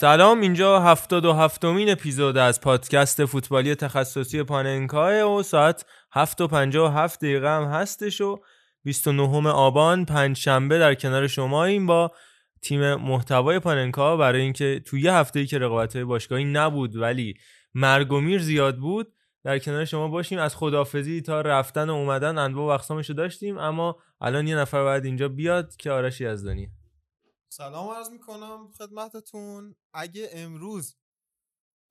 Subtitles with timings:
[0.00, 6.48] سلام اینجا هفتاد و هفتمین اپیزود از پادکست فوتبالی تخصصی پاننکاه و ساعت هفت و
[6.48, 8.40] پنجا و هفت دقیقه هم هستش و
[8.84, 12.12] 29 آبان پنج شنبه در کنار شما این با
[12.62, 14.16] تیم محتوای پاننکا.
[14.16, 17.34] برای اینکه توی یه هفته ای که رقابت باشگاهی نبود ولی
[17.74, 19.12] مرگ و میر زیاد بود
[19.44, 20.38] در کنار شما باشیم.
[20.38, 25.04] از خدافزی تا رفتن و اومدن انواع و اقسامشو داشتیم اما الان یه نفر باید
[25.04, 26.79] اینجا بیاد که آرش یزدانی.
[27.52, 29.76] سلام عرض می‌کنم خدمتتون.
[29.92, 30.96] اگه امروز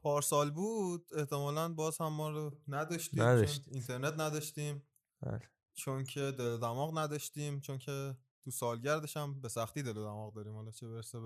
[0.01, 3.19] پارسال بود احتمالا باز هم ما رو نداشتیم.
[3.19, 4.87] چون اینترنت نداشتیم.
[5.21, 5.49] بله.
[5.73, 10.33] چون که دل دماغ نداشتیم چون که تو سالگردش هم به سختی دل و دماغ
[10.33, 11.19] داریم حالا چه برسه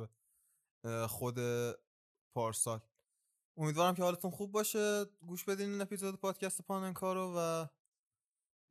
[0.84, 1.40] به خود
[2.36, 2.80] پارسال.
[3.58, 5.06] امیدوارم که حالتون خوب باشه.
[5.06, 7.68] گوش بدین این اپیزود پادکست پاننکا رو و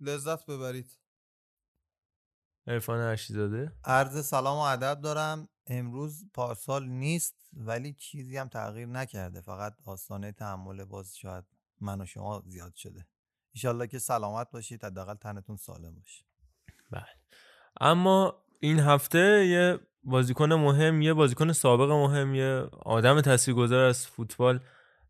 [0.01, 0.99] لذت ببرید.
[2.67, 5.49] عرفان ارشیزاده عرض سلام و ادب دارم.
[5.67, 9.41] امروز پارسال نیست ولی چیزی هم تغییر نکرده.
[9.41, 11.45] فقط آستانه تحمل باز شاید
[11.81, 13.07] من و شما زیاد شده.
[13.53, 16.25] ایشالله که سلامت باشید حداقل تنتون سالم باشه.
[16.91, 17.07] بله.
[17.81, 24.61] اما این هفته یه بازیکن مهم یه بازیکن سابق مهم یه آدم تاثیرگذار از فوتبال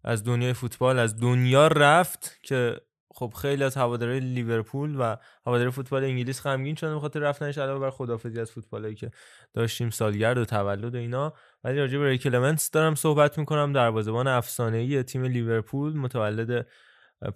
[0.05, 2.81] از دنیای فوتبال از دنیا رفت که
[3.15, 7.91] خب خیلی از هواداری لیورپول و هواداری فوتبال انگلیس غمگین شدن بخاطر رفتنش علاوه بر
[7.91, 9.11] خدافزی از فوتبالایی که
[9.55, 11.33] داشتیم سالگرد و تولد و اینا.
[11.65, 13.73] ولی راجع به ری کلمنتس دارم صحبت می‌کنم.
[13.73, 16.67] دروازه‌بان افسانه‌ای تیم لیورپول متولد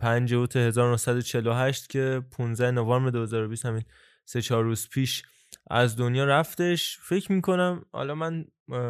[0.00, 3.84] 5 اوت 1948 که 15 نوامبر 2020 همین
[4.25, 5.22] سه چهار روز پیش
[5.70, 6.98] از دنیا رفتش.
[7.03, 8.44] فکر می‌کنم حالا من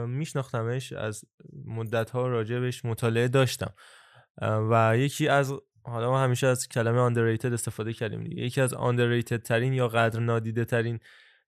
[0.06, 1.24] میشناختمش از
[1.66, 3.74] مدت ها راجبش مطالعه داشتم.
[4.42, 5.52] و یکی از
[5.86, 8.42] حالا ما همیشه از کلمه underrated استفاده کردیم دیگه.
[8.42, 11.00] یکی از underrated ترین یا قدر نادیده ترین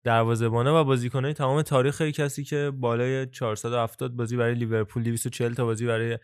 [0.05, 5.87] دروازه‌بانا و بازیکنای تمام تاریخ کسی که بالای 470 بازی برای لیورپول 240 تا بازی
[5.87, 6.19] برای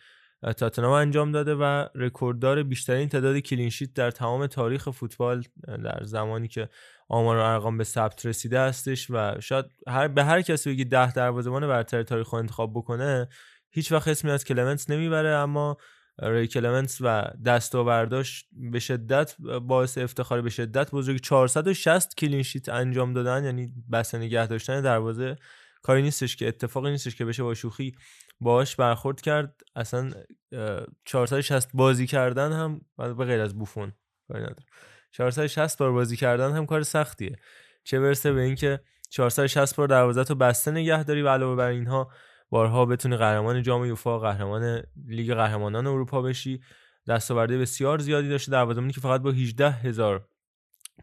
[0.57, 6.69] تاتنهام انجام داده و رکورددار بیشترین تعداد کلینشیت در تمام تاریخ فوتبال در زمانی که
[7.09, 11.13] آمار و ارقام به ثبت رسیده هستش و شاید هر به هر کسی بگی 10
[11.13, 13.29] دروازه‌بان برتر تاریخ رو انتخاب بکنه
[13.71, 15.77] هیچ وقت اسمی از کلمنتس نمی‌بره اما
[16.19, 21.21] ری کلمنتس و دستاورداش به شدت باعث افتخار به شدت بزرگ.
[21.21, 25.37] 460 کلین شیت انجام دادن یعنی بسته نگه داشتن دروازه
[25.83, 27.95] کاری نیستش که اتفاقی نیستش که بشه با شوخی
[28.41, 29.63] باهاش برخورد کرد.
[29.77, 30.11] اصلا
[30.53, 33.93] اه، 460 بازی کردن هم به غیر از بوفون
[34.29, 34.67] کاری نداره
[35.13, 37.37] 460 بار بازی کردن هم کار سختیه.
[37.85, 38.81] چه برسه به اینکه
[39.11, 42.11] 460 بار دروازه تو بسته نگه داری و علاوه بر اینها
[42.55, 46.61] بارها بتونی قهرمان جام یوفا قهرمان لیگ قهرمانان اروپا بشی.
[47.09, 48.53] دستاوردهای بسیار زیادی داشته.
[48.53, 50.29] دروازه‌بانی که فقط با 18 هزار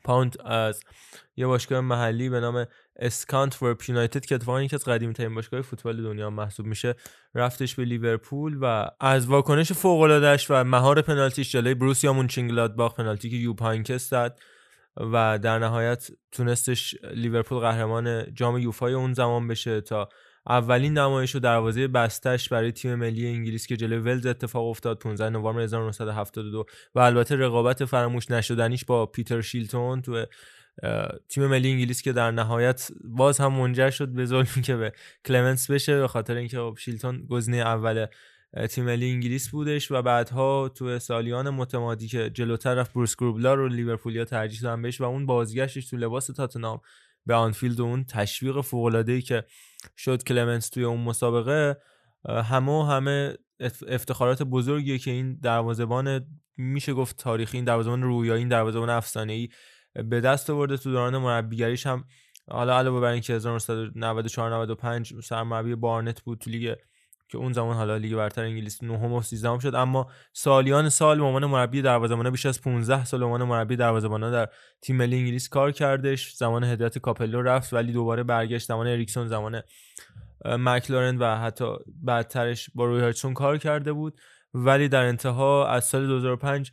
[0.04, 0.84] پوند از
[1.36, 2.66] یه باشگاه محلی به نام
[3.00, 6.96] اسکانتورپ یونایتد که اتفاقا یکی از قدیمی ترین باشگاه فوتبال دنیا محسوب میشه
[7.36, 13.30] رفتش به لیورپول و از واکنش فوق العاده‌اش و مهار پنالتیش جلوی بروسیا مونچنگلادباخ پنالتی
[13.30, 14.40] که یوپ هاینکس زد
[14.98, 20.10] و در نهایت تونستش لیورپول قهرمان جام یوفای اون زمان بشه تا
[20.48, 25.30] اولین نمایش و دروازه بستش برای تیم ملی انگلیس که جلوی ولز اتفاق افتاد 15
[25.30, 26.66] نوامبر 1972
[26.96, 30.26] و البته رقابت فراموش نشدنیش با پیتر شیلتون تو
[31.30, 34.94] تیم ملی انگلیس که در نهایت باز هم منجر شد به ظلمی که به
[35.26, 38.06] کلمنس بشه به خاطر اینکه خب شیلتون گزینه اول
[38.70, 43.68] تیم ملی انگلیس بودش و بعدها تو سالیان متمادی که جلوتر رفت بروس گروبلار رو
[43.68, 46.82] لیورپولیا ترجیح دادن بهش و اون بازگشتش تو لباس تاتنهام
[47.26, 49.46] به آنفیلد و اون تشویق فوق که
[49.98, 51.78] شد کلمنس توی اون مسابقه
[52.30, 56.26] همه همه اف- افتخارات بزرگیه که این دروازه‌بان
[56.58, 59.50] میشه گفت تاریخی این دروازه‌بان رویایی این دروازه‌بان افسانه‌ای
[59.94, 62.06] به دست آورده تو دوران مربیگریش هم
[62.50, 66.76] حالا علاوه بر اینکه 1994 95 سرمربی بارنت بود تو لیگ
[67.32, 71.26] که اون زمان حالا لیگ برتر انگلیس نهم و 13 شد اما سالیان سال به
[71.26, 74.48] عنوان مربی دروازه‌بان بیش از 15 سال به عنوان مربی دروازه‌بان در
[74.82, 76.34] تیم ملی انگلیس کار کردش.
[76.34, 78.68] زمان هدایت کاپلو رفت ولی دوباره برگشت.
[78.68, 79.62] زمان اریکسون زمان
[80.46, 81.66] مکلارن و حتی
[82.04, 84.22] بعدترش با روی هاجسون کار کرده بود.
[84.54, 86.72] ولی در انتها از سال 2005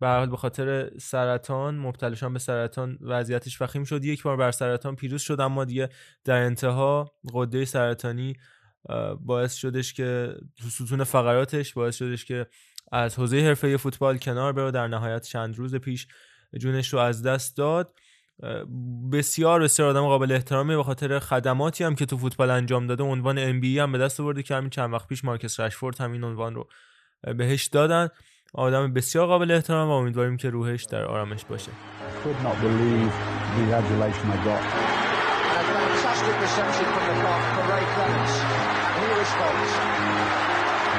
[0.00, 4.04] به حال به خاطر سرطان مبتلا شدن به سرطان وضعیتش وخیم شد.
[4.04, 5.88] یک بار بر سرطان پیروز شد اما دیگه
[6.24, 8.34] در انتها غده سرطانی
[9.20, 12.46] باعث شدش که تو ستون فقراتش باعث شدش که
[12.92, 16.06] از حوزه حرفه فوتبال کنار بره در نهایت چند روز پیش
[16.58, 17.94] جونش رو از دست داد.
[19.12, 23.02] بسیار بسیار آدم قابل احترامی به خاطر خدماتی هم که تو فوتبال انجام داده.
[23.02, 26.24] عنوان ام بی هم به دست آورده که همین چند وقت پیش مارکس رشفورد همین
[26.24, 26.68] عنوان رو
[27.36, 28.08] بهش دادن.
[28.54, 31.70] آدم بسیار قابل احترام و امیدواریم که روحش در آرامش باشه.
[39.32, 40.92] I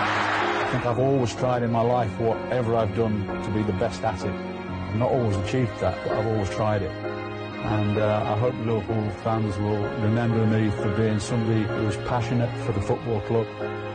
[0.71, 4.23] think I've always tried in my life whatever I've done to be the best at
[4.23, 4.31] it.
[4.31, 6.91] I've not always achieved that, but I've always tried it.
[6.91, 12.49] And uh, I hope Liverpool fans will remember me for being somebody who was passionate
[12.65, 13.47] for the football club,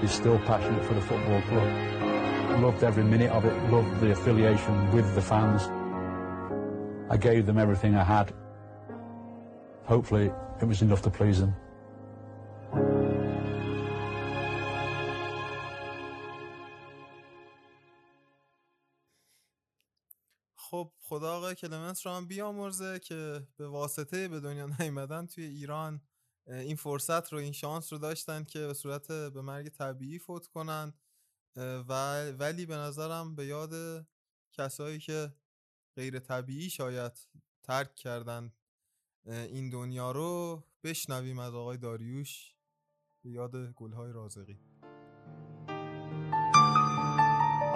[0.03, 1.69] is still passionate for the football club.
[2.63, 5.69] Loved every minute of it, loved the affiliation with the fans.
[7.11, 8.33] I gave them everything I had.
[9.85, 10.31] Hopefully
[10.61, 11.55] it was enough to please them.
[20.71, 26.01] خب خدا آقای کلمنس رو هم بیامرزه که به واسطه به دنیا نیومدن توی ایران
[26.47, 30.95] این فرصت رو این شانس رو داشتن که به صورت به مرگ طبیعی فوت کنن.
[31.57, 34.07] و ولی به نظرم به یاد
[34.53, 35.35] کسایی که
[35.97, 37.13] غیر طبیعی شاید
[37.63, 38.53] ترک کردن
[39.27, 42.55] این دنیا رو بشنویم از آقای داریوش.
[43.25, 44.61] به یاد گلهای رازقی.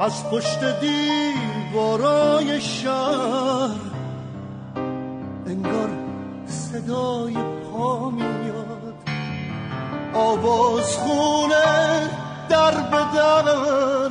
[0.01, 3.81] از پشت دیوارای شهر.
[5.47, 5.91] انگار
[6.47, 8.95] صدای پا میاد.
[10.15, 12.11] آواز خونه
[12.49, 14.11] در به در.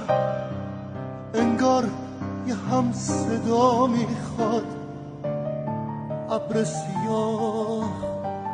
[1.34, 1.86] انگار
[2.48, 4.66] یه هم صدا می‌خواد.
[6.30, 7.90] ابر سیاه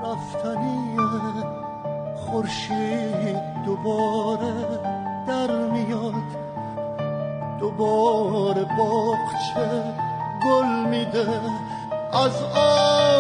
[0.04, 1.46] رفتنیه
[2.16, 4.80] خورشید دوباره
[5.28, 6.45] در میاد.
[7.66, 9.70] دوباره باغچه
[10.46, 11.28] گل میده
[12.14, 12.36] از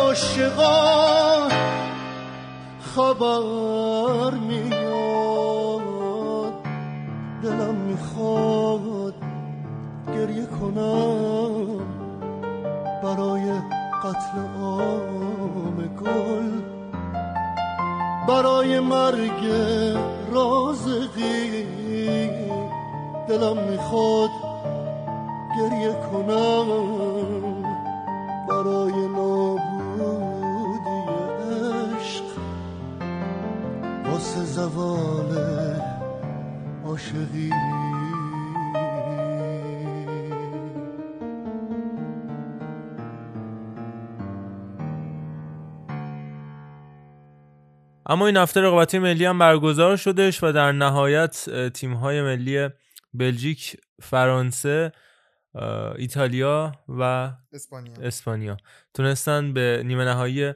[0.01, 0.71] عاشقان.
[2.95, 5.83] خبر میاد
[7.44, 9.13] دلم می‌خواد
[10.07, 11.65] گریه کنم
[13.03, 13.51] برای
[14.03, 16.51] قتل عام گل.
[18.27, 19.42] برای مرگ
[20.31, 21.65] رازقی
[23.30, 24.30] دلم می‌خواد
[25.57, 26.68] گریه کنم.
[28.50, 31.00] برای نابودی
[31.95, 32.24] عشق
[34.06, 35.31] واسه زوال
[36.86, 37.51] عاشقی.
[48.07, 52.69] اما این هفته رقابتی ملی هم برگزار شدش و در نهایت تیم های ملی
[53.17, 54.91] بلژیک، فرانسه،
[55.97, 57.94] ایتالیا و اسپانیا.
[58.01, 58.57] اسپانیا.
[58.94, 60.54] تونستن به نیمه نهایی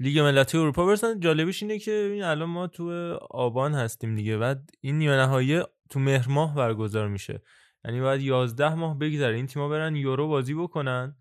[0.00, 1.20] لیگ ملتی اروپا برسن.
[1.20, 4.36] جالبیش اینه که این الان ما تو آبان هستیم دیگه.
[4.36, 7.42] بعد این نیمه نهایی تو مهر ماه برگزار میشه.
[7.84, 9.36] یعنی باید 11 ماه بگذره.
[9.36, 11.16] این تیم‌ها برن یورو بازی بکنن.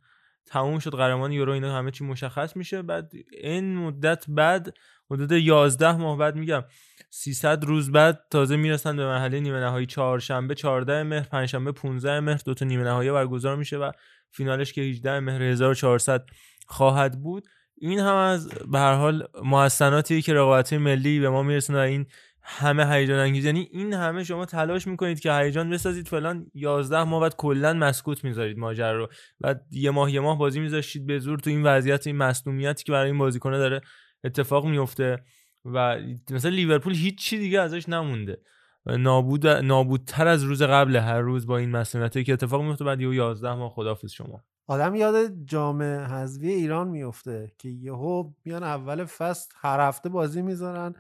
[0.45, 2.81] تموم شد قهرمان یورو اینا همه چی مشخص میشه.
[2.81, 4.77] بعد این مدت بعد
[5.11, 6.63] حدود 11 ماه بعد میگم
[7.09, 9.85] 300 روز بعد تازه می‌رسن به مرحله نیمه نهایی.
[9.85, 13.91] چهارشنبه 14 مهر پنجشنبه 15 مهر دو تا نیمه نهایی برگزار میشه و
[14.31, 16.25] فینالش که 18 مهر 1400
[16.67, 17.47] خواهد بود.
[17.77, 22.05] این هم از به هر حال محسناتی که رقابت ملی به ما میرسونه این
[22.41, 23.45] همه هیجان انگیز.
[23.45, 28.23] یعنی این همه شما تلاش می‌کنید که هیجان بسازید فلان 11 ماه بعد کلا مسکوت
[28.23, 29.07] می‌ذارید ماجرا رو.
[29.39, 32.91] بعد یه ماه یه ماه بازی میذاشتید به زور تو این وضعیت این مصونیتی که
[32.91, 33.81] برای این بازیکنه داره
[34.27, 35.23] اتفاق میفته
[35.65, 35.97] و
[36.31, 38.41] مثلا لیورپول هیچ چی دیگه ازش نمونده.
[38.85, 43.15] نابود نابودتر از روز قبل هر روز با این مسئولیتی که اتفاق میفته بعد یه
[43.15, 44.43] 11 ماه خدافظ شما.
[44.67, 45.15] آدم یاد
[45.45, 50.95] جام حذفی ایران میفته که یهو میان اول فصل هر هفته بازی می‌ذارن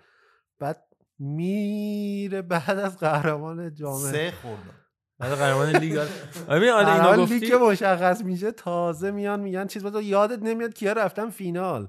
[0.59, 0.83] بعد
[1.19, 3.97] میره بعد از قهرمان جام.
[3.97, 4.75] سه خوردن
[5.19, 5.97] بعد قهرمان لیگ.
[5.97, 6.73] آره.
[6.73, 10.93] حالا اینا لیگ گفتی؟ که مشخص میشه تازه میان میگن چیز بذار یادت نمیاد کیا
[10.93, 11.87] رفتن فینال.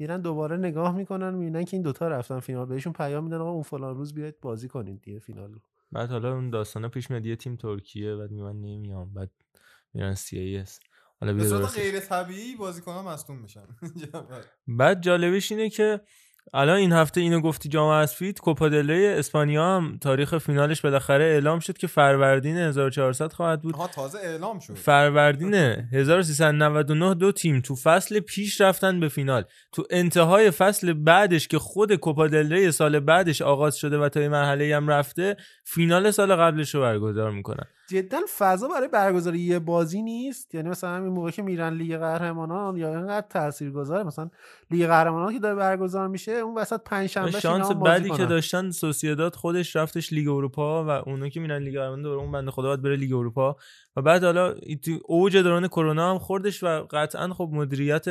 [0.00, 2.66] میرن دوباره نگاه می‌کنن می‌بینن که این دوتا رفتن فینال.
[2.66, 5.60] بهشون پیام میدن آقا اون فلان روز بیاید بازی کنید دیگه فینال رو.
[5.92, 9.30] بعد حالا اون داستانا پیش میاد یه تیم ترکیه بعد میگن من نمیام بعد
[9.94, 10.80] میرن سی ای اس.
[11.20, 11.78] حالا به صورت.
[11.78, 13.66] غیر طبیعی بازیکن‌ها مصدوم میشن.
[14.78, 16.00] بعد جالبش اینه که
[16.54, 21.24] الان این هفته اینو گفتی جام اسفید کوپا دل ری اسپانیا هم تاریخ فینالش بالاخره
[21.24, 23.74] اعلام شد که فروردین 1400 خواهد بود.
[23.74, 24.74] آها تازه اعلام شد.
[24.74, 29.44] فروردین 1399 دو تیم تو فصل پیش رفتن به فینال.
[29.72, 34.20] تو انتهای فصل بعدش که خود کوپا دل ری سال بعدش آغاز شده و تا
[34.20, 37.66] این مرحله هم رفته فینال سال قبلش رو برگزار می‌کنن.
[37.90, 42.76] جدا فضا برای برگزاری یه بازی نیست؟ یعنی مثلا همین موقع که میرن لیگ قهرمانان
[42.76, 44.30] یا اینقدر تاثیرگذاره مثلا
[44.70, 49.34] لیگ قهرمانان که داره برگزار میشه اون وسط پنج شنبه شانس بعدی که داشتن سوسیداد
[49.34, 52.82] خودش رفتش لیگ اروپا و اونا که میرن لیگ قهرمانان دوباره اون بنده خدا باید
[52.82, 53.56] بره لیگ اروپا.
[53.96, 58.06] و بعد حالا این اوج دوران کرونا هم خوردش و قطعا خب مدیریت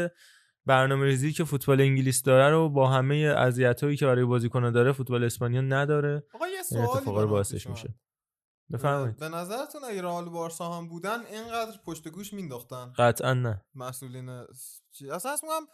[0.65, 5.24] برنامه ریزی که فوتبال انگلیس داره رو با همه اذیت‌هایی که برای بازیکن‌ها داره فوتبال
[5.24, 6.24] اسپانیا نداره.
[6.33, 7.93] آقا یه این سوالی پیش میشه.
[8.73, 9.17] بفرمایید.
[9.17, 13.61] به نظرتون اگه رئال بارسا هم بودن اینقدر پشت گوش مینداختن؟ قطعا نه.
[13.75, 15.67] مسئولین اصلا میگم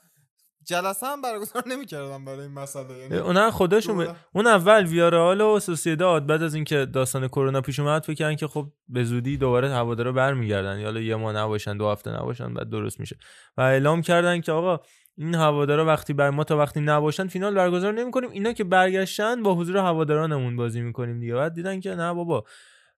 [0.64, 4.16] جلسه هم برگزار نمی‌کردن برای این مسئله یعنی اونا خودشون ب...
[4.34, 8.48] اون اول ویارال و سوسیداد بعد از اینکه داستان کرونا پیش اومد فکر کردن که
[8.48, 10.80] خب به زودی دوباره هوادارا برمیگردن.
[10.80, 13.18] یا حالا یه ماه نباشن دو هفته نباشن بعد درست میشه.
[13.58, 14.80] و اعلام کردن که آقا
[15.18, 18.30] این هوادارا وقتی بر ما تا وقتی نباشن فینال برگزار نمی‌کنیم.
[18.30, 21.36] اینا که برگشتن با حضور هوادارانمون بازی می‌کنیم دیگه.
[21.36, 22.44] بعد دیدن که نه بابا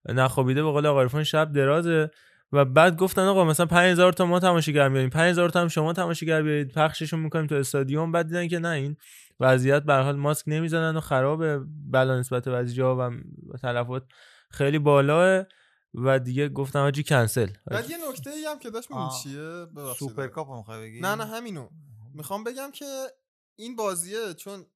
[0.08, 2.10] نخوابیده به قول آقا عرفان شب درازه.
[2.52, 6.42] و بعد گفتن آقا مثلا 5000 تا ما تماشاگر میاریم 5000 تا هم شما تماشاگر
[6.42, 6.72] بیارید.
[6.72, 8.12] پخششون می‌کنیم تو استادیوم.
[8.12, 8.96] بعد دیدن که نه این
[9.40, 11.60] وضعیت به هر حال ماسک نمی‌زنن و خرابه.
[11.90, 13.10] بلا نسبت به جا و
[13.62, 14.04] تلفات
[14.50, 15.44] خیلی بالاه
[15.94, 17.48] و دیگه گفتم آجی کنسل.
[17.66, 19.20] بعد یه نکته ای هم که داشت آه.
[19.22, 19.66] چیه؟
[19.98, 21.68] سوپرکاپ می‌خوای بگی؟ نه نه همینو.
[22.14, 22.84] می‌خوام بگم که
[23.58, 24.66] این بازیه چون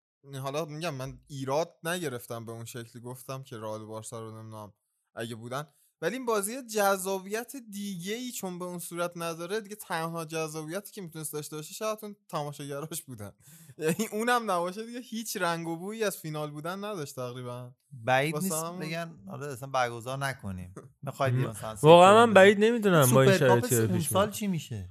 [0.42, 3.02] حالا میگم من ایراد نگرفتم به اون شکلی.
[3.02, 4.72] گفتم که رئال بارسا رو نمی‌دونم.
[5.14, 5.66] اگه بودن.
[6.02, 11.02] ولی این بازی جذابیت دیگه ای چون به اون صورت نداره دیگه تنها جذابیتی که
[11.02, 13.32] می‌تونست داشته باشه شاید اون تماشاگراش بودن.
[13.78, 17.70] یعنی اونم نباشه دیگه هیچ رنگ و بویی از فینال بودن نداشت تقریبا.
[17.92, 20.74] بعید نیست همون- بگن حالا اصلا برگزار نکنیم.
[21.02, 24.88] می‌خواید مثلا واقعا من بعید نمی‌دونم با این شرایطی اون پیش سال چی میشه؟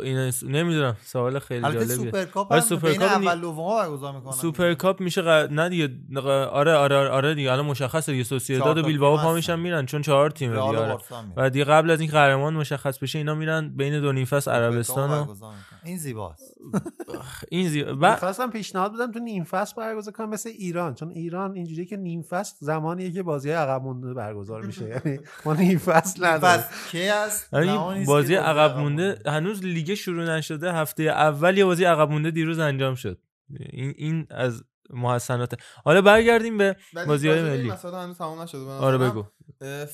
[0.00, 2.04] این نمی‌دونم سوال خیلی البته جالبیه.
[2.04, 5.28] سوپرکاپ آره، هم سوپرکاپ بین اول دوم برگزار می‌کنن سوپر کاپ میشه ق...
[5.28, 5.88] نه دیگه
[6.20, 8.24] آره آره آره دیگه الان مشخصه دیگه.
[8.24, 9.34] سوسییداد و بیلبائو پا.
[9.34, 10.98] میشن میرن چون چهار تیمه دیگه و آره.
[11.10, 11.32] هم.
[11.36, 15.26] و دیگه قبل از اینکه قهرمان مشخص بشه اینا میرن بین دو نیم فصل عربستان
[15.26, 15.54] سوپرکاپ و.
[15.84, 16.58] این زیباست.
[17.48, 17.82] این زی...
[17.82, 18.10] و...
[18.10, 20.94] می‌خواستم پیشنهاد بدم تو نیم فصل برگزار کنم مثل ایران.
[20.94, 24.88] چون ایران اینجوریه که نیم فصل زمانیه که بازی عقب مونده برگزار میشه.
[24.88, 26.64] یعنی ما نیم فصل نداریم.
[26.90, 27.10] کی
[27.52, 29.18] یعنی بازی عقب مونده.
[29.26, 33.18] هنوز لیگ شروع نشده هفته اول یه بازی عقب مونده دیروز انجام شد.
[33.70, 37.70] این این از محسنات حالا برگردیم به به این ملی.
[37.70, 38.98] مسئله هنوز تمام نشده به آره.
[38.98, 39.24] بگو.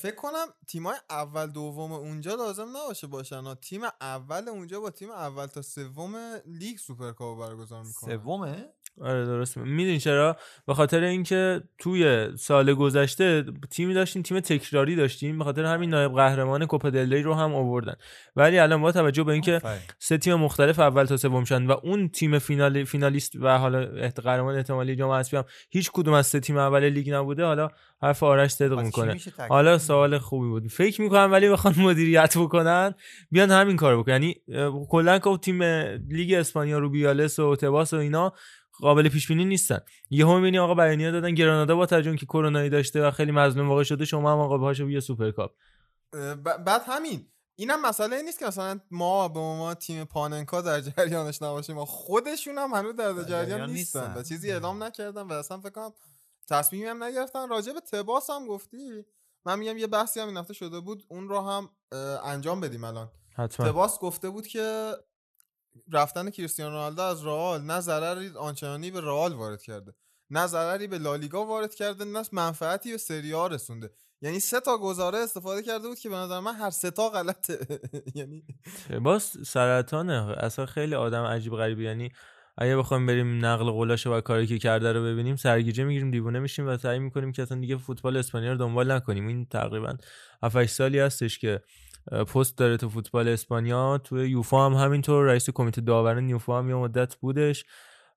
[0.01, 3.41] فکر کنم تیمای اول دوم اونجا لازم نباشه باشن.
[3.41, 3.55] ها.
[3.55, 6.15] تیم اول اونجا با تیم اول تا سوم
[6.45, 8.65] لیگ سوپرکاپ برگزار می‌کنه سومه؟
[9.01, 10.37] آره درست می‌دونی چرا؟
[10.67, 16.15] به خاطر اینکه توی سال گذشته تیمی داشتیم تیم تکراری داشتیم به خاطر همین نایب
[16.15, 17.95] قهرمان کوپا دل ری رو هم آوردن.
[18.35, 19.61] ولی الان با توجه به اینکه
[19.99, 24.55] سه تیم مختلف اول تا سوم شدن و اون تیم فینال فینالیست و حالا قهرمان
[24.55, 27.45] احتمالی جام حذفی هم هیچ کدوم از سه تیم اول لیگ نبوده.
[27.45, 27.69] حالا
[28.01, 29.17] حرف آرش صدق می‌کنه.
[29.49, 30.67] حالا؟ سوال خوبی بود.
[30.67, 32.93] فکر می‌کنم ولی بخوان مدیریت بکنن
[33.31, 34.13] بیان همین کار بکنن.
[34.13, 34.35] یعنی
[34.89, 35.63] کلا که تیم
[36.09, 38.33] لیگ اسپانیا روبیالس و تباس و اینا
[38.79, 39.79] قابل پیش بینی نیستن.
[40.09, 43.83] یهو می‌بینی آقا بیانیه دادن گرانادا با توجه که کرونایی داشته و خیلی مظلوم واقع
[43.83, 45.51] شده شما هم آقا پاشو بیا سوپرکاپ.
[46.13, 47.25] اه، ب- بعد همین.
[47.59, 51.75] اینم مسئله این نیست که مثلا ما به ما تیم پاننکا در جریانش نباشیم.
[51.75, 54.13] ما خودشون هم هنوز در جریان نیستن.
[54.17, 55.93] و چیزی اعلام نکردن و اصلا فکر کنم
[56.47, 57.49] تصمیمی هم نگرفتن.
[57.49, 59.05] راجع به تباس هم گفتی.
[59.45, 61.03] من میگم یه بحثی هم این هفته شده بود.
[61.07, 61.69] اون رو هم
[62.23, 63.11] انجام بدیم الان.
[63.35, 63.67] حتما.
[63.67, 64.93] تباس گفته بود که
[65.91, 69.93] رفتن کریستیانو رونالدو از رئال نه ضرری آنچنانی به رئال وارد کرده.
[70.29, 73.91] نه ضرری به لالیگا وارد کرده نه منفعتی به سری رسونده.
[74.21, 77.79] یعنی سه تا گزاره استفاده کرده بود که به نظر من هر سه تا غلطه.
[78.15, 78.43] یعنی
[79.01, 80.37] باز سرطانه.
[80.37, 82.11] اصلا خیلی آدم عجیب غریبی یعنی
[82.57, 86.67] اگه بخوایم بریم نقل قولاش و کاری که کرده رو ببینیم سرگیجه می‌گیریم دیوونه میشیم
[86.67, 89.27] و سعی می‌کنیم که اصلا دیگه فوتبال اسپانیا رو دنبال نکنیم.
[89.27, 89.93] این تقریبا
[90.43, 91.61] 7 سالی هستش که
[92.11, 93.97] پست داره تو فوتبال اسپانیا.
[93.97, 95.25] تو یوفا هم همینطور.
[95.25, 97.65] رئیس کمیته داوران یوفا هم یه مدت بودش.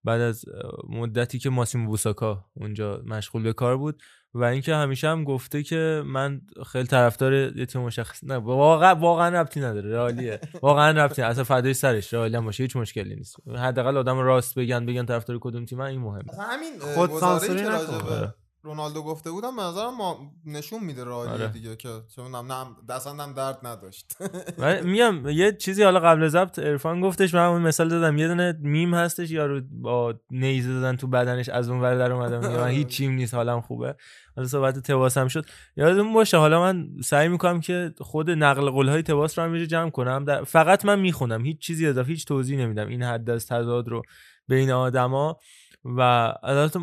[0.04, 0.44] بعد از
[0.88, 4.02] مدتی که ماسیمو بوساکا اونجا مشغول به کار بود
[4.34, 9.40] و اینکه همیشه هم گفته که من خیلی طرفدار یه تیم مشخص نه واقعا واقعا
[9.40, 13.36] ربطی نداره رئالیه واقعا ربطی اصلا فدای سرش رئالی هم باشه هیچ مشکلی نیست.
[13.56, 16.24] حداقل آدم راست بگن بگن طرفدار کدوم تیم این مهمه.
[16.38, 17.62] همین خود سانسوری
[18.64, 21.48] رونالدو گفته بودم به نظرم ما نشون میده رالی آره.
[21.48, 24.16] دیگه که چون هم دستان هم درد نداشت.
[24.58, 28.58] من میگم یه چیزی حالا قبل ضبط عرفان گفتش من اون مثال دادم یه دونه
[28.60, 32.86] میم هستش یارو با نیزه دادن تو بدنش از اون ور در اومدم من هیچ
[32.86, 33.96] چیم نیست حالم خوبه.
[34.36, 35.46] حالا صحبت تباس هم شد.
[35.76, 39.90] یادمون باشه حالا من سعی می‌کنم که خود نقل قول های تباس رو هم جمع
[39.90, 40.24] کنم.
[40.24, 42.88] در فقط من می‌خونم هیچ چیزی اضافه هیچ توضیح نمیدم.
[42.88, 44.02] این حد از تضاد رو
[44.48, 45.38] بین آدما.
[45.84, 46.00] و
[46.42, 46.80] البته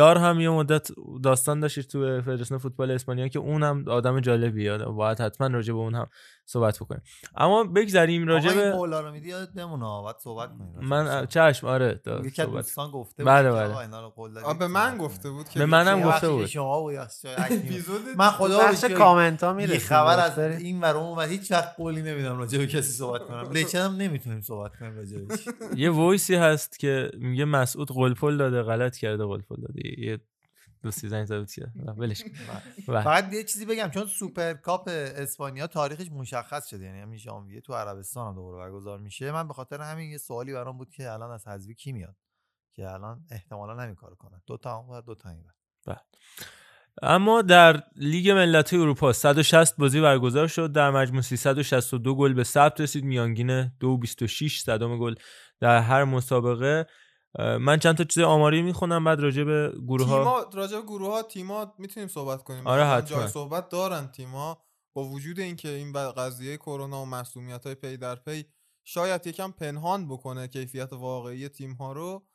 [0.00, 0.88] آر هم یه مدت
[1.22, 4.78] داستان داشتش تو فدراسیون فوتبال اسپانیا که اون هم آدم جالبیه.
[4.78, 6.06] باید حتما راجع به اون هم
[6.46, 7.02] صحبت بکنیم
[7.36, 12.00] اما بگذریم راجع به قولا رو میدی یادت بمونه باید صحبت کنیم من چشم آره
[12.06, 12.64] یکی از صحبت.
[12.64, 13.70] دوستان گفته بله، بود بله.
[13.70, 15.30] آقا اینا رو قول دادید آه، به من گفته.
[15.30, 16.46] بود که به منم یه گفته بود.
[16.46, 16.90] شما
[18.18, 21.52] من خدا بخش رو شکر کامنت ها می‌رسیم خبر از این ور اون ور هیچ
[21.52, 25.48] وقت قولی نمیدم راجع به کسی صحبت کنم لیچن هم نمی‌تونیم صحبت کنیم راجع بهش
[25.76, 30.18] یه voice ی هست که میگه مسعود قلپل داده غلط کرده قلپل داده یه
[30.84, 31.72] دوستی زنگ زده که.
[31.98, 32.22] ولش.
[32.88, 33.02] بله.
[33.02, 37.74] فقط یه چیزی بگم چون سوپر کاپ اسپانیا تاریخش مشخص شده یعنی همین ژانویه تو
[37.74, 39.32] عربستان هم دوباره برگزار میشه.
[39.32, 42.16] من به خاطر همین یه سوالی برام بود که الان از حذفی کی میاد؟
[42.74, 45.44] که الان احتمالا همین کارو کنن دو تا هم دو تا این
[45.86, 45.96] ور.
[47.02, 50.72] اما در لیگ ملت‌های اروپا 160 بازی برگزار شد.
[50.72, 53.04] در مجموع 362 گل به ثبت رسید.
[53.04, 55.14] میانگین 2.26 صدم گل
[55.60, 56.86] در هر مسابقه.
[57.38, 61.12] من چند تا چیز آماری می‌خونم بعد راجع به گروه ها تیما راجع به گروه
[61.12, 62.66] ها تیما می‌تونیم صحبت کنیم.
[62.66, 63.18] آره، حتما.
[63.18, 64.58] جای صحبت دارن تیما.
[64.96, 68.44] با وجود اینکه این ب- قضیه کرونا و مسئولیت های پی در پی
[68.84, 72.26] شاید یکم پنهان بکنه کیفیت واقعی تیم ها رو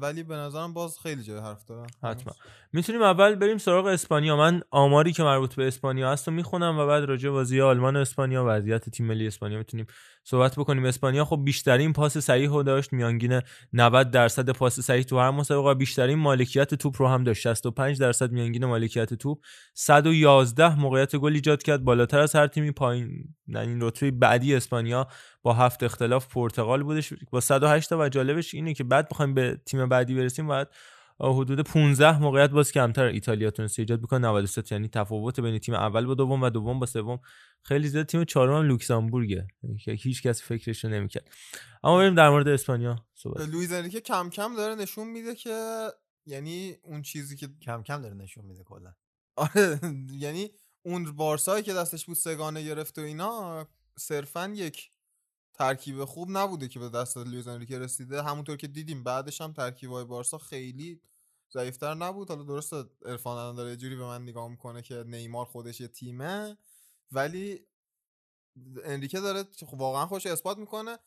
[0.00, 1.86] ولی به نظرم باز خیلی جای حرف دارن.
[2.02, 2.32] حتما.
[2.72, 4.36] می‌تونیم اول بریم سراغ اسپانیا.
[4.36, 7.96] من آماری که مربوط به اسپانیا هست رو می‌خونم و بعد راجع به بازی آلمان
[7.96, 9.86] و اسپانیا وضعیت تیم ملی اسپانیا می‌تونیم
[10.24, 10.84] صحبت بکنیم.
[10.84, 12.92] اسپانیا خب بیشترین پاس صحیح رو داشت.
[12.92, 13.40] میانگین
[13.72, 17.42] 90 درصد پاس صحیح تو هر مسابقه بیشترین مالکیت توپ رو هم داشت.
[17.42, 19.38] 65 درصد میانگین مالکیت توپ.
[19.74, 21.84] 111 موقعیت گل ایجاد کرد.
[21.84, 22.72] بالاتر از هر تیمی.
[22.72, 25.08] پایین این رتبه بعدی اسپانیا
[25.42, 27.12] با هفت اختلاف پرتغال بودش.
[27.30, 30.68] با 108 تا و جالبش اینه که بعد بخوایم به تیم بعدی برسیم باید
[31.20, 34.18] حدود 15 موقعیت باز کمتر ایتالیا تونسته ایجاد بکنه.
[34.18, 34.74] 93 تا.
[34.74, 37.20] یعنی تفاوت بین تیم اول با دوم و دوم با سوم.
[37.62, 39.24] خیلی زیاد تیم چهارم هم
[39.62, 41.30] یعنی که هیچ کس فکرش رو نمی‌کرد.
[41.84, 45.88] اما بریم در مورد اسپانیا صحبت لویز انریکه کم کم داره نشون میده که
[46.26, 48.94] یعنی اون چیزی که کم کم داره نشون میده کلا.
[49.36, 49.80] آره
[50.12, 50.50] یعنی
[50.82, 53.66] اون بارسایی که دستش بود سه‌گانه گرفت و اینا
[53.98, 54.90] صرفا یک
[55.58, 58.22] ترکیب خوب نبوده که به دست لویز انریکه رسیده.
[58.22, 61.00] همونطور که دیدیم بعدش هم ترکیبای بارسا خیلی
[61.52, 62.28] ضعیفتر نبود.
[62.28, 66.56] حالا درسته عرفان داره جوری به من نگاه می‌کنه که نیمار خودش یه تیمه
[67.12, 67.66] ولی
[68.84, 70.98] انریکه داره خب واقعا خودشو اثبات می‌کنه.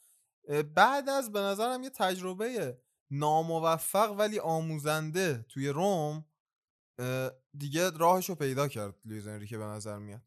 [0.76, 2.78] بعد از به نظرم یه تجربه
[3.12, 6.26] ناموفق ولی آموزنده توی رم
[7.58, 10.22] دیگه راهش رو پیدا کرد لویز انریکه به نظر میاد.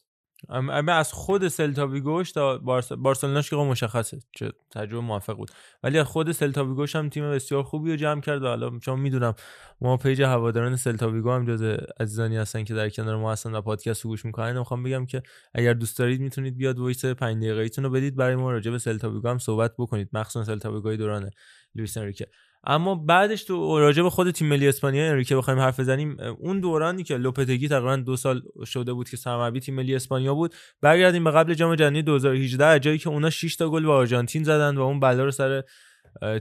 [0.48, 2.92] اما از خود سلتا ویگوش تا بارس...
[2.92, 5.50] بارسلوناش که خب مشخصه چه تجربه موفق بود.
[5.82, 9.00] ولی از خود سلتا ویگوش هم تیم بسیار خوبی رو جمع کرد و حالا چون
[9.00, 9.34] می‌دونم
[9.80, 11.62] ما page هواداران سلتا ویگو هم جز
[12.00, 15.22] عزیزانی هستن که در کنار ما هستن و پادکست رو گوش می‌کنن می‌خوام بگم که
[15.54, 19.10] اگر دوست دارید می‌تونید بیاد voice 5 دقیقه‌ایتون رو بدید برای ما راجع به سلتا
[19.10, 20.08] ویگو هم صحبت بکنید.
[20.12, 21.30] مخصوصا سلتا ویگوی دوران
[21.74, 22.26] لوئیس انریکه.
[22.66, 27.04] اما بعدش تو راجع به خود تیم ملی اسپانیا انریکه بخوایم حرف بزنیم اون دورانی
[27.04, 31.30] که لوپتگی تقریبا دو سال شده بود که سرمربی تیم ملی اسپانیا بود برگردیم به
[31.30, 34.80] قبل جام جهانی 2018 از جایی که اونا 6 تا گل به آرژانتین زدن و
[34.80, 35.62] اون بلا رو سر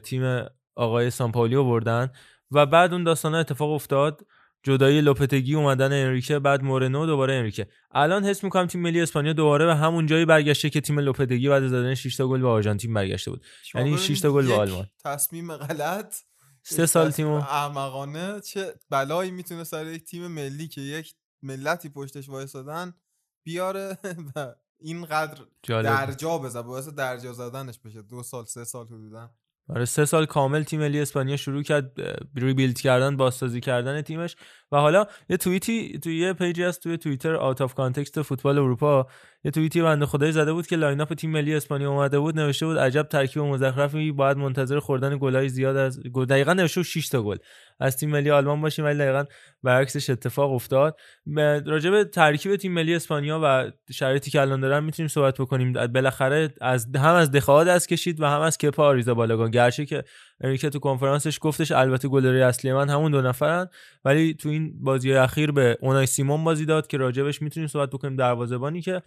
[0.03, 2.09] تیم آقای سامپاولی آوردن
[2.51, 4.21] و بعد اون داستان اتفاق افتاد.
[4.63, 7.67] جدایی لوپتگی اومدن انریکه بعد مورنو دوباره انریکه.
[7.91, 11.63] الان حس می‌کنم تیم ملی اسپانیا دوباره به همون جایی برگشته که تیم لوپتگی بعد
[11.63, 13.45] از زدن 6 تا گل به آرژانتین برگشته بود.
[13.75, 14.87] یعنی ببینید 6 تا گل به آلمان.
[15.05, 16.15] تصمیم غلط.
[16.63, 18.41] سه سال تیمو احمقانه.
[18.41, 22.93] چه بلایی می‌تونه سر یک تیم ملی که یک ملتی پشتش وایسادن
[23.43, 23.97] بیاره
[24.35, 26.61] و اینقدر جالب درجا بزنه.
[26.61, 28.01] باعث درجا زدنش بشه.
[28.01, 29.31] دو سال سه سال حدودا.
[29.69, 31.91] آره سه سال کامل تیم ملی اسپانیا شروع کرد
[32.35, 34.35] rebuild کردن بازسازی کردن تیمش.
[34.71, 38.57] و حالا یه توییتی توی یه page ی هست توی توییتر Out of Context Football
[38.57, 39.07] اروپا.
[39.45, 42.77] یه توییتی بنده خدایی زده بود که lineup تیم ملی اسپانیا اومده بود نوشته بود
[42.77, 46.25] عجب ترکیب مزخرفی باید منتظر خوردن گلای زیاد از گل.
[46.25, 47.37] دقیقا نوشته بود 6 تا گل.
[47.79, 49.25] از تیم ملی آلمان باشیم ولی دقیقا
[49.63, 50.99] برعکسش اتفاق افتاد.
[51.65, 55.73] راجع به ترکیب تیم ملی اسپانیا و شرایطی که الان دارن می‌تونیم صحبت بکنیم.
[55.73, 59.51] بالاخره از هم از دخئا دست کشید و هم از کپا آریزابالاگا.
[59.51, 60.03] گرچه که
[60.41, 63.67] انریکه تو کنفرانسش گفتش البته گلری اصلی من همون دو نفرن
[64.05, 68.15] ولی تو این بازی اخیر به اونای سیمون بازی داد که راجبش می‌تونیم صحبت بکنیم.
[68.15, 69.01] دروازه‌بانی که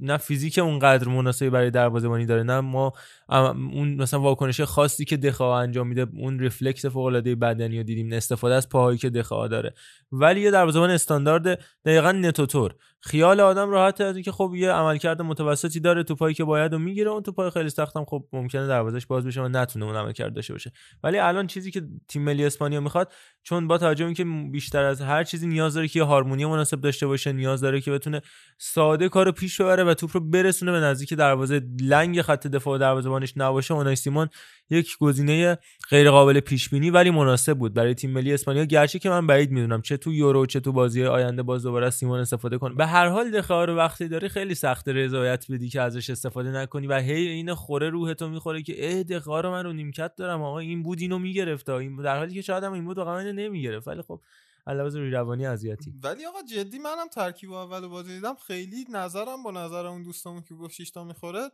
[0.00, 2.92] نه فیزیک اونقدر مناسبی برای دروازه‌بانی داره نه ما
[3.28, 8.12] اون مثلا واکنش خاصی که دخا انجام میده اون رفلکس فوق العاده بدنی رو دیدیم
[8.12, 9.74] استفاده از پاهایی که دخا داره.
[10.12, 12.74] ولی یه دروازه‌بان استاندارد دقیقا نتوتور.
[13.04, 17.10] خیال آدم راحته از اینکه خب یه عملکرد متوسطی داره توپایی که باید و می‌گیره
[17.10, 20.72] اون توپای خیلی سختم خب ممکنه دروازش باز بشه و نتونه اون عملکرد داشته باشه.
[21.02, 23.12] ولی الان چیزی که تیم ملی اسپانیا می‌خواد
[23.42, 27.32] چون با توجه اینکه بیشتر از هر چیزی نیاز داره که هارمونی مناسب داشته باشه
[27.32, 28.22] نیاز داره که بتونه
[28.58, 33.32] ساده کارو پیش ببره و توپ رو برسونه به نزدیک دروازه لنگ خط دفاع دروازه‌بانش
[33.36, 34.28] نباشه اونای سیمون
[34.70, 35.58] یک گزینه
[35.90, 38.64] غیر قابل پیش بینی ولی مناسب بود برای تیم ملی اسپانیا.
[38.64, 42.20] گرچه که من بعید می‌دونم چه تو یورو چه تو بازی آینده باز دوباره سیمون
[42.20, 42.74] استفاده کنه.
[42.92, 47.00] هر حال دخا رو وقتی داری خیلی سخت رضایت بدی که ازش استفاده نکنی و
[47.00, 50.82] هی این خوره روحتو می‌خوره که اه دخا رو من رو نیمکت دارم آقا این
[50.82, 54.20] بود اینو می‌گرفت این در حالی که شاید هم این بود واقعا نمی‌گرفت ولی خب
[54.66, 55.94] علاوه روی روانی اذیتی.
[56.02, 60.54] ولی آقا جدی منم ترکیب اول بازی دیدم خیلی نظرم با نظر اون دوستمون که
[60.54, 61.50] گفت شیشتا می‌خوره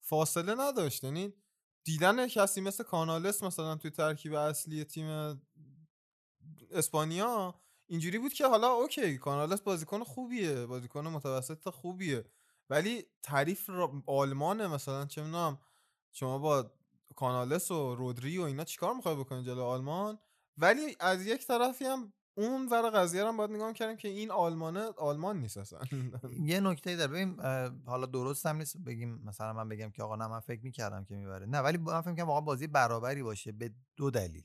[0.00, 1.04] فاصله نداشت.
[1.04, 1.32] یعنی
[1.84, 5.06] دیدن کسی مثل کانالس مثلا توی ترکیب اصلی تیم
[6.70, 7.54] اسپانیا
[7.88, 12.24] اینجوری بود که حالا اوکی کانالس بازیکن خوبیه بازیکن متوسط خوبیه.
[12.70, 13.70] ولی تعریف
[14.06, 15.58] آلمانه مثلا چه می‌دونم
[16.12, 16.70] شما با
[17.16, 20.18] کانالس و رودری و اینا چیکار می‌خوای بکنی جلو آلمان؟
[20.56, 24.80] ولی از یک طرفی هم اون ور قضیه رو باید نگاه کردیم که این آلمانه
[24.80, 25.80] آلمان نیست اصلا.
[26.46, 27.10] یه نکته داره.
[27.10, 27.40] ببین
[27.86, 31.14] حالا درست هم نیست بگیم مثلا من بگم که آقا نه من فکر می‌کردم که
[31.14, 31.46] می‌بره.
[31.46, 34.44] نه ولی من فکر می‌کنم واقعا بازی برابری باشه به دو دلیل.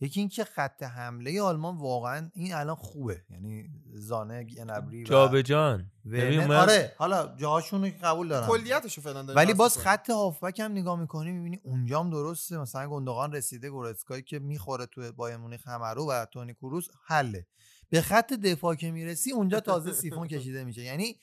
[0.00, 3.22] یکی اینکه خط حمله آلمان واقعا این الان خوبه.
[3.30, 5.90] یعنی زانه گنبری و جابجان.
[6.06, 6.46] ببین ورنر.
[6.48, 8.46] من- آره حالا جاهاشون رو قبول دارم.
[8.48, 9.78] کلیتشو فعلا ولی باز.
[9.78, 12.58] خط هافبک هم نگاه می‌کنی می‌بینی اونجام درسته.
[12.58, 17.46] مثلا گندگان رسیده گورسکایی که می‌خوره تو بایر مونیخ همرو و تونی کروس حله.
[17.90, 20.82] به خط دفاع که می‌رسی اونجا تازه سیفون کشیده میشه.
[20.82, 21.16] یعنی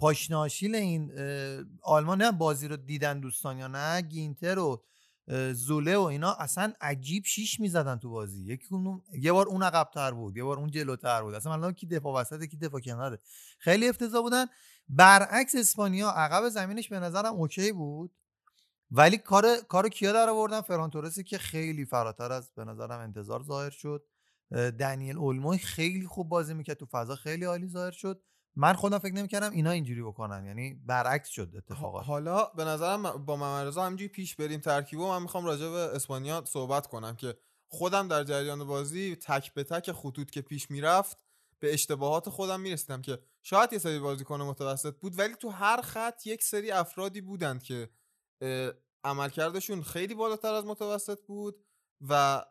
[0.00, 1.12] پاشنه آشیل این
[1.82, 4.82] آلمان نه بازی رو دیدن دوستان یا نه گینتر و
[5.52, 8.44] زوله و اینا اصلا عجیب شیش می‌زدن تو بازی.
[8.44, 11.34] یکی اون یه بار اون عقب‌تر بود یه بار اون جلوتر بود.
[11.34, 13.18] اصلا الان کی دفاع وسط کی دفاع کناره.
[13.58, 14.46] خیلی افتضاح بودن.
[14.88, 18.12] برعکس اسپانیا عقب زمینش به نظرم OK بود.
[18.90, 23.42] ولی کار کارو کیا در آوردن؟ فران تورسی که خیلی فراتر از به نظرم انتظار
[23.42, 24.04] ظاهر شد.
[24.80, 26.76] دنیل اولموی خیلی خوب بازی می‌کرد.
[26.76, 28.22] تو فضا خیلی عالی ظاهر شد.
[28.60, 32.04] من خودم فکر نمی‌کردم اینا اینجوری بکنن یعنی برعکس شد اتفاقات.
[32.04, 36.44] حالا به نظرم با محمد رضا همینجوری پیش بریم ترکیبو من می‌خوام راجع به اسپانیا
[36.46, 41.24] صحبت کنم که خودم در جریان بازی تک به تک خطوط که پیش می‌رفت
[41.60, 46.26] به اشتباهات خودم می‌رسیدم که شاید یه سری بازیکن متوسط بود ولی تو هر خط
[46.26, 47.88] یک سری افرادی بودند که
[49.04, 51.64] عملکردشون خیلی بالاتر از متوسط بود
[52.08, 52.44] و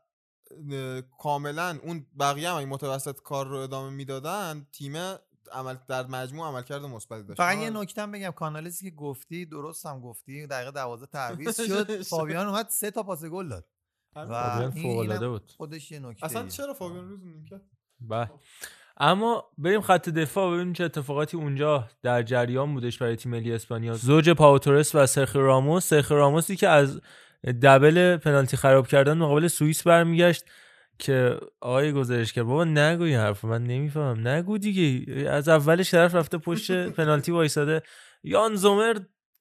[1.17, 4.93] کاملا اون بقیه هم متوسط کار رو ادامه می‌دادن تیم
[5.51, 7.38] عمل در مجموع عملکرد مثبتی داشت.
[7.38, 8.31] فقط یه نکته هم بگم.
[8.31, 10.47] کانالسی که گفتی درست هم گفتی.
[10.47, 12.01] دقیقه 12 تعویض شد.
[12.01, 13.65] فابیان اومد سه تا پاس گل داد.
[14.15, 15.51] و فابیان این- فوق‌العاده اینم بود.
[15.57, 17.62] خودش یه نکته اصلا چرا فابیان روز نیمکت؟
[17.99, 18.29] بله.
[18.99, 23.93] اما بریم خط دفاع ببینیم چه اتفاقاتی اونجا در جریان بودش برای تیم ملی اسپانیا.
[23.93, 25.86] زوج پاوتورس و سرخی راموس.
[25.89, 27.01] سرخی راموسی که از
[27.63, 30.45] دبل پنالتی خراب کردن مقابل سوئیس برمیگشت.
[30.99, 32.45] که آقای گزارش کرد.
[32.45, 34.27] بابا نگو این حرف من نمی‌فهمم.
[34.27, 35.29] نگو دیگه.
[35.29, 37.81] از اولش طرف رفته پشت پنالتی وایساده.
[38.23, 38.97] یان زومر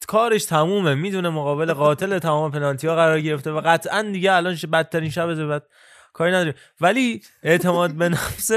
[0.09, 0.95] کارش تمومه.
[0.95, 5.67] می‌دونه مقابل قاتل تمام پنالتی ها قرار گرفته و قطعا دیگه الان بدترین شب بعد
[6.13, 6.55] کاری نداریم.
[6.81, 8.51] ولی اعتماد به نفس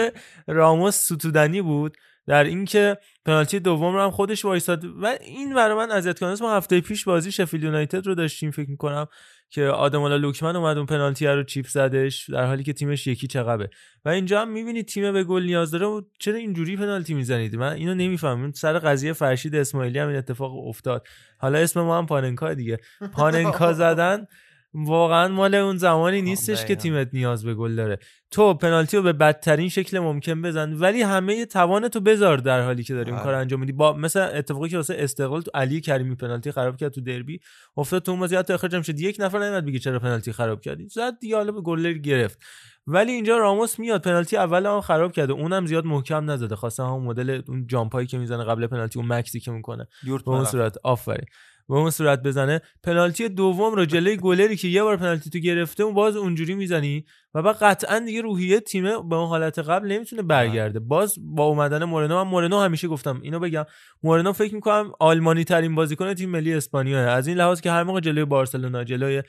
[0.47, 1.97] راموس ستودنی بود.
[2.29, 6.43] در اینکه پنالتی دوم رو هم خودش وایساد و این برای من اذیت کننده.
[6.43, 9.07] ما هفته پیش بازی شفیلد یونایتد رو داشتیم فکر می‌کنم
[9.49, 13.69] که آدمالا لوکمن اومد اون پنالتی رو چیپ زدش در حالی که تیمش یکی چقبه.
[14.05, 17.73] و اینجا هم می‌بینید تیم به گل نیاز داره و چرا اینجوری پنالتی می‌زنید؟ من
[17.73, 18.51] اینو نمی‌فهمم.
[18.51, 21.07] سر قضیه فرشید اسماعیلی هم این اتفاق افتاد.
[21.37, 22.77] حالا اسم ما هم پاننکا دیگه.
[23.15, 24.25] پاننکا زدن
[24.73, 26.75] واقعا مال اون زمانی نیستش که.
[26.75, 27.99] تیمت نیاز به گل داره.
[28.31, 32.83] تو پنالتی رو به بدترین شکل ممکن بزن ولی همه توان تو بذار در حالی
[32.83, 33.25] که داری اون آره.
[33.25, 33.71] کار انجام میدی.
[33.71, 37.39] با مثلا اتفاقی که واسه استقلال تو علی کریمی پنالتی خراب کرد تو دربی
[37.77, 38.99] افتاد تو اون بازی حتی شد.
[38.99, 40.87] یک نفر نمیاد بگه چرا پنالتی خراب کردی.
[40.87, 42.39] زد دیگه حالا به گلر گرفت.
[42.87, 45.33] ولی اینجا راموس میاد پنالتی اول هم خراب کرده.
[45.33, 46.55] اونم زیاد محکم نزده.
[46.55, 49.87] خواسته هم مدل اون جامپایی که می‌زنه قبل پنالتی اون مکسی که می‌کنه.
[50.05, 50.45] به اون.
[50.45, 50.77] صورت.
[50.83, 51.25] آفرین.
[51.69, 55.83] به اون صورت بزنه پنالتی دوم رو جلوی گلری که یه بار پنالتی تو گرفته
[55.83, 60.21] اون باز اونجوری می‌زنی و بعد قطعا دیگه روحیه تیم به اون حالت قبل نمی‌تونه
[60.21, 60.79] برگرده.
[60.79, 63.65] باز با اومدن مورنو هم مورنو همیشه گفتم اینو بگم
[64.03, 67.99] مورنو فکر می‌کنم آلمانی ترین بازیکن تیم ملی اسپانیا از این لحاظ که هر موقع
[67.99, 69.23] جلوی بارسلونا جلوی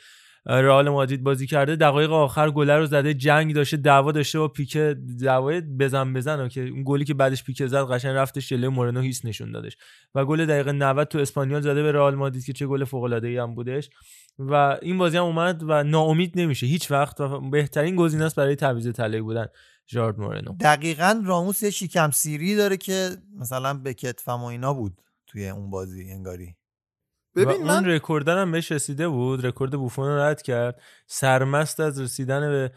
[0.46, 1.76] رئال مادرید بازی کرده.
[1.76, 4.96] دقایق آخر گله رو زده جنگ داشته دعوا داشته با پیکه.
[5.20, 9.24] دعوای بزن بزن که اون گلی که بعدش پیکه زد قشنگ رفتش جلوی مورنو هیچ
[9.24, 9.76] نشون دادش.
[10.14, 13.29] و گل دقیقه 90 تو اسپانیول زده به رئال مادرید که چه گل فوق العاده
[13.29, 13.90] ای هم بودش.
[14.38, 16.66] و این بازی هم اومد و ناامید نمیشه.
[16.66, 19.46] هیچ وقت و بهترین گزینه است برای تعویض طلایی بودن
[19.90, 20.57] جرارد مورنو.
[20.61, 26.11] دقیقا راموس یه سیری داره که مثلا به کتفم و اینا بود توی اون بازی
[26.11, 26.57] انگاری.
[27.37, 30.81] و ببین اون من رکورد هم بهش رسیده بود رکورد بوفون رو رد کرد.
[31.07, 32.73] سرمست از رسیدن به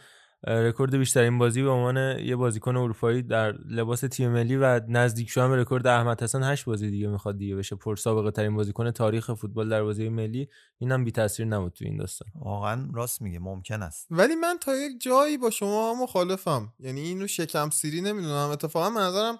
[0.48, 5.50] رکورد بیشترین بازی به عنوان یه بازیکن اروپایی در لباس تیم ملی و نزدیک شدن
[5.50, 7.76] به رکورد احمد حسن هشت بازی دیگه می‌خواد دیگه بشه.
[7.76, 10.50] پر سابقه ترین بازیکن تاریخ فوتبال در بازی ملی.
[10.80, 12.28] اینم بی تاثیر نبود تو این داستان.
[12.36, 14.08] واقعا راست میگه ممکن است.
[14.12, 16.74] ولی من تا یک جایی با شما هم مخالفم.
[16.80, 18.50] یعنی اینو شکم سیری نمی‌دونم.
[18.50, 19.40] اتفاقا به نظرم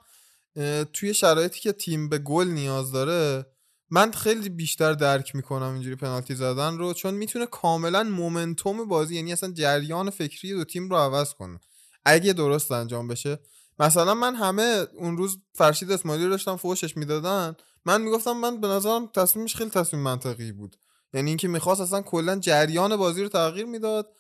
[0.56, 3.46] اه، توی شرایطی که تیم به گل نیاز داره
[3.94, 9.34] من خیلی بیشتر درک می‌کنم اینجوری پنالتی زدن رو چون می‌تونه کاملا مومنتوم بازی یعنی
[9.34, 11.60] اصلا جریان فکری دو تیم رو عوض کنه.
[12.06, 13.40] اگه درست انجام بشه.
[13.80, 17.56] مثلا من همه اون روز فرشید اسماعیلی رو داشتم فوشش می‌دادن.
[17.86, 20.76] من می‌گفتم من به نظرم تصمیمش خیلی تصمیم منطقی بود.
[21.14, 24.16] یعنی اینکه می‌خواست اصلا کلا جریان بازی رو تغییر می‌داد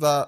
[0.00, 0.26] و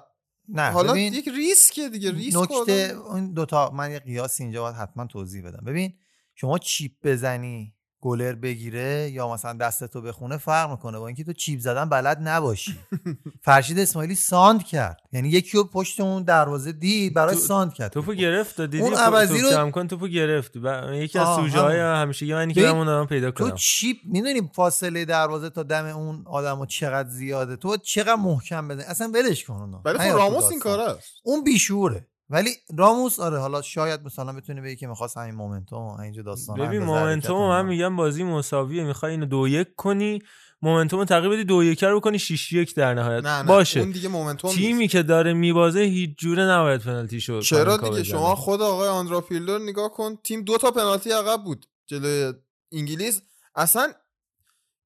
[0.48, 4.74] نه حالا ببین یک ریسکه دیگه ریسک نکته اون دوتا من یه قیاسی اینجا باید
[4.74, 5.64] حتما توضیح بدم.
[5.66, 5.94] ببین
[6.34, 10.98] شما چیپ بزنی گلر بگیره یا مثلا دستتو بخونه فرق می‌کنه.
[10.98, 12.78] با اینکه تو چیپ زدن بلد نباشی.
[13.46, 14.96] فرشید اسماعیلی send کرد.
[15.12, 17.92] یعنی یکی رو پشت اون دروازه دید برای تو- ساند کرد.
[17.92, 20.56] توپو گرفت دیدی اون عوضی رو- جمع کن توپو گرفت.
[20.56, 21.80] و یکی از سوژه های.
[21.80, 23.56] همیشه من که اون دارم پیدا تو کنم.
[23.56, 29.10] چیپ می‌دونی فاصله دروازه تا دم اون آدم چقدر زیاده؟ تو چقدر محکم بزنی اصلا
[29.14, 30.60] ولش کن اونو ولی خب تو راموس این.
[30.60, 32.06] کاره اون بیشعوره.
[32.30, 36.58] ولی راموس آره حالا شاید مثلا بتونه بگه که می‌خواست همین momentum و اینجا داستان
[36.58, 37.66] ببین momentum من.
[37.66, 40.18] میگم بازی مساویه می‌خوای اینو دو یک کنی
[40.62, 43.90] momentum تقریبا بدی دو یک رو بکنی 6 یک در نهایت نه نه باشه اون
[43.90, 44.92] دیگه momentum تیمی نیست.
[44.92, 48.02] که داره میبازه هیچ جوره نباید پنالتی شو چرا دیگه.
[48.02, 52.32] شما خود آقای آندرا رو نگاه کن تیم دو تا پنالتی عقب بود جلوی
[52.72, 53.22] انگلیس
[53.54, 53.92] اصلا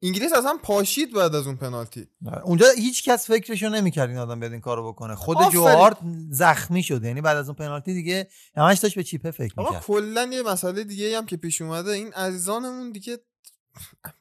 [0.02, 2.08] انگلیس اصلا پاشید بعد از اون پنالتی.
[2.44, 5.14] اونجا هیچ کس فکرشو نمی‌کرد این آدم بیاد این کارو بکنه.
[5.14, 5.50] خود.
[5.52, 5.96] جوهارت
[6.30, 7.04] زخمی شد.
[7.04, 9.86] یعنی بعد از اون پنالتی دیگه همش داشت به چیپه فکر آقا می‌کرد.
[9.86, 11.90] کلا یه مسئله دیگه هم که پیش اومده.
[11.90, 13.18] این عزیزانمون دیگه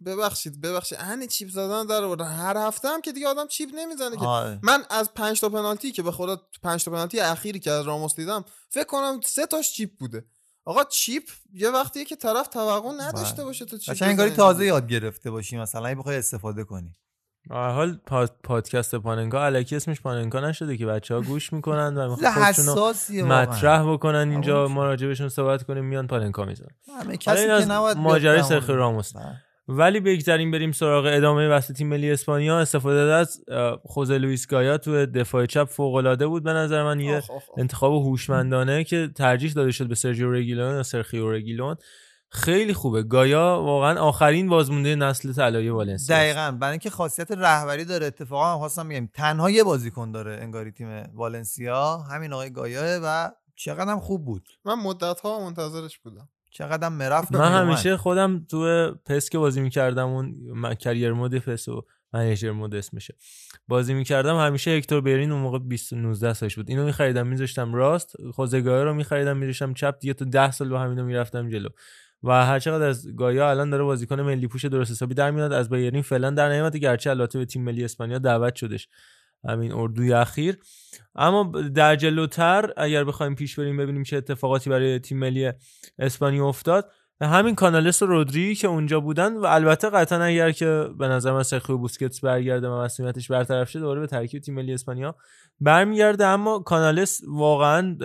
[0.05, 0.97] ببخشید ببخشید.
[0.97, 2.25] هنی چیپ زدن در آوردن.
[2.25, 4.25] هر هفته هم که دیگه آدم چیپ نمی‌زنه که.
[4.25, 4.59] آره.
[4.63, 8.15] من از پنج تا پنالتی که به خدا پنج تا پنالتی اخیری که از راموس
[8.15, 10.25] دیدم فکر کنم سه تاش چیپ بوده.
[10.69, 13.45] آقا چیپ یه وقتیه که طرف توقع نداشته بله.
[13.45, 14.29] باشه تو چیپ قشنگ انگاری.
[14.29, 16.95] تازه یاد گرفته باشی مثلا اگه بخوای استفاده کنی.
[17.49, 21.97] به هر حال پاد- پادکست پاننکا الکی اسمش پاننکا نشده که بچه ها گوش می‌کنن
[21.97, 23.25] و واقعا.
[23.25, 24.67] مطرح بکنن اینجا.
[24.67, 26.69] ما راجبشون صحبت کنیم میان پاننکا می‌زنن.
[26.99, 29.13] همه کسی این که نباید ماجرای سرخی راموس.
[29.15, 29.41] بله.
[29.71, 32.59] ولی بگذاریم بریم سراغ ادامه وسط ملی اسپانیا.
[32.59, 33.43] استفاده از
[33.83, 37.49] خوزه لوئیس گایا تو دفاع چپ فوق العاده بود به نظر من یه آخ، آخ،
[37.49, 37.57] آخ.
[37.57, 41.75] انتخاب هوشمندانه که ترجیح داده شد به سرجیو رگیلون یا سرخیو رگیلون.
[42.31, 43.03] خیلی خوبه.
[43.03, 46.15] گایا واقعا آخرین بازمونده نسل طلایی والنسیا.
[46.15, 46.57] دقیقا.
[46.61, 51.03] برای اینکه خاصیت رهبری داره اتفاقا هم خواستم بگم تنها یه بازیکن داره انگاری تیم
[51.13, 54.47] والنسیا همین آقای گایاه و چقدر هم خوب بود.
[54.65, 56.29] من مدت ها منتظرش بودم.
[56.59, 57.51] چقدر هم مرفت من.
[57.51, 60.35] همیشه خودم تو پس که بازی می‌کردم اون
[60.75, 63.15] کریر مود پس و منیجر مود اسمشه.
[63.67, 66.69] بازی می‌کردم همیشه هکتور برین اون موقع 20 19 سالش بود.
[66.69, 71.03] اینو میخریدم میذاشتم راست خوزگاه رو میخریدم میذاشتم چپ دیگه تو 10 سال با همینو
[71.03, 71.69] می‌رفتم جلو.
[72.23, 75.69] و هر چقدر از گایا الان داره بازیکن ملی پوش درست حسابی در میاد از
[75.69, 78.87] بایرین فعلا در نیامده گرچه البته به تیم ملی اسپانیا دعوت شدش.
[79.47, 80.57] همین اردوی اخیر.
[81.15, 85.51] اما در جلوتر اگر بخوایم پیش بریم ببینیم چه اتفاقاتی برای تیم ملی
[85.99, 91.07] اسپانیا افتاد همین کانالس و رودری که اونجا بودن و البته قطعا اگر که به
[91.07, 95.15] نظر من سرخیو بوسکتس برگرده و مسئولیتش برطرف شه دوباره به ترکیب تیم ملی اسپانیا
[95.59, 96.25] برمیگرده.
[96.25, 97.97] اما کانالس واقعا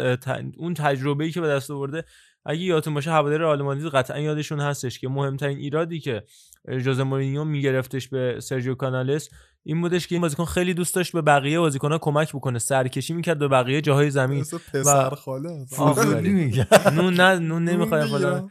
[0.57, 2.05] اون تجربه‌ای که به دست آورده
[2.47, 6.23] اگه یادتون باشه هوادار رئال مادرید قطعا یادشون هستش که مهمترین ایرادی که
[6.79, 9.29] ژوزه مورینیو میگرفتش به سرجیو کانالس
[9.67, 12.59] این بودش که این بازیکن خیلی دوست داشت به بقیه بازیکن‌ها کمک بکنه.
[12.59, 14.45] سرکشی می‌کرد به بقیه جاهای زمین.
[14.73, 15.67] پسر خاله.
[16.93, 18.51] نون نه نون نمی‌خواد.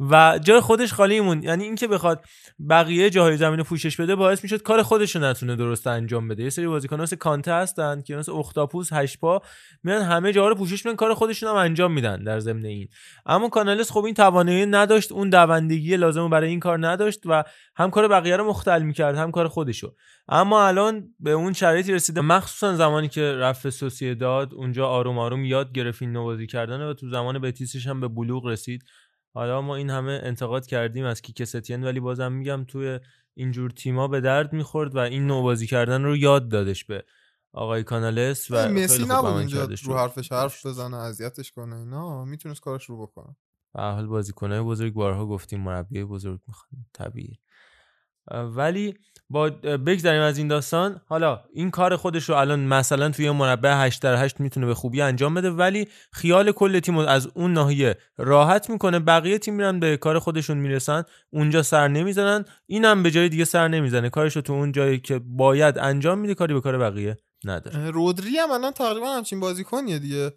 [0.00, 1.42] و جای خودش خالی مون.
[1.42, 2.24] یعنی اینکه بخواد
[2.70, 6.42] بقیه جاهای زمین رو پوشش بده باعث می‌شد کار خودش رو نتونه درست انجام بده.
[6.42, 9.42] یه سری بازیکن مثل کانته هستن که مثل اختاپوس هشت پا
[9.82, 12.88] میان همه جاها رو پوشش میدن کار خودشون هم انجام میدن در ضمن این.
[13.26, 17.44] اما کانالس خب این توانایی نداشت اون دوندگی لازم رو برای این کار نداشت و
[17.76, 19.94] هم کار بقیه رو مختل می‌کرد هم کار خودشو
[20.28, 22.20] اما الان به اون شرایطی رسیده.
[22.20, 27.10] مخصوصا زمانی که رفت سوسیداد اونجا آروم آروم یاد گرفت این نوازی کردن و تو
[27.10, 28.84] زمان بتیسش هم به بلوغ رسید.
[29.34, 33.00] حالا ما این همه انتقاد کردیم از کیک ستین ولی بازم میگم توی
[33.34, 37.04] اینجور تیما به درد می‌خورد و این نوع بازی کردن رو یاد دادش به
[37.52, 42.84] آقای کانالس و مسی نبود اینجا رو حرفش حرف بزنه اذیتش کنه اینا می‌تونست کارش
[42.84, 43.36] رو بکنه.
[43.74, 47.38] به هر حال بازیکنهای بزرگ بارها گفتیم مربی بزرگ می‌خوان طبیعی.
[48.30, 48.94] ولی
[49.30, 49.50] با
[49.86, 51.00] بگذاریم از این داستان.
[51.06, 55.00] حالا این کار خودش رو الان مثلا توی مربع 8 در 8 می‌تونه به خوبی
[55.02, 58.98] انجام بده ولی خیال کل تیم از اون ناحیه راحت می‌کنه.
[58.98, 62.44] بقیه تیم میرن به کار خودشون می‌رسن اونجا سر نمی‌زنن.
[62.66, 64.10] اینم به جای دیگه سر نمی‌زنه.
[64.10, 67.90] کارش رو تو اون جایی که باید انجام میده کاری به کار بقیه نداره.
[67.90, 70.32] رودری هم الان تقریبا همچین بازیکنیه دیگه.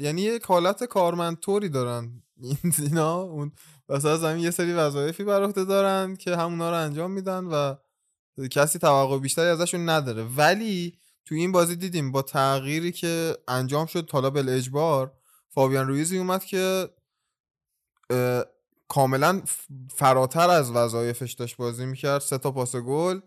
[0.00, 2.22] یعنی یک حالت کارمندطوری دارن.
[2.42, 3.52] این اینا اون
[3.88, 7.74] وسط زمین یه سری وظایفی بر عهده دارن که همونا رو انجام میدن و
[8.50, 10.22] کسی توقع بیشتری ازشون نداره.
[10.22, 15.12] ولی تو این بازی دیدیم با تغییری که انجام شد حالا بالاجبار
[15.50, 16.88] فابیان رویزی اومد که
[18.88, 19.42] کاملا
[19.90, 23.20] فراتر از وظایفش داشت بازی می‌کرد سه تا پاس گل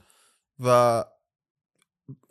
[0.60, 1.04] و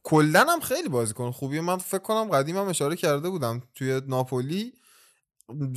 [0.02, 1.60] کلا هم خیلی بازیکن خوبیه.
[1.60, 4.72] من فکر کنم قدیم اشاره کرده بودم توی ناپولی.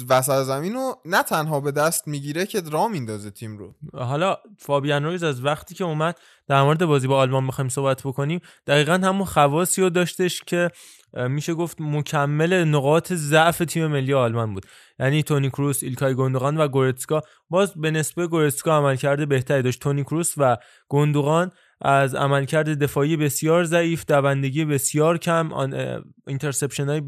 [0.10, 3.76] وسط زمین رو نه تنها به دست می‌گیره که را میندازه تیم رو.
[3.94, 8.40] حالا فابیان رویز از وقتی که اومد در مورد بازی با آلمان بخوایم صحبت بکنیم
[8.68, 10.72] دقیقا همون خواصی رو داشتش که
[11.14, 14.66] میشه گفت مکمل نقاط ضعف تیم ملی آلمان بود.
[15.00, 17.22] یعنی تونی کروس، ایلکای گوندوغان و گورتسکا.
[17.50, 19.82] باز به نسبه گورتسکا عملکرد بهتری داشت.
[19.82, 21.52] تونی کروس و گوندوغان
[21.82, 26.04] از عملکرد دفاعی بسیار ضعیف دوندگی بسیار کم آن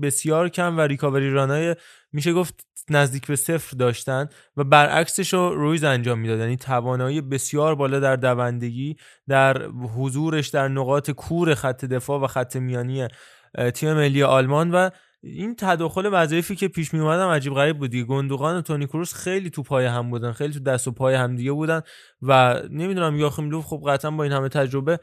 [0.01, 1.75] بسیار کم و ریکاوری رانای
[2.13, 6.39] میشه گفت نزدیک به صفر داشتن و برعکسش رو رویز انجام می‌داد.
[6.39, 8.95] یعنی توانایی بسیار بالا در دوندگی
[9.27, 13.07] در حضورش در نقاط کور خط دفاع و خط میانی
[13.73, 14.89] تیم ملی آلمان و
[15.23, 18.03] این تداخل وظایفی که پیش می اومدن عجیب غریب بود دیگه.
[18.03, 21.35] گندوقان و تونی کروس خیلی تو پای هم بودن خیلی تو دست و پای هم
[21.35, 21.81] دیگه بودن
[22.21, 24.99] و نمی‌دونم یاخیم لوف خب قطعا با این همه تجربه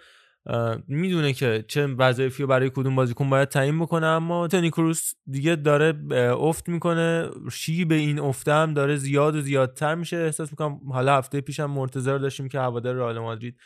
[0.89, 5.57] می‌دونه که چه وظایفی رو برای کدوم بازیکن باید تعیین بکنه اما تونی کروس دیگه
[5.57, 5.95] داره
[6.41, 7.31] افت می‌کنه.
[7.53, 10.17] شیب این افته هم داره زیاد و زیادتر میشه.
[10.17, 13.57] احساس می‌کنم حالا هفته پیشم مرتضی رو داشتیم که هوادار رئال مادرید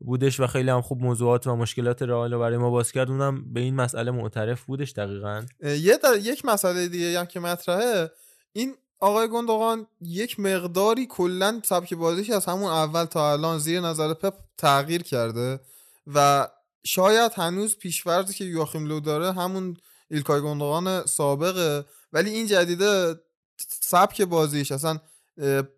[0.00, 3.10] بودش و خیلی هم خوب موضوعات و مشکلات رئال رو برای ما باز کرد.
[3.10, 5.42] اونم به این مسئله معترف بودش دقیقا.
[5.62, 6.16] یه در...
[6.22, 8.10] یک مسئله دیگه هم که مطرحه.
[8.52, 14.14] این آقای گندوقان یک مقداری کلا سبک بازیش از همون اول تا الان زیر نظر
[14.14, 15.60] پپ تغییر کرده.
[16.06, 16.48] و
[16.84, 19.76] شاید هنوز پیشورزی که یواخیم لو داره همون
[20.10, 23.20] ایلکای گندوقان سابقه ولی این جدیده
[23.80, 24.98] سبک بازیش اصلا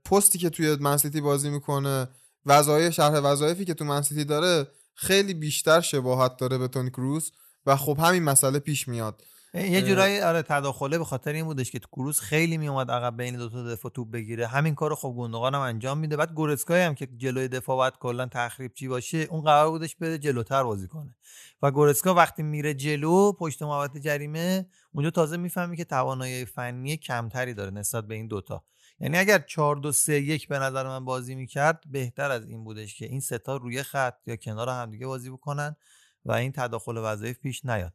[0.05, 2.09] پستی که توی منسیتی بازی می‌کنه
[2.47, 7.31] وظایف شرح وظایفی که تو منسیتی داره خیلی بیشتر شباهت داره به تونی کروس
[7.67, 9.23] و خب همین مسئله پیش میاد.
[9.55, 13.49] یه جورایی آره تداخله به خاطر این بودش که کروس خیلی میومد عقب بین دو
[13.49, 14.47] تا دفاع توپ بگیره.
[14.47, 16.17] همین کارو خب گوندوغان هم انجام میده.
[16.17, 20.19] بعد گورسکای هم که جلوی دفاع باید کلا تخریب چی باشه اون قرار بودش بره
[20.19, 21.15] جلوتر بازی کنه.
[21.63, 27.55] و گورسکا وقتی میره جلو پشت محوطه جریمه اونجا تازه می‌فهمی که توانایی فنی کمتری
[27.55, 28.65] داره نسبت به این دوتا
[29.01, 32.95] یعنی اگر 4 2 3 1 به نظر من بازی می‌کرد بهتر از این بودش
[32.99, 35.77] که این ستا روی خط یا کنار همدیگه بازی بکنن
[36.25, 37.93] و این تداخل وظایف پیش نیاد.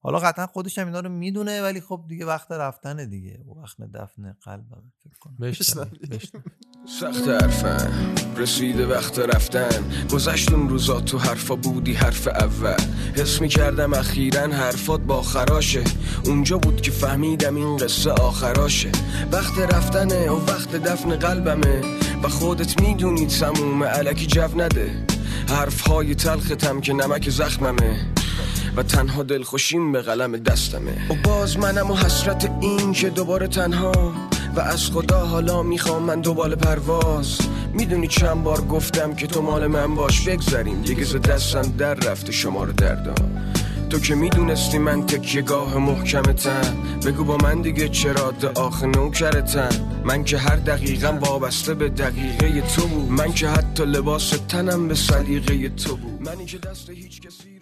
[0.00, 3.44] حالا قطعا خودش هم اینا رو می‌دونه ولی خب دیگه وقت رفتن دیگه.
[3.62, 4.64] وقت دفن قلب
[5.04, 5.50] فکر کنم.
[7.00, 10.06] سخت حرفم رسیده وقت رفتن.
[10.12, 12.76] گذشت اون روزا تو حرفا بودی حرف اول.
[13.16, 15.84] حس می کردم اخیرا حرفات با خراشه.
[16.24, 18.92] اونجا بود که فهمیدم این قصه آخراشه.
[19.32, 21.80] وقت رفتنه و وقت دفن قلبمه.
[22.22, 25.06] و خودت می‌دونی تموم علکی جو نده.
[25.48, 28.06] حرف های تلختم که نمک زخممه
[28.76, 31.10] و تنها دلخوشیم به قلم دستمه.
[31.10, 34.12] و باز منم و حسرت این که دوباره تنها
[34.56, 37.38] و از خدا حالا می‌خوام من دوباره پرواز.
[37.72, 40.82] می‌دونی چند بار گفتم که تو مال من باش بگذریم.
[40.82, 43.14] دیگه ز دستم در رفته شمار دردا.
[43.90, 46.76] تو که می‌دونستی من تکیه گاه محکمتم.
[47.06, 50.02] بگو با من دیگه چرا آخ نوکرتم.
[50.04, 53.10] من که هر دقیقم وابسته به دقیقه تو بود.
[53.10, 56.22] من که حتی لباس تنم به سلیقه تو بود.
[56.22, 57.55] منی که دست هیچ کسی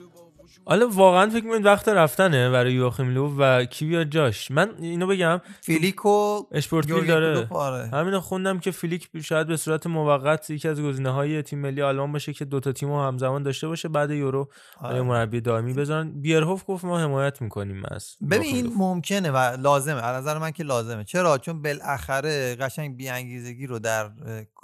[0.66, 4.50] حالا واقعا فکر می‌کنید وقت رفتنه برای یواخیم لو و کی بیاد جاش.
[4.50, 5.40] من اینو بگم.
[5.61, 7.88] فلیک و اشپورتویل یورگن داره.
[7.88, 12.12] همینو خوندم که فلیک شاید به صورت موقت یکی از گزینه های تیم ملی آلمان
[12.12, 14.48] باشه که دوتا تیم رو همزمان داشته باشه بعد یورو
[14.81, 15.03] آره.
[15.03, 18.72] مربی دائمی بذارن بیرهوف گفت ما حمایت می‌کنیم از ببین این.
[18.77, 20.03] ممکنه و لازمه.
[20.03, 21.04] از نظر من که لازمه.
[21.04, 24.10] چرا؟ چون بالاخره قشنگ بیانگیزگی رو در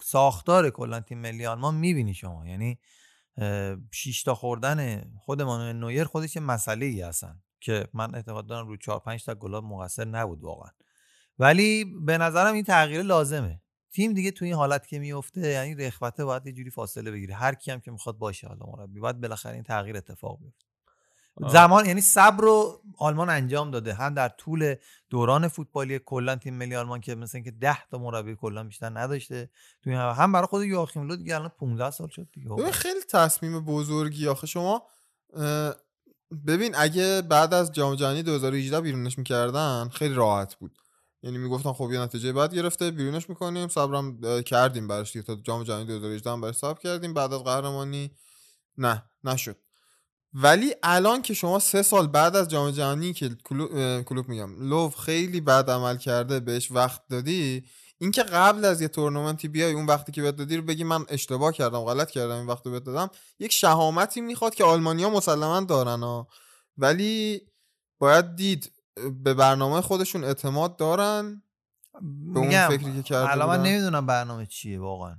[0.03, 2.47] ساختار کلا تیم ملی آلمان می‌بینی شما.
[2.47, 2.79] یعنی
[4.25, 8.77] تا خوردن خود مانوئل نویر خودش یه مسئله ای هستن که من اعتقاد دارم رو
[8.77, 10.71] 4 5 تا گلاب مقصر نبود واقعا.
[11.39, 13.63] ولی به نظرم این تغییر لازمه.
[13.93, 17.35] تیم دیگه تو این حالت که میفته یعنی رخوته باید یه جوری فاصله بگیره.
[17.35, 19.01] هر کی هم که می‌خواد باشه حالا مربی.
[19.01, 20.70] باید بالاخره این تغییر اتفاق بیفته.
[21.43, 21.53] آه.
[21.53, 23.95] زمان یعنی صبر رو آلمان انجام داده.
[23.95, 24.75] هم در طول
[25.11, 29.51] دوران فوتبالی کلا تیم ملی آلمان که مثل اینکه 10 تا مربی کلا بیشتر نداشته
[29.83, 32.71] تو این هم, برای خود یواخیم لو دیگه الان 15 سال شد دیگه.
[32.73, 34.47] خیلی تصمیم بزرگی آخه.
[34.47, 34.83] شما
[36.47, 40.73] ببین اگه بعد از جام جهانی 2018 بیرونش می‌کردن خیلی راحت بود.
[41.23, 43.69] یعنی می‌گفتن خب یه نتیجه بعد گرفته بیرونش می‌کنیم.
[43.69, 45.23] صبرم کردیم براش دیگه.
[45.23, 47.15] تا جام جهانی 2018 هم براش صبر کردیم.
[47.15, 48.11] بعد از قهرمانی
[48.79, 49.57] نه نشد.
[50.33, 54.97] ولی الان که شما سه سال بعد از جام جهانی که کلوب, کلوب میگم لوف
[54.97, 57.65] خیلی بد عمل کرده بهش وقت دادی
[57.99, 61.53] اینکه قبل از یه تورنمنتی بیای اون وقتی که بهت دادی رو بگی من اشتباه
[61.53, 66.01] کردم غلط کردم این وقت رو بهت دادم یک شهامتی می‌خواد که آلمانیا مسلما دارن
[66.01, 66.29] ها.
[66.79, 67.41] ولی
[67.99, 68.73] باید دید
[69.25, 71.43] به برنامه خودشون اعتماد دارن؟
[72.33, 73.67] به اون فکری که کرده الان من.
[73.67, 75.17] نمی‌دونم برنامه چیه واقعا.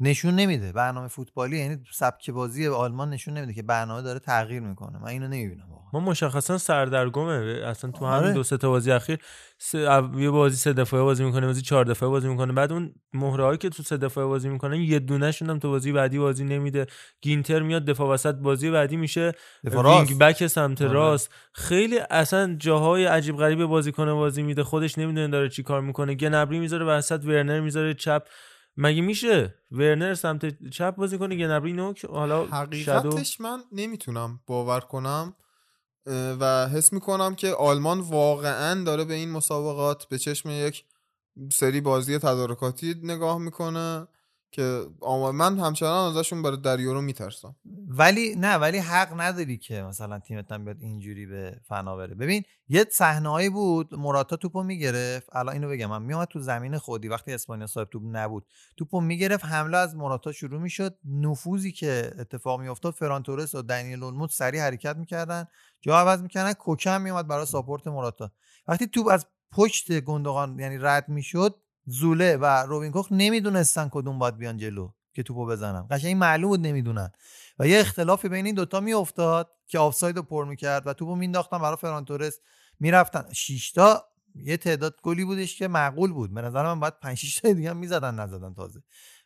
[0.00, 0.72] نشون نمیده.
[0.72, 4.98] برنامه فوتبالی یعنی سبک بازی آلمان نشون نمیده که برنامه داره تغییر می‌کنه.
[4.98, 5.90] من اینو نمی‌بینم واقعا.
[5.92, 7.62] ما مشخصا سردرگمه.
[7.66, 8.22] اصلا تو آره.
[8.22, 9.18] همین دو سه تا بازی اخیر
[9.58, 12.52] سه او- یه بازی سه دفاعه بازی می‌کنه بازی چهار دفاعه بازی می‌کنه.
[12.52, 16.18] بعد اون مهره که تو سه دفاعه بازی می‌کنن یه دونهشون هم تو بازی بعدی
[16.18, 16.86] بازی نمیده.
[17.20, 19.32] گینتر میاد دفاع وسط بازی بعدی میشه.
[19.64, 20.92] وینگ بک سمت آره.
[20.92, 21.30] راست.
[21.52, 24.62] خیلی اصلا جاهای عجیب غریب بازیکن بازی میده.
[24.64, 26.14] خودش نمی‌دونه داره چی کار می‌کنه.
[26.14, 28.22] گنابری می‌ذاره وسط ورنر می‌ذاره چپ.
[28.82, 35.36] مگه میشه ورنر سمت چپ بازی کنه گنبری نوک حالا حقیقتش من نمی‌تونم باور کنم
[36.06, 40.84] و حس می‌کنم که آلمان واقعا داره به این مسابقات به چشم یک
[41.52, 44.06] سری بازی تدارکاتی نگاه می‌کنه.
[44.52, 44.86] که
[45.34, 47.56] من همچنان ازشون برای در یورو میترسم.
[47.88, 52.14] ولی نه ولی حق نداری که مثلا تیمت هم بیاد اینجوری به فنا بره.
[52.14, 55.36] ببین یه صحنه‌ای بود موراتا توپو می‌گرفت.
[55.36, 58.46] الان اینو بگم من میومد تو زمین خودی وقتی اسپانیا صاحب توپ نبود
[58.76, 60.98] توپو می‌گرفت حمله از موراتا شروع می‌شد.
[61.04, 65.44] نفوذی که اتفاق میافتاد فران تورس و دنیل اولموت سریع حرکت می‌کردن
[65.80, 66.52] جا عوض می‌کردن.
[66.52, 68.30] کوکم میومد برای ساپورت موراتا.
[68.68, 71.54] وقتی توپ از پشت گندگان یعنی رد می‌شد
[71.90, 75.86] زوله و روبین کوخ نمی‌دونستن کدوم باید بیان جلو که توپو بزنن.
[75.90, 77.10] قشنگ معلوم بود نمی‌دونن.
[77.58, 81.58] و یه اختلافی بین این دوتا میافتاد که آفساید رو پر می‌کرد و توپو مینداختن
[81.58, 82.38] برای فران تورس.
[82.80, 83.32] می‌رفتن.
[83.32, 86.34] شیشتا یه تعداد گلی بودش که معقول بود.
[86.34, 88.82] به نظر من باید 5 6 تا دیگه هم می‌زدن نزدن تازه.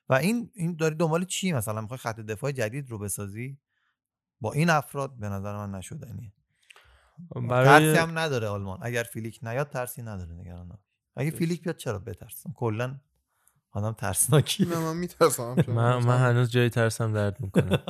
[0.08, 3.58] و این این داری دنبال چی؟ مثلا می‌خوای خط دفاع جدید رو بسازی؟
[4.40, 6.32] با این افراد به نظر من نشدنیه.
[7.34, 8.78] ترسی برای هم نداره آلمان.
[8.82, 10.93] اگر فیلیک نیاد ترسی نداره نگران نباش.
[11.16, 12.94] اگه فیلیک بیاد چرا بترسم؟ کلا
[13.72, 14.64] آدم ترسناکی.
[14.64, 17.78] نه من میترسم من, من هنوز جای ترسم درد می‌کنه.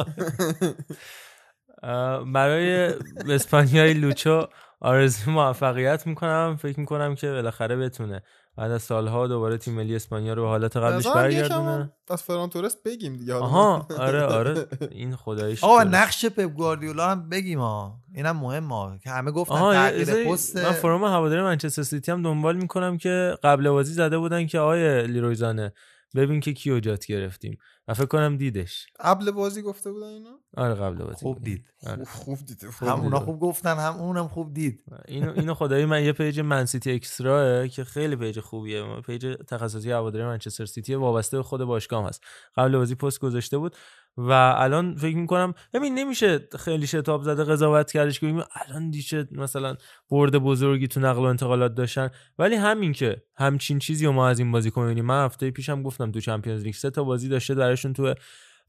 [2.35, 2.95] برای
[3.31, 4.47] اسپانیای لوچو
[4.81, 6.57] آرزو موفقیت می‌کنم.
[6.61, 8.23] فکر می‌کنم که بالاخره بتونه
[8.57, 11.93] بعد از سالها دوباره تیم ملی اسپانیا رو به حالت قبلش برگردونه.
[12.11, 13.45] از فران تورس بگیم دیگه حالا.
[13.45, 14.67] آها آره آره.
[14.91, 15.95] این خداییش آقا درست.
[15.95, 20.73] نقش پپ گواردیولا هم بگیم ها اینم مهم ها که همه گفتن تغییر پست من
[20.73, 25.73] فروم هواداری منچستر سیتی هم دنبال می‌کنم که قبل بازی زده بودن که آیه لیرویزانه
[26.17, 27.59] ببین که کیو جات گرفتیم.
[27.89, 28.87] و فکر کنم دیدش.
[29.01, 31.45] قبل بازی گفته بودن اینا؟ آره قبل بازی خوب.
[31.45, 31.65] دید.
[31.87, 32.05] آره.
[32.05, 34.85] خوب دیده هم اونا خوب گفتن هم اونم خوب دید.
[35.09, 39.01] اینو اینو خدایی من یه پیج من سیتی اکسترا که خیلی پیج خوبیه.
[39.07, 42.25] پیج تخصصی هواداری منچستر سیتی وابسته به خود باشگاه هست.
[42.57, 43.77] قبل بازی پست گذاشته بود
[44.17, 49.29] و الان فکر می‌کنم ببین نمیشه خیلی شتاب زده قضاوت کردش که ببین الان دیگه
[49.33, 49.77] مثلا
[50.11, 52.11] برد بزرگی تو نقل و انتقالات داشتن.
[52.39, 56.11] ولی همین که همچین چیزی رو ما از این بازیکن می‌بینیم من هفته پیشم گفتم
[56.11, 58.15] تو Champions League سه تا بازی داشته درشون تو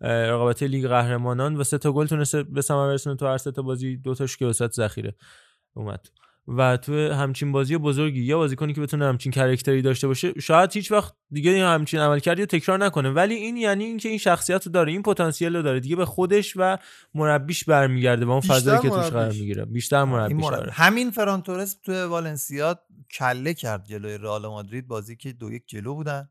[0.01, 3.61] رقابت لیگ قهرمانان و سه تا گل تونسته به ثمر برسونه تو هر سه تا
[3.61, 5.15] بازی دو تاش که وسط ذخیره
[5.73, 6.07] اومد.
[6.47, 10.91] و تو همچین بازی بزرگی یا بازیکنی که بتونه همچین کرکتری داشته باشه شاید هیچ
[10.91, 13.09] وقت دیگه همچین عملکردی رو تکرار نکنه.
[13.09, 15.79] ولی این یعنی اینکه این شخصیت رو داره این پتانسیل رو داره.
[15.79, 16.77] دیگه به خودش و
[17.13, 19.31] مربیش برمیگرده و اون فضایی که توش قرار.
[19.31, 19.65] می‌گیره.
[19.65, 20.55] بیشتر این مربیش مربی.
[20.57, 22.79] داره همین فران تورس تو والنسیا
[23.11, 24.87] کله کرد جلوی رئال مادرید.
[24.87, 26.29] بازی که دو یک جلو بودن.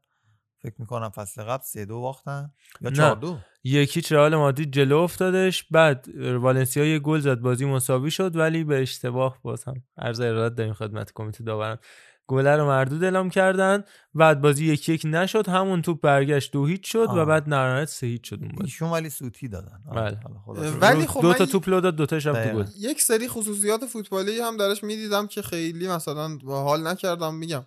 [0.64, 2.96] فکر می‌کنم فصل قبل سه دو باختن یا نه.
[2.96, 8.36] چهار دو یکی رئال مادرید جلو افتادش بعد والنسیا یه گل زد بازی مساوی شد
[8.36, 11.78] ولی به اشتباه باز هم عرض ارادت داریم خدمت کمیته داوران
[12.26, 13.84] گله رو مردود اعلام کردن
[14.14, 17.24] بعد بازی یک یک نشد همون توپ برگشت دو هیچ شد و آه.
[17.24, 20.20] بعد نهایت سه هیچ شد اون بازی ایشون ولی سوتی دادن بله.
[20.80, 22.52] ولی خب دو تا توپ لو داد دو تاش هم.
[22.52, 27.66] گل یک سری خصوصیات فوتبالی هم درش می‌دیدم که خیلی مثلا حال نکردم میگم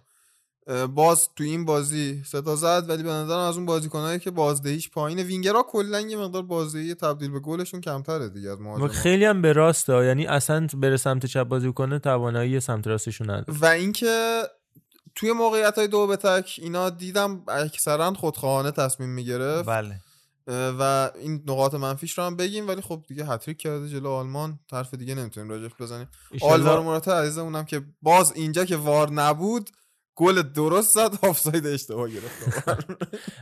[0.95, 4.89] باز تو این بازی سه تا زد ولی به نظرم از اون بازیکنایی که بازدهیش
[4.89, 5.23] پایینه.
[5.23, 9.41] وینگرها کلا یه مقدار بازدهی تبدیل به گلشون کمتره دیگه از و مهاجما خیلی هم
[9.41, 10.03] به راست ها.
[10.03, 13.59] یعنی اصلا بره سمت چپ بازی کنه توانایی سمت راستشون نداره.
[13.59, 14.41] و اینکه
[15.15, 19.69] توی موقعیت های دو به تک اینا دیدم اکثرا خودخواهانه تصمیم می‌گرفت.
[19.69, 20.01] بله.
[20.79, 24.59] و این نقاط منفیش رو هم بگیم ولی خب دیگه هتریک کرده جلو آلمان.
[24.71, 26.07] طرف دیگه نمی‌تونیم راجعش بزنیم.
[26.41, 29.69] آلوارو موراتا عزیزمونم که باز اینجا که وار نبود
[30.17, 32.69] گل درست زد آفساید اشتباه گرفت.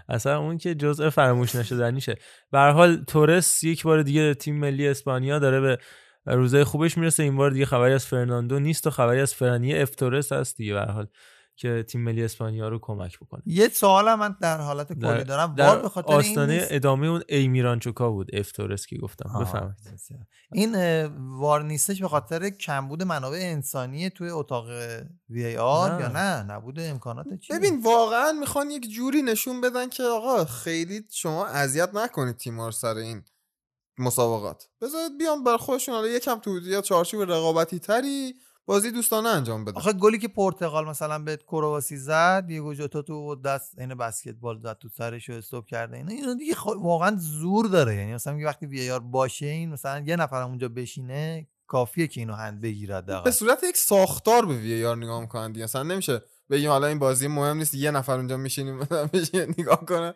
[0.09, 2.17] اصلا اون که جزء فراموش نشدنیشه.
[2.51, 5.77] به حال تورس یک بار دیگه تیم ملی اسپانیا داره به
[6.25, 7.23] روزای خوبش می‌رسه.
[7.23, 10.73] این بار دیگه خبری از فرناندو نیست و خبری از فران اف تورس هست دیگه
[10.73, 11.07] به حال.
[11.55, 15.67] که تیم ملی اسپانیا رو کمک بکنه یه سوال من در حالت کلی دارم در
[15.67, 19.75] وار به خاطر این آستانه نیست؟ ادامه اون ایمیرانچوکا بود اف تورس که گفتم بفهمید.
[20.51, 21.05] این
[21.37, 24.69] وار نیستش به خاطر کمبود منابع انسانی توی اتاق
[25.29, 26.01] وی ای آر نه.
[26.01, 31.01] یا نه نبود امکانات چی ببین واقعا می‌خوان یک جوری نشون بدن که آقا خیلی
[31.11, 33.23] شما اذیت نکنید تیمار سر این
[33.97, 38.33] مسابقات بذارید بیان بر خودشون حالا یکم تو یا چارچوب رقابتی تری
[38.65, 43.35] بازی دوستانه انجام بدن آخه گلی که پرتغال مثلا به کرواسی زد یه جوتا تو
[43.35, 45.97] دست این بسکتبال زد تو سرش رو استوب کرده.
[45.97, 47.95] اینا اینا دیگه خوا- واقعا زور داره.
[47.95, 52.21] یعنی مثلا میگه وقتی وی آر باشه این مثلا یه نفر اونجا بشینه کافیه که
[52.21, 53.31] اینو هند بگیره به حداقل.
[53.31, 55.63] صورت یک ساختار به وی آر نگاه می‌کنن دیگه.
[55.63, 59.85] اصلا نمیشه بگیم حالا این بازی مهم نیست یه نفر اونجا میشینیم مثلا بشینه نگاه
[59.85, 60.13] کنه.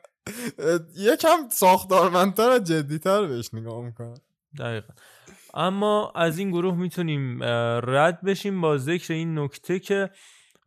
[0.95, 4.17] یکم ساختارمندتر و جدیتر بهش نگاه می‌کنن.
[4.59, 4.93] دقیقا.
[5.53, 7.43] اما از این گروه می‌تونیم
[7.83, 10.09] رد بشیم با ذکر این نکته که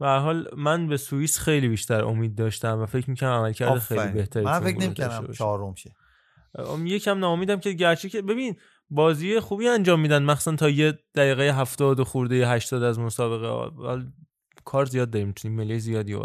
[0.00, 4.12] به حال من به سوئیس خیلی بیشتر امید داشتم و فکر می‌کنم عملکرد خیلی.
[4.12, 5.32] بهتری من فکر باشه.
[5.32, 5.90] چهارم شه
[6.84, 8.56] یکم ناامیدم که گرچه که ببین
[8.90, 14.04] بازی خوبی انجام میدن مخصوصا تا یه دقیقه هفتاد و خورده 80 از مسابقه
[14.64, 16.22] کار زیاد داریم تیم ملی زیادی و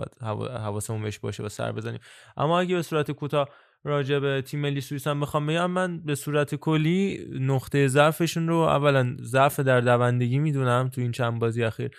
[0.47, 1.99] حواسمون بهش باشه و سر بزنیم
[2.37, 3.49] اما اگه به صورت کوتاه
[3.87, 8.55] راجع به تیم ملی سوئیس هم بخوام بگم من به صورت کلی نقطه ضعفشون رو
[8.55, 11.91] اولا ضعف در دوندگی می‌دونم تو این چند بازی اخیر.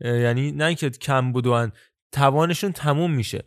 [0.00, 1.72] یعنی نه که کم بودن
[2.12, 3.44] توانشون تموم میشه.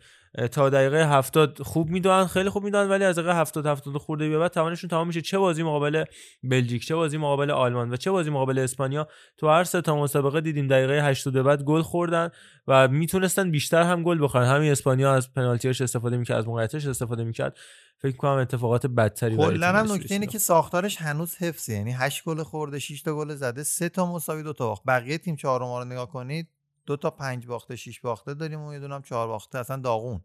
[0.52, 4.28] تا دقیقه هفتاد خوب می‌دونن خیلی خوب می‌دونن ولی از دقیقه هفتاد هفتاد و خورده
[4.28, 5.20] به بعد توانشون تمام میشه.
[5.20, 6.04] چه بازی مقابل
[6.42, 10.40] بلژیک چه بازی مقابل آلمان و چه بازی مقابل اسپانیا تو هر سه تا مسابقه
[10.40, 12.30] دیدیم دقیقه 80 به بعد گل خوردن
[12.66, 14.46] و می‌تونستن بیشتر هم گل بخورن.
[14.46, 17.56] همین اسپانیا از پنالتیاش استفاده می‌کرد از موقعیتش استفاده می‌کرد.
[18.02, 20.26] فکر کنم اتفاقات بدتری کلا هم نکته اینه.
[20.26, 21.72] که ساختارش هنوز حفظه.
[21.72, 24.82] یعنی 8 گل خورده 6 تا گل زده 3 تا مساوی دو تا باخت.
[24.86, 26.48] بقیه تیم چهارم رو نگاه کنید
[26.88, 30.20] دو تا 5 باخته 6 باخته داریم و یه دونم 4 باخته اصلا داغون.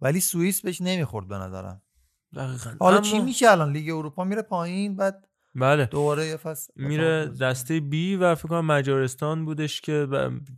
[0.00, 1.82] ولی سوئیس بهش نمی‌خورد به نظرم.
[2.36, 2.70] دقیقاً.
[2.80, 5.86] حالا اما- چی میشه الان؟ لیگ اروپا میره پایین بعد بله.
[5.86, 10.06] دوباره یه فصل میره دسته بی و فکر کنم مجارستان بودش که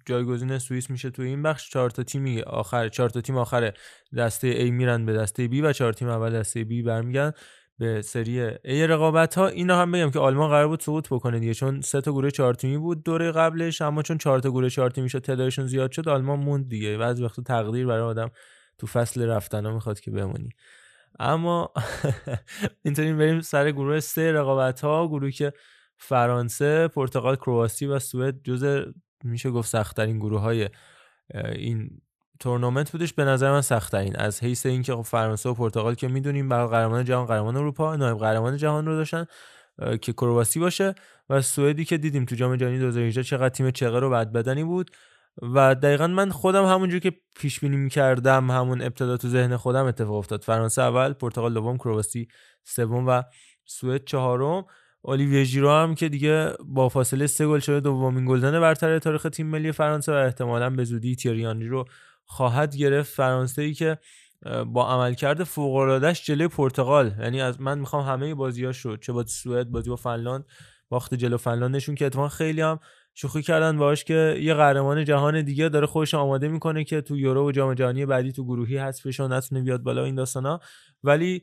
[0.06, 1.70] جایگزین سوئیس میشه توی این بخش.
[1.70, 3.72] چهار تا تیمی آخر چهار تا تیم آخر
[4.16, 7.32] دسته A میرن به دسته بی و چهار تیم اول دسته بی برمیگردن.
[7.78, 11.54] به سری A رقابت ها اینا هم بگم که آلمان قرار بود سقوط بکنه دیگه
[11.54, 14.90] چون سه تا گروه چهار تیمی بود دوره قبلش اما چون چهار تا گروه چهار
[14.90, 16.96] تیمی شد تعدادشون زیاد شد آلمان موند دیگه.
[16.98, 18.30] بعضی وقتا تقدیر برای آدم
[18.78, 20.48] تو فصل رفتن ها می‌خواد که بمونی.
[21.20, 21.72] اما
[22.84, 25.52] می‌تونیم بریم سر گروه سه رقابت ها گروهی که
[25.96, 28.84] فرانسه، پرتغال، کرواسی و سوئد جز
[29.24, 30.68] میشه گفت سختترین گروه های
[31.54, 32.00] این
[32.42, 34.16] تورنمنت بودش به نظر من سختترین.
[34.16, 38.18] از حیث اینکه خب فرانسه و پرتغال که می‌دونیم برای قهرمان جهان قهرمان اروپا نایب
[38.18, 39.26] قهرمان جهان رو داشتن
[40.00, 40.94] که کرواسی باشه
[41.30, 44.90] و سوئدی که دیدیم تو جام جهانی 2018 چقدر تیم چغه رو بد بدنی بود
[45.42, 50.14] و دقیقا من خودم همونجور که پیش بینی می‌کردم همون ابتدا تو ذهن خودم اتفاق
[50.14, 50.42] افتاد.
[50.42, 52.28] فرانسه اول پرتغال دوم کرواسی
[52.64, 53.22] سوم و
[53.64, 54.64] سوئد چهارم.
[55.04, 59.46] الیویه ژیرو هم که دیگه با فاصله سه گل شده دومین گلزن برتر تاریخ تیم
[59.46, 61.84] ملی فرانسه و احتمالا به زودی تیری آنری رو
[62.32, 63.98] خواهد گرفت فرانسه ای که
[64.66, 67.14] با عملکرد فوق العاده‌اش جلوی پرتغال.
[67.18, 70.44] یعنی از من می‌خوام همه بازیاش رو چه با سوئد بازی با فنلاند
[70.88, 71.76] باخت جلو فنلاند.
[71.76, 72.80] نشون که اتفاقا خیلی هم
[73.14, 77.48] شوخی کردن باش که یه قهرمان جهان دیگه داره خودش آماده می‌کنه که تو یورو
[77.48, 80.60] و جام جهانی بعدی تو گروهی حذف بشه و نتونه بیاد بالا این داستانا.
[81.04, 81.42] ولی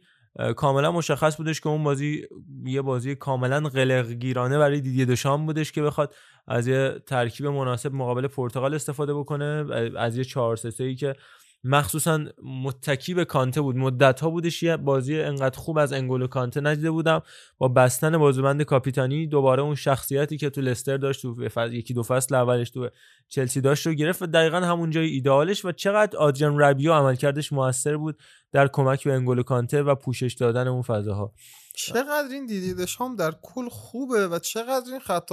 [0.56, 2.28] کاملا مشخص بودش که اون بازی
[2.66, 6.16] یه بازی کاملا قلقگیرانه برای دیدی دشام بودش که بخواد
[6.48, 9.66] از یه ترکیب مناسب مقابل پرتغال استفاده بکنه.
[9.98, 11.16] از یه 4 3 ای که
[11.64, 12.26] مخصوصا
[12.64, 13.76] متکی به کانته بود.
[13.76, 17.22] مدت ها بودش یه بازی انقدر خوب از انگولو کانته ندیده بودم.
[17.58, 22.04] با بستن بازوبند کاپیتانی دوباره اون شخصیتی که تو لستر داشت تو فصل- یکی دو
[22.04, 22.90] فصل اولش تو
[23.28, 27.98] چلسی داشت رو گرفت و دقیقا همون جای ایدئالش و چقدر آدریان ربیو عملکردش موثر
[27.98, 28.18] بود
[28.52, 31.34] در کمک به انگولو کانته و پوشش دادن اون فضاها.
[31.76, 35.32] چقدر این دیدی دشام در کل خوبه و چقدر این خط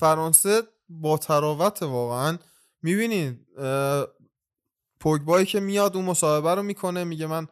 [0.00, 2.38] فرانسه با تراوت واقعا.
[2.82, 3.46] می‌بینید
[5.00, 7.46] پوگبایی که میاد اون مصاحبه رو می‌کنه میگه من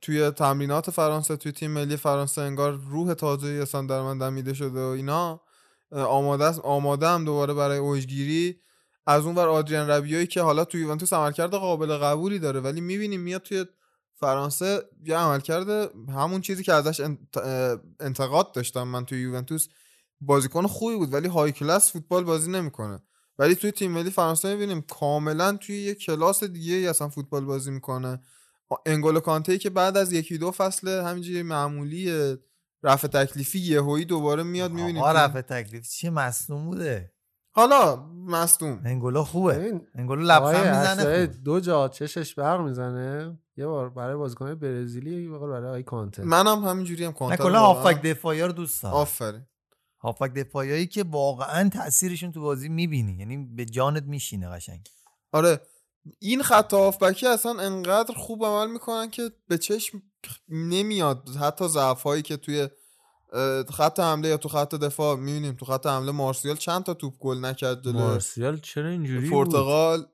[0.00, 4.80] توی تمرینات فرانسه توی تیم ملی فرانسه انگار روح تازه‌ای اصلا در من دمیده شده
[4.80, 5.40] و اینا.
[5.92, 8.60] آماده است آماده هم دوباره برای اوجگیری.
[9.06, 13.20] از اون ور آدریان ربیایی که حالا تو یوونتوس عملکرد قابل قبولی داره ولی می‌بینیم
[13.20, 13.66] میاد توی
[14.14, 15.68] فرانسه یه عملکرد
[16.08, 17.00] همون چیزی که ازش
[18.00, 19.68] انتقاد داشتم من توی یوونتوس.
[20.20, 23.02] بازیکن خوبی بود ولی های کلاس فوتبال بازی نمی‌کنه.
[23.40, 27.70] ولی توی تیم ملی فرانسه می‌بینیم کاملا توی یه کلاس دیگه ای اصلا فوتبال بازی
[27.70, 28.20] می‌کنه.
[28.86, 32.36] انگولو کانته که بعد از یکی دو فصل همینجوری معمولی
[32.82, 37.12] رفع تکلیفی یهویی دوباره میاد می‌بینیم آقا رفع تکلیف چیه مصدوم بوده؟
[37.52, 38.80] حالا مصدوم.
[38.84, 39.58] انگولو خوبه.
[39.58, 41.26] ببین، انگولو لبخند می‌زنه.
[41.26, 43.38] دو جا چشش برق می‌زنه.
[43.56, 46.24] یه بار برای بازیکن برزیلی یه بار برای آقای کانته.
[46.24, 48.94] منم همینجوری هم نه کانتر کلا هافک دفاعی رو دوست دارم.
[48.94, 49.46] آفرین.
[50.02, 53.12] هافک دفاعی که واقعا تاثیرشون تو بازی می‌بینی.
[53.12, 54.88] یعنی به جانت میشینه قشنگ.
[55.32, 55.60] آره.
[56.18, 60.02] این خط هافبکی اصلا انقدر خوب عمل می‌کنن که به چشم
[60.48, 61.28] نمیاد.
[61.28, 62.68] حتی ضعف هایی که توی
[63.72, 65.56] خط حمله یا تو خط دفاع می‌بینیم.
[65.56, 70.06] تو خط حمله مارسیال چند تا توپ گل نکرد مارسیال چرا اینجوری پرتغال.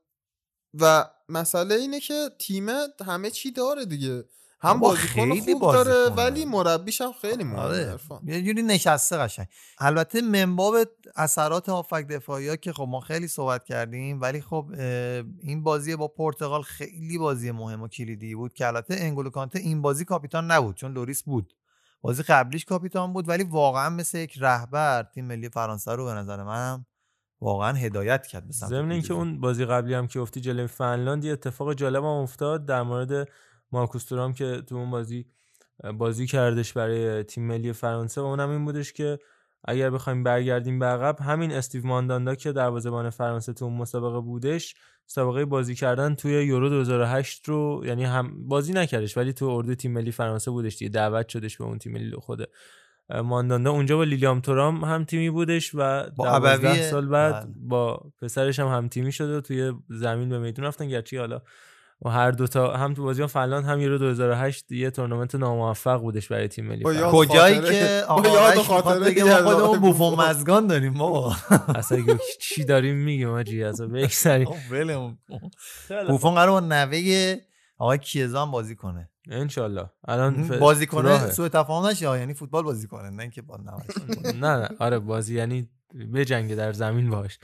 [0.81, 2.69] و مسئله اینه که تیم
[3.07, 4.25] همه چی داره دیگه.
[4.61, 6.45] هم بازیکن خیلی خوب داره بازیکن ولی.
[6.45, 7.99] مربیش هم خیلی مهمه آره.
[8.25, 9.47] یه جوری نشسته قشنگ
[9.79, 10.75] البته منباب
[11.17, 14.71] اثرات هافک دفاعی ها که خب ما خیلی صحبت کردیم ولی خب
[15.43, 19.83] این بازی با پرتغال خیلی بازی مهم و کلیدی بود که البته انگولو کانته این
[19.83, 21.53] بازی کاپیتان نبود چون لوریس بود
[22.01, 26.43] بازی قبلیش کاپیتان بود ولی واقعا مثل یک رهبر تیم ملی فرانسه رو به نظر
[26.43, 26.87] منم
[27.41, 29.15] واقعا هدایت کرد به ضمن اینکه.
[29.15, 33.29] اون بازی قبلی هم که افتی جلوی فنلاند یه اتفاق جالب هم افتاد در مورد
[33.77, 35.27] مارکوس تورام که تو اون بازی
[35.99, 39.19] بازی کردش برای تیم ملی فرانسه و اونم این بودش که
[39.65, 44.75] اگر بخوایم برگردیم به عقب همین استیو مانداندا که دروازه‌بان فرانسه تو اون مسابقه بودش
[45.07, 49.93] سابقه بازی کردن توی یورو 2008 رو یعنی هم بازی نکردش ولی تو اردو تیم
[49.93, 52.49] ملی فرانسه بودش دیگه دعوت شدش به اون تیم ملی خود
[53.11, 57.55] مانداندا اونجا با لیلیام تورام هم تیمی بودش و با 12 ابوی؟ سال بعد بله.
[57.57, 61.43] با پسرش هم هم تیمی شده و توی زمین به میدون رفتن گرچه حالا
[62.03, 66.29] و هر دوتا هم تو بازی با فنلاند هم یورو 2008 یه تورنمنت ناموفق بودش
[66.29, 66.85] برای تیم ملی.
[67.13, 70.15] کجایی که آقا دیگه ما خودمون بوفون.
[70.15, 71.37] مزگان داریم بابا.
[71.75, 72.05] اصلا
[72.41, 75.19] چی داریم میگیم آجی؟ اصلا بگذاریم ولمون
[76.09, 77.37] بوفون قرار با نوه
[77.79, 79.11] آقای کیزا هم بازی کنه.
[79.31, 79.91] انشالله.
[80.09, 81.31] الان بازی کنه.
[81.31, 82.19] سوء تفاهم نشه.
[82.19, 83.57] یعنی فوتبال بازی کنه نه اینکه با
[84.25, 84.69] نه نه.
[84.79, 85.69] آره بازی یعنی
[86.13, 87.39] به جنگ در زمین باش.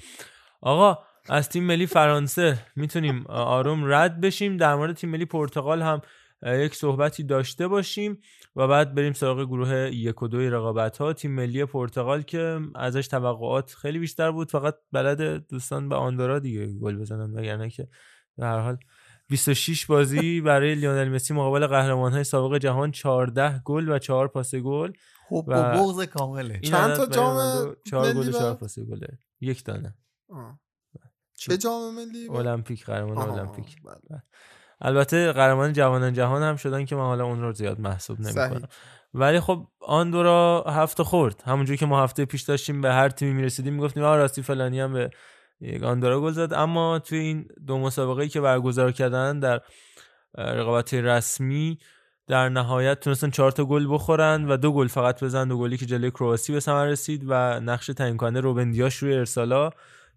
[0.60, 0.98] آقا
[1.28, 4.56] از تیم ملی فرانسه می‌تونیم آروم رد بشیم.
[4.56, 6.00] در مورد تیم ملی پرتغال هم
[6.46, 8.20] یک صحبتی داشته باشیم
[8.56, 13.08] و بعد بریم سراغ گروه یک و دوی رقابت ها تیم ملی پرتغال که ازش
[13.08, 14.50] توقعات خیلی بیشتر بود.
[14.50, 17.88] فقط بلد دوستان به آندورا دیگه گل بزنن وگرنه که
[18.36, 18.78] به هر حال
[19.28, 24.54] 26 بازی برای لیونل مسی مقابل قهرمان های سابق جهان 14 گل و 4 پاس
[24.54, 24.92] گل.
[25.28, 26.60] خوب و بغض کامله.
[26.60, 29.18] چند تا جام رونالدو چهار ملی گل و چهار بعد؟ پاس گله.
[29.40, 29.94] یک دانه
[30.28, 30.58] آه.
[31.42, 34.22] چه جام ملی؟ المپیک قهرمان المپیک بله.
[34.80, 38.20] البته قهرمان جوانان جهان هم شدن که من حالا اون رو زیاد محسوب.
[38.20, 38.68] نمی‌کنم
[39.14, 43.74] ولی خب آندورا هفته خورد همونجوری که ما هفته پیش داشتیم به هر تیمی می‌رسیدیم
[43.74, 45.10] می‌گفتیم آ راستی فلانی هم به
[45.60, 49.60] یک گل زد اما توی این دو مسابقه که برگزار کردن در
[50.38, 51.78] رقابت رسمی
[52.26, 55.86] در نهایت تونستن چهار تا گل بخورن و دو گل فقط بزنن دو گلی که
[55.86, 59.70] جلوی کرواسی به ثمر رسید و نقش تعیین کننده روبن دیاش روی ارسالا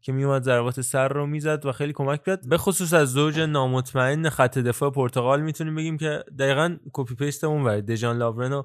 [0.06, 2.49] که میومد ضربات سر رو می‌زد و خیلی کمک کرد.
[2.49, 7.64] به خصوص از زوج نامطمئن خط دفاع پرتغال می‌تونیم بگیم که دقیقا copy paste مون
[7.64, 7.82] ور.
[7.82, 8.64] دیان لاورن و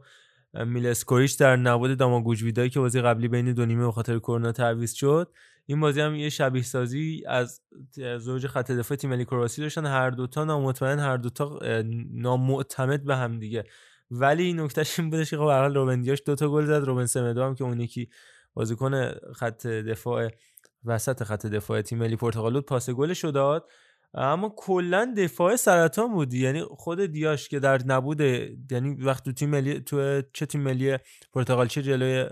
[0.64, 4.52] میل اسکوریچ در نبود داماگوی ویدایی که بازی قبلی بین دو نیمه به خاطر کرونا
[4.52, 5.32] تعویض شد.
[5.66, 7.60] این بازی هم یه شبیه سازی از
[8.18, 9.86] زوج خط دفاع تیم ملی کرواسی داشتن.
[9.86, 11.58] هر دوتا نامطمئن هر دوتا
[12.12, 13.64] نامعتمد به هم دیگه.
[14.10, 16.84] ولی نکتهش این بودش که خب هر حال روبن دیاش دو تا گل زد.
[16.84, 18.08] روبن سمدو هم که اون یکی
[18.54, 20.30] بازیکن خط دفاع
[20.84, 23.68] وسط خط دفاع تیم ملی پرتغال بود پاس گلش داد.
[24.14, 26.34] اما کلا دفاع سرطان بود.
[26.34, 30.98] یعنی خود دیاش که در نبود یعنی وقت تو تیم ملی تو چه تیم ملی
[31.32, 32.26] پرتغال چه جلوی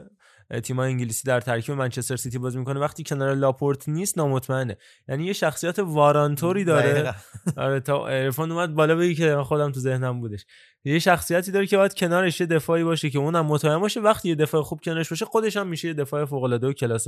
[0.62, 4.76] تیم‌های انگلیسی در ترکیب منچستر سیتی بازی می‌کنه وقتی کنار لاپورت نیست نامطمئنه.
[5.08, 7.14] یعنی یه شخصیت واران طوری داره.
[7.56, 10.46] آره تا عرفان اومد بالا بگی که من خودم تو ذهنم بودش.
[10.84, 14.00] یه شخصیتی داره که باید کنارش یه دفاعی باشه که اونم مطمئن باشه.
[14.00, 17.06] وقتی یه دفاع خوب کنارش باشه خودش هم میشه یه دفاع فوق العاده و کلاس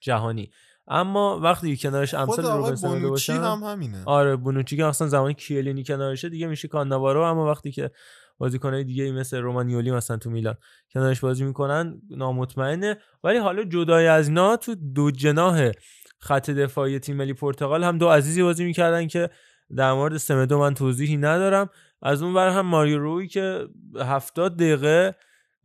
[0.00, 0.50] جهانی.
[0.88, 4.02] اما وقتی کنارش امثال آقای روبنسن بونوچی باشن هم همینه.
[4.04, 7.90] آره بونوچی که اصلا زمانی کیلینی کنارشه دیگه میشه کاناوارو اما وقتی که
[8.38, 10.54] بازیکنهای دیگه مثل رومانیولی مثلا تو میلان
[10.94, 12.98] کنارش بازی می‌کنن نامطمئنه.
[13.24, 15.70] ولی حالا جدای از اینا تو دو جناح
[16.18, 19.30] خط دفاعی تیم ملی پرتغال هم دو عزیزی بازی می‌کردن که
[19.76, 21.70] در مورد سمدو من توضیحی ندارم.
[22.02, 23.68] از اون ور هم ماریو روی که
[23.98, 25.14] هفتاد دقیقه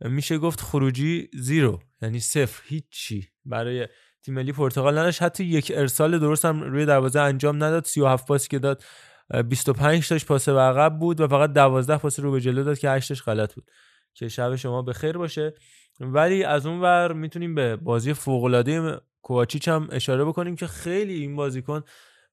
[0.00, 3.28] میشه گفت خروجی زیرو یعنی صفر هیچی.
[3.44, 3.88] برای
[4.28, 5.22] تیم ملی پرتغال نداشت.
[5.22, 7.84] حتی یک ارسال درست هم روی دروازه انجام نداد.
[7.84, 8.84] 37 پاسی که داد
[9.30, 12.78] اه، 25 تاش پاس به عقب بود و فقط 12 پاس رو به جلو داد
[12.78, 13.70] که 8 تاش غلط بود.
[14.14, 15.54] که شب شما به خیر باشه.
[16.00, 21.14] ولی از اون ور می‌تونیم به بازی فوق العاده کوواچیچ هم اشاره بکنیم که خیلی
[21.14, 21.82] این بازیکن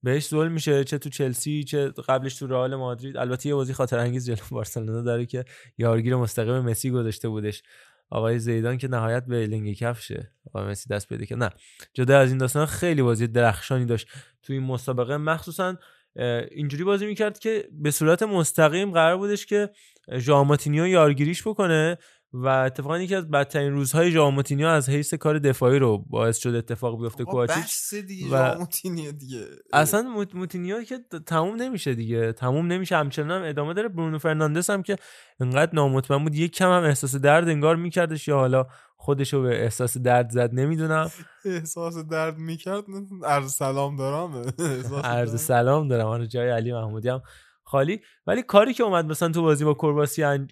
[0.03, 0.83] بهش ظلم میشه.
[0.83, 3.17] چه تو چلسی چه قبلش تو رئال مادرید.
[3.17, 5.45] البته یه بازی خاطر انگیز جلو بارسلونا داره که
[5.77, 7.63] یارگیر مستقیم مسی گذاشته بودش.
[8.09, 10.31] آقای زیدان که نهایت به لنگ کفشه.
[10.47, 11.49] آقای مسی دست پیدا که نه.
[11.93, 14.07] جدا از این داستان خیلی بازی درخشانی داشت
[14.43, 15.17] تو این مسابقه.
[15.17, 15.77] مخصوصا
[16.51, 19.69] اینجوری بازی می‌کرد که به صورت مستقیم قرار بودش که
[20.17, 21.97] ژائو موتینیو یارگیریش بکنه.
[22.43, 26.55] و اتفاقا یکی از بدترین روزهای ژائو موتینیو از حیث کار دفاعی رو باعث شد
[26.55, 27.23] اتفاق بیفته.
[27.23, 28.65] کوواچیچ دیگه و-
[29.11, 29.45] دیگه.
[29.73, 32.33] اصلا موت- موتینیو که تموم نمیشه دیگه.
[32.33, 32.95] تموم نمیشه.
[32.97, 33.87] همچنان هم ادامه داره.
[33.87, 34.95] برونو فرناندس هم که
[35.39, 36.35] انقدر نامطمئن بود.
[36.35, 38.65] یک کم هم احساس درد انگار میکردش یا حالا
[38.97, 41.11] خودشو به احساس درد زد نمی‌دونم.
[41.45, 42.83] احساس درد می‌کرد.
[43.23, 44.53] عرض سلام دارم.
[45.03, 45.41] عرض.
[45.41, 46.05] سلام دارم.
[46.05, 47.21] آره جای علی محمودی هم
[47.63, 48.01] خالی.
[48.27, 50.47] ولی کاری که اومد مثلا تو بازی با کرواسی ان...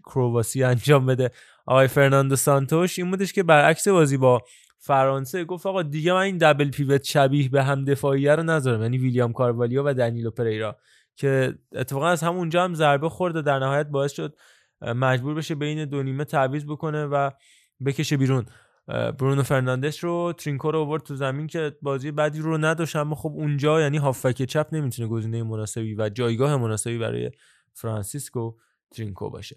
[0.56, 1.32] انجام بده
[1.66, 4.42] آقای فرناندو سانتوش این بودش که برعکس بازی با
[4.78, 8.98] فرانسه گفت آقا دیگه من این دبل پیوت شبیه به هم دفاعیه رو نذارم یعنی
[8.98, 10.78] ویلیام کاروالیو و دنیلو پریرا
[11.16, 14.36] که اتفاقا از همونجا هم ضربه خورد و در نهایت باعث شد
[14.82, 17.30] مجبور بشه بین دو نیمه تعویض بکنه و
[17.86, 18.46] بکشه بیرون.
[18.88, 23.32] برونو فرناندس رو ترینکو رو آورد تو زمین که بازی بعدی رو نداشت اما خب
[23.36, 27.32] اونجا یعنی هافبک چپ نمی‌تونه گزینه مناسبی و جایگاه مناسبی برای
[27.74, 28.56] فرانسیسکو
[28.92, 29.56] ترینکو باشه.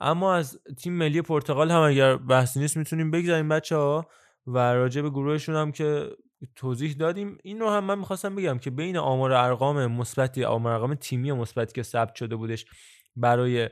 [0.00, 4.06] اما از تیم ملی پرتغال هم اگر بحثی نیست می‌تونیم بگذاریم بچه ها
[4.46, 6.10] و راجع به گروهشون هم که
[6.54, 7.38] توضیح دادیم.
[7.42, 11.72] این رو هم من می‌خواستم بگم که بین آمار ارقام مثبتی آمار ارقام تیمی مثبتی
[11.72, 12.66] که ثبت شده بودش
[13.16, 13.68] برای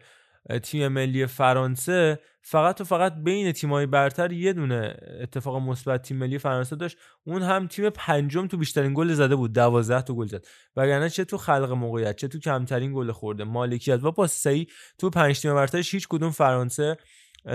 [0.63, 6.39] تیم ملی فرانسه فقط و فقط بین تیم‌های برتر یه دونه اتفاق مثبت تیم ملی
[6.39, 6.97] فرانسه داشت.
[7.25, 10.47] اون هم تیم پنجم تو بیشترین گل زده بود 12 تا گل زد.
[10.77, 13.45] وگرنه چه تو خلق موقعیت چه تو کمترین گل خورده.
[13.45, 14.67] مالکیت و پاس سعی
[14.99, 16.97] تو پنج تیم برترش هیچ کدوم فرانسه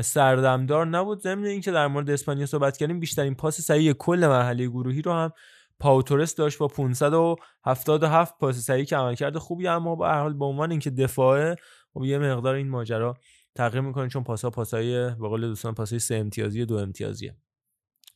[0.02, 1.20] سردمدار نبود.
[1.22, 5.32] ضمن اینکه در مورد اسپانیا صحبت کردیم بیشترین پاس صحیح کل مرحله گروهی رو هم
[5.80, 10.46] پائو تورس داشت با 577 پاس صحیح که عملکرد خوبی اما به هر حال به
[10.46, 11.56] عنوان اینکه دفاعه
[11.94, 13.18] خب یه مقدار این ماجرا
[13.56, 17.36] تغییر می‌کنه چون پاسا پاسای به قول دوستان پاسای سه امتیازی دو امتیازیه.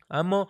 [0.10, 0.48] اما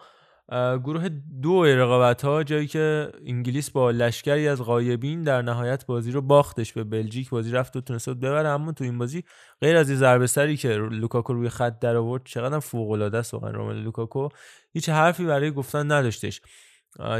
[0.83, 1.09] گروه
[1.41, 6.73] دو رقابت ها جایی که انگلیس با لشکری از غایبین در نهایت بازی رو باختش
[6.73, 9.23] به بلژیک بازی رفت و تونست ببره اما تو این بازی
[9.61, 13.33] غیر از یه ضربه سری که لوکاکو روی خط در آورد چقدر فوق العاده است
[13.33, 14.29] واقعا روملو لوکاکو
[14.73, 16.41] هیچ حرفی برای گفتن نداشتش.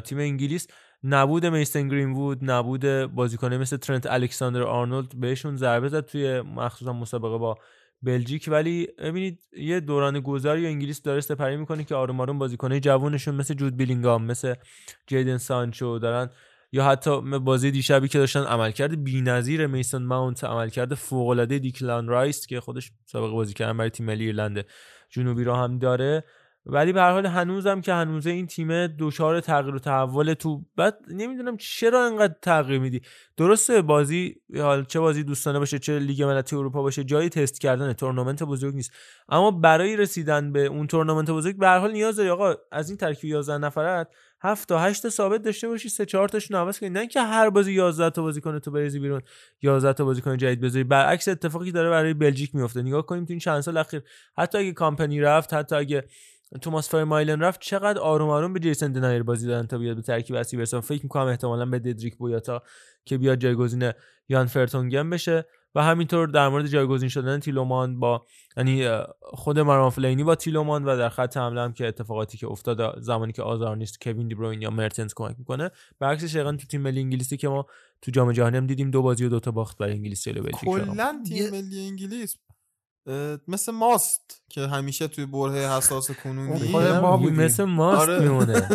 [0.04, 0.68] تیم انگلیس
[1.04, 6.94] نبود میسن گرین وود نبود بازیکنه مثل ترنت الکساندر آرنولد بهشون ضربه زد توی مخصوصا
[6.94, 7.58] مسابقه با
[8.02, 8.46] بلژیک.
[8.52, 13.54] ولی ببینید یه دوران گذاری انگلیس داره سپری می‌کنه که آروم آروم بازیکنه جوونشون مثل
[13.54, 14.54] جود بیلینگام مثل
[15.08, 16.30] جیدن سانچو دارن.
[16.72, 22.48] یا حتی بازی دیشبی که داشتن عملکرد بی‌نظیر میسن ماونت عملکرد فوق العاده دیکلان رایس
[22.48, 24.66] که خودش سابقه بازی کردن برای تیم ملی ایرلند
[25.10, 26.24] جنوبی رو هم داره.
[26.66, 30.98] ولی به هر حال هنوزم که هنوزه این تیم دچار تغییر و تحول تو بعد
[31.08, 33.02] نمی‌دونم چرا انقدر تغییر میدی.
[33.38, 37.94] درسته بازی حال چه بازی دوستانه باشه چه لیگ ملتی اروپا باشه جایی تست کردن
[37.94, 38.92] تورنمنت بزرگ نیست.
[39.30, 42.30] اما برای رسیدن به اون تورنمنت بزرگ به هر حال نیاز داری.
[42.30, 44.08] آقا از این ترکیب 11 نفرت
[44.42, 46.90] 7 تا 8 تا ثابت داشته باشی 3 4 تاشون عوض کنی.
[46.90, 49.22] نه اینکه هر بازی 11 تا بازیکن تو بریزی بیرون
[49.62, 50.84] 11 تا بازیکن جدید بذاری.
[50.84, 54.02] برعکس اتفاقی داره برای بلژیک میفته نگاه کنیم تو این چند سال اخیر
[54.38, 56.04] حتی اگه کامپنی رفت حتی اگه
[56.62, 57.62] توماس فرمایلن رفت.
[57.62, 61.04] چقدر آروم آروم به جیسن دنایر بازی دادن تا بیاد به ترکیب اصلی برسه فکر
[61.04, 62.64] می‌کنم احتمالا به ددریک بویاتا
[63.06, 63.92] که بیاد جایگزین
[64.30, 65.46] یان فرتونگن بشه.
[65.76, 68.26] و همینطور در مورد جایگزین شدن تیلومان با
[68.58, 68.88] یعنی
[69.22, 73.34] خود ماران فلینی با تیلومان و در خط حمله هم که اتفاقاتی که افتاد زمانی
[73.34, 75.70] که آزار نیست کوین دی بروین یا مرتنز کمک می‌کنه.
[76.00, 77.66] برعکسش دقیقاً تو تیم ملی انگلیسی که ما
[78.02, 80.70] تو جام جهانی هم دیدیم دو بازی و دو تا باخت برای انگلیس جلوی بلژیک
[80.70, 82.38] کلا تیم ملی انگلیس.
[83.48, 87.36] مثل ماست که همیشه توی بره حساس کنونی ما بودیم.
[87.36, 88.20] مثل ماست آره.
[88.20, 88.70] میمونه.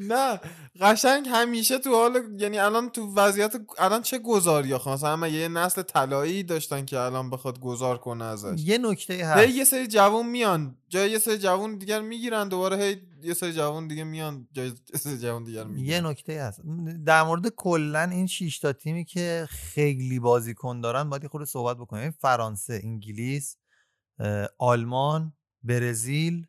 [0.00, 0.40] نه
[0.80, 5.48] قشنگ همیشه تو حال یعنی الان تو وضعیت الان چه گذاری آخه؟ مثلا همه یه
[5.48, 8.60] نسل طلایی داشتن که الان بخواد گذار کنه ازش.
[8.60, 9.48] یه نکته هست.
[9.48, 10.76] یه سری جوون میان.
[10.88, 14.98] جای یه سری جوون دیگر می‌گیرن دوباره هی یه سری جوون دیگه میان جای یه
[14.98, 16.60] سری جوون دیگر یه می‌گیرن نکته هست.
[17.06, 21.76] در مورد کلا این 6 تا تیمی که خیلی بازیکن دارن باید یه خورده صحبت
[21.76, 22.02] بکنیم.
[22.02, 23.56] این فرانسه انگلیس
[24.58, 26.46] آلمان برزیل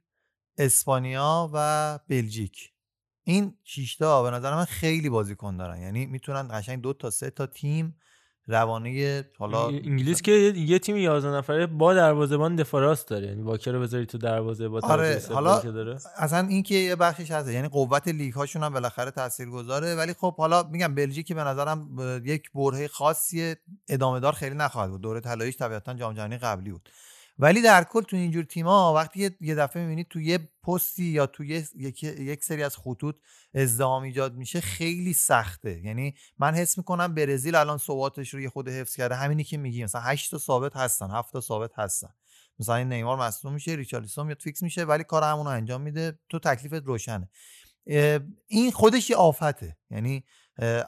[0.57, 2.71] اسپانیا و بلژیک.
[3.24, 5.82] این 6 تا به نظر من خیلی بازیکن دارن.
[5.82, 7.95] یعنی می‌تونن قشنگ دو تا سه تا تیم
[8.47, 13.27] روانه حالا انگلیس که یه, تیم 11 نفره با دروازه‌بان دفاع راست داره.
[13.27, 15.97] یعنی واکر رو بذاری تو دروازه با آره حالا که داره.
[16.17, 17.49] اصلا این که یه بخشش هست.
[17.49, 19.95] یعنی قوت لیگ هاشون هم بالاخره تاثیرگذاره.
[19.95, 21.89] ولی خب حالا میگم بلژیک به نظرم
[22.25, 23.55] یک برهه خاصی
[23.87, 25.01] ادامه دار خیلی نخواهد بود.
[25.01, 26.89] دوره طلاییش طبیعتا جام جهانی قبلی بود.
[27.38, 31.43] ولی در کل تو اینجور تیم‌ها وقتی یه- دفعه می‌بینید تو یه پستی یا تو
[31.43, 33.15] یه- یک, سری از خطوط
[33.53, 35.81] ازدحام ایجاد میشه خیلی سخته.
[35.84, 39.15] یعنی من حس می‌کنم برزیل الان ثباتش رو یه خود حفظ کرده.
[39.15, 42.09] همینی که میگی مثلا 8 تا ثابت هستن 7 تا ثابت هستن.
[42.59, 46.19] مثلا نیمار مصدوم میشه ریچارلیسون میاد فیکس میشه ولی کار همون رو انجام میده.
[46.29, 47.29] تو تکلیفت روشنه.
[48.47, 49.77] این خودش یه آفته.
[49.89, 50.23] یعنی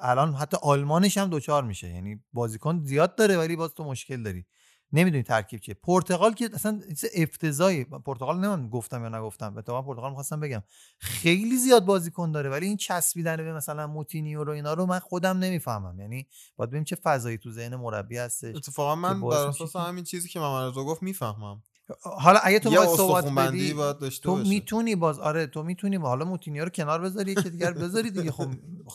[0.02, 1.88] الان حتی آلمانش هم دچار میشه.
[1.90, 4.46] یعنی بازیکن زیاد داره ولی باز تو مشکل داری.
[4.94, 5.74] نمی‌دونی ترکیب چیه.
[5.74, 6.82] پرتغال که اصلا
[7.16, 7.84] افتضاحی.
[7.84, 9.56] پرتغال نمی‌دونم گفتم یا نگفتم.
[9.56, 10.64] به من پرتغال می‌خواستم بگم.
[11.00, 12.50] خیلی زیاد بازیکن داره.
[12.50, 16.00] ولی این چسبیدن به مثلا موتینیو رو اینا رو من خودم نمی‌فهمم.
[16.00, 20.30] یعنی باید ببینیم چه فضایی تو ذهن مربی هستش اتفاقا من بر اساس همین چیزی
[20.30, 21.64] که رضا گفت می‌فهمم.
[22.02, 24.50] حالا اگه تو باید صحبت بدی باید داشته تو باشه.
[24.50, 28.32] می‌تونی باز آره تو می‌تونی حالا موتینیو رو کنار بذاری یکی دیگر بذاری دیگه.
[28.32, 28.50] خب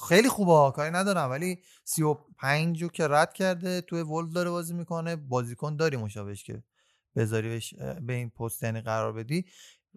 [0.08, 5.16] خیلی خوبه کاری ندارم ولی 35 رو که رد کرده تو ولد داره بازی می‌کنه.
[5.16, 6.62] بازیکن داری مشابهش که
[7.16, 9.44] بذاری بهش اه، به این پست یعنی قرار بدی.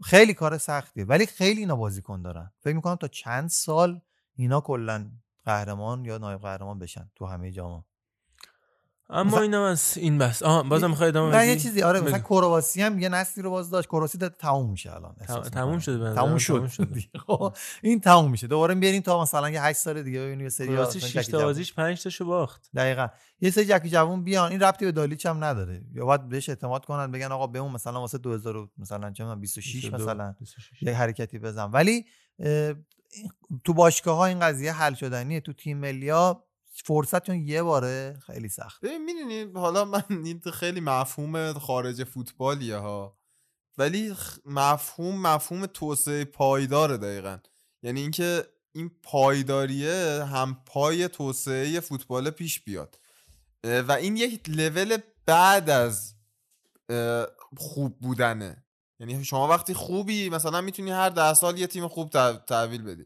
[0.04, 2.52] خیلی کار سختیه ولی خیلی اینا بازیکن دارن.
[2.60, 4.02] فکر می‌کنم تا چند سال
[4.36, 5.12] اینا کلا
[5.46, 7.86] قهرمان یا نایب قهرمان بشن تو همه جام
[9.14, 12.20] اما اینم از این بحث آها بازم می‌خوای ادامه نه یه؟ چیزی آره مثلا.
[12.20, 15.16] کرواسی هم یه نسلی رو باز داشت کرواسی داره تموم میشه الان
[15.54, 15.80] تموم.
[15.80, 16.70] شده به تموم شد.
[17.28, 20.68] خب، این تموم میشه دوباره بیارین تا مثلا یه 8 سال دیگه ببینیم یه سری
[20.68, 21.46] کرواسی مثلا 6 جکی تا.
[21.46, 23.08] بازیش 5 تاشو باخت دقیقا
[23.42, 26.86] یه سری جکی جوون بیان این ربطی به دالیچ هم نداره یا باید بهش اعتماد
[26.86, 30.84] کنن بگن آقا بهمون مثلا واسه 2000 و مثلا چه می‌دونم 26 22 مثلا 26.
[30.84, 32.06] یه حرکتی بزن ولی
[33.64, 36.12] تو باشگاه ها این قضیه حل شدنیه تو تیم ملی
[36.74, 38.82] فرصت چون یه باره خیلی سخت.
[38.82, 43.18] ببین می‌دونی حالا من این خیلی مفهوم خارج فوتبالیه ها
[43.78, 44.16] ولی
[44.46, 47.38] مفهوم مفهوم توسعه پایداره دقیقا.
[47.84, 53.00] یعنی اینکه این پایداریه هم پای توسعه فوتبال پیش بیاد.
[53.64, 56.16] و این یک لول بعد از
[57.58, 58.66] خوب بودنه.
[59.00, 63.06] یعنی شما وقتی خوبی مثلا می‌تونی هر ده سال یه تیم خوب تح- تحویل بدی.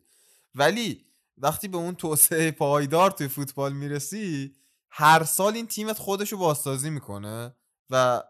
[0.55, 1.06] ولی
[1.37, 4.55] وقتی به اون توسعه پایدار توی فوتبال می‌رسی
[4.89, 7.55] هر سال این تیمت خودشو بازسازی می‌کنه
[7.89, 8.23] و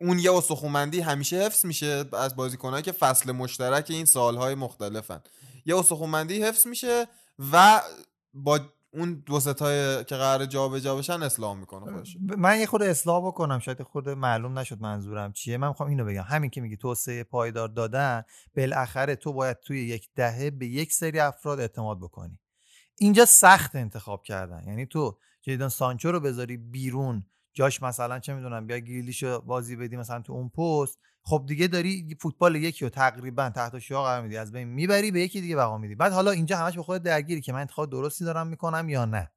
[0.00, 5.20] اون یه استخومندی همیشه حفظ میشه از بازیکنهایی که فصل مشترک این سالهای مختلفن.
[5.66, 7.06] یه استخومندی حفظ میشه
[7.52, 7.82] و
[8.34, 8.60] با
[8.92, 12.16] اون دو ستای که قرار جابجا بشن اصلاح می‌کنه خودش.
[12.16, 15.56] ب- من یه خود اصلاح بکنم شاید خود معلوم نشد منظورم چیه.
[15.56, 16.22] من می‌خوام اینو بگم.
[16.22, 18.22] همین که میگی توسعه پایدار دادن
[18.56, 22.38] بالاخره تو باید توی یک دهه به یک سری افراد اعتماد بکنی.
[22.98, 24.64] اینجا سخت انتخاب کردن.
[24.66, 29.96] یعنی تو جیدان سانچو رو بذاری بیرون جاش مثلا چه می‌دونم بیا گریلیشو بازی بدی
[29.96, 30.98] مثلا تو اون پست.
[31.22, 35.20] خب دیگه داری فوتبال یکی رو تقریبا تحت شعار قرار میدی از بین می‌بری به
[35.20, 35.94] یکی دیگه بقا میدی.
[35.94, 39.30] بعد حالا اینجا همش به خودت درگیری که من انتخاب درستی دارم می‌کنم یا نه.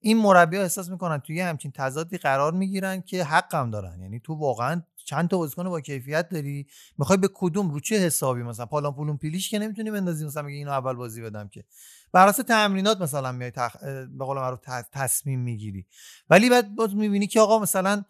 [0.00, 4.00] این مربی احساس می‌کنن توی همچین تضادی قرار می‌گیرن که حقم دارن.
[4.00, 6.66] یعنی تو واقعا چند تا بازیکن با کیفیت داری؟
[6.98, 10.58] می‌خوای به کدوم؟ رو چه حسابی مثلا؟ پالان پولون پیلیش که نمی‌تونی بندازی مثلا میگی
[10.58, 11.64] اینو اول بازی بدم که.
[12.12, 13.76] بر اساس تمرینات مثلا میای تخ...
[14.18, 14.60] به قول معروف
[14.92, 15.86] تصمیم می‌گیری.
[16.30, 18.04] ولی بعد باز می‌بینی که آقا مثلا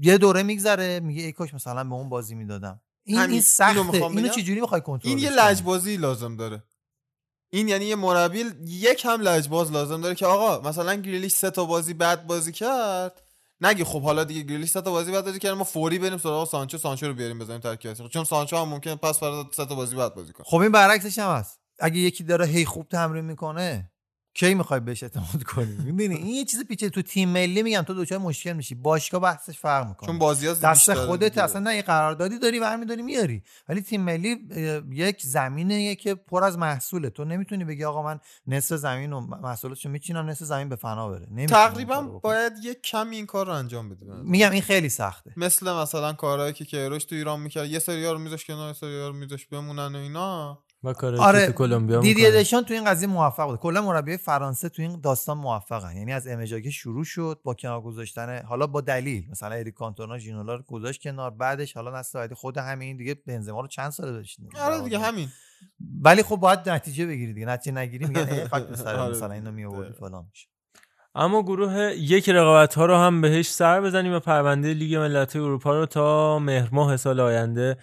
[0.00, 2.80] یه دوره میگذره میگه ای کاش مثلا به اون بازی می‌دادم.
[3.04, 3.18] این.
[3.18, 3.80] این اینو سخته.
[3.92, 4.28] اینو بگم.
[4.28, 6.62] چجوری می‌خوای کنترل این یه لجبازی لازم داره.
[7.50, 11.64] این یعنی یه مربی یک هم لجباز لازم داره که آقا مثلا گریلیش سه تا
[11.64, 13.22] بازی بعد بازی کرد.
[13.60, 16.48] نگی خب حالا دیگه گریلیش سه تا بازی بعد بازی کرد ما فوری بریم سراغ
[16.48, 16.78] سانچو.
[16.78, 20.14] سانچو رو بیاریم بزنیم ترکیب چون سانچو هم ممکنه پس فردا سه تا بازی بعد
[20.14, 20.44] بازی کنه.
[20.46, 21.57] خب این برعکسش هم هست.
[21.78, 23.90] اگه یکی داره هی خوب تمرین می‌کنه
[24.34, 26.90] کی می‌خوای بهش اعتماد کنی؟ می‌بینی این یه چیز پیچیده.
[26.90, 28.74] تو تیم ملی میگم تو دچار مشکل میشی.
[28.74, 30.06] باشگاه بحثش فرق می‌کنه.
[30.06, 33.42] چون بازی دست خودت اصلا نه یه قراردادی داری برمیداری میاری.
[33.68, 34.36] ولی تیم ملی
[34.90, 37.10] یک زمینه که پر از محصوله.
[37.10, 41.46] تو نمی‌تونی بگی آقا من نصف زمین و محصولاتشو میچینم نصف زمین به فنا بره.
[41.46, 42.02] تقریبا.
[42.02, 44.24] باید یک کمی این کار رو انجام بده نظرم.
[44.24, 45.32] میگم این خیلی سخته.
[45.36, 47.70] مثل مثلا کارهایی که کیروش تو ایران می‌کرد.
[47.70, 50.64] یه سری رو میذاش کنار یه سری رو میذاش بمونن و اینا.
[50.84, 53.58] و کاری آره تو کلمبیا دیدیه می‌کنه دشان تو این قضیه موفق بود.
[53.58, 55.96] کلا مربی فرانسه تو این داستان موفقن.
[55.96, 59.26] یعنی از امجاگه شروع شد با کنار گذاشتن حالا با دلیل.
[59.30, 63.60] مثلا اریک کانتونا ژینولا رو گذاشت کنار بعدش حالا نسل بعدی خود همین دیگه بنزما
[63.60, 65.28] رو چند سال داشتیم آره دیگه همین.
[66.02, 67.46] ولی خب باید نتیجه بگیری دیگه.
[67.46, 69.52] نتیجه نگیری میگن خاک سر آره مثلا اینو.
[69.52, 70.48] میآوردی فلان میشه.
[71.14, 75.78] اما گروه یک رقابت ها رو هم بهش سر بزنیم و پرونده لیگ ملت‌های اروپا
[75.78, 77.76] رو تا مهر ماه سال آینده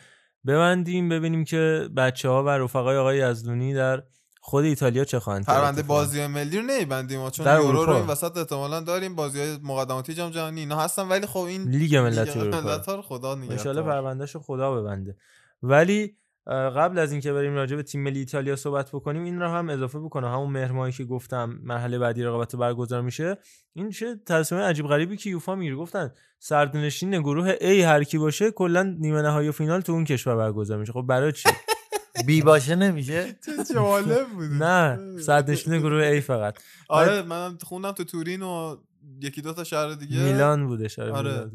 [0.48, 4.04] ببندیم ببینیم که بچه ها و رفقای آقای یزدونی در
[4.42, 7.94] خود ایتالیا چه خواهند کرد پرونده؟ بازی ملی رو نمیبندیم ما چون در یورو رو.
[7.94, 11.96] این وسط احتمالا داریم بازی های مقدماتی جام جهانی اینا هستن ولی خب این لیگ
[11.96, 12.62] ملت اروپا.
[12.62, 15.18] ملت‌ها رو خدا نگهدار پروندهشو خدا ببنده
[15.64, 16.18] ولی
[16.48, 20.00] قبل از اینکه بریم راجع به تیم ملی ایتالیا صحبت بکنیم این رو هم اضافه
[20.00, 20.28] بکنم.
[20.28, 23.38] همون مهر ماهی که گفتم مرحله بعدی رقابت برگزار میشه.
[23.74, 28.52] این چه تصمیم عجیب غریبی که یوفا می‌گیره گفتن سردنشین گروه A هر کی باشه
[28.52, 30.92] کلا نیمه نهایی و فینال تو اون کشور برگزار میشه.
[30.94, 31.50] خب برای چی؟
[32.28, 33.36] بی باشه نمیشه.
[33.46, 34.52] چه جالب بود.
[34.64, 36.60] نه سردنشین گروه A فقط.
[36.90, 38.76] آره منم خوندم تو تورین و
[39.22, 40.24] یکی دو تا شهر دیگه.
[40.24, 41.52] میلان بوده شاید آره.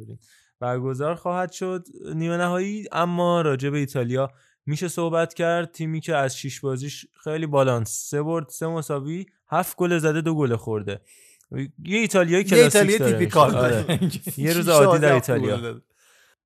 [0.61, 1.85] برگزار خواهد شد.
[2.15, 4.31] نیمه نهایی اما راجع به ایتالیا
[4.67, 9.77] میشه صحبت کرد تیمی که از شیش بازیش خیلی بالانس سه برد سه مساوی هفت
[9.77, 11.01] گل زده دو گل خورده
[11.85, 13.57] یه ایتالیایی یه کلاسیک ایتالیا داره تیپیکال.
[13.57, 13.83] آره.
[13.83, 14.11] داره.
[14.37, 15.81] یه روز عادی در ایتالیا.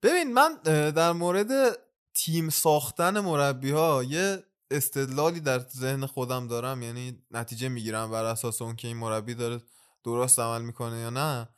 [0.03, 0.59] ببین من
[0.91, 1.79] در مورد
[2.15, 4.39] تیم ساختن مربی ها یه
[4.71, 9.61] استدلالی در ذهن خودم دارم یعنی نتیجه می‌گیرم بر اساس اون که این مربی داره
[10.05, 11.49] درست عمل می‌کنه یا نه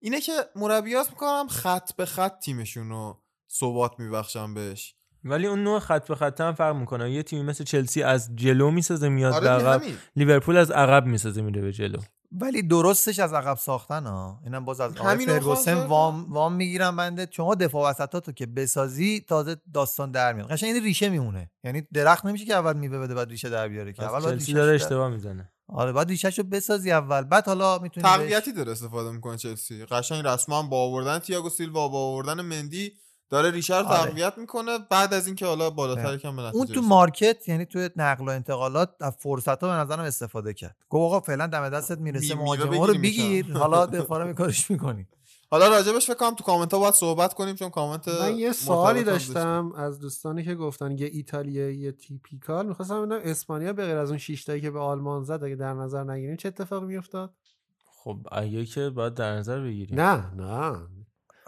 [0.00, 4.94] اینه که مربیات می‌کنم خط به خط تیمشون رو ثبات میبخشن بهش
[5.24, 7.10] ولی اون نوع خط به خط هم فرق می‌کنه.
[7.10, 9.82] یه تیمی مثل چلسی از جلو می‌سازه میاد آره عقب.
[10.16, 11.98] لیورپول از عقب می‌سازه میره به جلو.
[12.40, 14.40] ولی درستش از عقب ساختن ها.
[14.44, 17.28] اینم باز از آقای فرگوسن وام وام می‌گیرم بنده.
[17.30, 20.50] شما دفاع وسطاتو که بسازی تازه داستان در میاد.
[20.50, 21.50] قشنگ این ریشه میمونه.
[21.64, 24.38] یعنی درخت نمیشه که اول میوه بده بعد ریشه در بیاره که اول باید چلسی
[24.38, 25.52] ریشه‌شو داره اشتباه می‌زنه.
[25.68, 27.22] آره بعد ریشهشو بسازی اول.
[27.22, 29.84] بعد حالا می‌تونی تقویتی داره استفاده می‌کنه چلسی.
[29.84, 32.92] قشنگ رسما با آوردن تییاگو سیلوا با آوردن مندی
[33.32, 34.10] داره ریشه رو آره.
[34.10, 34.78] تقویت می‌کنه.
[34.90, 36.82] بعد از اینکه حالا بالاتر کم به اون تو.
[36.82, 40.76] market یعنی تو نقل و انتقالات از فرصت ها به نظرم استفاده کرد.
[40.88, 43.52] گفت آقا فعلا دم دستت می‌رسه می- مهاجم رو بگیر.
[43.52, 45.06] حالا دفاع رو میکارش می‌کنی.
[45.50, 49.04] حالا راجبش فکر کنم تو کامنت ها باید صحبت کنیم چون کامنت من یه سوالی
[49.04, 49.72] داشتم.
[49.76, 52.66] از دوستانی که گفتن یه ایتالیایی typical.
[52.66, 55.74] می‌خواستم ببینم اسپانیا به غیر از اون شش تایی که به آلمان زد اگه در
[55.74, 57.34] نظر نگیریم چه اتفاقی میافتاد؟
[58.04, 60.00] خب اگه که باید در نظر بگیریم.
[60.00, 60.76] نه نه.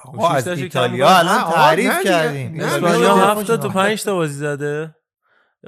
[0.04, 1.18] آقا از ایتالیا.
[1.18, 2.02] الان تعریف.
[2.04, 4.94] کردیم ایتالیا اسپانیا نه، رو هفت تا تو دفاعشون- پنج تا بازی زده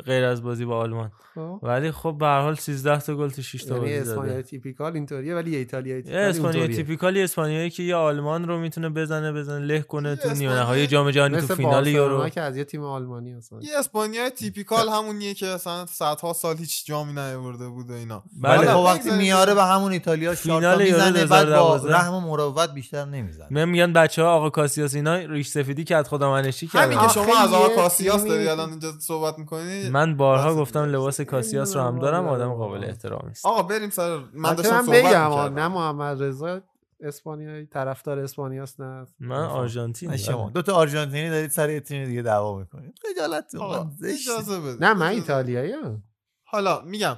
[0.05, 1.59] غیر از بازی با آلمان خب.
[1.62, 4.42] ولی خب به هر حال 13 تا گل تو 6 تا یعنی بازی اسپانیایی زده
[4.42, 6.76] تیپیکال اینطوریه ولی یه تیپیکال اسپانیایی.
[6.76, 10.86] تیپیکالی اسپانیایی که یه آلمان رو می‌تونه بزنه بزنه له کنه تو نیمه اسپانیایی نهایی
[10.86, 15.34] جام جهانی تو فینال یورو که از یه تیم آلمانی هستن یه اسپانیای تیپیکال همونیه
[15.34, 18.59] که اصلا صدها سال هیچ جامی نیاورده بود و اینا بله.
[18.59, 21.94] خب حالا وقتی میاره به همون ایتالیا فینال شارتا یورو می‌زنه بعد با 2012.
[21.94, 25.97] رحم و مروت بیشتر نمی‌زنه من میگن بچه ها آقا کاسیاس اینا ریش سفیدی که
[25.97, 30.16] از خدا منشی همین که شما از آقا کاسیاس داری الان اینجا صحبت می‌کنی من
[30.16, 30.82] بارها گفتم.
[30.84, 34.82] لباس کاسیاس رو هم دارم آدم قابل احترامی است آقا بریم سر من داشتم من
[34.82, 35.68] صحبت بگم نه.
[35.68, 36.61] محمد رضا
[37.01, 40.51] اسپانیایی طرفدار اسپانیاست نه من آرژانتین نه شما.
[40.51, 43.53] دو تا آرژانتینی دارید سر یه تیم دیگه دعوا می‌کنید خجالت.
[44.05, 45.07] اجازه بده نه من.
[45.07, 45.74] ایتالیایی
[46.45, 47.16] حالا میگم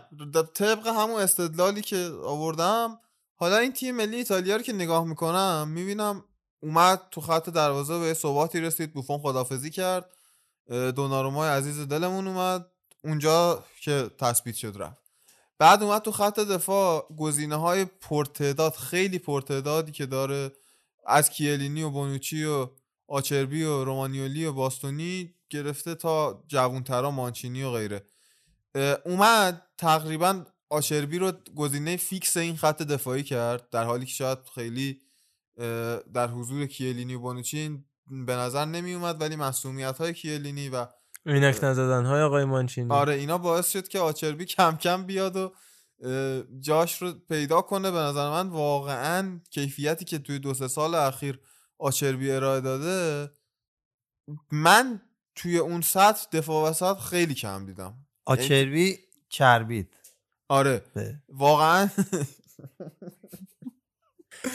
[0.55, 2.99] طبق همون استدلالی که آوردم
[3.35, 6.25] حالا این تیم ملی ایتالیا رو که نگاه می‌کنم می‌بینم
[6.63, 10.11] اومد تو خط دروازه به یه ثباتی رسید بوفون خدافزی کرد
[10.69, 12.67] دونارومای عزیز دلمون اومد
[13.05, 15.03] اونجا که تثبیت شد رفت.
[15.59, 20.53] بعد اومد تو خط دفاع گزینه های پرتعداد خیلی پرتعدادی که داره
[21.07, 22.69] از کیلینی و بونوچی و
[23.07, 28.05] آچربی و رومانیولی و باستونی گرفته تا جوونترا مانچینی و غیره.
[29.05, 35.01] اومد تقریبا آشربی رو گزینه فیکس این خط دفاعی کرد در حالی که شاید خیلی
[36.15, 40.87] در حضور کیلینی و بانوچین به نظر نمی اومد ولی مسئولیت های کیلینی و
[41.27, 42.93] عینک نزدن های آقای مانچینی.
[42.93, 45.53] آره اینا باعث شد که آچربی کم کم بیاد و
[46.61, 47.91] جاش رو پیدا کنه.
[47.91, 51.41] به نظر من واقعا کیفیتی که توی دو سه سال اخیر
[51.79, 53.31] آچربی ارائه داده
[54.53, 55.01] من
[55.35, 57.95] توی اون سطح دفاع وسط خیلی کم دیدم.
[58.25, 58.99] آچربی
[59.29, 59.95] چربید
[60.49, 60.83] آره.
[60.95, 61.23] به.
[61.29, 61.89] واقعا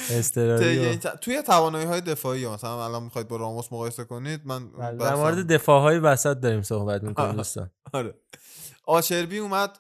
[0.10, 4.98] استراری ت- توی توانایی های دفاعی مثلا الان می‌خواید با راموس مقایسه کنید من بله،
[4.98, 7.72] در مورد دفاع های وسط داریم صحبت می‌کنیم دوستان.
[7.94, 8.14] آره.
[8.86, 9.80] آشربی اومد.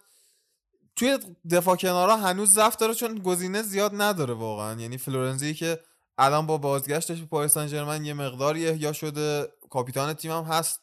[0.96, 1.20] توی
[1.52, 4.82] دفاع کنارا هنوز ضعف داره چون گزینه زیاد نداره واقعا.
[4.82, 5.80] یعنی فلورنزی که
[6.18, 9.48] الان با بازگشتش به پاریس سن یه مقداری احیا شده.
[9.70, 10.80] کاپیتان تیم هم هست.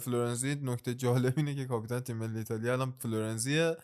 [0.00, 3.76] فلورنزی نکته جالب اینه که کاپیتان تیم ملی ایتالیا الان فلورنزیه.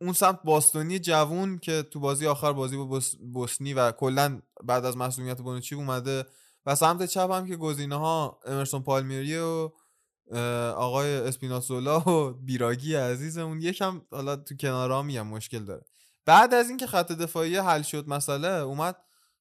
[0.00, 4.84] اون سمت باستونی جوون که تو بازی آخر بازی با بوس- بوسنی و کلا بعد
[4.84, 6.24] از مسئولیت بونوچی اومده
[6.66, 9.70] و سمت چپ هم که گزینه ها امرسون پالمیری و
[10.76, 15.82] آقای اسپیناسولا و بیراگی عزیزمون یکم حالا تو کنارها میگم مشکل داره.
[16.26, 18.96] بعد از اینکه خط دفاعی حل شد مسئله اومد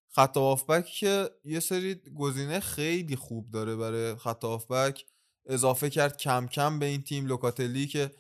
[0.10, 5.06] خط هافبک که یه سری گزینه خیلی خوب داره برای خط هافبک.
[5.46, 8.12] اضافه کرد کم کم به این تیم لوکاتلی که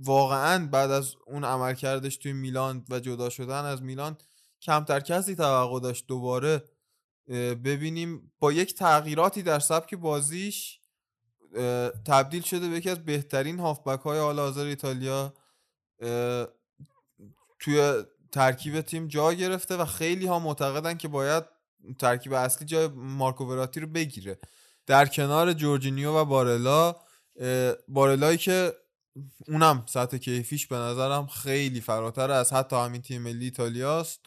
[0.00, 4.18] واقعا بعد از اون عمل کردش توی میلان و جدا شدن از میلان
[4.62, 6.64] کمتر کسی توقع داشت دوباره
[7.64, 8.32] ببینیم.
[8.38, 10.80] با یک تغییراتی در سبک بازیش
[12.06, 15.34] تبدیل شده به یکی از بهترین هافبک های حال حاضر ایتالیا.
[17.58, 18.02] توی
[18.32, 21.44] ترکیب تیم جا گرفته و خیلی ها معتقدن که باید
[21.98, 24.38] ترکیب اصلی جای مارکو وراتی رو بگیره.
[24.86, 26.96] در کنار جورجینیو و بارلا
[27.88, 28.72] بارلایی که
[29.48, 34.20] اونم سطح کیفیش به نظرم خیلی فراتر از حتی همین تیم ملی ایتالیاست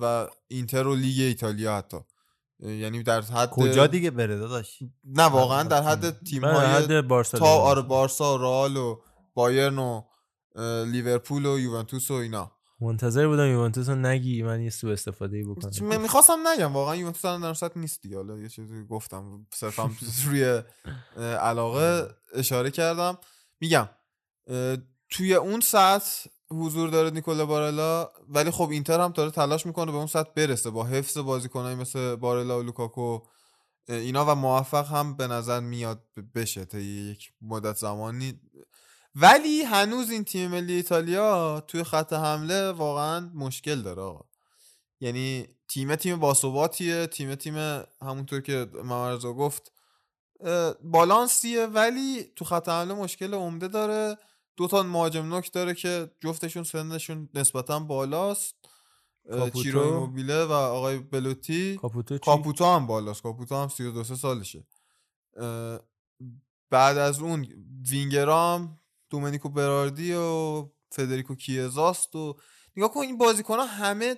[0.00, 1.96] و اینتر و لیگ ایتالیا حتی.
[2.60, 7.08] یعنی در حد کجا دیگه بره داداش؟ نه واقعا در حد تیم من های حد
[7.08, 9.00] بارسا تا آره بارسا و رئال و
[9.34, 10.02] بایرن و
[10.86, 12.52] لیورپول و یوونتوس و اینا.
[12.80, 17.24] منتظر بودم یوونتوس رو نگی من یه سو استفاده ای بکنم می‌خواستم نگم واقعا یوونتوس
[17.24, 18.16] الان در سطح نیست دیگه.
[18.16, 19.90] حالا یه چیزی گفتم صرفا
[20.26, 20.62] روی
[21.40, 23.18] علاقه اشاره کردم.
[23.60, 23.88] میگم
[25.10, 29.98] توی اون سطح حضور داره نیکولا بارلا ولی خب اینتر هم داره تلاش می‌کنه به
[29.98, 33.20] اون سطح برسه با حفظ بازیکنایی مثل بارلا و لوکاکو.
[33.88, 36.02] اینا و موفق هم به نظر میاد
[36.34, 38.40] بشه تا یک مدت زمانی.
[39.14, 44.24] ولی هنوز این تیم ملی ایتالیا توی خط حمله واقعا مشکل داره آقا.
[45.00, 49.72] یعنی تیم تیم باثباتیه تیم تیم همونطور که ممرزا گفت
[50.82, 54.18] بالانسیه ولی تو خط حمله مشکل عمده داره
[54.56, 58.54] دو تا مهاجم نوک داره که جفتشون سنشون نسبتا بالاست.
[59.62, 64.66] چیرو ایموبیله و آقای بلوتی کاپوتو؟ کاپوتو هم بالاست کاپوتو هم 32 سالشه
[66.70, 67.46] بعد از اون
[67.90, 68.80] وینگرام
[69.10, 72.36] دومنیکو براردی و فدریکو کیزاست و
[72.76, 74.16] نگاه کن این بازیکن همه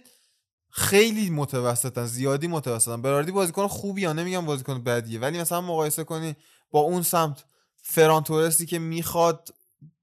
[0.78, 3.02] خیلی متوسطن زیادی متوسطن.
[3.02, 6.36] براردی بازیکن خوبی یا نمیگم بازیکن بدیه ولی مثلا مقایسه کنی
[6.70, 7.44] با اون سمت
[7.76, 9.54] فران تورستی که می‌خواد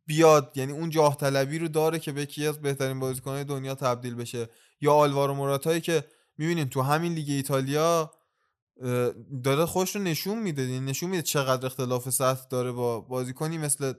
[0.06, 4.16] بیاد یعنی اون جاه طلبی رو داره که به یکی از بهترین بازیکنهای دنیا تبدیل
[4.16, 4.50] بشه.
[4.82, 6.06] یا آلوارو موراتایی که
[6.38, 8.12] می‌بینین تو همین لیگ ایتالیا
[9.44, 13.94] داره خودش رو نشون میده نشون میده چقدر اختلاف سطح داره با بازیکنی مثل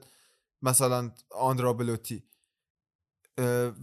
[0.61, 2.23] مثلا آندرا بلوتی.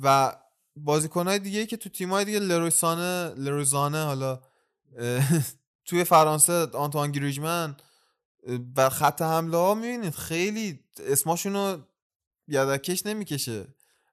[0.02, 0.36] و
[0.76, 4.40] بازیکنهای دیگه که تو تیمای دیگه لروسانه لروزانه حالا
[5.86, 7.76] توی فرانسه آنتوان گریجمن
[8.76, 11.78] و خط حمله ها می‌بینید خیلی اسماشونو
[12.48, 13.66] یدکش نمی‌کشه.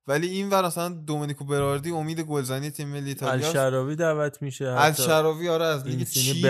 [0.08, 4.94] ولی این ور مثلا دومینیکو براردی امید گلزنی تیم ملی ایتالیا الشراوی دعوت میشه از
[4.94, 5.04] حتی.
[5.04, 6.42] شراوی آره از لیگ چین.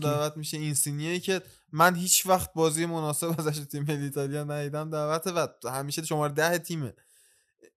[0.00, 0.56] دعوت میشه.
[0.56, 1.42] اینسینیه که
[1.72, 5.26] من هیچ وقت بازی مناسب ازش تیم ملی ایتالیا ندیدم دعوت
[5.64, 6.94] و همیشه شماره ده تیمه.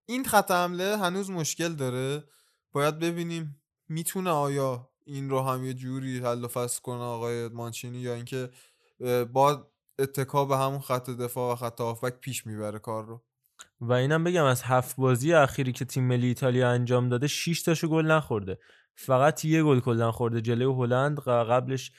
[0.06, 2.24] این خط حمله هنوز مشکل داره؟
[2.72, 3.62] باید ببینیم.
[3.88, 8.50] می‌تونه آیا این رو هم یه جوری حل و فصل کنه آقای مانچینی یا اینکه
[9.32, 13.22] با اتکا به همون خط دفاع و خط هافبک پیش می‌بره کار رو؟
[13.80, 17.88] و اینم بگم از هفت بازی اخیری که تیم ملی ایتالیا انجام داده 6 تاشو
[17.88, 18.58] گل نخورده.
[18.94, 20.40] فقط یه گل کلا خورده.
[20.40, 21.92] جلوی هلند قبلش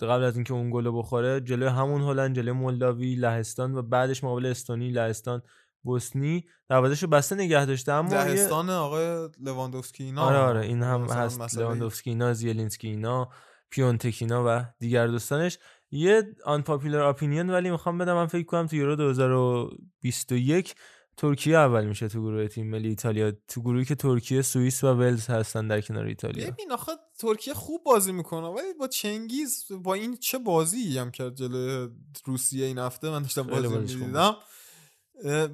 [0.00, 4.46] قبل از اینکه اون گل بخوره جلوی همون هلند جلوی مولداوی لهستان و بعدش مقابل
[4.46, 5.42] استونی لهستان
[5.82, 11.02] بوسنی دروازه‌شو بسته نگه داشته اما یه- لهستان آقای لواندوفسکی اینا آره آره این هم
[11.02, 11.58] هست.
[11.58, 13.28] لواندوفسکی اینا زیلینسکی اینا
[13.70, 15.58] پیونتک اینا و دیگر دوستانش.
[15.90, 20.74] یه unpopular opinion ولی می‌خوام بدم من فکر کنم تو یورو 2021
[21.16, 23.32] ترکیه اول میشه تو گروه تیم ملی ایتالیا.
[23.48, 26.50] تو گروهی که ترکیه سوئیس و ولز هستن در کنار ایتالیا.
[26.50, 31.34] ببین آخه ترکیه خوب بازی می‌کنه ولی با چنگیز با این چه بازی هم کرد
[31.34, 31.88] جلوی
[32.24, 34.36] روسیه این هفته؟ من داشتم بازی می‌دیدم.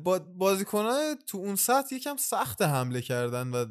[0.04, 3.64] با بازیکنهای تو اون سطح یکم سخت حمله کردن و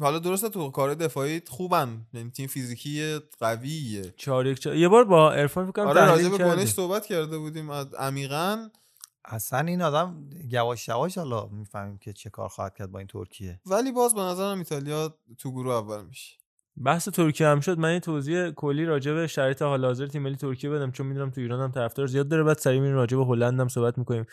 [0.00, 4.14] حالا درسته تو کار دفاعی خوبن یعنی تیم فیزیکی قویه.
[4.16, 4.76] چهار یک چهار.
[4.76, 6.38] یه بار با عرفان فکر کنم آره راجع به.
[6.38, 8.68] گونش صحبت کرده بودیم عمیقا.
[9.24, 13.60] اصلا این آدم یواش یواش حالا می‌فهمیم که چه کار خواهد کرد با این ترکیه.
[13.66, 16.36] ولی باز به نظرم ایتالیا تو گروه اول میشه.
[16.84, 17.78] بحث ترکیه هم شد.
[17.78, 21.30] من یه توضیح کلی راجع به شرایط حال حاضر تیم ملی ترکیه بدم چون می‌دونم
[21.30, 22.42] تو ایران هم طرفدار زیاد داره.
[22.42, 24.26] بعد سریع میریم راجع به هلند هم صحبت می‌کنیم.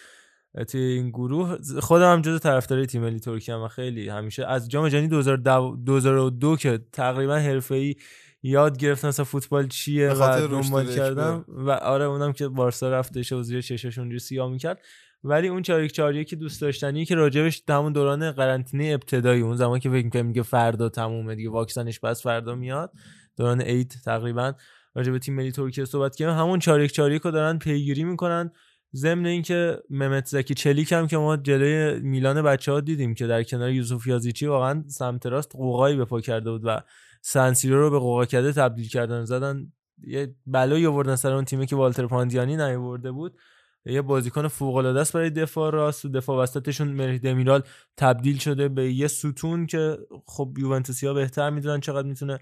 [0.68, 4.90] توی این گروه خودم هم جز طرفدارای تیم ملی ترکیه هم خیلی همیشه از جام
[4.90, 7.96] جهانی 2002 که تقریبا حرفه‌ای
[8.44, 10.96] یاد گرفتن اصلا فوتبال چیه و دنبال.
[10.96, 14.80] کردم و آره اونم که بارسا رفتش و زیر چشش اونجوری سیاه می‌کرد.
[15.24, 19.80] ولی اون چاریک چاریه که دوست داشتنی که راجبش همون دوران قرنطینه ابتدایی اون زمان
[19.80, 22.92] که فکر می‌کنم میگه فردا تمومه دیگه واکسنش بس فردا میاد
[23.38, 24.54] دوران عید تقریبا
[24.96, 26.36] راجع به تیم ملی ترکیه صحبت کردیم.
[26.36, 28.52] همون چاریک چاریک رو دارن پیگیری می‌کنن.
[28.96, 33.44] ضمن اینکه ممت زکی چلیک هم که ما جلوی میلان بچه ها دیدیم که در
[33.44, 36.82] کنار یوسف یازیچی واقعا سمت راست قوقایی به پا کرده بود و
[37.22, 39.26] سنسیرو رو به قوقا کرده تبدیل کردن.
[39.26, 39.72] زدن
[40.08, 43.38] یه بلایی آوردن سر اون تیمی که والتر پاندیانی نیاورده بود.
[43.86, 46.06] یه بازیکن فوق العاده است برای دفاع راست.
[46.06, 47.64] و دفاع وسطشون مری دمیرال
[47.98, 52.40] تبدیل شده به یه ستون که خب یوونتوسیا بهتر می‌دونن چقدر می‌تونه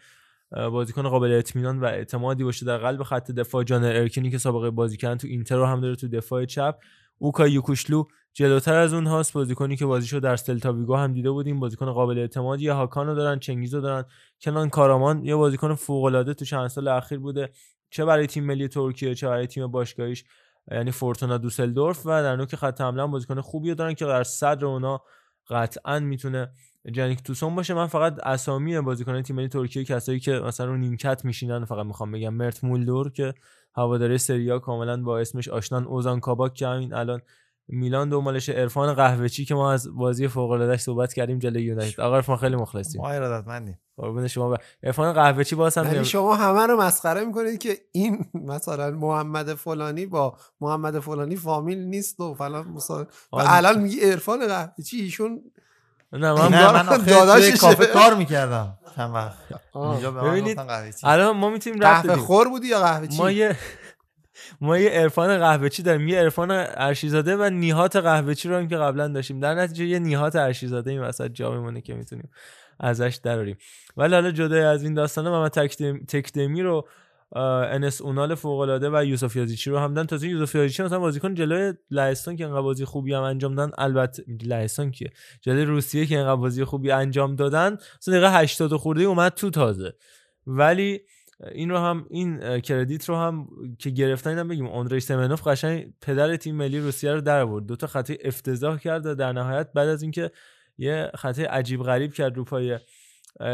[0.51, 3.63] بازیکن قابل اطمینان و اعتمادی باشه در قلب خط دفاع.
[3.63, 6.79] جان ارکینی که سابقه بازی کردن تو اینتر رو هم داره تو دفاع چپ.
[7.17, 8.03] اوکا یوکوشلو
[8.33, 9.33] جلوتر از اون هاست.
[9.33, 11.59] بازیکنی که بازیشو در سلتا ویگو هم دیده بودیم.
[11.59, 12.63] بازیکن قابل اعتمادی.
[12.63, 14.05] یا هاکانو دارن چنگیزو دارن.
[14.41, 17.49] کنان کارامان یه بازیکن فوق العاده تو چند سال اخیر بوده.
[17.89, 20.23] چه برای تیم ملی ترکیه چه برای تیم باشگاهیش
[20.71, 22.05] یعنی فورتونا دوسلدورف.
[22.05, 25.01] و در نوک خط حمله بازیکن خوبی دارن که در صدر اونا
[25.49, 26.51] قطعا می‌تونه
[26.91, 27.73] جانیک توسون باشه.
[27.73, 32.11] من فقط اسامی بازیکن تیم ملی ترکیه کسایی که مثلا رو نیمکت میشینن فقط می‌خوام
[32.11, 33.33] بگم مرت مولدور که
[33.75, 37.21] هواداره سریا کاملا با اسمش آشنان اوزان کاباک که همین الان
[37.67, 42.01] میلان دنبالش عرفان قهوه‌چی که ما از بازی فوق العاده صحبت کردیم جلوی یونایتد.
[42.01, 43.01] آقا عرفان خیلی مخلصیم.
[43.01, 43.79] ما ارادتمندیم.
[43.97, 48.91] قربون شما عرفان قهوه‌چی باز هم یعنی شما همه رو مسخره می‌کنید که این مثلا
[48.91, 53.03] محمد فلانی با محمد فلانی فامیل نیست و فلان مثلا
[53.33, 55.41] و الان میگی عرفان قهوه‌چی ایشون
[56.13, 58.77] نه من, نه من آخه کافه کار می‌کردم.
[58.95, 59.37] چند وقت.
[59.75, 60.59] اینجا ببینید
[61.03, 63.55] الان ما می‌تونیم قهوه خور بودی یا قهوه چی؟ ما یه
[64.61, 66.07] ما یه عرفان قهوه‌چی داریم.
[66.07, 69.39] یه عرفان ارشیزاده و نیهات قهوه‌چی رو هم که قبلا داشتیم.
[69.39, 72.29] در نتیجه یه نیهات ارشیزاده این وسط جا میمونه که می‌تونیم
[72.79, 73.57] ازش دراریم
[73.97, 75.51] ولی حالا جدای از این داستانه محمد
[76.07, 76.87] تکدمی رو
[77.35, 80.07] انس اونال فوق العاده و یوسف یازیچی رو هم دادن.
[80.07, 84.23] تازه یوسف یازیچی مثلا بازیکن جلوی لهستان که انقدر بازی خوبی هم انجام دادن البته
[84.43, 85.09] لهستان کیه؟
[85.41, 89.93] جلوی روسیه که انقدر بازی خوبی انجام دادن مثلا دقیقه 80 خورده اومد تو تازه.
[90.47, 90.99] ولی
[91.51, 93.47] این رو هم این کردیت رو هم
[93.79, 94.67] که گرفتن اینم بگیم.
[94.67, 97.65] اندری سمنوف قشنگ پدر تیم ملی روسیه رو در آورد.
[97.65, 100.31] دو تا خطای افتضاح کرد و در نهایت بعد از اینکه
[100.77, 102.79] یه خطای عجیب غریب کرد رو پای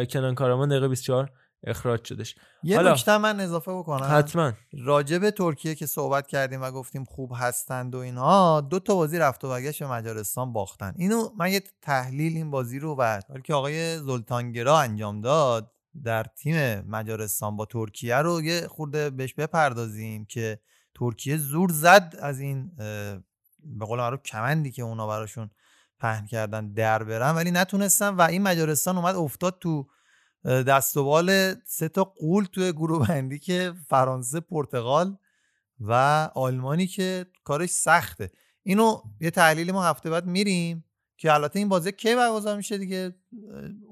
[0.10, 1.32] کنان کارامان دقیقه 24
[1.64, 2.36] اخراج شدش.
[2.64, 4.08] یه نکته من اضافه بکنم.
[4.12, 4.54] حتما.
[4.74, 9.18] راجع به ترکیه که صحبت کردیم و گفتیم خوب هستند و اینها دو تا بازی
[9.18, 10.94] رفت و برگشت به مجارستان باختن.
[10.98, 15.72] اینو من یه تحلیل این بازی رو بعد که آقای زلطانگرا انجام داد
[16.04, 20.60] در تیم مجارستان با ترکیه رو یه خورده بهش بپردازیم که
[20.96, 22.72] ترکیه زور زد از این
[23.64, 25.50] به قول معروف کمندی که اونا براشون
[26.00, 29.88] پهن کردن در برن ولی نتونستن و این مجارستان اومد افتاد تو
[30.46, 35.18] دست و بال سه تا قول توی گروه بندی که فرانسه پرتغال
[35.80, 35.94] و
[36.36, 38.32] آلمانی که کارش سخته.
[38.64, 40.86] اینو یه تحلیل ما هفته بعد میریم
[41.18, 43.16] که البته این بازی کی برگزار میشه دیگه؟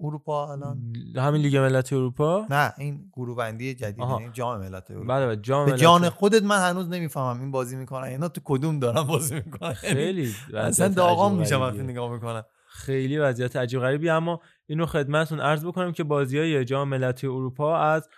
[0.04, 0.94] اروپا الان.
[1.16, 5.08] همین لیگ ملت اروپا؟ نه این گروه بندی جدید یعنی جام ملت اروپا.
[5.08, 9.04] بله جام به جان خودت من هنوز نمی‌فهمم این بازی می‌کنن اینا تو کدوم دارن
[9.04, 12.44] بازی می‌کنن؟ خیلی اصلا داغام میشم وقتی نگاه می‌کنم.
[12.68, 17.78] خیلی وضعیت عجیب غریبی اما اینو خدمتتون عرض بکنم که بازی های جام ملت اروپا
[17.78, 18.10] از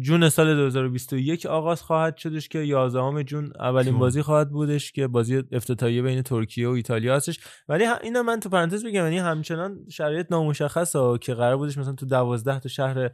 [0.00, 5.42] جون سال 2021 آغاز خواهد شدش که 11 جون اولین بازی خواهد بودش که بازی
[5.52, 7.40] افتتاحیه بین ترکیه و ایتالیا هستش.
[7.68, 12.06] ولی اینا من تو پرانتز بگم یعنی همچنان شرایط نامشخصه که قرار بودش مثلا تو
[12.06, 13.10] 12 تا شهر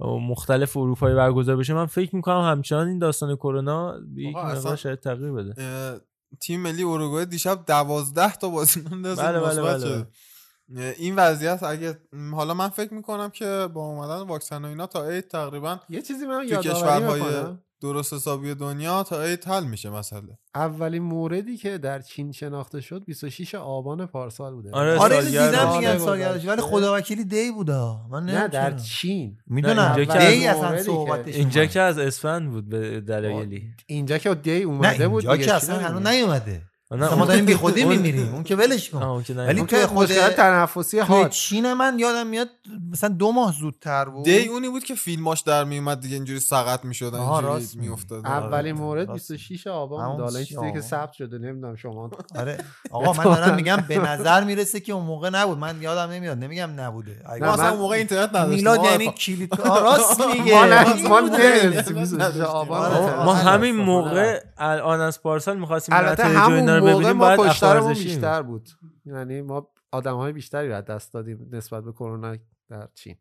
[0.00, 1.74] مختلف اروپایی برگزار بشه.
[1.74, 5.54] من فکر می‌کنم همچنان این داستان کرونا یک مقدار شاید تغییر بده.
[6.40, 10.06] تیم ملی اروگوئه دیشب 12 تا بازیکن داشت بله بله بله.
[10.98, 11.98] این وضعیت اگه
[12.32, 16.26] حالا من فکر می‌کنم که با اومدن واکسن و اینا تا عید تقریبا یه چیزی
[16.26, 17.22] من تو کشورهای
[17.80, 20.38] درست حسابی دنیا تا عید حل میشه مسئله.
[20.54, 24.70] اولین موردی که در چین شناخته شد 26 آبان پارسال بوده.
[24.70, 29.38] آره آره دیدم میگن سالگردش ولی خدا وکیلی دی بوده من نه در چین.
[29.46, 30.04] می‌دونم.
[30.04, 33.62] دی اصلا صحبتش اینجا که از اسفند بود به دلایلی.
[33.86, 36.62] اینجا که دی اومده بود اینجا که اصلا هنوز نیومده.
[36.90, 38.32] ما داریم بی خودی میمیریم.
[38.34, 39.22] اون که ولش کن.
[39.36, 42.48] ولی تو خود تنفسی ها چین من یادم میاد
[42.92, 44.24] مثلا دو ماه زودتر بود.
[44.24, 48.26] دی اونی بود که فیلماش در میومد دیگه اینجوری سقط می‌شد اینجوری میافتاد.
[48.26, 52.10] اولین مورد 26 آبان بود حالا چیزی که ثبت شده نمی‌دونم شما.
[52.36, 52.58] آره.
[52.90, 55.58] آقا من دارم میگم به نظر می‌رسه که اون موقع نبود.
[55.58, 56.38] من یادم نمیاد.
[56.38, 57.22] نمیگم نبوده.
[57.40, 58.54] ما اصلا اون موقع اینترنت نداشتیم.
[58.54, 60.84] میلاد یعنی کلید راست میگه
[63.24, 66.24] ما همین موقع الان از پارسال می‌خواستیم البته
[66.80, 68.68] موقع ما کشتارمون بیشتر بود.
[69.06, 72.36] یعنی ما آدم های بیشتری رو دست دادیم نسبت به کرونا
[72.68, 73.16] در چین.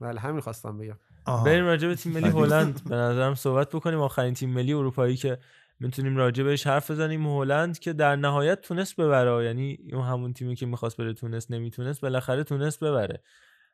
[0.00, 0.98] بله همین خواستم بگم.
[1.44, 2.88] بریم راجع به تیم ملی هلند.
[2.88, 4.00] به نظرم صحبت بکنیم.
[4.00, 5.38] آخرین تیم ملی اروپایی که
[5.80, 7.26] می‌تونیم راجع بهش حرف بزنیم.
[7.26, 9.44] هلند که در نهایت تونست ببره.
[9.44, 13.22] یعنی اون همون تیمی که می‌خواست بره تونست نمی‌تونست بالاخره تونست ببره.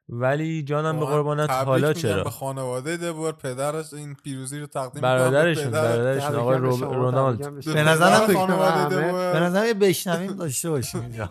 [0.09, 2.97] ولی جانم به قربانت حالا چرا؟ به خانواده.
[2.97, 7.65] دبور پدرش این پیروزی رو تقدیم برادرشون برادرشون آقای رونالد.
[7.65, 11.29] به نظرم به نظرم بشنویم داشته باشیم اینجا.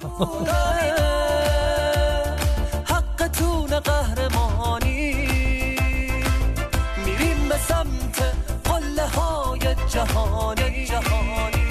[2.86, 5.14] حقتون قهرمانی.
[7.06, 10.86] میریم به سمت قله های جهانی.
[10.86, 11.68] جهانی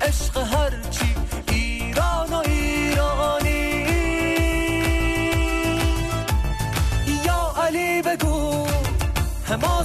[0.00, 0.83] عشق هرچی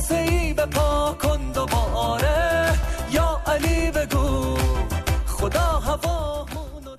[0.09, 2.71] حماسه ای پا کن دوباره.
[3.11, 4.57] یا علی بگو
[5.27, 6.95] خدا هوامونو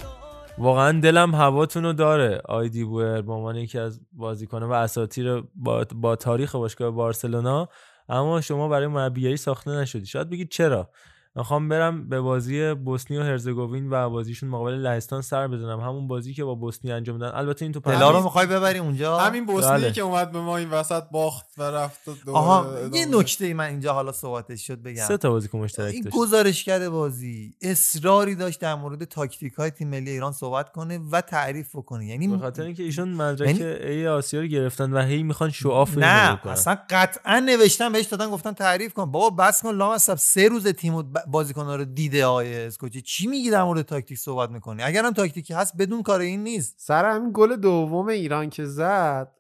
[0.59, 5.85] واقعا دلم هواتون رو داره آیدی بویر به عنوان یکی از بازیکنان و اساطیر با,
[5.95, 7.69] با تاریخ باشگاه بارسلونا.
[8.09, 10.07] اما شما برای مربیگری ساخته نشدی.
[10.07, 10.91] شاید بگید چرا؟
[11.41, 15.81] می‌خوام برم به بازی بوسنی و هرزگوین و بازیشون مقابل لهستان سر بزنم.
[15.81, 17.39] همون بازی که با بوسنی انجام دادن.
[17.39, 19.93] البته این تو دلا رو می‌خوای ببری اونجا؟ همین بوسنی بله.
[19.93, 23.07] که اومد به ما این وسط باخت و رفت و آها یه.
[23.07, 25.05] نکته ای من اینجا حالا صحبتش شد بگم.
[25.05, 26.17] سه تا بازیکن مشترک این داشت.
[26.17, 27.55] گزارشگر بازی.
[27.63, 32.07] اصراری داشت در مورد تاکتیک های تیم ملی ایران صحبت کنه و تعریف بکنه.
[32.07, 35.99] یعنی به خاطر اینکه ایشون مدرک یعنی- ای آسیا رو گرفتن و هی می‌خوان شعاف
[35.99, 36.47] نه.
[36.47, 39.11] اصلا قطعا نوشتن بهش دادن گفتن تعریف کن.
[39.11, 43.51] بابا بس کن لامصب سه روز تیم و بازیکن‌ها رو دیده آیه اسکوچی چی میگی
[43.51, 46.75] در مورد تاکتیک صحبت می‌کنی؟ اگرم تاکتیکی هست بدون کار این نیست.
[46.79, 49.33] سر همین گل دوم ایران که زد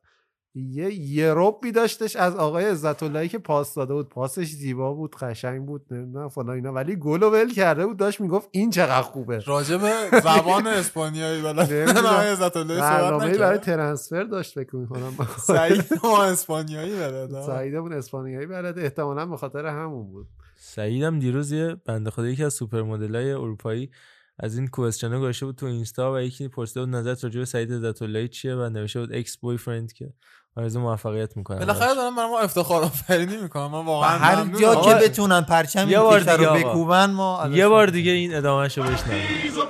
[0.54, 4.08] یه ویروبی داشتش از آقای عزت اللهی که پاس داده بود.
[4.08, 6.72] پاسش زیبا بود قشنگ بود نمی‌دونم فلان اینا.
[6.72, 9.38] ولی گلو ول کرده بود داشت می‌گفت این چقدر خوبه.
[9.38, 9.92] راجع به
[10.24, 12.06] زبان اسپانیایی بلد نمی‌دونم.
[12.14, 15.16] آقای عزت اللهی صحبت برنامه برای transfer داشت فکر می‌کنم.
[15.38, 17.42] سعید اسپانیایی بلد.
[17.46, 18.82] سعیدمون اسپانیایی بلده.
[18.82, 20.28] احتمالا به خاطر همون بود.
[20.70, 23.90] سعیدم دیروز یه بنده خدا یکی از سوپر مدلای اروپایی
[24.38, 27.44] از این question ه گذاشته بود تو اینستا و یکی پرسیده بود نظرت راجع به
[27.44, 30.12] سعید عزت اللهی چیه و نوشته بود ex-boyfriend که
[30.56, 34.58] آرزو موفقیت می‌کنم بالاخره دارم برای ما افتخار آفرینی می‌کنم من واقعا هر.
[34.60, 36.54] جا که بتونن پرچم یه بار دیگه رو.
[36.54, 37.86] بکوبن ما یه بار.
[37.86, 39.22] دیگه این ادامهشو بشنویم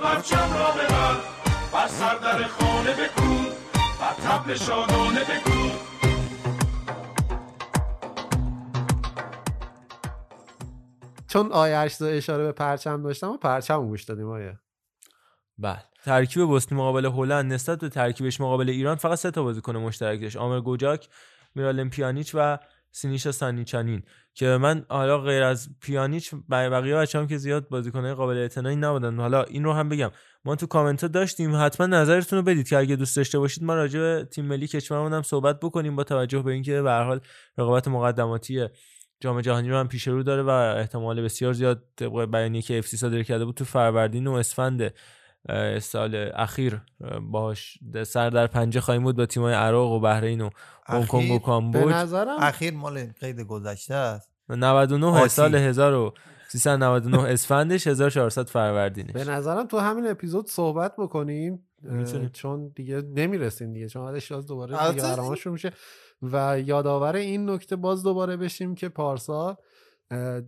[0.03, 1.17] پرچم را ببر
[1.73, 3.45] بر سر در خانه بکن
[4.01, 5.60] بر تبل شادانه بکن
[11.31, 14.59] چون اشتا اشاره به پرچم داشتم و پرچم گوش دادیم آیه
[15.57, 15.83] بله.
[16.03, 20.37] ترکیب بوسنی مقابل هلند نسبت به ترکیبش مقابل ایران فقط سه تا بازیکن مشترک داشت.
[20.37, 21.09] آمر گوجاک
[21.55, 22.59] میرالم پیانیچ و
[22.91, 24.03] سینیشا سانیچانین
[24.33, 29.19] که من حالا غیر از پیانیچ بقیه بچه‌ام که زیاد بازیکنای قابل اعتنایی نبودن.
[29.19, 30.11] حالا این رو هم بگم.
[30.45, 31.55] ما تو کامنت ها داشتیم.
[31.55, 35.13] حتما نظرتون رو بدید که اگه دوست داشته باشید ما راجع به تیم ملی کشورمون
[35.13, 37.19] هم صحبت بکنیم با توجه به اینکه به هر حال
[37.57, 38.67] رقابت مقدماتی
[39.21, 42.87] جام جهانی رو هم پیش رو داره و احتمال بسیار زیاد طبق بیانیه که اف
[42.87, 44.93] سی صادر کرده بود تو فروردین و اسفند
[45.81, 46.81] سال اخیر
[47.21, 50.49] باش سر در پنجه خواهیم بود با تیمای عراق و بحرین و
[50.85, 55.29] هنگ کنگ و؟ به کامبوج نظرم اخیر مال قید گذشته است 99 آتی.
[55.29, 61.67] سال 1399 اسفندش 1400 فروردینش به نظرم تو همین اپیزود صحبت بکنیم.
[62.33, 65.71] چون دیگه نمی‌رسیم دیگه چون بعدش دوباره دیگه میشه
[66.21, 69.55] و یادآور این نکته باز دوباره بشیم که پارسال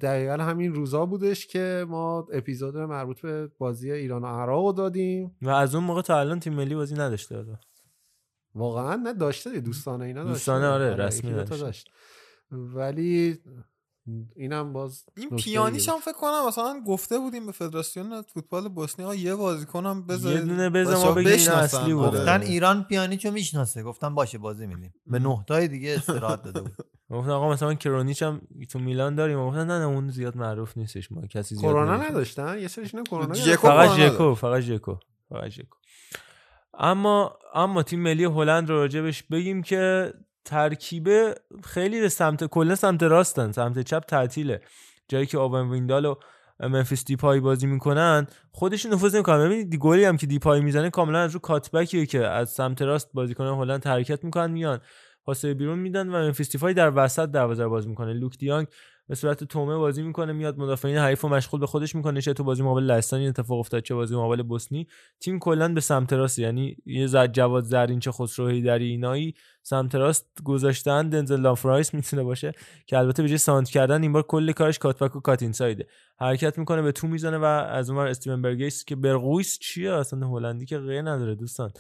[0.02, 5.38] دقیقا همین روزا بودش که ما اپیزود مربوط به بازی ایران و عراق رو دادیم
[5.41, 7.58] و از اون موقع تا الان تیم ملی بازی نداشته حالا.
[8.56, 11.58] واقعا نه داشته دوستانه اینا داشته دوستانه آره، یکی رسمی نداشته.
[11.58, 11.90] داشت
[12.52, 13.40] ولی
[14.36, 19.16] اینم باز این پیانیش هم فکر کنم مثلا گفته بودیم به فدراسیون فوتبال بوسنی ها
[19.16, 21.32] یه بازیکنم بذارید یه دونه بذار ما بگیم.
[21.52, 22.08] اصلی بوده.
[22.08, 22.20] آره.
[22.20, 26.72] گفتن ایران پیانیچو می‌شناسه گفتن باشه بازی میدیم به نه تای دیگه استراحت داده بود
[27.10, 31.12] گفتن آقا مثلا کرونیچ هم تو میلان داریم گفتن نه نه اون زیاد معروف نیستش
[31.12, 31.98] ما کسی زیاد کرونا.
[31.98, 33.68] نداشتن یه سریشون کرونا جکو گرفتن.
[33.68, 34.96] فقط کرونا ژکو فقط ژکو
[35.30, 35.78] فقط ژکو
[36.80, 40.14] اما اما تیم ملی هلند رو راجبش بگیم که
[40.45, 44.61] ترکیبه خیلی به سمت کلا سمت راستن سمت چپ تعطیله.
[45.07, 46.15] جایی که اوون ویندال و
[46.60, 49.45] ممفیس دیپای بازی می‌کنن خودشون نفوذ نمی‌کنن.
[49.45, 53.10] ببینید گلی هم که دیپای می‌زنه کاملا از رو cutback یه که از سمت راست
[53.14, 54.80] بازیکن هلند حرکت می‌کنن میان.
[55.26, 58.14] پاسه بیرون میدن و ممفیس دیپای در وسط دروازه رو باز می‌کنه.
[58.14, 58.68] لوک دی یونگ
[59.08, 62.44] به صورت طعمه بازی می‌کنه میاد مدافعین حریف رو مشغول به خودش می‌کنه چه تو
[62.44, 64.88] بازی مقابل لهستان این اتفاق افتاد چه بازی مقابل بوسنی.
[65.20, 69.96] تیم کلا به سمت راست یعنی یه زد جواد زرین چه خسرو هیدری اینایی سمت
[69.96, 71.10] راست گذاشتن.
[71.10, 72.52] دنزل لافرایس می‌تونه باشه
[72.88, 75.88] که البته به جای سانت کردن این بار کل کارش کاتبک و کات اینسایده
[76.20, 80.66] حرکت می‌کنه به تو می‌زنه و از اونور استیون برگیس که برگویس چیه اصلا هلندی
[80.66, 81.72] که غیر نداره دوستان.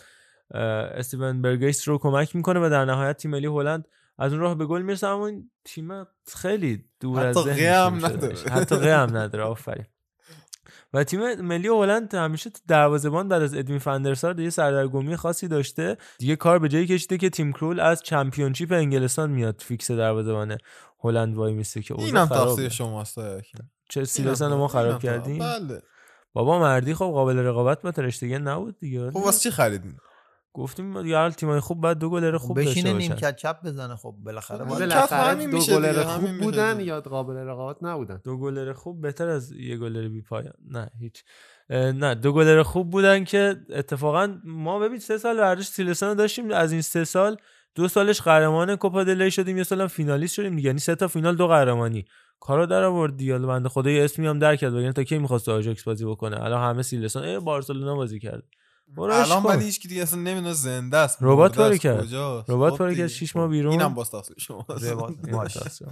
[0.51, 3.87] استیون برگیس رو کمک می‌کنه و در نهایت تیم ملی هلند
[4.17, 8.35] از اون راه به گل می‌رسه اما این تیم خیلی دور حتی از ذهن نداره.
[8.49, 9.85] حتی غ هم نداره آفرین.
[10.93, 15.97] و تیم ملی هلند همیشه تو دروازه‌بان بعد از ادوین فن‌درسار یه سردرگمی خاصی داشته.
[16.17, 20.57] دیگه کار به جایی کشیده که تیم کرول از چمپیونشیپ انگلستان میاد فیکس دروازه‌بان
[21.03, 22.25] هلند وای میسته که اینم.
[22.25, 23.19] تقصیر شماست.
[23.89, 25.39] سیلسن ما خراب کردیم.
[25.39, 25.81] بله.
[26.33, 29.11] بابا مردی خب قابل رقابت با تراشتگن نبود دیگه.
[29.11, 29.97] خب واسه چی خریدین؟
[30.53, 33.07] گفتیم یه تیمای خوب بعد دو گلر خوب داشته بشینه باشن.
[33.07, 36.79] نیمکت چپ بزنه خب بالاخره خب بالاخره همین دو میشه گلر خوب بودن.
[36.79, 38.21] یا قابل رقابت نبودن.
[38.23, 40.53] دو گلر خوب بهتر از یه گلر بی پایان.
[40.69, 41.23] نه هیچ.
[41.69, 46.51] نه دو گلر خوب بودن که اتفاقا ما ببین سه سال ورزش سیلسان رو داشتیم
[46.51, 47.37] از این سه سال
[47.75, 51.35] دو سالش قهرمان کوپا دل ری شدیم یه سالم فینالیست شدیم یعنی سه تا فینال
[51.35, 52.05] دو قهرمانی.
[52.39, 55.49] کارا در آورد دیال بنده خدا یه اسمی هم در کرد وگرنه تا کی می‌خواست
[55.49, 58.43] آژاکس بازی بکنه؟ الان همه سیلسان ای بارسلونا بازی کرد
[58.97, 59.43] الان.
[59.43, 62.05] ولی هیچ کی دیگه اصلا نمی‌دونه زنده است ربات پاره است، کرد.
[62.05, 63.03] کجاست؟ ربات خب پاره دیگه.
[63.03, 63.71] کرد، شیش ماه بیرون.
[63.71, 64.65] اینم باز تقصیر شما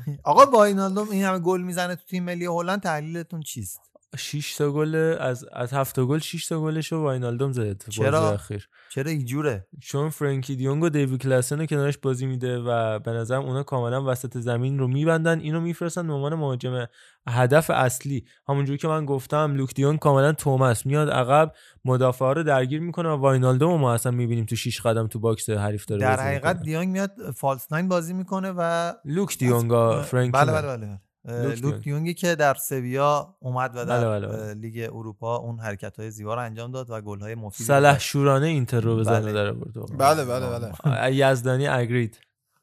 [0.07, 0.19] این.
[0.23, 4.95] آقا واینالدوم این همه گل می‌زنه تو تیم ملی هلند تحلیلتون چیست 6 تا گل
[5.19, 9.67] از از 7 تا گل 6 تا گلشو واینالدوم زده تو بازی؟ اخیر چرا اینجوره
[9.81, 14.11] چون فرنکی دیونگ و دیوی کلاسن رو کنارش بازی میده و به نظرم اونا کاملا
[14.11, 16.85] وسط زمین رو میبندن اینو میفرستن به عنوان مهاجم
[17.27, 21.53] هدف اصلی همونجوری که من گفتم لوک دیونگ کاملا توماس میاد عقب
[21.85, 25.49] مدافعا رو درگیر می‌کنه و واینالدوم رو ما اصلا می‌بینیم تو 6 قدم تو باکس
[25.49, 26.61] حریف داره در حقیقت.
[26.61, 30.61] دیانگ میاد false nine بازی می‌کنه و لوک دیونگا فرانکی بله نه.
[30.61, 31.83] بله بله اه، لوک.
[31.83, 34.53] دیونگی که در سویا اومد و در بله، بله، بله.
[34.53, 38.79] لیگ اروپا اون حرکت های زیبا رو انجام داد و گل های مفید سلحشورانه اینتر
[38.79, 39.33] رو بزنه بله.
[39.33, 39.97] در آورد.
[39.97, 42.19] بله بله بله یزدانی اگرید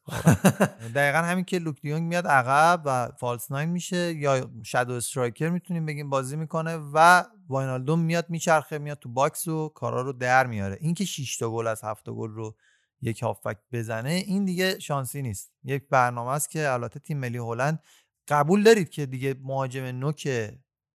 [0.94, 5.86] دقیقا همین که لوک دیونگ میاد عقب و false nine میشه یا shadow striker می‌تونیم
[5.86, 10.78] بگیم بازی می‌کنه و واینالدوم میاد میچرخه میاد تو باکس و کارا رو در میاره
[10.80, 12.56] اینکه 6 تا گل از 7 گل رو
[13.00, 17.82] یک هافبک بزنه این دیگه شانسی نیست یک برنامه است که البته تیم ملی هلند
[18.28, 20.50] قبول دارید که دیگه مهاجم نوک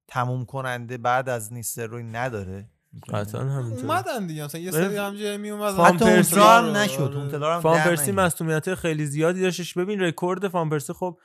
[0.08, 2.70] تموم کننده بعد از نیستروی نداره
[3.10, 4.72] قطعا همینطور اومدن دیگه مثلا یه.
[4.72, 7.14] سری همجایی می اومدن فان حتی پرسی اونترا هم نشد.
[7.16, 8.12] اونترا هم فان پرسی.
[8.12, 11.18] مصونیت خیلی زیادی داشتش ببین رکورد فان پرسی خب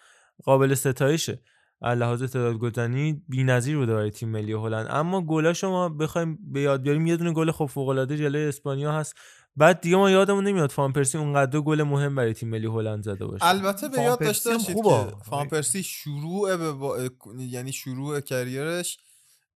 [0.45, 1.43] قابل ستایشه
[1.83, 6.61] از لحاظ تعداد گلزنی بی‌نظیر بوده برای تیم ملی هلند اما گلا شما بخوایم به
[6.61, 9.15] یاد بیاریم یه دونه گل خب فوق العاده جلوی اسپانیا هست
[9.59, 13.27] بعد دیگه ما یادمون نمیاد فان پرسی اونقدر گل مهم برای تیم ملی هلند زده
[13.27, 13.45] باشه.
[13.45, 15.11] البته به یاد داشته باشید خوبه.
[15.11, 16.99] که فان پرسی شروع به با-
[17.39, 18.99] یعنی شروع کریرش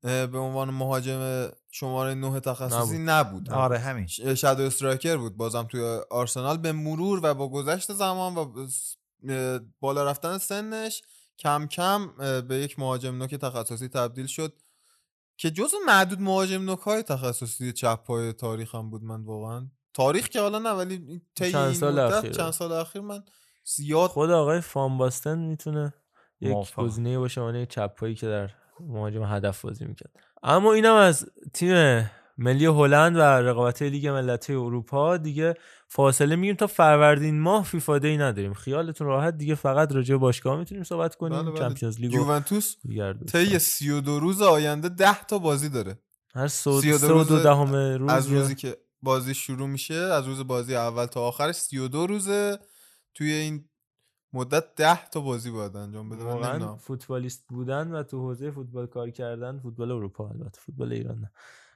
[0.02, 3.50] به عنوان مهاجم شماره نه تخصصی نبود.
[3.50, 4.06] آره همین.
[4.06, 5.36] شادو استرایکر بود.
[5.36, 8.68] بازم توی آرسنال به مرور و با گذشت زمان و
[9.80, 11.02] بالا رفتن سنش
[11.38, 12.10] کم کم
[12.48, 14.62] به یک مهاجم نوک تخصصی تبدیل شد
[15.36, 19.68] که جزو معدود مهاجم نوک های تخصصی چپ پای تاریخ هم بود من واقعا.
[19.94, 22.30] تاریخ که حالا نه ولی طی چند سال اخیر.
[22.30, 23.22] چند سال اخیر من
[23.64, 25.94] زیاد خود آقای فان باستن می‌تونه
[26.40, 26.74] یک.
[26.74, 28.50] گزینه باشه عنوان چپایی که در
[28.80, 30.10] مهاجم هدف بازی می‌کرد.
[30.42, 35.16] اما اینم از تیم ملی هلند و رقابت لیگ ملت‌های اروپا.
[35.16, 35.54] دیگه
[35.88, 37.64] فاصله میگیم تا فروردین ماه.
[37.64, 38.54] فیفا دی نداریم.
[38.54, 39.36] خیالتون راحت.
[39.36, 41.42] دیگه فقط راجع به باشگاه می‌تونیم صحبت کنیم.
[41.42, 41.58] بله بله.
[41.58, 42.76] چمپیونز لیگ یوونتوس
[43.32, 45.98] طی 32 روز آینده 10 تا بازی داره.
[46.34, 49.94] هر سه 32 سه و دو روز دهم روز از روزی که بازی شروع میشه
[49.94, 52.58] از روز بازی اول تا آخرش 32 روزه.
[53.14, 53.68] توی این
[54.32, 56.76] مدت 10 تا بازی باید انجام بده من.
[56.76, 61.32] فوتبالیست بودن و تو حوزه فوتبال کار کردن فوتبال اروپا البته فوتبال ایران نه.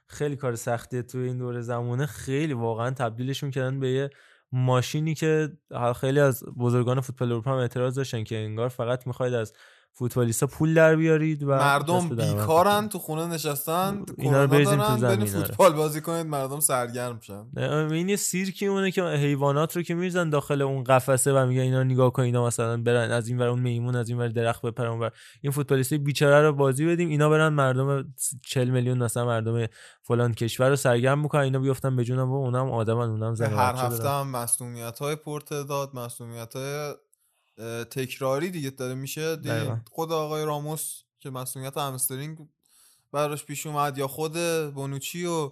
[0.07, 2.05] خیلی کار سختیه تو این دوره زمانه.
[2.05, 4.09] خیلی واقعا تبدیلشون کردن به یه
[4.51, 5.57] ماشینی که
[5.95, 9.53] خیلی از بزرگان فوتبال اروپا هم اعتراض داشتن که انگار فقط می‌خواید از
[9.97, 12.89] فوتبالیستا پول در بیارید و مردم بیکارن.
[12.89, 15.27] تو خونه نشستن اینا رو بریزیم تو زمین، آره.
[15.27, 19.95] فوتبال بازی کنید مردم سرگرم شن نه، این یه سیرکی اونه که حیوانات رو که
[19.95, 23.47] میریزن داخل اون قفسه و میگن اینا نگاه کن اینا مثلا برن از این ور
[23.47, 25.11] اون میمون از این ور درخت بپرن اون ور
[25.41, 28.13] این فوتبالیست بیچاره رو بازی بدیم اینا برن مردم
[28.45, 29.65] 40 میلیون مثلا مردم
[30.03, 33.75] فلان کشور رو سرگرم می‌کنن اینا بیفتن به جونم و اونم آدمن اونم زن هر
[33.75, 34.09] هفته.
[34.09, 36.93] هم مسئولیت های پرتداد مسئولیت های
[37.91, 39.35] تکراری دیگه داره میشه.
[39.35, 39.81] دیگه.
[39.91, 42.37] خود آقای راموس که مسئولیت همسترینگ
[43.11, 44.37] براش پیش اومد یا خود
[44.73, 45.51] بونوچی و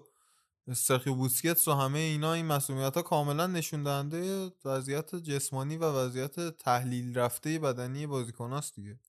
[0.73, 6.57] سرخیو بوسکتس و همه اینا این مسئولیت ها کاملا نشون دهنده وضعیت جسمانی و وضعیت
[6.57, 8.99] تحلیل رفته بدنی بازیکناست دیگه.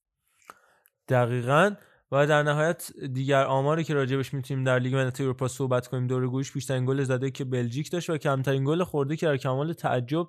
[1.08, 1.74] دقیقا.
[2.12, 6.28] و در نهایت دیگر آماری که راجبش می‌تونیم در لیگ ملت‌های اروپا صحبت کنیم دور
[6.28, 10.26] گوش بیشترین گل زده که بلژیک داشت و کمترین گل خورده که در کمال تعجب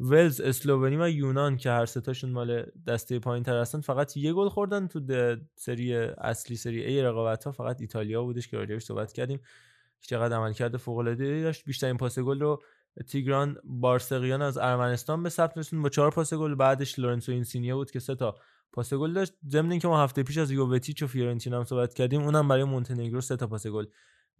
[0.00, 4.48] ولز اسلوونی و یونان که هر ستاشون مال دسته پایین تر هستن فقط یه گل
[4.48, 5.00] خوردن تو
[5.56, 9.40] سری اصلی سری ای رقابت ها فقط ایتالیا بودش که راجبش صحبت کردیم.
[10.00, 11.64] چقدر عملکرد فوق العاده داشت.
[11.64, 12.62] بیشترین پاس گل رو
[13.08, 15.82] تیگران بارسغیان از ارمنستان به ثبت رسوند.
[15.82, 18.34] با چهار پاس گل بعدش لورنزو اینسینیه بود که سه تا
[18.72, 19.32] پاس گل داشت.
[19.48, 23.20] ضمن اینکه ما هفته پیش از یوونتوس و فیورنتینا هم صحبت کردیم اونم برای مونتنگرو
[23.20, 23.86] سه تا پاس گل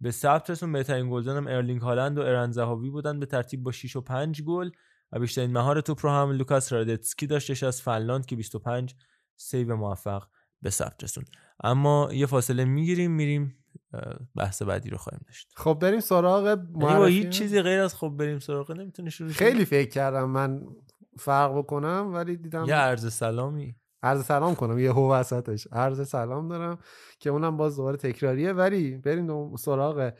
[0.01, 3.19] به ثبت رسوند بهترین گلزن هم ارلینگ هالند و اران زهاوی بودن.
[3.19, 4.69] به ترتیب با 6 و 5 گل
[5.11, 8.95] و بیشترین مهار توپ رو هم لوکاس هرادتسکی داشتش از فنلاند که 25
[9.35, 10.23] save موفق
[10.61, 11.23] به ثبت رسوند
[11.63, 13.55] اما یه فاصله می‌گیریم میریم
[14.35, 15.51] بحث بعدی رو خواهیم داشت.
[15.55, 19.31] خب بریم سراغ یعنی با معرفی هیچ چیزی غیر از خب بریم سراغ نمی‌تونی شروع؟
[19.31, 20.61] خیلی فکر کردم من
[21.19, 23.75] فرق بکنم ولی دیدم یه عرض سلامی.
[24.03, 25.67] عرض سلام کنم یهو وسطش.
[25.71, 26.79] عرض سلام دارم
[27.19, 28.53] که اونم باز دوباره تکراریه.
[28.53, 30.11] ولی بریم سراغ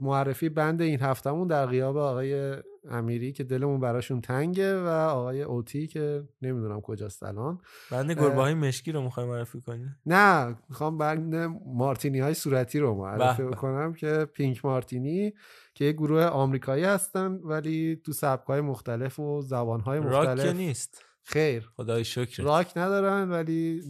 [0.00, 2.56] معرفی بند این هفتمون در غیاب آقای
[2.90, 7.60] امیری که دلمون براشون تنگه و آقای اوتی که نمی‌دونم کجاست الان.
[7.90, 11.34] بنده اه، گربه های مشکی رو می‌خوای معرفی کنی؟ نه می‌خوام بند
[11.66, 13.42] مارتینی های صورتی رو معرفی.
[13.42, 15.32] بکنم که پینک مارتینی
[15.74, 20.46] که یه گروه آمریکایی هستن ولی تو سبک های مختلف و زبان های راک مختلف.
[20.46, 21.04] که نیست.
[21.22, 21.70] خیر.
[21.76, 23.82] خدای شکر راک ندارن ولی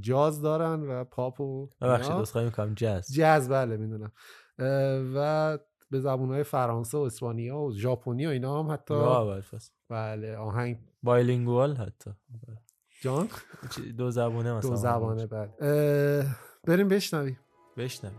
[0.00, 3.14] جاز دارن و پاپ و ببخشید می‌کنم جاز.
[3.14, 4.12] جاز بله می‌دونم.
[5.14, 5.58] و
[5.92, 8.94] به زبونهای فرانسه و اسپانیا و ژاپنی و اینا هم حتی.
[9.88, 10.78] بله آهنگ.
[11.02, 12.10] بایلینگوال حتی.
[13.00, 13.28] جان؟
[13.98, 14.70] دو زبانه مثلا.
[14.70, 16.26] دو زبانه بله.
[16.64, 17.38] بریم بشنویم.
[17.76, 18.18] بشنویم.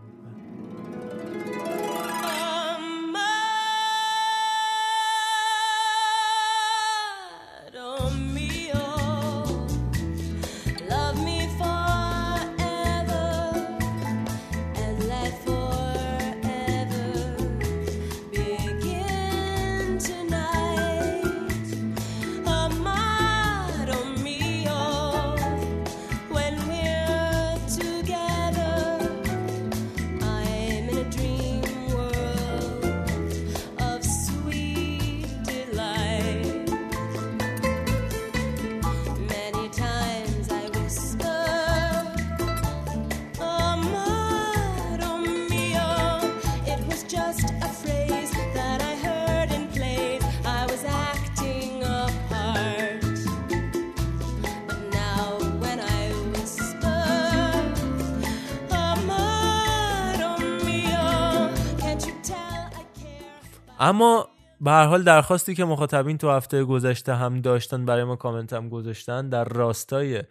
[63.84, 64.28] اما
[64.60, 68.68] به هر حال درخواستی که مخاطبین تو هفته گذشته هم داشتن برای ما کامنت هم
[68.68, 70.22] گذاشتن در راستای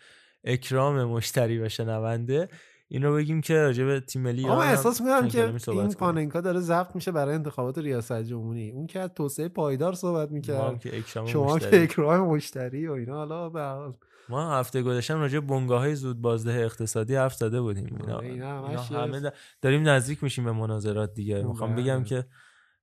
[0.44, 2.50] اکرام مشتری و شنونده
[2.88, 5.94] این رو بگیم که راجع به تیم ملی اما احساس می‌کنم که این.
[5.94, 10.80] پاننکا داره ضبط میشه برای انتخابات ریاست جمهوری اون که از توسعه پایدار صحبت می‌کرد
[10.80, 11.72] که اکرام شما مشتری.
[11.72, 13.94] که اکرام مشتری و اینا حالا به
[14.30, 18.28] ما هفته گذشتم راجع به بنگاه های زود بازده اقتصادی حرف زده بودیم اینا, آره،
[18.28, 21.84] اینا اینا همه دا- داریم نزدیک میشیم به مناظرات دیگه می‌خوام بله.
[21.84, 22.26] بگم که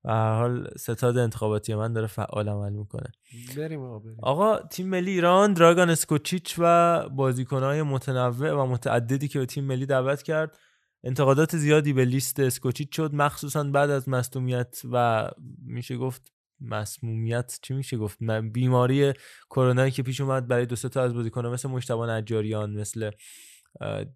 [0.04, 3.12] به هر حال ستاد انتخاباتی من داره فعال عمل می‌کنه.
[3.56, 4.16] بریم آقا بریم.
[4.22, 9.86] آقا تیم ملی ایران دراگان اسکوچیچ و بازیکنهای متنوع و متعددی که به تیم ملی
[9.86, 10.58] دعوت کرد
[11.04, 13.14] انتقادات زیادی به لیست اسکوچیچ شد.
[13.14, 15.28] مخصوصا بعد از مصدومیت و
[15.66, 18.18] میشه گفت مسمومیت چی میشه گفت؟
[18.52, 19.12] بیماری
[19.50, 23.10] کرونایی که پیش اومد برای دو تا از بازیکنان مثل مجتبی نجاریان مثل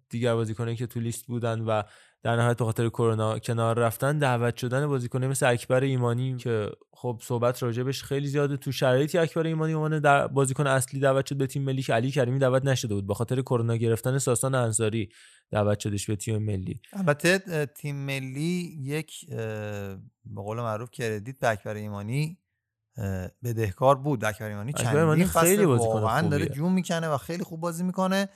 [0.09, 1.83] دیگر بازیکنایی که تو لیست بودن و
[2.25, 7.19] در نهایت به خاطر کرونا کنار رفتن دعوت شدن بازیکنه مثل اکبر ایمانی که خب
[7.23, 8.57] صحبت راجبش خیلی زیاده.
[8.57, 12.11] تو شرایطی اکبر ایمانی عنوان در بازیکن اصلی دعوت شد به تیم ملی که علی
[12.11, 13.07] کریمی دعوت نشده بود.
[13.07, 15.09] به خاطر کرونا گرفتن ساسان انصاری
[15.51, 16.81] دعوت شدش به تیم ملی.
[16.93, 19.97] البته تیم ملی یک به
[20.35, 22.37] قول معروف کردیت به اکبر ایمانی
[23.43, 24.25] بدهکار بود.
[24.25, 26.45] اکبر ایمانی چندین خیلی بازیکن واقعا داره.
[26.45, 28.29] جون می‌کنه و خیلی خوب بازی می‌کنه.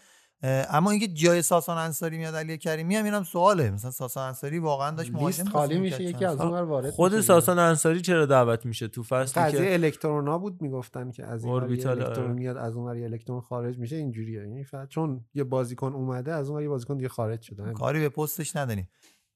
[0.44, 3.72] اما اینکه جای ساسان انصاری میاد علی کریمی هم اینم سواله.
[3.72, 6.48] مثلا ساسان انصاری واقعا داشت مهاجم خالی میشه یکی از سال.
[6.48, 10.38] اون ور وارد خود میشه ساسان انصاری چرا دعوت میشه؟ تو فصلی قضیه که الکترونا
[10.38, 12.34] بود می‌گفتن که از این ور یه اوربیتال، الکترون آره.
[12.34, 14.40] میاد از اون ور یه الکترون خارج میشه اینجوریه.
[14.40, 17.74] یعنی فقط چون یه بازیکن اومده از اون یه بازیکن دیگه خارج شده.
[17.74, 18.90] کاری به پستش نداریم.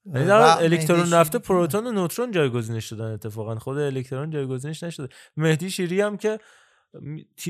[0.06, 3.56] یعنی الکترون رفته پروتون و نوترون جایگزینش شدن اتفاقا.
[3.56, 5.10] خود الکترون جایگزینش نشده.
[5.38, 6.40] مهدی شیری هم که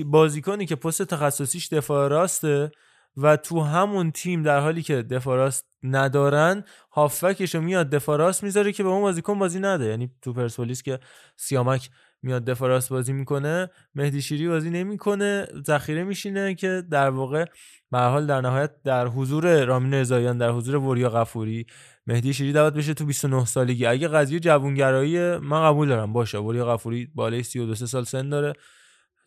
[0.06, 2.72] بازیکنی که پست تخصصیش دفاع راسته
[3.18, 8.44] و تو همون تیم در حالی که دفاع راست ندارن هافکش رو میاد دفاع راست
[8.44, 9.86] می‌ذاره که به اون بازیکن بازی نده.
[9.86, 11.00] یعنی تو پرسپولیس که
[11.38, 11.90] سیامک
[12.22, 17.46] میاد دفاع راست بازی می‌کنه مهدی شیری بازی نمی‌کنه ذخیره میشینه که در واقع
[17.92, 21.66] به حال در نهایت در حضور رامین رضاییان در حضور وریا غفوری
[22.08, 23.86] مهدی شیری دعوت بشه تو 29 سالگی.
[23.86, 26.14] اگه قضیه جوونگرایی من قبول دارم.
[26.14, 28.54] باشه وریا غفوری بالای 32 سال سن داره.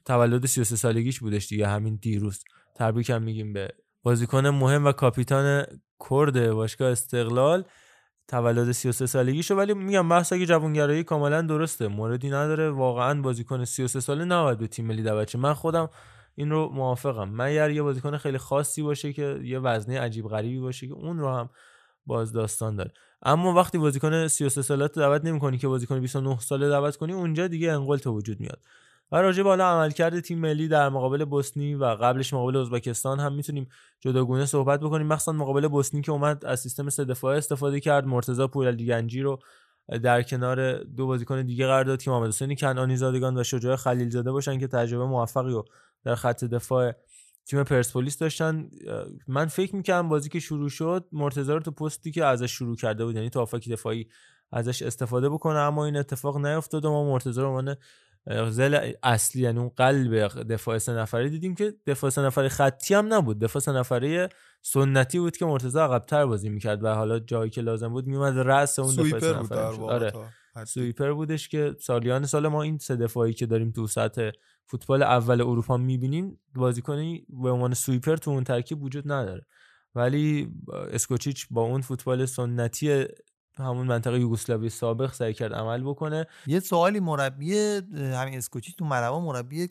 [0.04, 2.44] تولد 33 سالگیش بودش دیگه همین دیروز.
[2.76, 3.68] تبریک هم میگیم به
[4.02, 5.66] بازیکن مهم و کاپیتان
[6.10, 7.64] کرد باشگاه استقلال.
[8.28, 11.88] تولد 33 سالگیشو ولی میگم بحث اگه جوانگرایی کاملا درسته.
[11.88, 12.70] موردی نداره.
[12.70, 15.88] واقعا بازیکن 33 ساله نباید به تیم ملی دعوت من خودم
[16.34, 17.28] این رو موافقم.
[17.32, 21.34] مگر یه بازیکن خیلی خاصی باشه که یه وزنه عجیب غریبی باشه که اون رو
[21.34, 21.50] هم
[22.06, 22.92] باز داستان داره.
[23.22, 27.72] اما وقتی بازیکن 33 ساله دعوت نمی‌کنی که بازیکن 29 ساله دعوت کنی اونجا دیگه
[27.72, 28.60] انقل تو وجود میاد.
[29.12, 33.32] و راجع به حالا عملکرد تیم ملی در مقابل بوسنی و قبلش مقابل ازبکستان هم
[33.32, 33.68] می‌تونیم
[34.00, 35.06] جداگونه صحبت بکنیم.
[35.06, 38.06] مخصوصا مقابل بوسنی که اومد از سیستم سه دفاعه استفاده کرد.
[38.06, 39.38] مرتضی پورعلی گنجی رو
[40.02, 44.10] در کنار دو بازیکن دیگه قرار داد که محمد حسین کنعانی زادگان و شجاع خلیل
[44.10, 45.64] زاده باشن که تجربه موفقی رو
[46.04, 46.92] در خط دفاع
[47.46, 48.70] تیم پرسپولیس داشتن.
[49.28, 53.04] من فکر می‌کنم بازی که شروع شد مرتضی رو تو پستی که ازش شروع کرده
[53.04, 54.08] بود یعنی تو دفاعی
[54.52, 57.74] ازش استفاده بکنه اما این اتفاق نیفتاد و ما مرتضی رو
[58.50, 63.14] زل اصلی یعنی اون قلب دفاع سه نفره دیدیم که دفاع سه نفره خطی هم
[63.14, 63.38] نبود.
[63.38, 64.28] دفاع سه نفره
[64.62, 68.78] سنتی بود که مرتضی عقب‌تر بازی می‌کرد و حالا جایی که لازم بود میومد رأس
[68.78, 70.12] اون دفاع سه نفره آره.
[70.66, 74.30] سویپر بودش که سالیان سال ما این سه دفاعی که داریم تو سطح
[74.66, 79.46] فوتبال اول اروپا می‌بینیم بازیکنی به عنوان سویپر تو اون ترکیب وجود نداره.
[79.94, 80.50] ولی
[80.92, 83.04] اسکوچیچ با اون فوتبال سنتی
[83.58, 86.26] همون منطقه یوگسلاوی سابق سعی کرد عمل بکنه.
[86.46, 87.58] یه سوالی مربی
[87.94, 89.68] همین اسکوچی تو ملوان مربی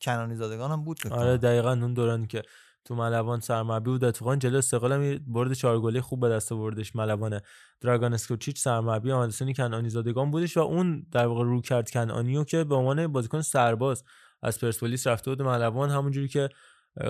[0.00, 1.36] کنانی زادگان هم بود آره.
[1.36, 2.42] دقیقا اون دورانی که
[2.84, 4.04] تو ملوان سرمربی بود.
[4.04, 7.40] اتفاقا جلو استقلال هم برد چهار گله خوب به دست آوردش ملوان
[7.80, 12.44] دراگان اسکوچیچ سرمربی احمد حسین کنعانی زادگان بودش و اون در واقع رو کرد کنعانیو
[12.44, 14.04] که به عنوان بازیکن سرباز
[14.42, 15.90] از پرسپولیس رفته بود ملوان.
[15.90, 16.48] همونجوری که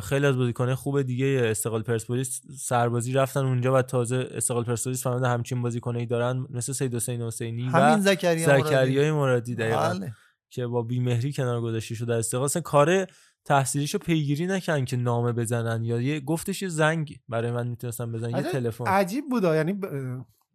[0.02, 5.28] خیلی از بازیکنان خوب دیگه استقلال پرسپولیس سربازی رفتن اونجا و تازه استقلال پرسپولیس فهمیده
[5.28, 8.68] همچین بازیکنایی دارن مثل سید حسین حسینی همین و زکریا مرادی.
[8.68, 10.12] زکریای مرادی دقیقاً بله.
[10.50, 13.06] که با بیمهری کنار گذاشته شده استقلال کار
[13.44, 18.30] تحصیلیشو پیگیری نکردن که نامه بزنن یا یه گفتش یه زنگ برای من می‌تونستم بزنن
[18.30, 19.86] یه تلفن عجیب بود یعنی ب...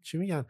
[0.03, 0.45] چی میگن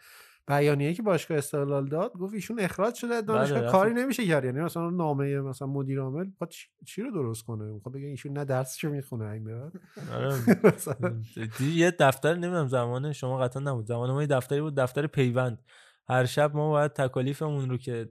[0.48, 3.94] بیانیه‌ای که باشگاه استقلال داد گفت ایشون اخراج شده دانشگاه بله، کاری.
[3.94, 4.46] نمیشه کرد.
[4.46, 6.26] یعنی مثلا نامه مثلا مدیر عامل
[6.86, 7.02] چی...
[7.02, 9.72] رو درست کنه؟ می‌خواد بگه ایشون نه درسشو می‌خونه این به بعد
[10.14, 10.36] آره.
[11.76, 13.86] یه دفتر نمی‌دونم زمان شما قطعا نبود.
[13.86, 15.64] زمان ما یه دفتری بود دفتر پیوند.
[16.08, 18.10] هر شب ما باید تکالیفمون رو که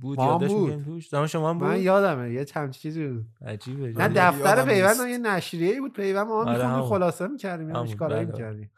[0.00, 0.18] بود.
[0.20, 1.08] می‌کردیم توش.
[1.08, 3.26] زمان شما هم بود؟ من یادمه یه همچین چیزی بود.
[3.46, 3.86] عجیبه.
[3.86, 4.16] نه جالب.
[4.16, 5.92] دفتر پیوند یه نشریه بود.
[5.92, 6.88] پیوند ما آره، میخوندیم.
[6.88, 8.32] خلاصه می‌کردیم یعنی همون، کارایی بله.
[8.32, 8.70] می‌کردیم.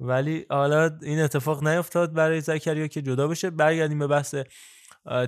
[0.00, 3.50] ولی حالا این اتفاق نیفتاد برای زکریا که جدا بشه.
[3.50, 4.34] برگردیم به بحث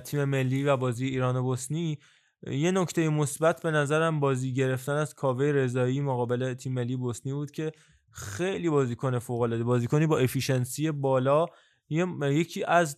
[0.05, 1.99] تیم ملی و بازی ایران و بوسنی.
[2.47, 7.51] یه نکته مثبت به نظرم بازی گرفتن از کاوه رضایی مقابل تیم ملی بوسنی بود
[7.51, 7.71] که
[8.11, 9.63] خیلی بازیکن فوق العاده.
[9.63, 11.45] بازیکنی با افیشنسی بالا
[11.89, 12.97] یکی از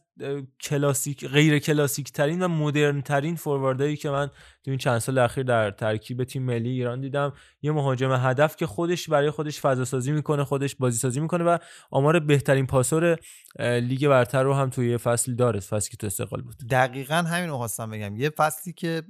[0.62, 4.28] کلاسیک غیر کلاسیک ترین و مدرن ترین فورواردایی که من
[4.64, 7.34] تو این چند سال اخیر در ترکیب تیم ملی ایران دیدم.
[7.62, 11.58] یه مهاجم هدف که خودش برای خودش فضا سازی می‌کنه خودش بازی سازی می‌کنه و
[11.92, 13.18] آمار بهترین پاسور
[13.60, 16.56] لیگ برتر رو هم توی یه فصل داره فصلی که تو استقلال بود.
[16.70, 18.16] دقیقا همین رو خواستم بگم.
[18.16, 19.04] یه فصلی که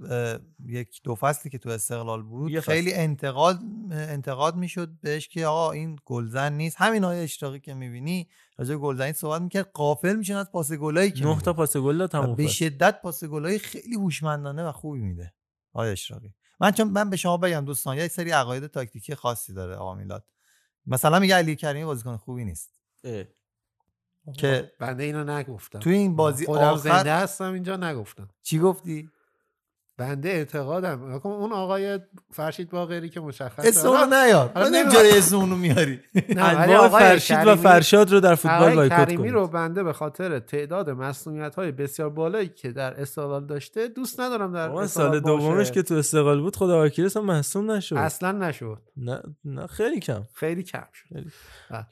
[0.68, 2.62] یک دو فصلی که تو استقلال بود یه.
[2.62, 3.60] خیلی انتقاد
[3.92, 6.76] انتقاد می‌شد بهش که آقا این گلزن نیست.
[6.80, 8.28] همین های اشتراقی که می‌بینی
[8.58, 9.72] راجع گلزنی صحبت می‌کرد.
[9.74, 11.42] قافل میشن از پاس گلایی که نه میده.
[11.42, 12.48] تا پاس گل داد تموم به.
[12.48, 15.34] شدت پاس گلای خیلی هوشمندانه و خوبی میده.
[15.74, 16.34] آقای اشراقی.
[16.60, 20.26] من چون من به شما بگم دوستان یه سری عقاید تاکتیکی خاصی داره آقا میلاد.
[20.86, 22.74] مثلا میگه علی کریمی بازیکن خوبی نیست.
[23.04, 23.24] اه.
[24.38, 25.80] که بنده اینو نگفتم.
[25.80, 28.30] تو این بازی خودم آخر زنده هستم اینجا نگفتم.
[28.44, 29.10] چی گفتی؟
[30.00, 32.00] بنده اعتقادم اون آقای
[32.32, 34.90] فرشید باقری که مشخص اسم رو نیار من نمی‌دونم.
[34.90, 36.00] جای اسم اونو میاری
[36.30, 40.90] انواع آقای فرشید و فرشاد رو در فوتبال بایکوت کریمی رو بنده به خاطر تعداد
[40.90, 45.72] مسئولیت های بسیار بالایی که در استقلال داشته دوست ندارم در سال دومش.
[45.72, 50.24] که تو استقلال بود خدا وکیلش هم محسوم نشد اصلا نشد نه نه خیلی کم
[50.34, 51.32] خیلی کم شد خیلی.
[51.72, 51.86] بله.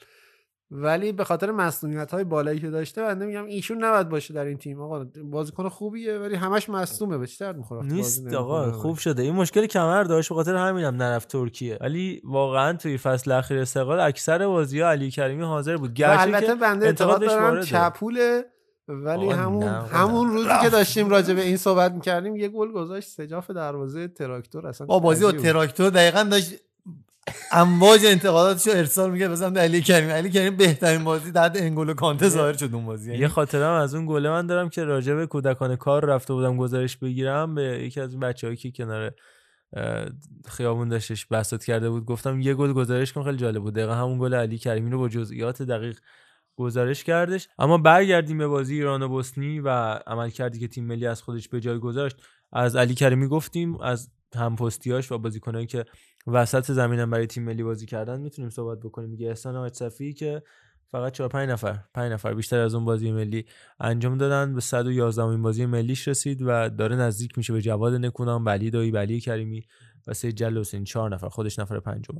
[0.71, 4.57] ولی به خاطر مسئولیت های بالایی که داشته بنده میگم ایشون نباید باشه در این
[4.57, 9.21] تیم آقا بازیکن خوبیه ولی همش مصدومه به چه درد می‌خوره نیست آقا؟ خوب شده
[9.23, 13.99] این مشکل کمر داشت به خاطر همینم نرفت ترکیه ولی واقعا توی فصل اخیر استقلال
[13.99, 17.63] اکثر بازی علی کریمی حاضر بود گرچه البته که بنده انتقاد دارم.
[17.63, 18.45] چپوله
[18.87, 20.33] ولی همون نه، همون نه.
[20.33, 24.87] روزی که داشتیم راجع به این صحبت می‌کردیم یه گل گذاشت سجاف دروازه تراکتور اصلا
[24.87, 25.31] با بازی با.
[25.31, 26.53] تراکتور دقیقا داشت
[27.51, 32.29] امواج انتقاداتشو ارسال میگه بزنم علی کریم علی کریم بهترین بازی در حد انگولو کانته
[32.29, 33.09] ظاهر شد اون بازی.
[33.09, 36.57] یعنی یه خاطرم از اون گله من دارم که راجع به کودکان کار رفته بودم
[36.57, 39.13] گزارش بگیرم به یکی از این بچه‌هایی که کنار
[40.47, 43.73] خیابون داشتش بساط کرده بود گفتم یه گل گزارش کن خیلی جالب بود.
[43.73, 45.99] دقیقا همون گل علی کریمی رو با جزئیات دقیق
[46.57, 47.47] گزارش کردش.
[47.59, 49.69] اما برگردیم به بازی ایران و بوسنی و
[50.07, 52.15] عمل کردی که تیم ملی از خودش به جای گذاشت
[52.53, 55.85] از علی کریمی گفتیم از همپستیاش و بازیکنایی که
[56.27, 59.09] وسط زمینم برای تیم ملی بازی کردن می‌تونیم صحبت بکنیم.
[59.09, 60.43] میگه احسان حاج صفی که
[60.91, 63.45] فقط 4 5 نفر 5 نفر بیشتر از اون بازی ملی
[63.79, 64.53] انجام دادن.
[64.53, 68.91] به 111 امین بازی ملیش رسید و داره نزدیک میشه به جواد نکونام بلی دایی
[68.91, 69.67] بلی کریمی
[70.07, 70.83] و سید جل حسین.
[70.83, 72.15] 4 نفر خودش نفر پنجم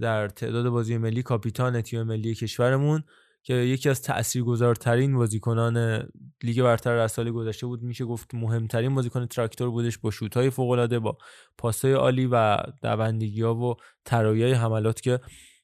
[0.00, 3.02] در تعداد بازی ملی کاپیتان تیم ملی کشورمون
[3.42, 6.06] که یکی از تاثیرگذارترین بازیکنان
[6.42, 10.98] لیگ برتر از سال گذشته بود میشه گفت مهمترین بازیکن تراکتور بودش با شوت‌های فوق‌العاده
[10.98, 11.16] با
[11.58, 13.74] پاسهای عالی و دوندگی‌ها و
[14.04, 15.20] طرایای حملات که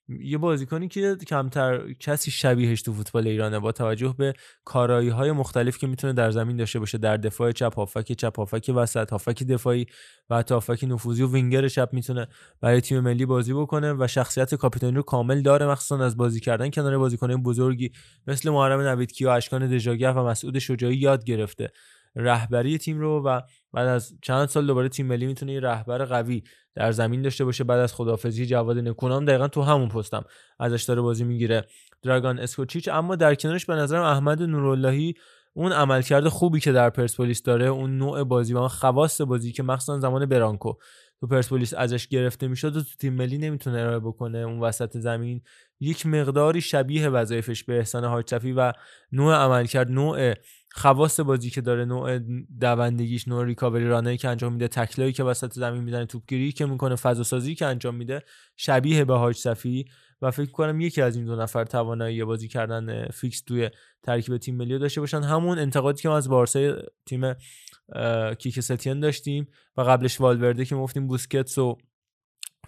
[0.09, 5.79] یه بازیکنی که کمتر کسی شبیهش تو فوتبال ایرانه با توجه به کارایی های مختلف
[5.79, 9.87] که می‌تونه در زمین داشته باشه در دفاع چپ هافک چپ هافک وسط هافک دفاعی
[10.31, 12.27] و حتی هافک نفوذی و وینگر چپ می‌تونه
[12.61, 16.71] برای تیم ملی بازی بکنه و شخصیت کاپیتانی رو کامل داره مخصوصا از بازی کردن
[16.71, 17.93] کنار بازیکنان بزرگی
[18.27, 21.71] مثل محرم نویدکیا اشکان دژاگه و مسعود شجاعی یاد گرفته.
[22.17, 23.41] رهبری تیم رو و
[23.73, 26.43] بعد از چند سال دوباره تیم ملی می‌تونه یه رهبر قوی
[26.75, 27.65] در زمین داشته باشه.
[27.65, 30.25] بعد از خدافزی جواد نکونام دقیقا تو همون پستم
[30.59, 31.65] ازش داره بازی می‌گیره.
[32.03, 35.15] دراگان اسکوچیچ اما در کنارش به نظرم احمد نوراللهی
[35.55, 39.99] اون عملکرد خوبی که در پرسپولیس داره اون نوع بازی و خواست بازی که مخصوصا
[39.99, 40.73] زمان برانکو
[41.21, 44.39] تو پرسپولیس ازش گرفته می‌شد و تو تیم ملی نمی‌تونه ارائه بکنه.
[44.39, 45.43] اون وسط زمین
[45.81, 48.73] یک مقداری شبیه وظایفش به احسان حاجصفی و
[49.13, 50.35] نوع عملکرد نوع
[50.73, 52.19] خواست بازی که داره نوع
[52.61, 56.67] دوندگیش نوع recovery run هایی که انجام میده تکل‌هایی که وسط زمین می‌زنه توپگیری که
[56.67, 58.23] می‌کنه فضا سازی که انجام میده
[58.57, 59.85] شبیه به حاج صفی.
[60.23, 63.71] و فکر کنم یکی از این دو نفر توانایی بازی کردن فیکس توی
[64.03, 65.23] ترکیب تیم ملی داشته باشن.
[65.23, 66.75] همون انتقادی که ما از بارسای
[67.07, 67.35] تیم
[68.39, 71.79] کیکه ستین داشتیم و قبلش والورده که گفتیم بوسکتس و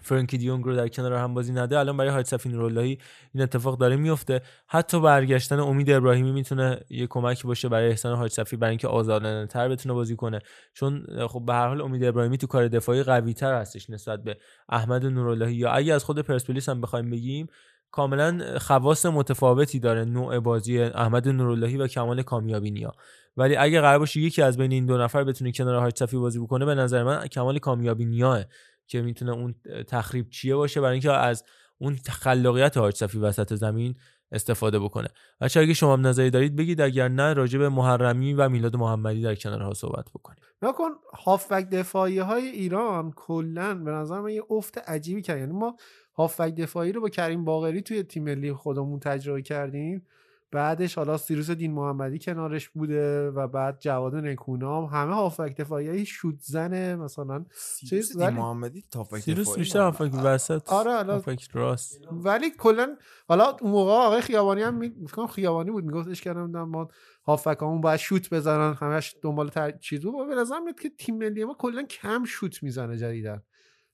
[0.01, 2.97] فرانکی دیونگ رو در کنار هم بازی نده الان برای حاج صفی نوراللهی
[3.33, 4.41] این اتفاق داره میفته.
[4.67, 9.47] حتی برگشتن امید ابراهیمی می‌تونه یه کمکی باشه برای احسان حاج صفی برای اینکه آزادانه
[9.47, 10.39] تر بتونه بازی کنه.
[10.73, 14.37] چون خب به هر حال امید ابراهیمی تو کار دفاعی قوی تر هستش نسبت به
[14.69, 17.47] احمد نوراللهی یا اگه از خود پرسپولیس هم بخوایم بگیم
[17.91, 22.91] کاملا خواص متفاوتی داره نوع بازی احمد نوراللهی و کمال کامیابینیا.
[23.37, 26.65] ولی اگه قرار باشه یکی از بین این دو نفر بتونه کنار حاج بازی بکنه
[26.65, 28.43] به نظر من کمال کامیابینیاه.
[28.91, 29.55] که می‌تونه اون
[29.87, 31.43] تخریب چیه باشه برای اینکه از
[31.77, 33.95] اون خلاقیت حاج صفی وسط زمین
[34.31, 35.07] استفاده بکنه.
[35.41, 39.21] بچه اگه شما هم نظری دارید بگید اگر نه راجع به محرمی و میلاد محمدی
[39.21, 40.39] در کنارها صحبت بکنیم.
[40.61, 45.75] نکن هافبک دفاعی های ایران کلا به نظر من یه افت عجیبی کرد یعنی ما
[46.13, 50.05] هافبک دفاعی رو با کریم باقری توی تیم ملی خودمون تجربه کردیم.
[50.51, 54.85] بعدش حالا سیروس دین محمدی کنارش بوده و بعد جواد نکونام.
[54.85, 56.05] همه هافبک دفاعی
[56.39, 56.95] زنه.
[56.95, 57.45] مثلا
[57.89, 62.01] چیز ولی- محمدی تافک سیروس بیشتر هافک وسط آره، هافک راست.
[62.11, 62.95] ولی کلا
[63.27, 64.89] حالا اون موقع آقای خیابانی هم می...
[64.89, 66.87] فکر کنم خیابانی بود میگفتش نمی‌دونم ما
[67.25, 69.71] هافبکامون باید شوت بزنن همش دنبال تر...
[69.71, 70.15] چیز بود.
[70.15, 73.41] و به نظر میاد که تیم ملی ما کلا کم شوت می‌زنه جدیدن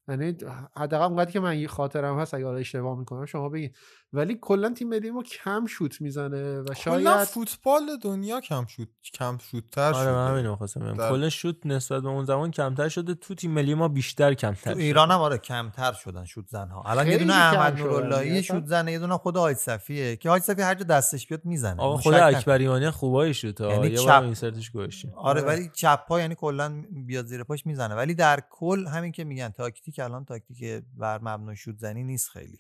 [0.10, 0.38] یعنی
[0.78, 3.72] حداقل اونقدری که من یه خاطرم هست اگه حالا اشتباه می‌کنم شما بگین.
[4.14, 9.38] ولی کلا تیم ملی ما کم شوت می‌زنه و شاید فوتبال دنیا کم شد کم
[9.52, 10.40] شوتتر آره من شده.
[10.40, 10.94] همین خواستم بگم.
[10.94, 14.74] در- کل شوت نسبت به اون زمان کمتر شده تو تیم ملی ما بیشتر کمتر
[14.74, 14.80] تو.
[14.80, 16.84] ایران هم آره کمتر شدن شوت زنها.
[16.86, 17.78] الان یه خیلی دونه احمد.
[17.80, 21.46] نوراللهی شوت زنه یه دونه خود حاج صفیه که حاج صفی هر جا دستش بیاد
[21.46, 21.82] می‌زنه.
[21.82, 22.14] آقا خود.
[22.14, 25.42] اکبریانی خوبای شد یعنی یعنی یه چپ- بار این سرتش گوشیم آره.
[25.42, 27.96] ولی چپ پا یعنی کلا بیاد زیر پاش می‌زنه.
[27.96, 32.60] ولی در کل همین که میگن تاکتیک الان تاکتیک بر مبنای شوت زنی نیست خیلی.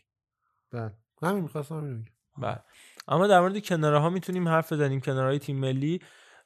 [0.71, 0.93] بله.
[1.23, 2.06] همین می‌خواستم اینو بگم.
[2.38, 2.60] بله.
[3.07, 4.99] اما در مورد کناره ها می‌تونیم حرف بزنیم.
[4.99, 5.99] کنارهای تیم ملی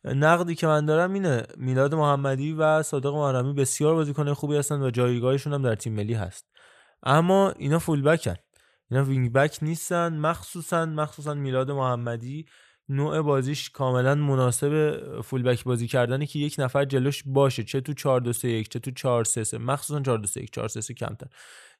[0.05, 1.43] نقدی که من دارم اینه.
[1.57, 6.13] میلاد محمدی و صادق محرمی بسیار بازیکن خوبی هستن و جایگاهشون هم در تیم ملی
[6.13, 6.45] هست.
[7.03, 8.35] اما اینا فول بکن
[8.91, 10.17] اینا وینگ بک نیستن.
[10.17, 12.45] مخصوصا مخصوصا میلاد محمدی
[12.89, 17.63] نوع بازیش کاملا مناسب فول بک بازی کردنه که یک نفر جلوش باشه.
[17.63, 20.41] چه تو 4 2 3 1 چه تو 4 3 3 مخصوصا 4 2 3
[20.41, 21.27] 1 4 3 3 کمتر.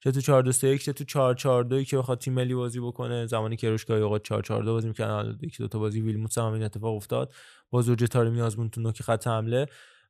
[0.03, 2.55] چه تو 4 2 3 1 چه تو 4 4 2 که بخواد تیم ملی
[2.55, 3.25] بازی بکنه.
[3.25, 6.53] زمانی که روشگاهی اوقات 4 4 2 بازی می‌کردن یکی دو تا بازی ویلموتس هم
[6.53, 7.33] این اتفاق افتاد.
[7.69, 9.65] با زوج تارمی آزمون تو نوک خط حمله.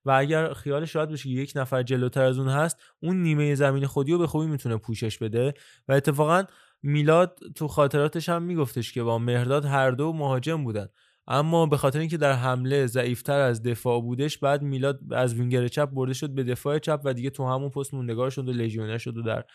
[0.05, 3.85] و اگر خیالش راحت باشه که یک نفر جلوتر از اون هست اون نیمه زمین
[3.85, 5.53] خودی رو به خوبی می‌تونه پوشش بده.
[5.87, 6.43] و اتفاقا
[6.83, 10.87] میلاد تو خاطراتش هم میگفتش که با مهرداد هر دو مهاجم بودن.
[11.27, 15.89] اما به خاطر اینکه در حمله ضعیفتر از دفاع بودش بعد میلاد از وینگر چپ
[15.89, 19.17] برده شد به دفاع چپ و دیگه تو همون پست موندگار شد و لژیونر شد
[19.17, 19.45] و در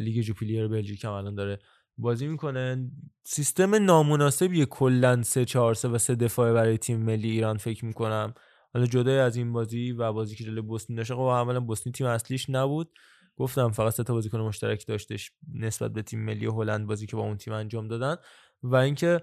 [0.00, 1.58] لیگ جوپیلیر بلژیک هم الان داره
[1.98, 2.90] بازی می‌کنه.
[3.24, 8.34] سیستم نامناسبیه کلا 3 4 3 و 3 دفاعه برای تیم ملی ایران فکر می‌کنم.
[8.74, 12.06] حالا جدای از این بازی و بازی که جلوی بوسنی داشته خب اولا بوسنی تیم
[12.06, 12.90] اصلیش نبود.
[13.36, 17.22] گفتم فقط سه تا بازیکن مشترک داشتش نسبت به تیم ملی هلند بازی که با
[17.22, 18.16] اون تیم انجام دادن.
[18.62, 19.20] و اینکه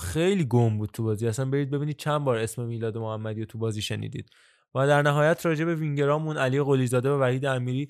[0.00, 1.28] خیلی گم بود تو بازی.
[1.28, 4.30] اصلا برید ببینید چند بار اسم میلاد محمدی رو تو بازی شنیدید.
[4.74, 7.88] و در نهایت راجع به وینگرامون علی قلیزاده و وحید امیری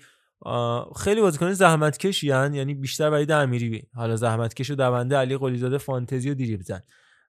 [0.96, 2.54] خیلی بازیکن زحمتکشی هن.
[2.54, 6.80] یعنی بیشتر وحید امیری حالا زحمتکش و دونده علی قلیزاده فانتزی و دریبل زن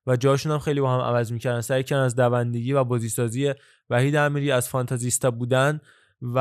[0.07, 1.61] و جاشون هم خیلی با هم عوض می‌کردن.
[1.61, 3.53] سعی کردن از دوندگی و بازیسازی
[3.89, 5.81] وحید امیری از فانتزیستا بودن
[6.21, 6.38] و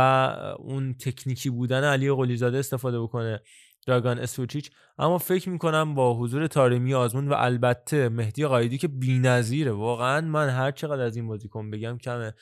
[0.58, 3.40] اون تکنیکی بودن علی قلیزاده استفاده بکنه
[3.86, 4.70] دراگان اسوچیچ.
[4.98, 10.48] اما فکر می‌کنم با حضور تارمی آزمون و البته مهدی قایدی که بی‌نظیره واقعا من
[10.48, 12.34] هر چقدر از این بازیکن بگم کمه.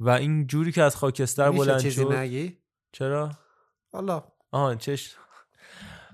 [0.00, 2.52] و این جوری که از خاکستر بلند شد.
[2.92, 3.30] چرا؟
[3.96, 4.24] حالا.
[4.52, 5.16] آها چش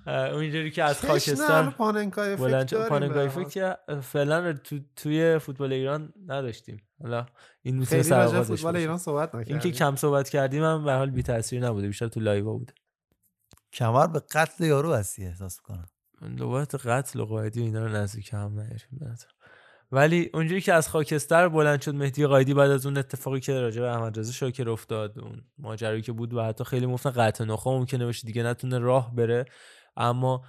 [0.06, 6.82] اونجوری که از حالا پاننکای افکت افکت که فعلا تو توی فوتبال ایران نداشتیم.
[7.02, 7.26] حالا
[7.62, 8.76] این می‌تونه خیلی سر فوتبال.
[8.76, 9.72] ایران صحبت این که نکردیم.
[9.72, 12.74] کم صحبت کردیم هم به حال بی تاثیر نبوده بیشتر تو لایوا بوده.
[13.72, 15.86] کمر به قتل یارو هستی احساس کنم
[16.22, 19.16] لغات قتل و قایدی و اینا رو نزدیک هم نیاریم.
[19.92, 23.80] ولی اونجوری که از خاکستر بلند شد مهدی قایدی بعد از اون اتفاقی که راجع
[23.80, 27.78] به احمد رضا شاکر افتاد اون ماجرایی که بود و حتی خیلی مفتن قطع نخا
[27.78, 29.44] ممکنه بشه دیگه نتونه راه بره.
[29.96, 30.44] اما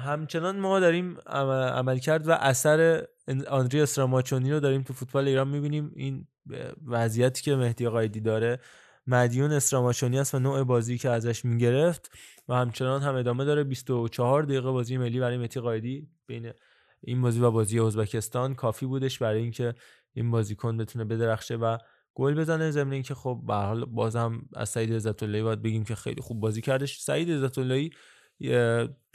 [0.00, 3.06] همچنان ما داریم عمل کرد و اثر
[3.48, 5.92] آندری استراماچونی رو داریم تو فوتبال ایران می‌بینیم.
[5.96, 6.26] این
[6.86, 8.58] وضعیتی که مهدی قایدی داره
[9.06, 12.10] مدیون استراماچونی است و نوع بازی که ازش می‌گرفت
[12.48, 13.64] و همچنان هم ادامه داره.
[13.64, 16.52] 24 دقیقه بازی ملی برای مهدی قایدی بین
[17.00, 19.74] این بازی و بازی ازبکستان کافی بودش برای اینکه
[20.12, 21.78] این بازیکن بتونه بدرخشه و
[22.14, 22.70] گل بزنه.
[22.70, 26.40] ضمن اینکه خب به حال بازم از سعید عزت اللهی باید بگیم که خیلی خوب
[26.40, 27.00] بازی کردش.
[27.00, 27.90] سعید عزت اللهی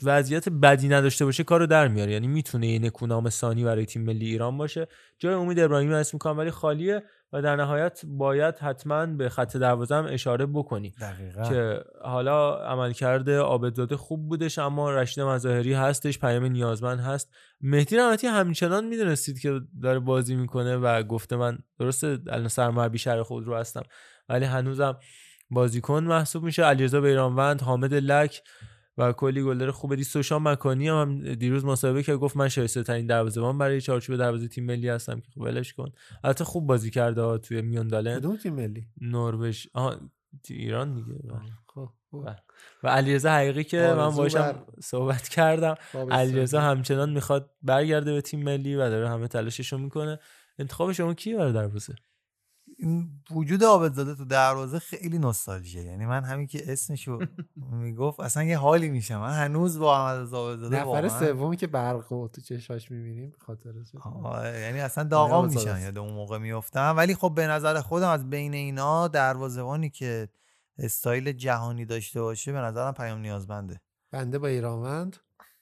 [0.02, 2.12] وضعیت بدی نداشته باشه کارو در میاره.
[2.12, 4.88] یعنی می‌تونه یه نکونام ثانی برای تیم ملی ایران باشه.
[5.18, 7.02] جای امید ابراهیمی اسم می‌کنم ولی خالیه.
[7.34, 11.42] و در نهایت باید حتما به خط دروازه هم اشاره بکنی دقیقا.
[11.42, 17.34] که حالا عملکرد عابدزاده خوب بودش اما رشید مظاهری هستش پیام نیازمند هست.
[17.60, 23.22] مهدی رحمتی همچنان می‌دونستید که داره بازی می‌کنه و گفته من درسته الان سرمربی شهر
[23.22, 23.82] خود رو هستم
[24.28, 24.96] ولی هنوزم
[25.50, 26.64] بازیکن محسوب میشه.
[26.64, 28.42] علیرضا بیرانوند حامد لک
[28.98, 33.06] و کلی گلر خوبه دی سوشان مکانی هم, دیروز مسابقه که گفت من شایسته ترین
[33.06, 35.92] دروازه‌بان برای چارچوب دروازه تیم ملی هستم که خب ولش کن.
[36.24, 39.66] البته خوب بازی کرده ها توی میوندالن کدوم تیم ملی؟ نروژ.
[40.48, 41.14] ایران دیگه.
[41.66, 42.24] خب خوب.
[42.24, 42.36] بله.
[42.82, 45.74] و علیرضا حقیقی که من باشم صحبت کردم.
[46.10, 50.18] علیرضا همچنان می‌خواد برگرده به تیم ملی و داره همه تلاششو می‌کنه.
[50.58, 51.94] انتخاب شما کیه برای دروازه؟
[52.78, 55.82] این وجود عابدزاده تو دروازه خیلی نوستالژیه.
[55.82, 57.18] یعنی من همین که اسمشو
[57.56, 59.20] می‌گفت اصلا یه حالی میشم.
[59.20, 63.72] من هنوز با احمد رضا عابدزاده نفر سومی که برق تو چشاش می‌بینیم خاطر
[64.02, 65.84] آه، یعنی اصلا داغام عابدزاده میشن است.
[65.84, 70.28] یاد اون موقع میفتم ولی خب به نظر خودم از بین اینا دروازه‌بانی که
[70.78, 73.80] استایل جهانی داشته باشه به نظرم پیام نیازمنده.
[74.10, 75.16] بنده با ایرانوند.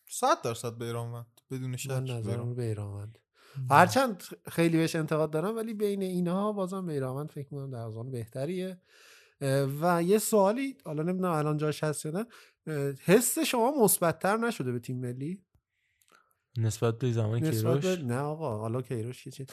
[0.08, 1.90] 100 درصد به ایران بدون شک
[2.56, 3.18] به ایرانوند.
[3.70, 8.80] هرچند خیلی بهش انتقاد دارم ولی بین اینها بازم به ایرانوند فکر می‌کنم دروازه‌بان بهتریه.
[9.40, 12.26] اه، و یه سوالی حالا نمی‌دونم الان جاش هست یا نه
[13.04, 15.42] حس شما مثبتتر نشده به تیم ملی؟
[16.58, 19.46] نسبت به زمان نسبت کیروش؟ به نه آقا حالا کیروش که چی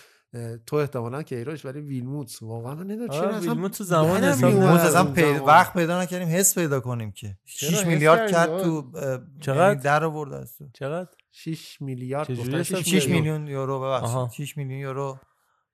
[0.66, 5.02] تو احتمالا کیروش ولی ویلموتس واقعا نمی‌دونم آره، چرا اصلا ویلموت تو زمان نه، اصلا
[5.02, 5.40] اون پی- زمان.
[5.40, 7.38] وقت پیدا نکردیم حس پیدا کنیم که.
[7.46, 11.82] چرا 6 حس میلیارد کرد؟ تو اه، چقدر؟ یعنی در آورد از تو چقدر؟ 6
[11.82, 13.48] میلیارد چجوری گفتن حساب 6 6 میلیون.
[13.48, 13.80] یورو.
[13.80, 15.18] ببخشید 6 میلیون یورو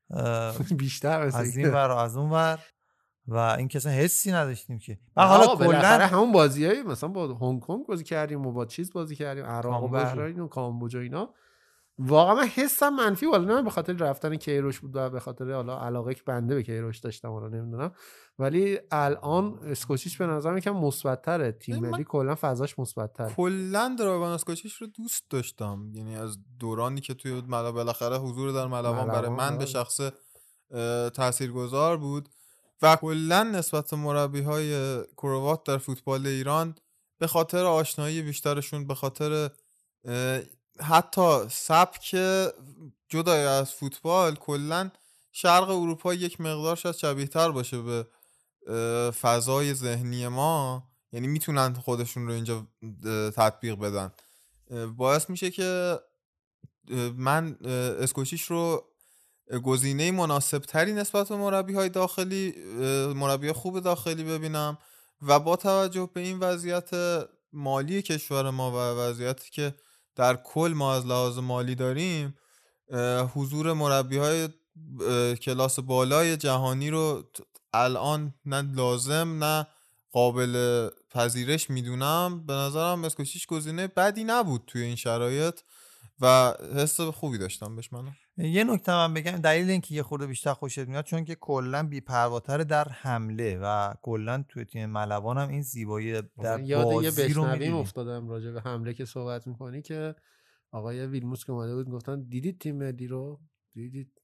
[0.77, 1.57] بیشتر از.
[1.57, 2.59] این ور و از اون ور
[3.27, 7.61] و این اصلا حسی نداشتیم که نه حالا کلا همون بازی های مثلا با هنگ
[7.61, 9.87] کنگ بازی کردیم و با چیز بازی کردیم عراق و.
[9.87, 11.33] بحرین و کامبوج و اینا
[11.97, 15.79] واقعا من حسم منفی والا نه به خاطر رفتن کیروش بود و به خاطر حالا
[15.79, 17.91] علاقه که بنده به کیروش داشتم حالا نمی‌دونم.
[18.39, 21.51] ولی الان اسکوچیچ به نظر یکم مثبت‌تره.
[21.51, 23.33] تیم ملی کلا فضاش مثبت‌تره.
[23.33, 25.91] کلا دراگان اسکوچیچ رو دوست داشتم.
[25.93, 29.65] یعنی از دورانی که توی ملا بالاخره حضور در ملوان برای من به آره.
[29.65, 29.99] شخص
[31.13, 32.29] تاثیرگذار بود
[32.81, 36.75] و کلا نسبت مربی های کروات در فوتبال ایران
[37.19, 39.49] به خاطر آشنایی بیشترشون به خاطر
[40.81, 42.09] حتی سبک
[43.09, 44.91] جدای از فوتبال کلا
[45.31, 48.07] شرق اروپا یک مقدار شاید شبیه تر باشه به
[49.11, 50.83] فضای ذهنی ما.
[51.11, 52.67] یعنی می‌تونن خودشون رو اینجا
[53.35, 54.11] تطبیق بدن.
[54.97, 55.99] باعث میشه که
[57.15, 57.57] من
[57.99, 58.85] اسکوچیش رو
[59.63, 62.53] گزینه مناسب تری نسبت به مربی های داخلی
[63.15, 64.77] مربی خوب داخلی ببینم
[65.21, 66.89] و با توجه به این وضعیت
[67.53, 69.75] مالی کشور ما و وضعیتی که
[70.15, 72.35] در کل ما از لحاظ مالی داریم
[73.33, 74.49] حضور مربی های
[75.35, 77.23] کلاس بالای جهانی رو
[77.73, 79.67] الان نه لازم نه
[80.11, 82.45] قابل پذیرش می‌دونم.
[82.45, 85.59] به نظرم اسکوچیش گزینه بدی نبود توی این شرایط
[86.21, 90.53] و حس خوبی داشتم بهش من یه نکته من بگم دلیل اینکه یه خورده بیشتر
[90.53, 95.61] خوشت میاد چون که کلا بی‌پرواتر در حمله و کلا توی تیم ملوان هم این
[95.61, 97.75] زیبایی در یاد یه بشنویم.
[97.75, 100.15] افتادم راجع به حمله که صحبت می‌کنی که
[100.71, 103.39] آقای ویلموس که اومده بود گفتن دیدید تیم ملی رو
[103.73, 104.21] دیدید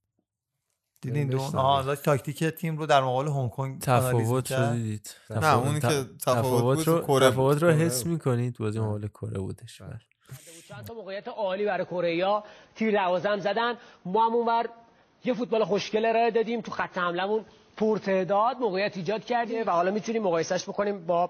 [1.02, 1.58] دیدین دون نوشتم.
[1.58, 4.52] آها تاکتیک تیم رو در مقابل هنگ کنگ تفاوت.
[4.52, 7.64] رو دیدید نه، تفاوت- اونی که تفاوت رو کره تفاوت.
[7.64, 8.06] رو حس.
[8.06, 10.00] می‌کنید بازی مقابل کره بودش بله.
[10.70, 12.44] چند تا موقعیت عالی برای کره
[12.76, 13.78] تیر دوازم زدن.
[14.06, 14.70] ما هم اونور
[15.26, 17.46] یه فوتبال خوشگل ارائه دادیم تو خط حملمون
[17.78, 21.30] پرتعداد موقعیت ایجاد کردیم و حالا می‌تونیم مقایسهش بکنیم با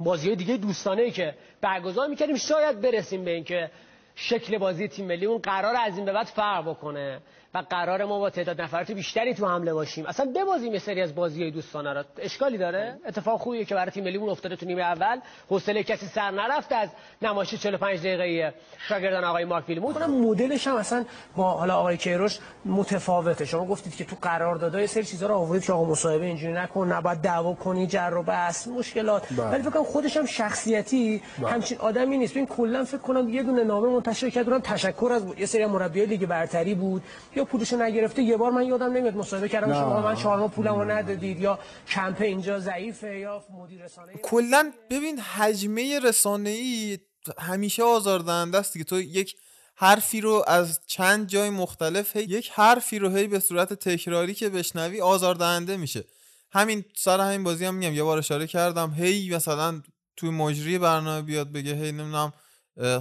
[0.00, 2.36] بازی دیگه دوستانه ای که برگزار می‌کردیم.
[2.36, 3.70] شاید برسیم به اینکه
[4.14, 7.20] شکل بازی تیم ملی اون قرار از این به بعد فرق بکنه.
[7.54, 10.06] و قرار ما با تعداد نفرات بیشتری تو حمله باشیم.
[10.06, 12.04] اصلا ببازیم یه سری از بازی های دوستانه را.
[12.18, 15.20] اشکالی داره؟ اتفاق خوبیه که برای تیم ملیمون افتاده تو نیمه اول.
[15.48, 16.88] حوصله کسی سر نرفته از
[17.22, 18.54] نمایش 45 دقیقه
[18.88, 19.94] شاگردان آقای مارک ویلموت.
[19.94, 21.04] کنم مدلش هم اصلا
[21.36, 23.44] با حالا آقای کیروش متفاوته.
[23.44, 27.18] شما گفتید که تو قراردادهای سری چیزا رو آورید که آقا مصاحبه اینجوری نکن نباید
[27.18, 29.26] دعوا کنی جر و بحث مشکلات.
[29.32, 29.46] بله.
[29.46, 31.50] ولی فکر کنم خودش هم شخصیتی بله.
[31.50, 32.36] همچین آدمی نیست.
[32.36, 36.06] این کلا فکر کنم یه دونه نامه منتشر کرد اونم تشکر از یه سری مربیای
[36.06, 37.02] لیگ برتری بود.
[37.40, 39.72] یا پولشو نگرفته یه بار من یادم نمیاد مصاحبه کردم.
[39.72, 41.58] شما من چهار ماه پولمو ندادید یا
[41.88, 46.98] کمپ اینجا ضعیفه یا مدیر رسانه کلا ببین حجمه رسانه ای
[47.38, 48.84] همیشه آزاردهنده است دیگه.
[48.84, 49.36] تو یک
[49.74, 54.48] حرفی رو از چند جای مختلف هی یک حرفی رو هی به صورت تکراری که
[54.48, 56.04] بشنوی آزاردهنده میشه.
[56.52, 59.82] همین سر همین بازی هم میگم یه بار اشاره کردم هی مثلا
[60.16, 62.32] توی مجری برنامه بیاد بگه هی نمی‌دونم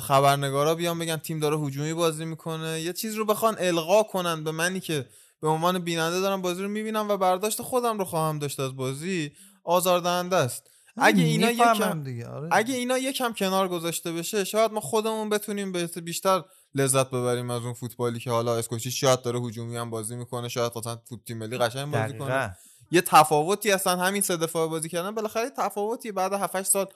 [0.02, 2.82] خبرنگارا بیان بگن تیم داره هجومی بازی می‌کنه.
[2.82, 5.06] یه چیز رو بخوان القا کنن به منی که
[5.42, 9.32] به عنوان بیننده دارم بازی رو می‌بینم و برداشت خودم رو خواهم داشت از بازی
[9.64, 10.64] آزاردهنده است.
[10.98, 12.28] اگه اینا یکم دیگه.
[12.28, 12.50] آره.
[12.52, 15.72] اگه اینا یکم کنار گذاشته بشه شاید ما خودمون بتونیم
[16.04, 16.44] بیشتر
[16.76, 20.72] لذت ببریم از اون فوتبالی که حالا اسکوچی شاید داره هجومی هم بازی می‌کنه شاید
[20.76, 22.18] مثلا فوت تیم ملی قشنگ بازی.
[22.18, 22.58] کنه.
[22.92, 25.16] یه تفاوتی هستن همین سه دفعه بازی کردن.
[25.16, 26.88] بالاخره تفاوتی بعد 7 سال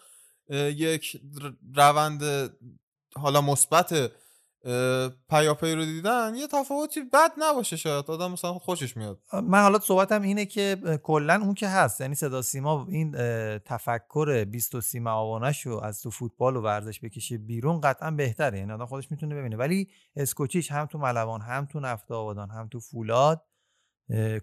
[0.49, 1.21] یک
[1.75, 2.51] روند
[3.15, 4.11] حالا مثبت
[5.29, 8.05] پیاپی رو دیدن یه تفاوتی بد نباشه شاید.
[8.11, 9.19] آدم مثلا خوشش میاد.
[9.43, 12.01] من حالا صحبتم اینه که کلا اون که هست.
[12.01, 13.11] یعنی صدا سیما این
[13.57, 18.59] تفکر 20 سیما آوانش رو از تو فوتبال و ورزش بکشه بیرون قطعا بهتره.
[18.59, 19.55] یعنی آدم خودش می‌تونه ببینه.
[19.55, 23.41] ولی اسکوچیچ هم تو ملوان هم تو نفت آبادان هم تو فولاد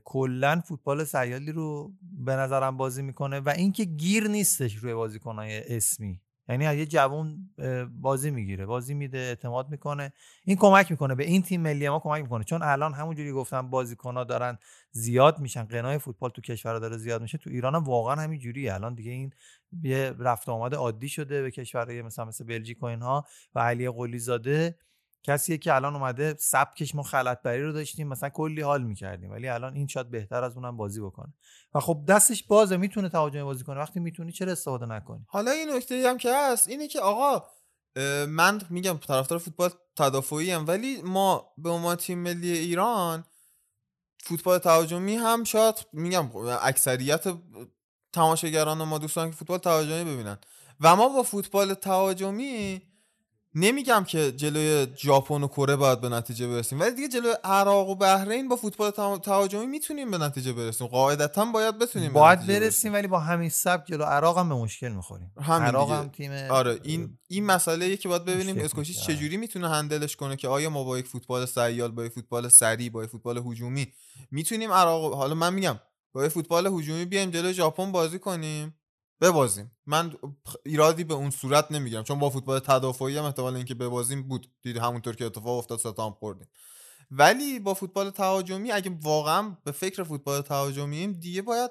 [0.05, 6.21] کلا فوتبال سیالی رو به نظرم بازی می‌کنه و اینکه گیر نیستش روی بازیکنهای اسمی.
[6.49, 7.51] یعنی یه جوون
[8.01, 10.13] بازی می‌گیره بازی میده اعتماد می‌کنه.
[10.45, 12.45] این کمک می‌کنه به این تیم ملی ما کمک می‌کنه.
[12.45, 14.59] چون الان همونجوری گفتم بازیکن‌ها دارن
[14.91, 17.39] زیاد میشن قنای فوتبال تو کشور داره زیاد میشه.
[17.39, 18.75] تو ایران هم واقعا همین جوریه.
[18.75, 19.33] الان دیگه این
[19.83, 24.19] یه رفت آمد عادی شده به کشورهای مثلا مثل بلژیک و اینها و علی قلی
[24.19, 24.79] زاده
[25.23, 29.75] کسیه که الان اومده سبکش ما خلطبری رو داشتیم مثلا کلی حال می‌کردیم ولی الان
[29.75, 31.35] این شاید بهتر از اونم بازی بکنه.
[31.75, 33.81] و خب دستش بازه می‌تونه تهاجمی بازی کنه.
[33.81, 37.47] وقتی می‌تونی چرا استفاده نکنی؟ حالا این نکته هم که هست اینه که آقا
[38.29, 43.25] من میگم طرفدار فوتبال تدافعی هم ولی ما به عنوان تیم ملی ایران
[44.19, 46.31] فوتبال تهاجمی هم شاید میگم
[46.63, 47.25] اکثریت
[48.13, 50.39] تماشاگران ما دوستان که فوتبال تهاجمی ببینن.
[50.81, 52.83] و ما با فوتبال تهاجمی
[53.55, 57.95] نمیگم که جلوی ژاپن و کره باید به نتیجه برسیم ولی دیگه جلوی عراق و
[57.95, 62.93] بحرین با فوتبال ته- تهاجمی می‌تونیم به نتیجه برسیم قاعدتا باید بتونیم باید نتیجه برسیم
[62.93, 65.33] ولی با همین سبک جلو عراق هم به مشکل می‌خوریم
[65.63, 65.91] عراق.
[65.93, 68.95] هم تیم آره این این مسئله که باید ببینیم اسکوچی.
[68.95, 72.91] چجوری می‌تونه هندلش کنه که آیا ما با یک فوتبال سیال با یک فوتبال سریع
[72.91, 73.93] با یک فوتبال هجومی
[74.31, 75.81] می‌تونیم عراق حالا من میگم
[76.13, 78.80] با یک فوتبال هجومی بیایم جلوی ژاپن بازی کنیم
[79.21, 79.71] ببازیم.
[79.87, 80.13] من
[80.67, 82.03] ایرادی به اون صورت نمی‌گیرم.
[82.03, 84.53] چون با فوتبال تدافعی هم احتمال اینکه ببازیم بود.
[84.63, 86.49] دید همونطور که اتفاق افتاد ستا هم خوردیم.
[87.11, 91.71] ولی با فوتبال تهاجمی اگه واقعا به فکر فوتبال تهاجمیم دیگه باید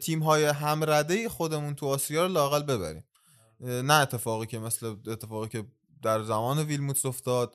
[0.00, 3.04] تیم های همرده خودمون تو آسیا رو لاقل ببریم.
[3.60, 5.64] نه اتفاقی که مثل اتفاقی که
[6.02, 7.54] در زمان ویلموتس افتاد.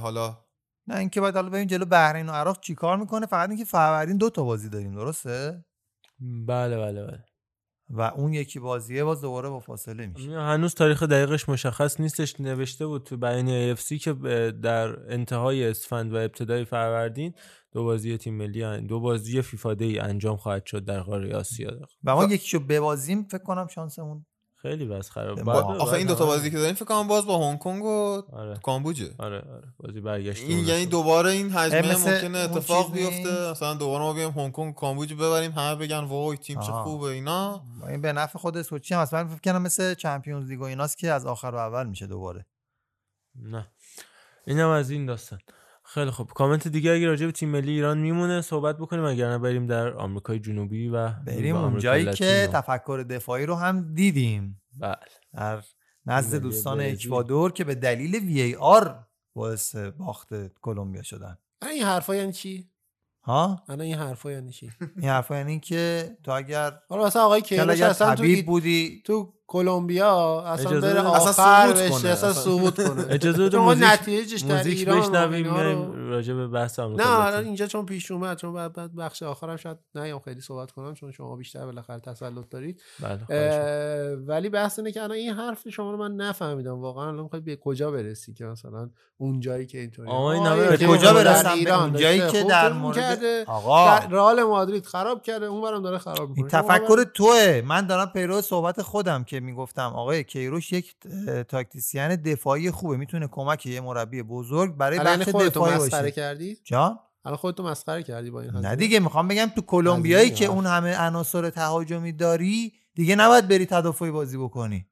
[0.00, 0.38] حالا
[0.86, 4.30] نه اینکه باید حالا ببین جلو بحرین و عراق چیکار می‌کنه؟ فقط اینکه فروردین دو
[4.30, 5.64] تا بازی داریم درسته؟
[6.20, 7.24] بله بله بله.
[7.94, 10.30] و اون یکی بازیه باز دوباره با فاصله میشه.
[10.40, 12.40] هنوز تاریخ دقیقش مشخص نیستش.
[12.40, 14.12] نوشته بود تو بیانیه AFC که
[14.62, 17.34] در انتهای اسفند و ابتدای فروردین
[17.72, 21.70] دو بازی تیم ملی ان- دو بازی فیفا دی انجام خواهد شد در قاره آسیا.
[22.04, 24.26] و ما یکیشو ببازیم فکر کنم شانسمون
[24.62, 27.58] خیلی بس خراب با- آخه این دوتا بازی که داریم فکر کنم باز با هنگ
[27.58, 28.56] کنگ و آره.
[28.62, 29.14] کامبوجه.
[29.18, 29.68] آره آره.
[29.78, 34.30] بازی برگشت این یعنی دوباره این حجمه مثل ممکنه اتفاق بیفته؟ مثلا دوباره ما بیایم
[34.30, 36.72] هنگ کنگ و کامبوج ببریم همه بگن وای تیم چه.
[36.72, 37.62] خوبه اینا.
[37.88, 41.10] این به نفع خود اسکوچی هم من فکر کنم مثل چمپیونز لیگ و ایناست که
[41.12, 42.46] از آخر و اول میشه دوباره.
[43.34, 43.66] نه.
[44.46, 45.38] اینم از این داستان.
[45.94, 46.30] خیلی خوب.
[46.32, 49.94] کامنت دیگه اگه راجع به تیم ملی ایران میمونه صحبت بکنیم اگر نه بریم در
[49.94, 54.62] آمریکای جنوبی و بریم و اون آمریکای جایی که تفکر دفاعی رو هم دیدیم.
[54.78, 54.96] بله.
[55.32, 55.62] در
[56.06, 56.80] نزد دوستان.
[56.80, 59.04] اکوادور که به دلیل وی ای آر
[59.34, 60.28] باعث باخت
[60.60, 61.38] کلمبیا شدن.
[61.70, 62.70] این حرفا یعنی چی؟
[63.22, 67.42] ها؟ الان این حرفا یعنی چی؟ این حرفا یعنی که تو اگر حالا مثلا آقای
[67.42, 71.00] که کیروش اصلا تو بودی تو کلمبیا اصلا اجازه بره.
[71.00, 72.10] آخر بشه کنه.
[72.10, 72.32] اصلا اصلا.
[72.32, 77.30] صعود کنه اجازه بده موزیک نتیجهش در موزیک ایران بشنویم میایم راجع به بحث آمریکا
[77.30, 80.94] نه اینجا چون پیش اومد چون بعد بعد بخش آخرم شاید نیام خیلی صحبت کنم
[80.94, 85.90] چون شما بیشتر بالاخره تسلط دارید بله ولی بحث اینه که الان این حرف شما
[85.90, 90.08] رو من نفهمیدم واقعا الان می‌خوای به کجا برسی که مثلا اون جایی که اینطوری
[90.08, 93.44] آقا این کجا برسم؟ به ایران اون جایی که در مورد-.
[93.46, 93.98] آقا.
[93.98, 98.40] رئال مادرید خراب کرده اون برم داره خراب این می‌کنه تفکر توه من دارم پیرو
[98.40, 100.96] صحبت خودم که می‌گفتم آقای کیروش یک
[101.48, 106.98] تاکتیسیان دفاعی خوبه می‌تونه کمک یه مربی بزرگ برای بخش دفاعی مسخره باشه کردی؟ جان؟
[107.24, 110.96] الان خودتو مسخره کردی با این نه؟ دیگه می‌خوام بگم تو کلمبیایی که؟ اون همه
[110.96, 114.86] عناصر تهاجمی داری دیگه نباید بری تدافعی بازی بکنی.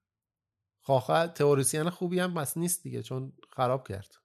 [0.83, 4.20] خاخه تئوریسین خوبی هم بس نیست دیگه چون خراب کرد.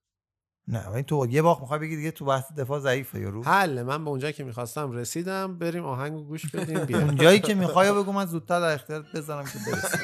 [0.68, 3.44] نه ولی تو یه باخت می‌خوای بگی دیگه تو بحث دفاع ضعیفه یارو.
[3.44, 7.06] حل من به اونجایی که می‌خواستم رسیدم بریم آهنگ گوش بدیم بیایم.
[7.06, 9.98] اون جایی که می‌خوای بگو من زودتر در اختیارت بذارم که برسی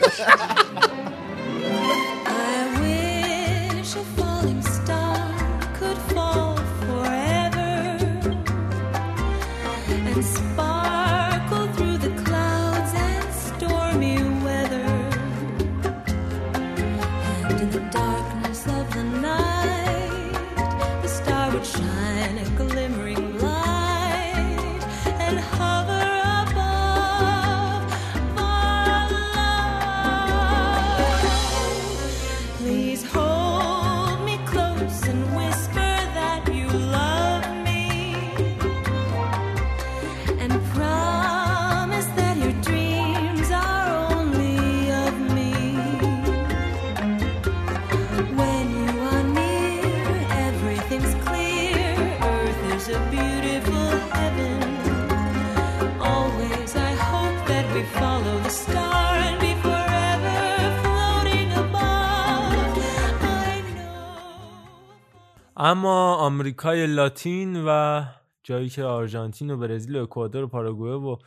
[65.64, 68.04] اما آمریکای لاتین و
[68.44, 71.18] جایی که آرژانتین و برزیل و اکوادور و پاراگوئه و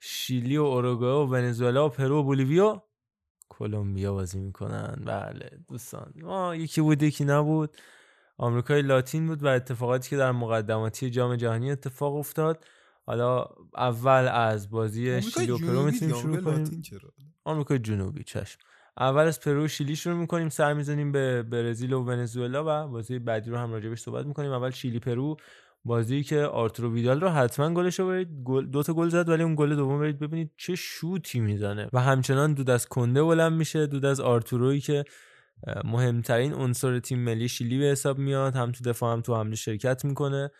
[0.00, 2.82] شیلی و اوروگوئه و ونزوئلا و پرو و بولیویا
[3.48, 5.02] کلمبیا بازی می‌کنن.
[5.06, 6.12] بله دوستان.
[6.16, 7.76] ما یکی بود یکی نبود.
[8.38, 12.64] آمریکای لاتین بود و اتفاقاتی که در مقدماتی جام جهانی اتفاق افتاد.
[13.06, 13.46] حالا
[13.76, 16.82] اول از بازی شیلی و پرو می‌تونیم شروع کنیم؟
[17.44, 18.60] آمریکای جنوبی چشم.
[19.00, 23.50] اول از پرو شیلی شروع می‌کنیم سر می‌زنیم به برزیل و ونزوئلا و بازی بعدی
[23.50, 24.52] رو هم راجبش صحبت می‌کنیم.
[24.52, 25.36] اول شیلی پرو
[25.84, 29.42] بازی که آرتورو ویدال رو حتما گلش رو برید گل دو تا گل زد ولی
[29.42, 31.88] اون گل دوم برید ببینید چه شوتی می‌زنه.
[31.92, 35.04] و همچنان دود از کنده بلند میشه دود از آرتورویی که
[35.84, 40.04] مهمترین عنصر تیم ملی شیلی به حساب میاد هم تو دفاع هم تو حمله شرکت
[40.04, 40.50] می‌کنه.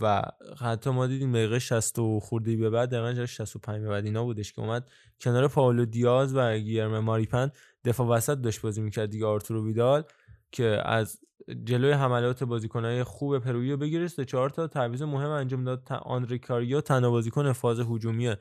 [0.00, 0.22] و
[0.60, 4.52] حتی ما دیدیم دقیقه 60 و خورده به بعد دقیقه 65 به بعد اینا بودش
[4.52, 4.90] که اومد
[5.20, 7.50] کنار پاولو دیاز و گیرم ماریپن
[7.84, 10.04] دفاع وسط داشت بازی می‌کرد دیگه آرتورو ویدال
[10.52, 11.20] که از
[11.64, 15.82] جلوی حملات بازیکنهای خوب پرویی رو بگیره سه چهار تا تعویض مهم انجام داد.
[15.92, 18.34] آندره کاریا تنها بازیکن فاز هجومی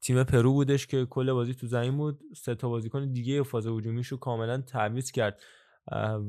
[0.00, 2.20] تیم پرو بودش که کل بازی تو زمین بود.
[2.36, 5.40] سه تا بازیکن دیگه فاز هجومیش رو کاملا تعویض کرد.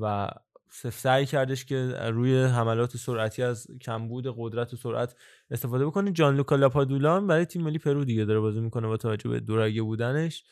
[0.02, 0.30] و
[0.70, 1.76] سعی کردش که
[2.12, 5.16] روی حملات سرعتی از کمبود قدرت و سرعت
[5.52, 6.12] استفاده بکنه.
[6.12, 9.82] جان لوکا لاپادولا برای تیم ملی پرو دیگه داره بازی می‌کنه با توجه به دورگه
[9.82, 10.44] بودنش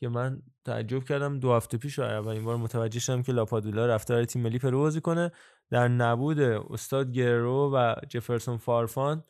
[0.00, 1.38] که من تعجب کردم.
[1.38, 5.00] دو هفته پیش اولین بار متوجه شدم که لاپادولا رفته برای تیم ملی پرو بازی
[5.00, 5.30] کنه.
[5.70, 9.24] در نبود استاد گررو و جفرسون فارفان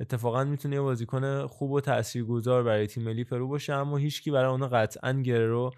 [0.00, 4.68] اتفاقا می‌تونه بازیکن خوب و تاثیرگذار برای تیم ملی پرو باشه اما هیچکی برای اون
[4.68, 5.70] قطعا گررو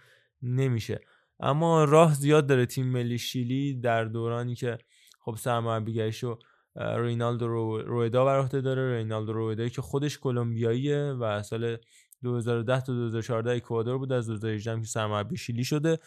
[0.43, 1.01] نمیشه.
[1.41, 4.79] اما راه زیاد داره تیم ملی شیلی در دورانی که
[5.21, 6.39] خب سرمربیگریشو
[6.77, 8.97] رینالدو رو رویدا بر عهده داره.
[8.97, 11.77] رینالدو رویدا که خودش کلمبیاییه و سال
[12.23, 14.13] 2010 تا 2014 اکوادور بود.
[14.13, 15.99] از 2018 هم که سرمربی شیلی شده.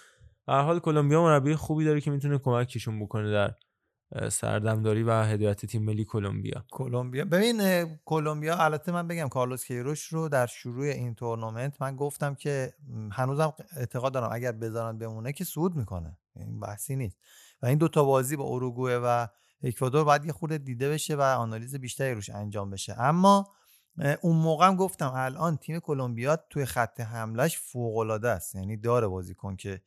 [0.47, 3.53] هر حال کلمبیا مربی خوبی داره که می‌تونه کمکشون بکنه در
[4.29, 6.65] سردمداری و هدایت تیم ملی کلمبیا.
[6.71, 7.25] کلمبیا.
[7.25, 12.73] ببین کلمبیا البته من بگم کارلوس کیروش رو در شروع این تورنمنت من گفتم که
[13.11, 16.17] هنوزم اعتقاد دارم اگر بذارن بمونه که صعود می‌کنه.
[16.35, 17.17] این بحثی نیست.
[17.61, 19.27] و این دوتا بازی با اوروگوئه و
[19.63, 23.01] اکوادور باید یه خورده دیده بشه و آنالیز بیشتری روش انجام بشه.
[23.01, 23.51] اما
[24.21, 28.55] اون موقع هم گفتم الان تیم کلمبیا توی خط حملش فوق العاده است.
[28.55, 29.81] یعنی داره بازیکن که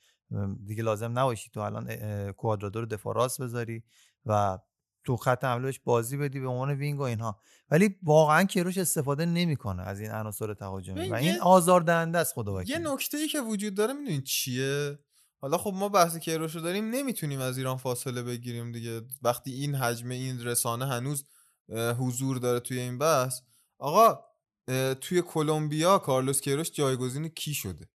[0.67, 1.87] دیگه لازم نباشی تو الان
[2.33, 3.85] کوادرادو رو دفاع راست بذاری.
[4.27, 4.59] و
[5.05, 7.41] تو خط حمله بهش بازی بدی به عنوان وینگ و اینها.
[7.71, 12.63] ولی واقعا کیروش استفاده نمی‌کنه از این عناصر تهاجمی و این یه- آزاردهنده است خدا
[12.63, 14.99] یه نکته ای که وجود داره می‌دونید چیه؟
[15.41, 19.03] حالا خب ما بحث کیروش رو داریم نمی‌تونیم از ایران فاصله بگیریم دیگه.
[19.23, 21.25] وقتی این حجم این رسانه هنوز
[21.99, 23.41] حضور داره توی این بحث.
[23.79, 24.19] آقا
[25.01, 27.89] توی کلمبیا کارلوس کیروش جایگزین کی شده؟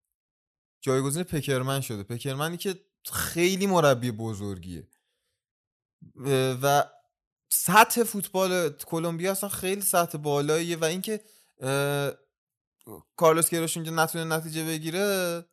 [0.81, 2.03] جایگزین پکرمن شده.
[2.03, 2.75] پکرمنی که
[3.11, 4.87] خیلی مربی بزرگیه.
[6.63, 6.83] و
[7.49, 11.21] سطح فوتبال کلمبیا اصلا خیلی سطح بالاییه و اینکه
[13.15, 15.45] کارلوس کیروش اونجا نتونه نتیجه بگیره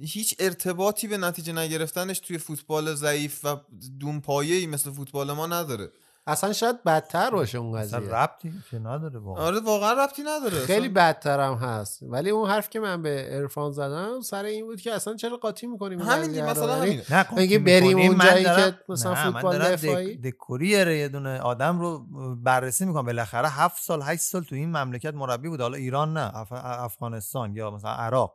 [0.00, 3.56] هیچ ارتباطی به نتیجه نگرفتنش توی فوتبال ضعیف و
[4.00, 5.92] دونپایه‌ای مثل فوتبال ما نداره.
[6.28, 8.10] اصلا شاید بدتر باشه اون اصلا قضیه.
[8.14, 9.44] ربطی که نداره واقعا.
[9.44, 10.58] آره واقعا ربطی نداره.
[10.66, 10.94] خیلی اصلا.
[11.02, 11.98] بدتر هم هست.
[12.02, 15.66] ولی اون حرف که من به عرفان زدم سر این بود که اصلا چرا قاطی
[15.66, 16.84] می‌کنیم همین دیگه، مثلا.
[16.84, 20.26] نه قاطی اگه بریم می‌کنیم، اون من جایی دارم- که مثلا فوتبال دارم دفاعی دک-
[20.26, 22.06] دکوریر یه دونه آدم رو
[22.42, 23.06] بررسی می‌کنم.
[23.06, 27.56] بالاخره هفت سال هشت سال تو این مملکت مربی بود حالا ایران نه اف- افغانستان
[27.56, 28.34] یا مثلا عراق.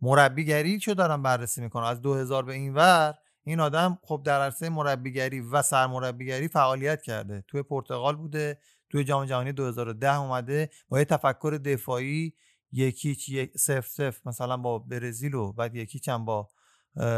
[0.00, 1.82] مربیگری چو دارم بررسی می‌کنم.
[1.84, 3.14] از 2000 به این ور
[3.46, 8.58] این آدم خب در عرصه مربیگری و سرمربیگری فعالیت کرده توی پرتغال بوده
[8.90, 12.34] توی جام جهانی 2010 اومده با یه تفکر دفاعی
[12.72, 16.48] یکیچ یک صفر صفر مثلا با برزیل و بعد یکیچ هم با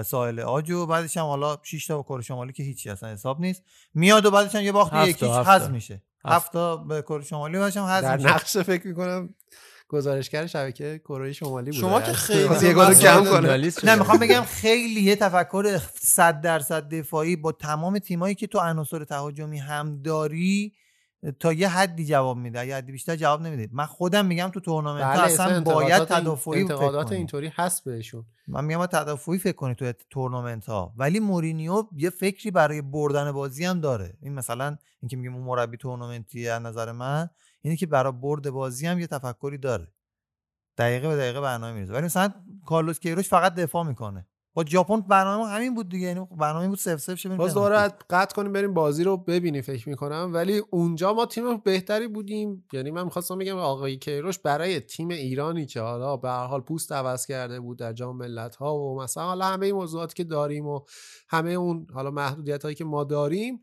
[0.04, 3.40] ساحل آج و بعدش هم حالا 6 تا با کره شمالی که هیچی اصلا حساب
[3.40, 3.62] نیست
[3.94, 5.70] میاد و بعدش هم یه باخت یکیچ هفت حذف.
[5.70, 6.52] میشه هفت.
[6.52, 9.34] تا به کره شمالی بعدش هم حذف در میشه نقش فکر می‌کنم
[9.88, 11.80] گزارشگر شبکه کره شمالی بوده.
[11.80, 13.72] شما که خیلی کم کنه.
[13.84, 19.04] نه می‌خوام بگم خیلی یه تفکر 100 درصد دفاعی با تمام تیمایی که تو عناصر
[19.04, 20.72] تهاجمی هم داری
[21.40, 22.66] تا یه حدی جواب میده.
[22.66, 23.68] یه حدی بیشتر جواب نمیده.
[23.72, 27.12] من خودم میگم تو تورنمنت بله اصلا اصلا باید تدافعی فکر انتقادات.
[27.12, 28.24] اینطوری هست بهشون.
[28.48, 33.32] من میگم باید تدافعی فکر کنی تو تورنمنت ها ولی مورینیو یه فکری برای بردن
[33.32, 34.14] بازی هم داره.
[34.22, 37.30] این مثلا اینکه میگیم اون مربی تورنمنتی از نظر من.
[37.60, 39.92] اینه که برای برد بازی هم یه تفکری داره.
[40.78, 41.92] دقیقه به دقیقه برنامه میریزه.
[41.92, 42.32] ولی مثلا
[42.66, 44.26] کارلوس کیروش فقط دفاع می‌کنه.
[44.54, 46.06] با ژاپن برنامه همین بود دیگه.
[46.06, 47.54] یعنی برنامه بود 0 0 شه باز.
[47.54, 50.30] دوباره قطع کنیم بریم بازی رو ببینیم فکر می‌کنم.
[50.34, 52.64] ولی اونجا ما تیم بهتری بودیم.
[52.72, 56.92] یعنی من می‌خواستم بگم آقای کیروش برای تیم ایرانی که حالا به هر حال پوست
[56.92, 60.66] عوض کرده بود در جام ملت ها و مثلا حالا همه این موضوعاتی که داریم
[60.66, 60.80] و
[61.28, 63.60] همه اون حالا محدودیت هایی که ما داریم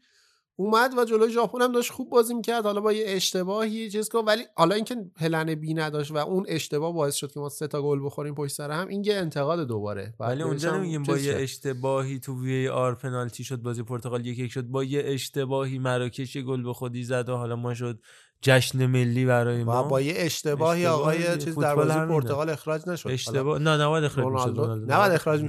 [0.57, 2.65] اومد و جلوی ژاپن هم داشت خوب بازی می‌کرد.
[2.65, 6.94] حالا با یه اشتباهی چیز که ولی حالا اینکه پلن بی نداشت و اون اشتباه
[6.94, 10.14] باعث شد که ما سه تا گل بخوریم پشت سر هم این یه انتقاد دوباره.
[10.19, 11.41] ولی اونجا نمیگیم با یه کرد.
[11.41, 14.64] اشتباهی تو وی آر پنالتی شد بازی پرتغال یک یک شد.
[14.64, 17.99] با یه اشتباهی مراکش گل به خودی زد و حالا ما شد
[18.41, 19.84] جشن ملی برای ما.
[19.84, 22.22] با یه اشتباهی آقای اشتباهی چیز در فوتبال بازی همینه.
[22.22, 23.10] پرتغال اخراج نشد.
[23.10, 25.41] اشتباه نه نباید اخراج می‌شد نه، می‌شد؟ نباید اخراج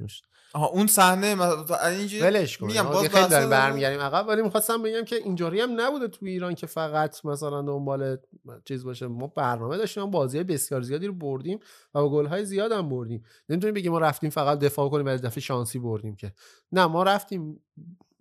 [0.00, 0.24] می‌شد.
[0.54, 1.36] آها اون صحنه
[1.84, 2.66] اینجوری ولش کن.
[2.66, 3.50] میگم باز خیلی داریم.
[3.50, 8.16] برمیگردیم عقب ولی می‌خواستم بگم که اینجوری هم نبوده تو ایران که فقط مثلا دنبال
[8.64, 9.06] چیز باشه.
[9.06, 11.58] ما برنامه داشتیم بازی بسیار زیادی رو بردیم
[11.94, 13.24] و با گل های زیاد هم بردیم.
[13.48, 16.32] نمی‌تونیم بگیم ما رفتیم فقط دفاع کنیم و از دفعه شانسی بردیم که.
[16.72, 17.60] نه ما رفتیم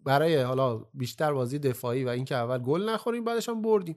[0.05, 3.95] برای حالا بیشتر بازی دفاعی و اینکه اول گل نخوریم بعدش هم بردیم.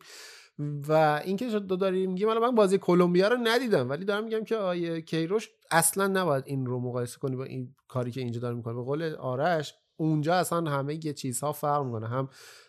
[0.59, 5.01] و اینکه شد داریم میگیم من بازی کلمبیا رو ندیدم ولی دارم میگم که آیه
[5.01, 8.75] کیروش اصلا نباید این رو مقایسه کنی با این کاری که اینجا داره می‌کنه.
[8.75, 12.09] به قول آرش اونجا اصلا همه یه چیزها فرق می‌کنه.
[12.09, 12.29] هم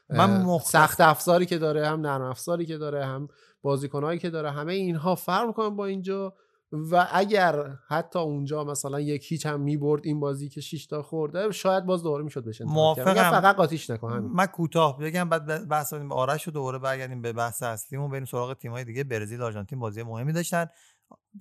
[0.09, 3.27] من سخت افزاری که داره هم نرم افزاری که داره هم
[3.61, 6.33] بازیکنهایی که داره همه اینها فرق می‌کنن با اینجا.
[6.71, 11.51] و اگر حتی اونجا مثلا یک هیچ هم می‌برد این بازی که 6 تا خورده
[11.51, 13.13] شاید باز دوباره می‌شد بشه موافقم.
[13.13, 14.31] فقط قاطیش نکن همین.
[14.31, 18.53] من کوتاه بگم بعد بحث کنیم آرش رو دوباره برگردیم به بحث اصلیمون بریم سراغ
[18.53, 19.03] تیم‌های دیگه.
[19.03, 20.67] برزیل آرژانتین بازی مهمی داشتن.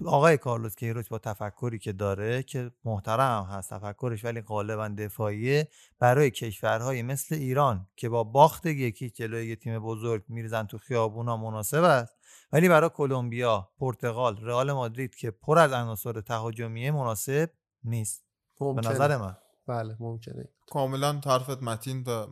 [0.06, 5.68] آقای کارلوس کیروش با تفکری که داره که محترم هست تفکرش ولی غالبا دفاعیه.
[5.98, 11.36] برای کشورهایی مثل ایران که با باخت یکی جلوی یه تیم بزرگ میریزن تو خیابونا
[11.36, 12.15] مناسب است.
[12.52, 17.50] ولی برای کلمبیا، پرتغال، رئال مادرید که پر از عناصر تهاجمیه مناسب
[17.84, 18.24] نیست.
[18.60, 18.92] به ممکنه.
[18.92, 19.36] نظر من.
[19.66, 20.48] بله ممکنه.
[20.66, 22.26] کاملا طرفت متین و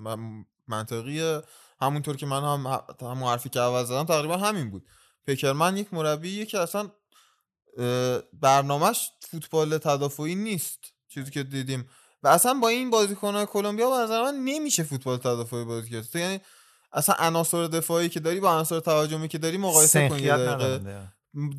[0.68, 1.40] منطقیه.
[1.80, 4.86] همونطور که من هم همون حرفی که اول زدم تقریبا همین بود.
[5.26, 6.90] پیکرمن یک مربیه که اصلا
[8.32, 10.78] برنامهش فوتبال تدافعی نیست.
[11.08, 11.88] چیزی که دیدیم.
[12.22, 16.16] و اصلا با این بازیکن‌های کلمبیا به نظر من نمیشه فوتبال تدافعی بازی کرد.
[16.16, 16.40] یعنی
[16.94, 21.08] اصلا عناصر دفاعی که داری با عناصر تهاجمی که داری مقایسه کن یه دقیقه.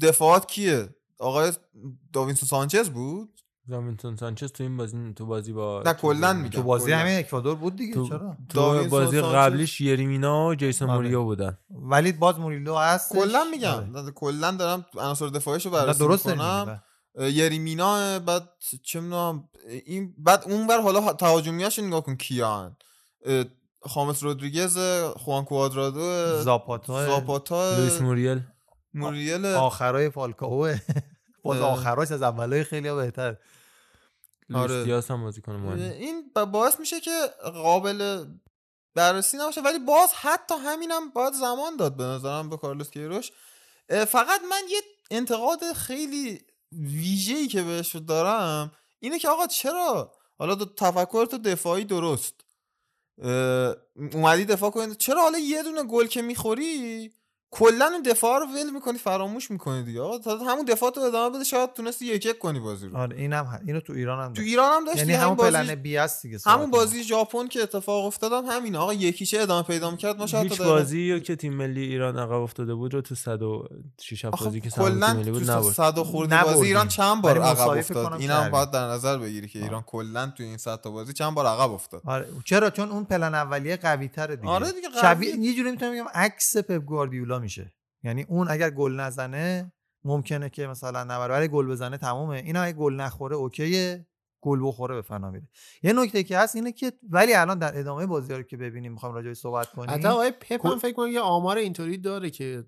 [0.02, 0.90] دفاعات کیه؟
[1.20, 1.52] آقای
[2.14, 6.50] داوینسون سانچز بود؟ زامینتون سانچز تو این بازی تو بازی با نه کلا میگم.
[6.50, 6.92] تو بازی.
[6.92, 9.36] همین اکوادور بود دیگه تو, چرا؟ تو داوینسون بازی سانچز.
[9.36, 10.98] قبلیش یریمینا و جیسون بله.
[10.98, 11.58] موریو بودن.
[11.70, 14.12] ولی باز موریلو هست کلا میگم.
[14.12, 16.84] کلا دارم عناصر دفاعیشو بررسی درست می‌کنم.
[17.20, 18.50] یریمینا بعد
[18.84, 19.50] چه می‌دونم
[19.86, 22.78] این بعد اون بر حالا تهاجمیاشو نگاه کن کیان.
[23.86, 24.78] خامس رودریگز
[25.18, 28.42] خوان کوادرادو زاپاتا زاپاتا لوئیس موریل.
[28.94, 29.46] موریل.
[29.46, 30.80] آخرای فالکاوه
[31.44, 31.72] باز اه.
[31.72, 33.36] آخراش از اولای خیلی بهتر.
[34.50, 35.04] لوئیس آره.
[35.10, 37.12] هم بازی کنه مهم این باعث میشه که
[37.44, 38.26] قابل
[38.96, 43.32] بررسی نباشه ولی باز حتی همینم باید زمان داد به نظرم به کارلوس کیروش.
[43.90, 44.82] فقط من یه
[45.12, 46.42] انتقاد خیلی
[46.72, 52.45] ویژه‌ای که بهش دارم اینه که آقا چرا؟ حالا تو تفکر تو دفاعی درست.
[54.14, 54.96] اومدی دفاع کنی.
[54.96, 57.12] چرا حالا یه دونه گل که می‌خوری؟
[57.58, 60.02] کلا اون دفاع رو ول می‌کنی فراموش می‌کنی دیگه.
[60.02, 62.98] آقا تا همون دفاع تو ادامه بده شاید تونستی یک یک کنی بازی رو.
[62.98, 64.48] آره اینم اینو تو ایران هم تو داشت.
[64.48, 67.62] ایران هم داشتی یعنی همین همون بازی- پلن بی اس دیگه همون بازی ژاپن که
[67.64, 68.78] اتفاق افتادم همینه.
[68.78, 72.32] آقا یکیشه ادامه پیدا می‌کرد ما شاید هیچ بازی رو که تیم ملی ایران عقب
[72.32, 76.54] افتاده بود رو تو 106 آخه بازی که تیم ملی بود تو و خورده نبردیم.
[76.54, 78.50] بازی ایران چند بار عقب افتاد؟ اینم.
[78.52, 81.72] باید در نظر بگیری که ایران کلا تو این صد تا بازی چند بار عقب
[81.72, 82.02] افتاد.
[82.06, 84.50] آره چرا؟ چون اون پلن اولیه قوی تره دیگه.
[84.50, 87.74] آره دیگه، یه جوری می‌تونم بگم عکس پپ گواردیولا میشه.
[88.04, 89.74] یعنی اون اگر گل نزنه
[90.04, 91.34] ممکنه که مثلا نبره.
[91.34, 92.36] ولی گل بزنه تمومه.
[92.36, 94.06] اینا اگه گل نخوره اوکیه.
[94.42, 95.48] گل بخوره به فنا میره.
[95.84, 99.14] یه نکته که هست اینه که ولی الان در ادامه بازی رو که ببینیم می‌خوام
[99.14, 102.66] راجع بهش صحبت کنیم حتی آقای پپ هم فکر کنم یه آمار اینطوری داره که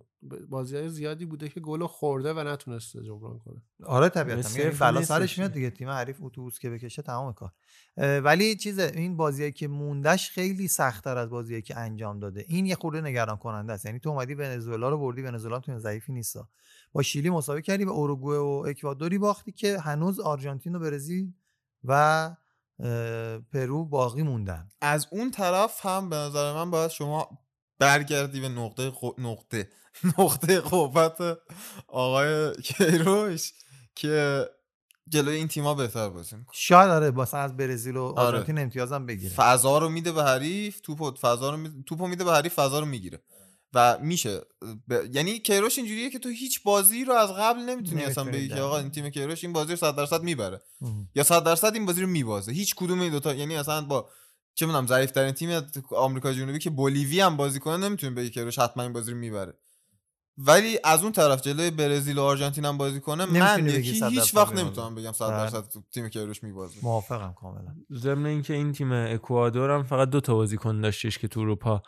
[0.49, 3.61] بازی های زیادی بوده که گل خورده و نتونسته جبران کنه.
[3.85, 4.49] آره طبیعتا.
[4.49, 5.41] میگم بلا سرش دیگه.
[5.41, 5.69] میاد دیگه.
[5.69, 7.51] تیم حریف اتوبوس که بکشه تمام کار.
[7.97, 12.45] ولی چیزه این بازیایی که موندش خیلی سختتر از بازیایی که انجام داده.
[12.47, 13.85] این یه خورده نگران کننده است.
[13.85, 16.49] یعنی تو اومدی ونزوئلا رو بردی ونزوئلا تیم ضعیفی نیستا.
[16.91, 21.33] با شیلی مساوی کردی به اوروگوئه و اکوادوری باختی که هنوز آرژانتین و برزیل
[21.83, 22.35] و
[23.51, 24.69] پرو باقی موندن.
[24.81, 27.29] از اون طرف هم به نظر من باید شما
[27.79, 29.69] برگردی به نقطه نقطه.
[30.19, 31.37] نقطه قوت
[31.87, 33.53] آقای کیروش
[33.95, 34.45] که
[35.09, 38.19] جلوی این تیما بهتر بازی شاید آره مثلا از برزیل و آره.
[38.27, 39.33] آرژانتین امتیازم بگیره.
[39.33, 42.85] فضا رو میده به حریف توپو فضا رو می- توپو میده به حریف فضا رو
[42.85, 43.21] می‌گیره.
[43.73, 44.41] و میشه.
[44.89, 44.93] ب...
[45.11, 48.77] یعنی کیروش اینجوریه که تو هیچ بازی رو از قبل نمی‌تونی اصلا بگی که آقا
[48.77, 50.61] این تیم کیروش این بازی رو 100 درصد می‌بره.
[50.81, 51.09] مهم.
[51.15, 52.51] یا 100 درصد این بازی رو میبازه.
[52.51, 54.09] هیچ کدوم این دوتا یعنی اصلا با
[54.55, 58.59] چه می‌دونم ضعیف ترین تیم آمریکا جنوبی که بولیوی هم بازی کنه نمی‌تونیم بگی کیروش
[58.59, 59.53] حتما این بازی رو می‌بره.
[60.37, 64.35] ولی از اون طرف جلوی برزیل و آرژانتین هم بازی کنه من یکی 100 هیچ
[64.35, 64.55] وقت.
[64.55, 65.37] نمی‌تونم بگم 100 بله.
[65.37, 70.33] درصد تیم کیروش میبازه موافقم کاملا ضمن اینکه این تیم اکوادور هم فقط دو تا
[70.35, 71.81] بازیکن داشتش که تو اروپا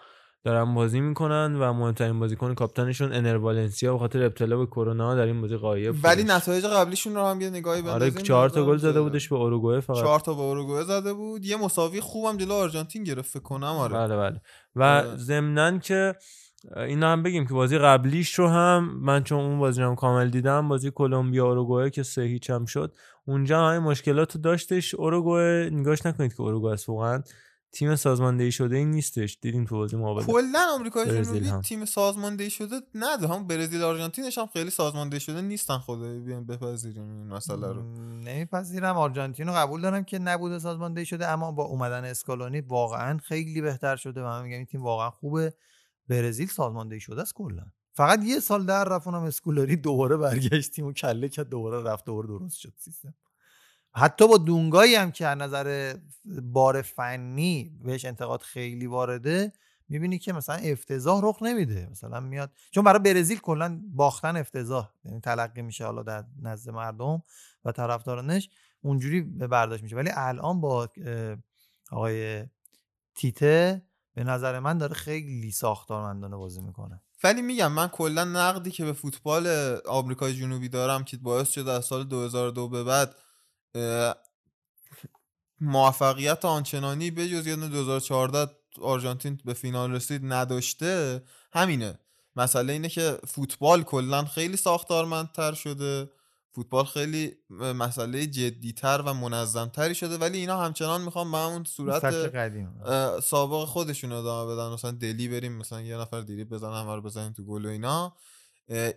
[0.43, 5.26] دارن بازی می‌کنن و مهمترین بازیکن کاپیتانشون انر والنسیا به خاطر ابتلا به کرونا در
[5.26, 6.23] این بازی غایب ولی.
[6.23, 9.35] نتایج قبلیشون رو هم یه نگاهی آره بندازیم چهار تا به گل زده بودش به
[9.35, 13.43] اوروگوئه فقط چهار تا به اوروگوئه زده بود یه مساوی خوبم جلو آرژانتین گرفت فکر
[13.43, 14.41] کنم آره بله بله
[14.76, 15.17] و آره.
[15.17, 16.15] ضمناً که
[16.76, 20.30] اینا هم بگیم که بازی قبلیش رو هم من چون اون بازی رو هم کامل
[20.30, 22.95] دیدم بازی کلمبیا اوروگوئه که سه هیچ هم شد
[23.26, 24.95] اونجا همین مشکلات رو داشتش.
[24.95, 27.23] اوروگوئه نگاش نکنید که اوروگوئه است واقعا.
[27.72, 29.38] تیم سازماندهی شده این نیستش.
[29.41, 31.61] دیدیم تو بازی مقابل کلا آمریکای جنوبی هم.
[31.61, 33.27] تیم سازماندهی شده نده.
[33.27, 37.81] هم برزیل آرژانتینش هم خیلی سازماندهی شده نیستن خدایی بیایم بپذیریم این مسئله رو.
[38.26, 38.98] نمیپذیرم.
[38.98, 43.95] آرژانتین رو قبول دارم که نبوده سازماندهی شده اما با اومدن اسکالونی واقعا خیلی بهتر
[43.95, 45.53] شده و من میگم این تیم واقعا خوبه.
[46.10, 47.65] برزیل سازماندهی شده است کلا.
[47.94, 52.06] فقط یه سال در رفت اونم اسکولاری دوباره برگشت تیم و کله کرد دوباره رفت
[52.06, 53.14] دوباره درست شد سیستم.
[53.94, 55.95] حتی با دونگایی هم که از نظر
[56.26, 59.52] بار فنی بهش انتقاد خیلی وارده
[59.90, 61.88] می‌بینی که مثلا افتضاح رخ نمیده.
[61.91, 67.23] مثلا میاد چون برای برزیل کلا باختن افتضاح یعنی تلقی میشه حالا در نزد مردم
[67.65, 68.49] و طرفدارانش
[68.81, 69.95] اونجوری به برداشت میشه.
[69.95, 70.90] ولی الان با
[71.91, 72.45] آقای
[73.15, 73.81] تیته
[74.20, 77.02] به نظر من داره خیلی ساختارمندانه بازی می‌کنه.
[77.24, 79.48] ولی میگم من کلا نقدی که به فوتبال
[79.88, 83.16] آمریکای جنوبی دارم که باعث شده از سال 2002 به بعد
[85.62, 88.52] موفقیت آنچنانی به جز یه دونه 2014
[88.82, 91.24] آرژانتین به فینال رسید نداشته.
[91.54, 92.00] همینه.
[92.36, 96.10] مسئله اینه که فوتبال کلا خیلی ساختارمندتر شده.
[96.55, 102.73] فوتبال خیلی مسئله جدیتر و منظمتری شده ولی اینا همچنان می‌خوان به همون صورت قدیم.
[103.23, 104.73] سابق خودشون ادامه بدن.
[104.73, 108.13] مثلا دلی بریم مثلا یه نفر دیری بزنن همه رو بزنیم تو گل و اینا.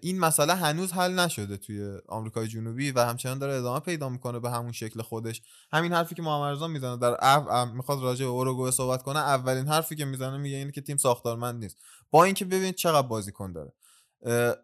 [0.01, 4.51] این مسئله هنوز حل نشده توی آمریکای جنوبی و همچنان داره ادامه پیدا می‌کنه به
[4.51, 5.43] همون شکل خودش.
[5.73, 7.17] همین حرفی که محمد رضا می‌زنه در.
[7.23, 10.97] ام- می‌خواد راجع به اوروگوئه صحبت کنه اولین حرفی که می‌زنه میگه اینه که تیم
[10.97, 11.79] ساختارمند نیست.
[12.11, 13.73] با اینکه ببینید چقدر بازیکن داره.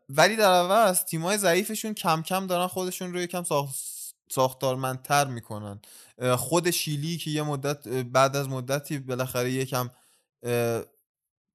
[0.09, 3.75] ولی در عوض تیمای ضعیفشون کم کم دارن خودشون رو یکم ساخت
[4.31, 5.81] ساختارمندتر می‌کنن.
[6.37, 9.91] خود شیلی که یه مدت بعد از مدتی بالاخره یکم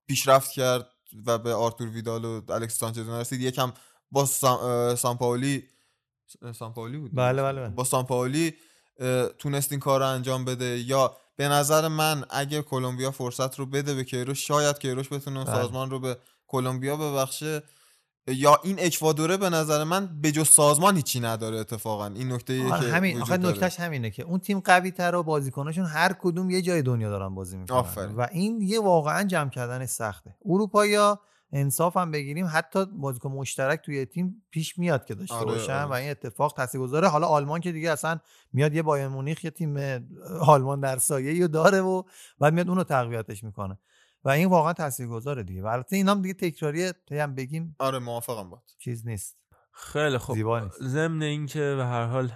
[0.08, 0.90] پیشرفت کرد
[1.26, 3.42] و به آرتور ویدال و الکس سانچز رسید.
[3.42, 3.74] یکم
[4.12, 4.26] با
[4.96, 5.68] سامپاولی
[6.56, 7.70] سامپاولی بود؟ بله، بله، بله.
[7.70, 8.54] با سامپاولی
[9.40, 10.80] تونست این کار رو انجام بده.
[10.80, 15.56] یا به نظر من اگه کلمبیا فرصت رو بده به کیروش شاید کیروش بتونه بله.
[15.56, 16.18] سازمان رو به
[16.48, 17.64] کلمبیا ببخشه.
[18.28, 22.74] یا این اکوادوره به نظر من به جز سازمان هیچی نداره اتفاقا این نکته که
[22.74, 23.38] همین آخه.
[23.38, 27.36] نکتهش همینه که اون تیم قوی تر و بازیکناشون هر کدوم یه جای دنیا دارن
[27.36, 28.16] بازی می‌کنن آفرین.
[28.16, 30.84] و این یه واقعا جمع کردن سخته اروپا
[31.54, 35.86] انصاف هم بگیریم حتی بازیکن مشترک توی تیم پیش میاد که داشته آره، باشن آره.
[35.86, 38.20] و این اتفاق تاثیرگذاره حالا آلمان که دیگه اصلا
[38.54, 39.78] میاد یه بایر مونیخ یه تیم
[40.42, 42.04] آلمان در سایه رو داره و
[42.40, 43.80] بعد میاد اونو تقویتش می‌کنه
[44.26, 45.64] و این واقعا تاثیرگذاره دیگه.
[45.64, 49.38] و البته اینا هم دیگه تکراریه هم بگیم آره موافقم با چیز نیست.
[49.72, 50.70] خیلی خوب.
[50.82, 52.32] ضمن اینکه به هر حال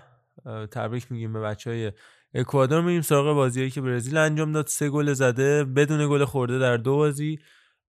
[0.71, 1.91] تبریک میگیم به بچه های
[2.33, 2.81] اکوادور.
[2.81, 4.67] میریم سراغ بازیایی که برزیل انجام داد.
[4.67, 7.39] سه گل زده بدون گل خورده در دو بازی.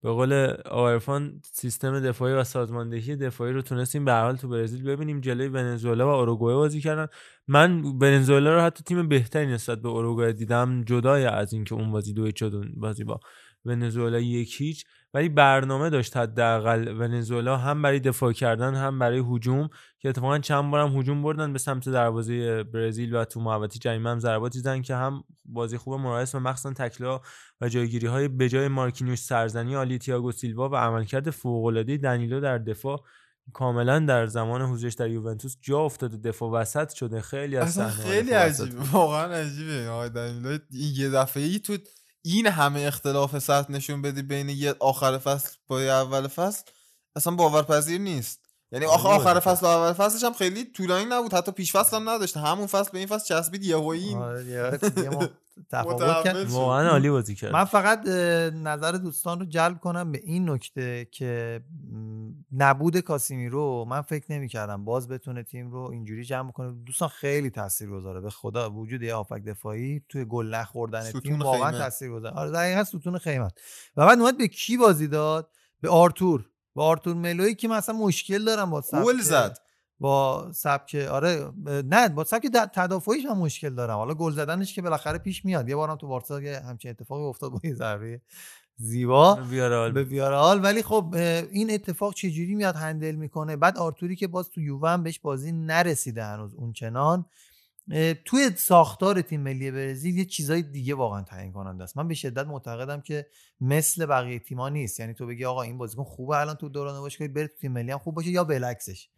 [0.03, 0.33] به قول
[0.65, 5.21] آقای عرفان سیستم دفاعی و سازماندهی دفاعی رو تونستیم به هر حال تو برزیل ببینیم.
[5.21, 7.07] جلوی ونزوئلا و اوروگوئه بازی کردن.
[7.49, 12.13] من ونزوئلا رو حتی تیم بهتری نسبت به اوروگوئه دیدم جدای از اینکه اون بازی
[12.13, 13.21] دو شد بازی با
[13.65, 19.69] ونزوئلا یک هیچ ولی برنامه داشت حداقل ونزوئلا هم برای دفاع کردن هم برای هجوم
[19.99, 24.19] که اتفاقا چند بارم هجوم بردن به سمت دروازه برزیل و تو محوطه جریمه هم
[24.19, 27.21] ضرباتی زدن که هم بازی خوب مورایس و مخصوصا تکلا
[27.61, 32.59] و جایگیری های بجای مارکینیوش سرزنی عالی تییاگو سیلوا و عملکرد فوق العاده دنیلو در
[32.59, 33.05] دفاع
[33.53, 36.17] کاملا در زمان حضورش در یوونتوس جا افتاده.
[36.17, 37.21] دفاع وسط شده.
[37.21, 38.81] خیلی از اصلا خیلی عجیبه.
[38.93, 39.89] واقعا عجیبه.
[39.89, 41.77] آقای دنیلو یه دفعه ای تو
[42.37, 46.65] این همه اختلاف سطح نشون بدی بین یه آخر فصل با یه اول فصل
[47.17, 48.48] اصلا باورپذیر نیست.
[48.73, 51.35] یعنی آخر عالی آخر بازی فصل و اول فصلش هم خیلی طولانی نبود.
[51.35, 52.37] حتی پیش فصل هم نداشت.
[52.37, 54.19] همون فصل به این فصل چسبید یهویی این.
[54.19, 54.79] آره،
[55.71, 56.51] تفاوت کرد.
[56.51, 57.53] واقعا عالی بازی کرد.
[57.53, 58.09] من فقط
[58.55, 61.61] نظر دوستان رو جلب کنم به این نکته که
[62.53, 63.85] نبود کاسیمیرو.
[63.85, 68.21] من فکر نمی کردم باز بتونه تیم رو اینجوری جمع کنه دوستان خیلی تاثیر گذاره
[68.21, 71.79] به خدا وجود یه هافک دفاعی توی گل نخوردن تیم واقعا.
[71.79, 73.53] تاثیر گذاره آره دقیقا ستون قیمت
[73.97, 75.51] و بعد اومد به کی بازی داد؟
[75.81, 76.51] به آرتور.
[76.79, 79.59] به آرتور ملوی که مثلا مشکل دارم با سبک گل زد.
[80.01, 83.97] با سبک آره نه با سبک تدافعیش هم مشکل دارم.
[83.97, 85.69] حالا گل زدنش که بالاخره پیش میاد.
[85.69, 88.21] یه بارم تو بارسا یه همچین اتفاقی افتاد با یه ضربه
[88.77, 91.15] زیبا ویارال به ویارال ولی خب
[91.53, 95.53] این اتفاق چجوری میاد هندل می‌کنه؟ بعد آرتوری که باز تو یووه هم بهش بازی
[95.53, 97.27] نرسیده هنوز اون چنان اه،
[98.25, 101.97] توی ساختار تیم ملی برزیل یه چیزای دیگه واقعا تعیین کننده است.
[101.97, 103.27] من به شدت معتقدم که
[103.61, 105.01] مثل بقیه تیما نیست.
[105.01, 107.91] یعنی تو بگی آقا این بازیکن خوبه الان تو دوران باشگاهی بره تو تیم ملی
[107.91, 109.09] هم خوب باشه یا بالعکسش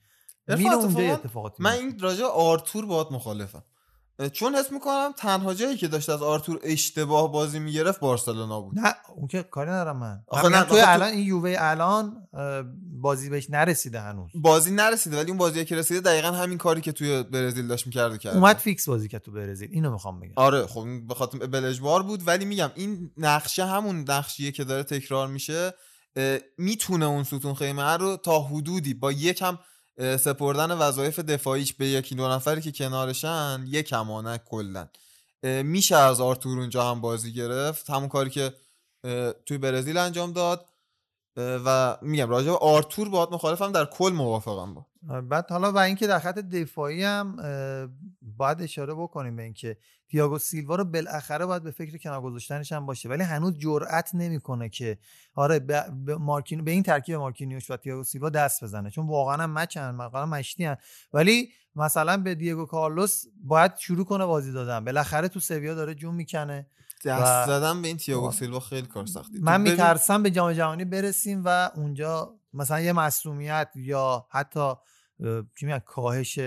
[0.48, 1.72] میره اونجا اتفاقاتی من.
[1.72, 3.64] این راجع آرتور باهات مخالفم.
[4.28, 8.78] چون حس می‌کنم تنها جایی که داشت از آرتور اشتباه بازی می‌گرفت بارسلونا بود.
[8.78, 10.22] نه اون که کاری ندارم من.
[10.26, 12.28] آخه من نه، توی بخاطر- الان این یووه الان
[13.00, 14.30] بازی بهش نرسیده هنوز.
[14.34, 18.18] بازی نرسیده ولی اون بازی که رسیده دقیقا همین کاری که توی برزیل داشت می‌کرده
[18.18, 18.36] کرد.
[18.36, 19.68] اومد فیکس بازی کرد تو برزیل.
[19.72, 20.32] اینو می‌خوام بگم.
[20.36, 22.28] آره خب به خاطر بود.
[22.28, 25.74] ولی میگم این نقشه همون نقشیه که داره تکرار میشه
[26.58, 29.58] می‌تونه اون ستون خیمه رو تا حدودی با یکم
[30.00, 34.88] سپردن وظایف دفاعیش به یکی دو نفری که کنارشن یک همانه کلا.
[35.42, 38.54] میشه از آرتور اونجا هم بازی گرفت؟ همون کاری که
[39.46, 40.66] توی برزیل انجام داد.
[41.36, 44.86] و میگم راجع به آرتور باهات مخالفم در کل موافقم با.
[45.02, 47.36] بعد حالا و اینکه در خط دفاعی هم
[48.22, 49.76] باید اشاره بکنیم به اینکه
[50.08, 53.08] تییاگو سیلوا رو بالاخره باید به فکر کنار گذاشتنش هم باشه.
[53.08, 54.98] ولی هنوز جرأت نمی‌کنه که
[55.34, 56.64] آره به, به, مارکین...
[56.64, 58.90] به این ترکیب مارکینیوش و تییاگو سیلوا دست بزنه.
[58.90, 60.76] چون واقعا هم مچن واقعا مشتی هن.
[61.12, 64.84] ولی مثلا به دیگو کارلوس باید شروع کنه بازی دادن.
[64.84, 66.66] بالاخره تو سویا داره جون می‌کنه
[67.04, 69.38] دست و- زدن به این تییاگو سیلوا خیلی کار سختی.
[69.38, 74.74] من میترسم به جام جهانی برسیم و اونجا مثلا یه مصدومیت یا حتی
[75.60, 76.38] چی میگن کاهش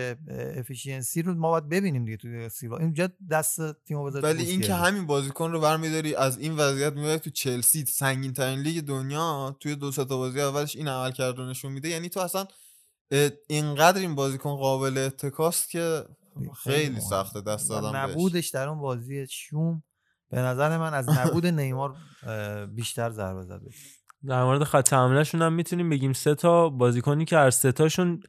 [0.57, 4.73] efficiency رو ما باید ببینیم دیگه توی سیلوا اینجا دست تیمو بذاره ولی این که
[4.73, 9.75] همین بازیکن رو برمیداری از این وضعیت می‌بری تو چلسی سنگین ترین لیگ دنیا توی
[9.75, 11.89] دو سه تا بازی اولش این عملکرد رو نشون میده.
[11.89, 12.45] یعنی تو اصلا
[13.47, 16.03] اینقدر این بازیکن قابل اتکاست که
[16.63, 17.01] خیلی.
[17.01, 18.11] سخته دست دادن بهش.
[18.11, 19.83] نبودش در اون بازی شوم.
[20.29, 21.95] به نظر من از نبود نیمار
[22.67, 23.69] بیشتر ضربه زده.
[24.27, 28.23] در مورد خط حملهشون هم می‌تونیم بگیم سه تا بازیکنی که هر سه تاشون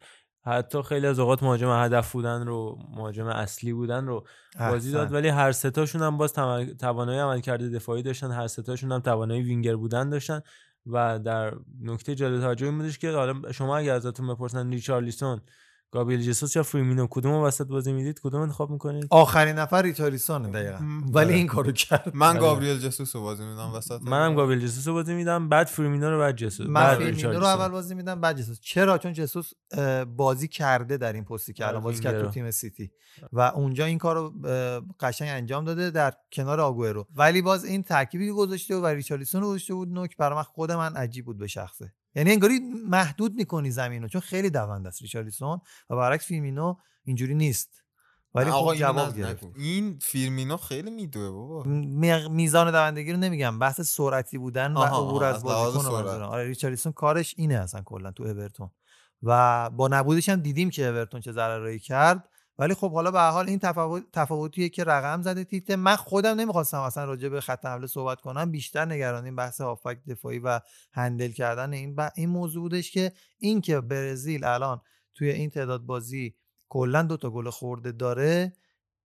[0.46, 4.26] حتی خیلی از اوقات مهاجم هدف بودن رو مهاجم اصلی بودن رو
[4.58, 5.12] بازی داد.
[5.12, 6.32] ولی هر سه تاشون هم باز
[6.78, 8.30] توانایی عملکرد دفاعی داشتن.
[8.30, 10.40] هر سه تاشون هم توانایی وینگر بودن داشتن.
[10.86, 15.40] و در نکته جالب توجه این بودش که حالا شما اگه ازتون بپرسن ریچارلیسون
[15.94, 20.84] گابریل جسوس یا فیرمینو کدوم وسط بازی می‌دید؟ کدوم انتخاب می‌کنید؟ آخرین نفر ریچارلیسونه دقیقا.
[21.12, 22.10] ولی این کارو کرد.
[22.14, 22.40] من آره.
[22.40, 24.00] گابریل جسوس رو بازی میدم وسط.
[24.02, 26.66] منم گابریل جسوس رو بازی میدم بعد فیرمینو رو بعد جسوس.
[26.66, 27.44] من بعد فیرمینو رو.
[27.44, 28.60] اول بازی میدم بعد جسوس.
[28.60, 29.52] چرا؟ چون جسوس
[30.16, 32.30] بازی کرده در این پستی که آره، الان بازی کرد تو.
[32.30, 32.90] تیم سیتی.
[33.32, 34.32] و اونجا این کار رو
[35.00, 37.06] قشنگ انجام داده در کنار آگوئرو.
[37.14, 40.42] ولی باز این ترکیبی که گذاشته بود و ریچارلیسون رو گذاشته بود نوک برای من
[40.42, 41.92] خود من عجیب بود به شخصه.
[42.14, 45.60] یعنی انگاری محدود می‌کنی زمینو چون خیلی دونده است ریچارلیسون
[45.90, 46.74] و برعکس فیرمینو
[47.04, 47.84] اینجوری نیست.
[48.34, 49.44] ولی خب جواب گرفت.
[49.56, 51.62] این فیرمینو خیلی میدوه بابا.
[51.64, 56.24] می- میزان دوندگی رو نمیگم بحث سرعتی بودن و عبور از بازیکن رو.
[56.24, 58.70] آره ریچارلیسون کارش اینه اصلا کلا تو اورتون.
[59.22, 62.28] و با نبودش هم دیدیم که اورتون چه ضررایی کرد.
[62.58, 66.80] ولی خب حالا به حال این تفاوت تفاوتیه که رقم زده تیته من خودم نمی‌خواستم
[66.80, 68.50] اصلا راجع به خط حمله صحبت کنم.
[68.50, 70.60] بیشتر نگرانیم بحث هافک دفاعی و
[70.92, 72.10] هندل کردن این ب...
[72.16, 74.80] این موضوع بودش که این که برزیل الان
[75.14, 76.34] توی این تعداد بازی
[76.68, 78.52] کلا دو تا گل خورده داره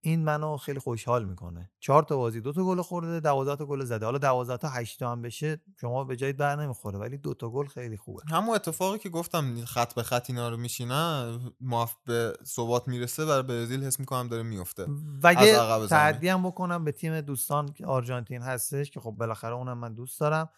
[0.02, 1.70] این منو خیلی خوشحال می‌کنه.
[1.80, 4.06] چهار تا بازی دو تا گل خورده 12 تا گل زده.
[4.06, 7.50] حالا 12 تا 8 تا هم بشه شما به جای بر نمی‌خوره ولی دو تا
[7.50, 8.22] گل خیلی خوبه.
[8.30, 13.42] همون اتفاقی که گفتم خط به خط اینا رو میشینن موف به ثبات می‌رسه برای
[13.42, 14.86] برزیل حس می‌کنم داره میفته
[15.22, 15.86] و اگه.
[15.86, 20.20] تعدی هم بکنم به تیم دوستان که آرژانتین هستش که خب بالاخره اونم من دوست
[20.20, 20.48] دارم.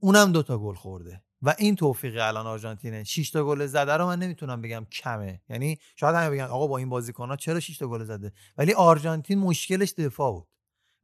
[0.00, 1.22] اونم دو تا گل خورده.
[1.42, 3.04] و این توفیق الان آرژانتینه.
[3.04, 5.40] 6 تا گل زده رو من نمی‌تونم بگم کمه.
[5.48, 9.38] یعنی شاید همه بگن آقا با این بازیکن‌ها چرا 6 تا گل زده؟ ولی آرژانتین
[9.38, 10.46] مشکلش دفاع بود.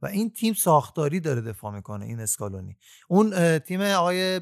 [0.01, 2.77] و این تیم ساختاری داره دفاع می‌کنه این اسکالونی.
[3.07, 4.41] اون تیم آقای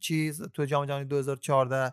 [0.00, 1.92] چیز تو جام جهانی 2014 اه،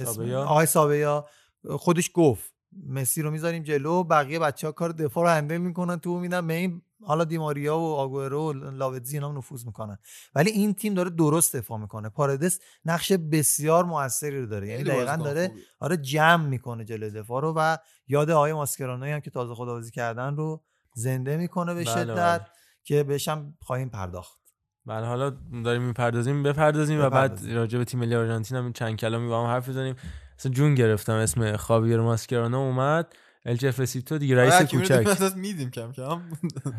[0.00, 0.44] اسم- سابیا.
[0.44, 1.28] آقای سابیا
[1.70, 2.52] خودش گفت
[2.86, 6.54] مسی رو می‌ذاریم جلو بقیه بچه ها کار دفاع رو هندل می‌کنن تو میدن به
[6.54, 9.98] این حالا دیماریا و آگورو و لاوتزی اینا نفوذ می‌کنن
[10.34, 15.16] ولی این تیم داره درست دفاع می‌کنه پاردس نقش بسیار موثری رو داره یعنی دقیقا
[15.16, 15.52] داره.
[15.80, 17.76] آره جمع می‌کنه جلوی دفاع رو و
[18.08, 20.62] یاد آقای ماسکرانوی هم که تازه خداوزی کردن رو
[20.94, 22.46] زنده می‌کنه به بله، شدت بله.
[22.84, 24.38] که بهش هم خواهیم پرداخت
[24.86, 25.30] بله حالا
[25.64, 27.54] داریم می‌پردازیم بپردازیم و بعد بپردازیم.
[27.54, 29.96] راجع به تیم ملی آرژانتین هم چند کلامی با هم حرف بزنیم
[30.38, 33.14] اصلا جون گرفتم اسم خاویر ماسکرانو اومد
[33.46, 35.06] الچفسیتو دیگه رئیس آره، کوچک.
[35.36, 36.20] میدیم کم کم.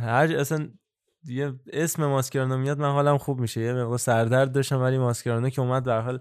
[0.01, 0.69] هر اصلا
[1.25, 3.61] یه اسم ماسکرانو میاد من حالم خوب میشه.
[3.61, 6.19] یه مقدار سردرد داشتم ولی ماسکرانو که اومد به هر حال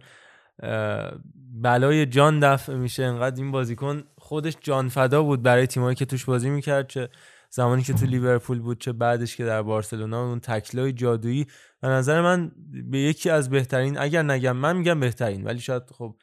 [1.63, 3.05] بلای جان دفع میشه.
[3.05, 7.09] انقدر این بازیکن خودش جان فدا بود برای تیمایی که توش بازی می‌کرد چه
[7.51, 11.47] زمانی که تو لیورپول بود چه بعدش که در بارسلونا اون تکلای جادویی
[11.81, 12.53] به نظر من
[12.91, 16.17] به یکی از بهترین اگر نگم من میگم بهترین ولی شاید خب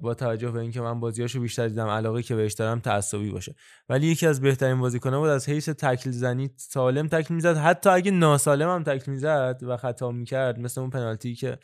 [0.00, 3.54] با توجه به اینکه من بازیاشو بیشتر دیدم علاقه که بهش دارم تعصبی باشه.
[3.88, 7.56] ولی یکی از بهترین بازیکن‌ها بود از حیث تکل زنی سالم تکل می‌زد.
[7.56, 11.58] حتی اگه ناسالم هم تکل می‌زد و خطا می‌کرد مثل اون پنالتی که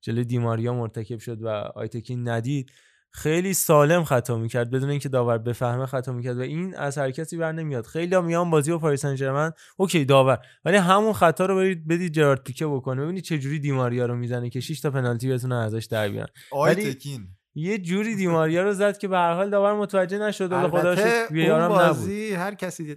[0.00, 2.72] جلوی دیماریا مرتکب شد و آیتکین ندید
[3.10, 4.70] خیلی سالم خطا می‌کرد.
[4.70, 6.38] بدون اینکه داور بفهمه خطا می‌کرد.
[6.38, 7.86] و این از هر کسی بر نمیاد.
[7.86, 10.38] خیلی میان بازی با پاریس سن okay داور.
[10.64, 13.02] ولی همون خطا رو برید بدید جرارد پیکه بکنه.
[13.02, 16.32] ببینید چه جوری دیماریا رو می‌زنه که 6 تا پنالتی بتونه ازش در بیارن.
[16.52, 20.52] آی ولی آیتکین یه جوری دیماریا رو زد که به هر حال داور متوجه نشد
[20.52, 21.78] ولی خدا اون ویارم نبود.
[21.78, 22.96] بازی هر کسی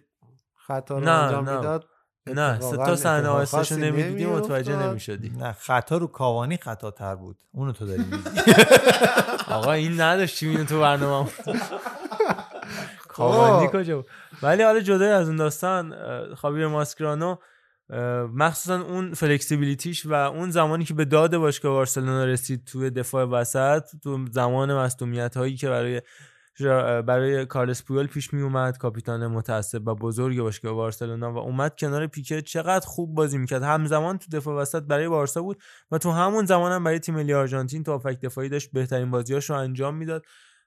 [0.56, 1.44] خطا رو انجام.
[1.58, 1.86] می‌داد
[2.28, 4.26] نه سه تا صحنه آیستشو خاصی نمی‌دیدی.
[4.26, 5.30] متوجه نمی‌شدی.
[5.30, 7.38] نه خطا رو کاوانی خطا تر بود.
[7.52, 8.30] اونو تو داری میگی.
[9.58, 11.30] آقا این نداشتیم اینو تو برنامه
[13.08, 14.06] کاوانی کجا بود؟
[14.42, 17.36] ولی حالا جدای از اون داستان اه، خاویر ماسکرانو
[18.34, 23.84] مخصوصا اون فلکسیبیلیتیش و اون زمانی که به داد باشگاه بارسلونا رسید توی دفاع وسط
[24.04, 26.02] تو زمان مصدومیت هایی که برای
[27.02, 32.08] برای کارلس پویل پیش می اومد کاپیتان متعصب و بزرگ باشگاه بارسلونا و اومد کنار
[32.08, 33.64] پیکه چقدر خوب بازی می‌کرد.
[33.64, 35.62] همزمان تو دفاع وسط برای بارسا بود
[35.92, 39.50] و تو همون زمان هم برای تیم ملی آرژانتین تو افک دفاعی داشت بهترین بازیاش
[39.50, 40.26] رو انجام می‌داد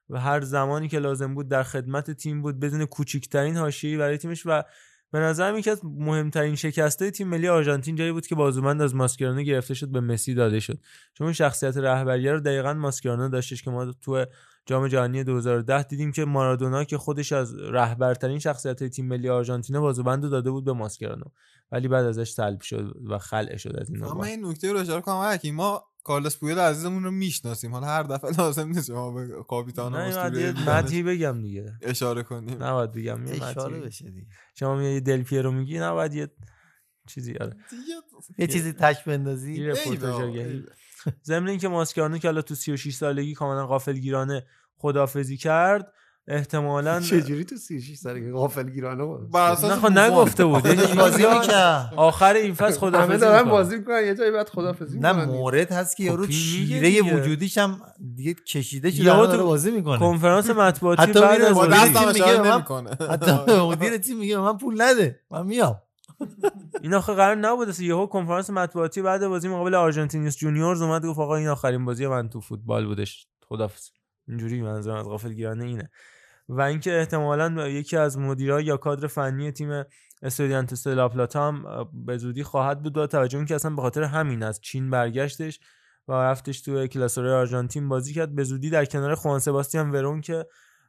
[0.09, 4.43] و هر زمانی که لازم بود در خدمت تیم بود بدون کوچکترین حاشیه‌ای برای تیمش
[4.45, 4.63] و
[5.11, 9.41] به نظر یکی از مهمترین شکستای تیم ملی آرژانتین جایی بود که بازوبند از ماسکرانو
[9.41, 10.79] گرفته شد به مسی داده شد
[11.13, 14.25] چون اون شخصیت رهبری رو دقیقا ماسکرانو داشتش که ما تو
[14.65, 20.23] جام جهانی 2010 دیدیم که مارادونا که خودش از رهبرترین شخصیت تیم ملی آرژانتین بازوبند
[20.23, 21.25] رو داده بود به ماسکرانو
[21.71, 24.23] ولی بعد ازش سلب شد و خلع شد از این اما.
[24.23, 27.71] این نکته رو اشاره کنم ما کارلس پویل عزیزمون رو می‌شناسیم.
[27.71, 31.73] حالا هر دفعه لازم نیست شما به کاپیتان نه مدحی بگم دیگه.
[31.81, 32.63] اشاره کنیم.
[32.63, 33.79] نباید بگم اشاره.
[33.79, 34.27] بشه دیگه.
[34.55, 36.27] شما میای یه دل پیرو میگی نباید یه
[37.07, 37.57] چیزی آره.
[38.37, 39.53] یه چیزی تک بندازی.
[39.53, 39.73] یه
[40.05, 40.63] آگهی.
[41.23, 44.45] ضمن اینکه ماسکرانو که حالا تو 36 سالگی کاملا غافلگیرانه
[44.77, 45.93] خدافزی کرد
[46.27, 50.65] احتمالاً چجوری تو 36 سالگی غافل گیرانه بود نه خب نگفته بود.
[50.65, 51.93] یعنی بازی می‌کرد.
[51.97, 53.49] آخر این فصل همه خدافزی دارن.
[53.49, 57.01] بازی می‌کنن یه جایی بعد خدافظی نه مورد هست که خب یارو چیره دیگه.
[57.15, 57.81] وجودیش هم
[58.15, 59.99] دیگه کشیده شده تو داره بازی می‌کنه.
[59.99, 62.89] کنفرانس مطبوعاتی حتی بعد میره از بازی- نمی‌کنه.
[63.09, 63.31] حتی
[63.71, 65.81] مدیر تیم میگه من پول نده من میام.
[66.81, 71.19] این آخه قرار نبود اصلا یهو کنفرانس مطبوعاتی بعد بازی مقابل آرژانتینیوس جونیورز اومد گفت
[71.19, 73.27] آقا این آخرین بازی من تو فوتبال بودش.
[73.49, 73.89] خدافظ
[74.27, 75.89] اینجوری منظورم از غافلگیرانه اینه.
[76.49, 79.83] و اینکه احتمالا یکی از مدیرای یا کادر فنی تیم
[80.21, 81.65] استودیانتس لا پلاتا هم
[82.05, 82.93] به زودی خواهد بود.
[82.93, 85.59] با توجه به اینکه اصلا به خاطر همین از چین برگشتش
[86.07, 88.35] و رفتش تو کلاسوره آرژانتین بازی کرد.
[88.35, 90.45] به زودی در کنار خوان سباستیان ورون که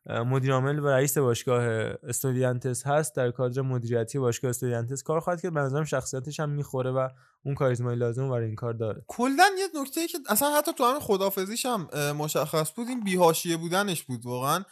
[0.07, 1.62] اه، مدیر عامل و رئیس باشگاه
[2.03, 3.15] استودیانتس هست.
[3.15, 5.73] در کادر مدیریتی باشگاه استودیانتس کار خواهد کرد.
[5.73, 7.09] به شخصیتش هم می‌خوره و
[7.45, 9.05] اون کاریزمای لازم برای این کار داره.
[9.07, 13.57] کلا یه نکته ای که اصلا حتی تو همین خدافزیش هم مشخص بود این بیهاشیه
[13.57, 14.65] بودنش بود واقعا.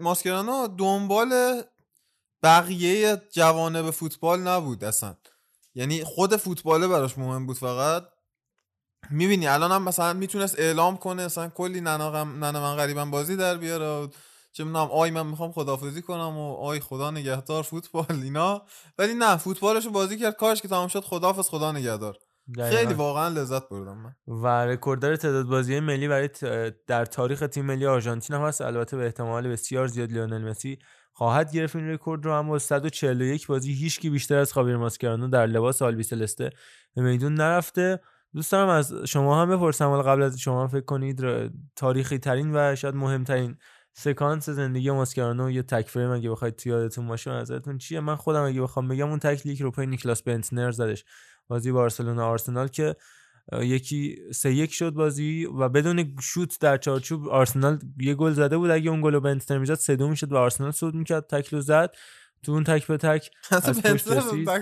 [0.00, 1.62] ماسکرانو دنبال
[2.42, 5.16] بقیه جوانب فوتبال نبود اصلا.
[5.74, 8.08] یعنی خود فوتباله براش مهم بود فقط.
[9.10, 13.36] می‌بینی الان هم مثلا می‌تونست اعلام کنه مثلا کلی ننه غم- ننه من غریبم بازی
[13.36, 14.08] در بیاره
[14.52, 18.62] چه می‌دونم آی من می‌خوام خدافزی کنم و آی خدا نگهدار فوتبال اینا.
[18.98, 22.16] ولی نه فوتبالش رو بازی کرد کارش که تمام شد خداحافظ خدا نگهدار.
[22.70, 24.14] خیلی واقعا لذت بردم من.
[24.42, 26.28] و رکورددار تعداد بازی ملی برای
[26.86, 28.60] در تاریخ تیم ملی آرژانتین هم هست.
[28.60, 30.78] البته به احتمال بسیار زیاد لیونل مسی
[31.12, 35.82] خواهد گرفت این رکورد رو اما 141 بازی هیچکی بیشتر از خاویر ماسکرانو در لباس
[35.82, 36.50] آلبی سلسته
[36.96, 38.00] به میدون نرفته.
[38.34, 41.22] دوست دارم از شما هم بپرسم ولی قبل از شما فکر کنید
[41.76, 43.56] تاریخی ترین و شاید مهمترین
[43.92, 48.42] سکانس زندگی ماسکرانو یه تک فریم اگه بخواید تو یادتون باشه نظرتون چیه؟ من خودم
[48.42, 51.04] اگه بخوام بگم اون تکلیک رو پای نیکلاس بنتنر زدش
[51.48, 52.96] بازی بارسلونا آرسنال که
[53.52, 58.70] یکی سه یک شد بازی و بدون شوت در چارچوب آرسنال یه گل زده بود.
[58.70, 61.62] اگه اون گل رو بنتنر می‌زد سه دو می‌شد و آرسنال صعود می‌کرد تکل رو
[61.62, 61.94] زد.
[62.44, 64.08] تو اون تک به تک از پشت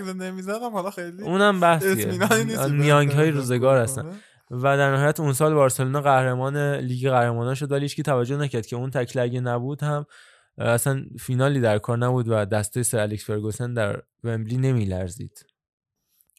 [0.06, 2.18] نمی‌زدم حالا خیلی اونم بحثیه.
[2.18, 4.02] که نیانگ های روزگار هستن.
[4.02, 4.16] کنه.
[4.50, 8.76] و در نهایت اون سال بارسلونا قهرمان لیگ قهرمانان شد ولی هیچکی توجه نکرد که
[8.76, 10.06] اون تکل اگه نبود هم
[10.58, 15.46] اصلا فینالی در کار نبود و دسته سر الکس فرگوسن در ومبلی نمیلرزید.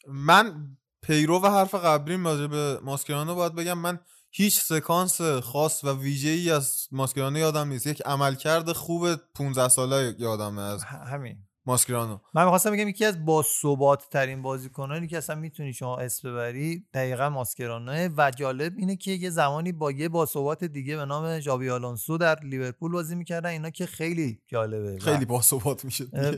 [0.08, 3.78] من پیرو و حرف قبلیم راجع به ماسکرانو باید بگم.
[3.78, 3.98] من
[4.30, 7.86] هیچ سکانس خاص و ویژه ای از ماسکرانو یادم نیست.
[7.86, 11.49] یک عملکرد خوب 15 ساله یادمه از همین.
[11.70, 12.18] ماسکرانو.
[12.34, 17.28] من می‌خواستم بگم یکی از باثبات ترین بازیکنانی که اصلا می‌تونی شما اسم ببری دقیقا
[17.28, 22.18] ماسکرانوه و جالب اینه که یه زمانی با یه باثبات دیگه به نام ژابی آلونسو
[22.18, 23.50] در لیورپول بازی می‌کردن.
[23.50, 24.98] اینا که خیلی جالبه.
[24.98, 26.34] خیلی باثبات میشه اه،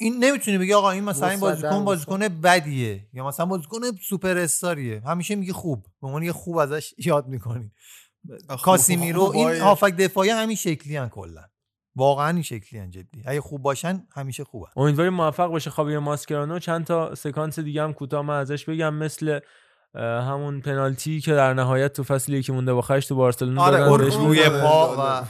[0.00, 1.84] این نمی‌تونی بگی آقا این مثلا این بازیکن.
[1.84, 5.86] بازیکن بدیه یا مثلا بازیکن سوپر استاریه همیشه میگی خوب.
[6.00, 7.72] به عنوان یه خوب ازش یاد می‌کنی.
[8.62, 11.44] کاسیمیرو این هافک دفاعی همین شکلی هن کلا.
[11.98, 13.22] واقعا این شکلی هن جدی.
[13.26, 14.68] اگه خوب باشن همیشه خوبن.
[14.76, 16.58] امیدواریم موفق باشه خاویر ماسکرانو.
[16.58, 18.94] چند تا سکانس دیگه هم کوتاه من ازش بگم.
[18.94, 19.40] مثل
[19.98, 24.04] همون پنالتی که در نهایت تو فصلی که مونده با خش تو بارسلونا آره، دادن
[24.04, 24.48] بهش روی.
[24.48, 25.24] پا و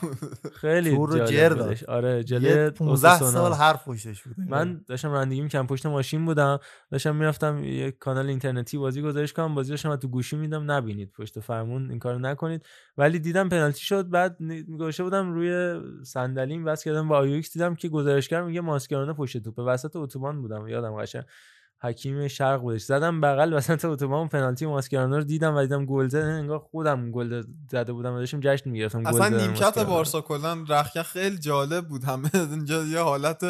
[0.54, 1.54] خیلی رو جر.
[1.54, 1.84] بودش.
[1.84, 3.30] آره جلوی 15 اوساسونا.
[3.30, 4.34] سال حرف پشتش بود.
[4.48, 6.58] من داشتم رانندگی می‌کنم پشت ماشین بودم.
[6.90, 9.54] داشتم می‌رفتم یه کانال اینترنتی بازی گذاشت کنم.
[9.54, 12.66] بازی داشتم تو گوشی میدم نبینید پشت فرمون این کارو نکنید.
[12.98, 14.10] ولی دیدم پنالتی شد.
[14.10, 14.36] بعد
[14.78, 16.64] گوشه بودم روی صندلیم.
[16.64, 17.52] بس کردم با آیوکس.
[17.52, 19.62] دیدم که گزارشگر میگه ماسکرانو پشت توپه.
[19.62, 20.68] وسط اتوبان بودم.
[20.68, 21.24] یادم قشنگ.
[21.80, 26.18] حکیم شرق بودش زدم بغل وسط اتوبان پنالتی ماسکرانو رو دیدم و دیدم گل زد
[26.18, 29.78] انگار خودم گل زده بودم و داشتم جشن می‌گرفتم گل اصلا نیمکت.
[29.78, 33.44] بارسا کلا رخکن خیلی جالب بود همه اینجا یه حالت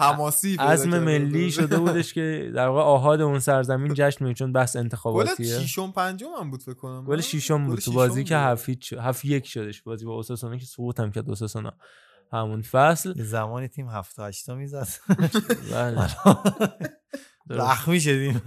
[0.00, 1.50] حماسی عزم ملی بود.
[1.50, 5.92] شده بودش که در واقع آهاد اون سرزمین جشن میگه چون بحث گل انتخاباتیه شیشم
[5.92, 8.36] پنجم هم بود فکر کنم گل نه؟ شیشم بود گل تو بازی که.
[8.36, 11.72] هفت هفت یک شدش بازی با اوساسونا که سقوط هم کرد اوساسونا
[12.32, 14.88] همون فصل یه زمانی تیم 7 8 می‌زد
[15.72, 16.08] بله.
[17.50, 18.42] زخمی شدیم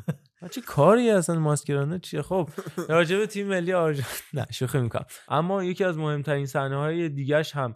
[0.51, 2.49] چه کاری اصلا ماسکرانه؟ چیه؟ خب
[2.89, 5.05] راجع به تیم ملی آرژانتین نه شوخی می‌کنم.
[5.27, 7.75] اما یکی از مهمترین صحنه های دیگش هم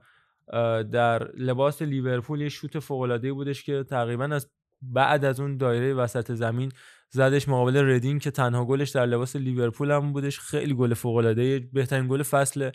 [0.92, 4.50] در لباس لیورپول یه شوت فوق العاده بودش که تقریبا از
[4.82, 6.72] بعد از اون دایره وسط زمین
[7.10, 10.40] زدش مقابل ردین که تنها گلش در لباس لیورپول هم بودش.
[10.40, 12.70] خیلی گل فوق العاده بهترین گل فصل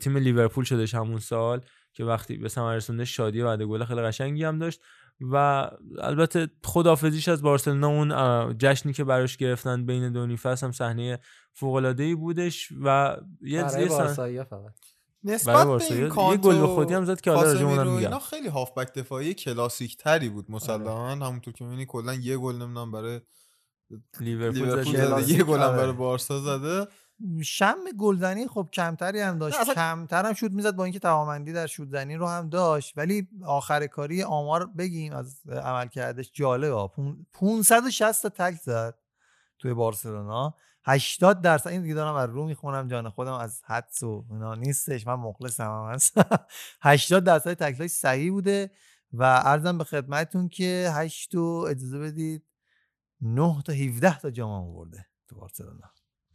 [0.00, 1.60] تیم لیورپول شدش همون سال
[1.92, 4.80] که وقتی به ثمر رسونده شادی بعد گل خیلی قشنگی هم داشت.
[5.20, 11.18] و البته خدافزیش از بارسلونا اون جشنی که براش گرفتن بین دو فصل هم صحنه
[11.52, 14.72] فوق العاده ای بودش و یه برای بارسایی فقط برای
[15.24, 15.92] نسبت به.
[15.92, 17.96] این یه گل به خودی هم زد که حالا راجع اونم میگم.
[17.96, 22.92] اینا خیلی هافبک دفاعی کلاسیک تری بود مسلما همونطور که می‌بینی کلا یه گل نمی‌دونم
[22.92, 23.20] برای
[24.20, 25.76] لیورپول یه گل هم آره.
[25.76, 26.90] برای بارسا زده
[27.42, 29.60] شم گلزنی خب کمتری هم داشت.
[29.60, 32.92] اصلا- کمتر هم شوت می‌زد با اینکه توامندی در شوت زنی رو هم داشت.
[32.98, 36.88] ولی آخر کاری آمار بگیم از عمل کردش جالبه.
[36.88, 38.94] پون- 560 تا تک زد
[39.58, 40.54] توی بارسلونا.
[40.84, 41.68] 80 درصد.
[41.70, 45.06] این دیگه دارم از رو می‌خونم جان خودم از حدس و اینا نیستش.
[45.06, 46.14] من مخلصم هم هست
[46.80, 48.70] 80 درصد تکلاش صحیح بوده
[49.12, 52.44] و ارزم به خدمتتون که 8 و اجازه بدید
[53.20, 55.90] 9 تا 17 تا جام آورده تو بارسلونا.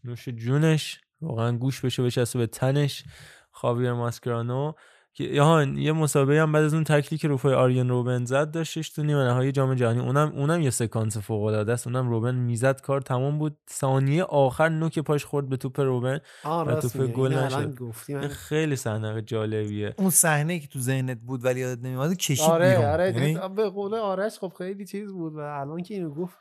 [0.06, 3.04] نوش جونش واقعا گوش بشه بچسبه به تنش.
[3.52, 4.74] خاویر ماسکرانو
[5.14, 8.90] که یه یه مسابقه هم بعد از اون تکلی که روفای آریان روبن زد داشتش
[8.90, 10.00] تو نیمه نهایی جام جهانی.
[10.00, 11.88] اونم اونم یه سکانس فوق العاده است.
[11.88, 13.58] اونم روبن می‌زد کار تمام بود.
[13.72, 16.20] ثانیه آخر نوک پاش خورد به توپ روبن.
[16.46, 16.98] و توپ.
[16.98, 19.94] گل نشد خیلی صحنه جالبیه.
[19.98, 22.86] اون صحنه که تو ذهنت بود ولی یادت نمیاد کشید آره بیرون.
[22.86, 26.38] آره یعنی به قول آرش خب خیلی چیز بود و الان که اینو گفت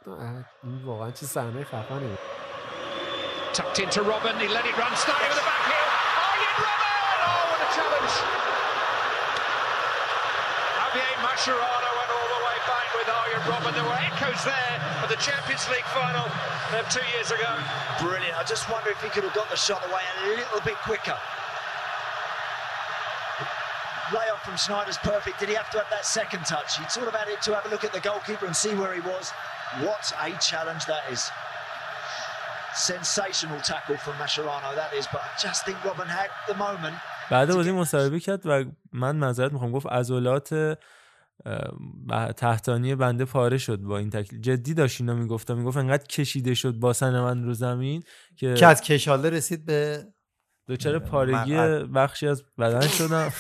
[0.84, 2.18] واقعا چه صحنه خفنی بود.
[3.54, 5.86] Tucked into Robin, he let it run, starting with the back heel.
[6.26, 7.18] Arjen Robben!
[7.22, 8.14] Oh, what a challenge!
[10.74, 13.70] Javier Mascherano went all the way back with Arjen Robben.
[13.78, 14.74] There were echoes there
[15.06, 16.26] of the Champions League final
[16.74, 17.46] of two years ago.
[18.02, 18.34] Brilliant.
[18.34, 21.14] I just wonder if he could have got the shot away a little bit quicker.
[24.10, 25.38] Layoff from Snyder's perfect.
[25.38, 26.76] Did he have to have that second touch?
[26.78, 28.92] He sort of had it to have a look at the goalkeeper and see where
[28.92, 29.30] he was.
[29.78, 31.30] What a challenge that is.
[32.74, 35.06] Sensational tackle from Mascherano, that is.
[35.12, 36.94] But I just think Robin had the moment.
[37.30, 40.78] بعد بازی مصاحبه کرد و من معذرت می‌خوام گفت عضلات
[42.36, 46.72] تحتانی بنده پاره شد با این تکلیف جدی داشت اینا می‌گفت می‌گفت انقدر کشیده شد
[46.72, 48.02] باسن من رو زمین
[48.36, 50.04] که که از کشاله رسید به
[50.68, 51.54] دچار پارگی.
[51.94, 53.32] بخشی از بدن شدم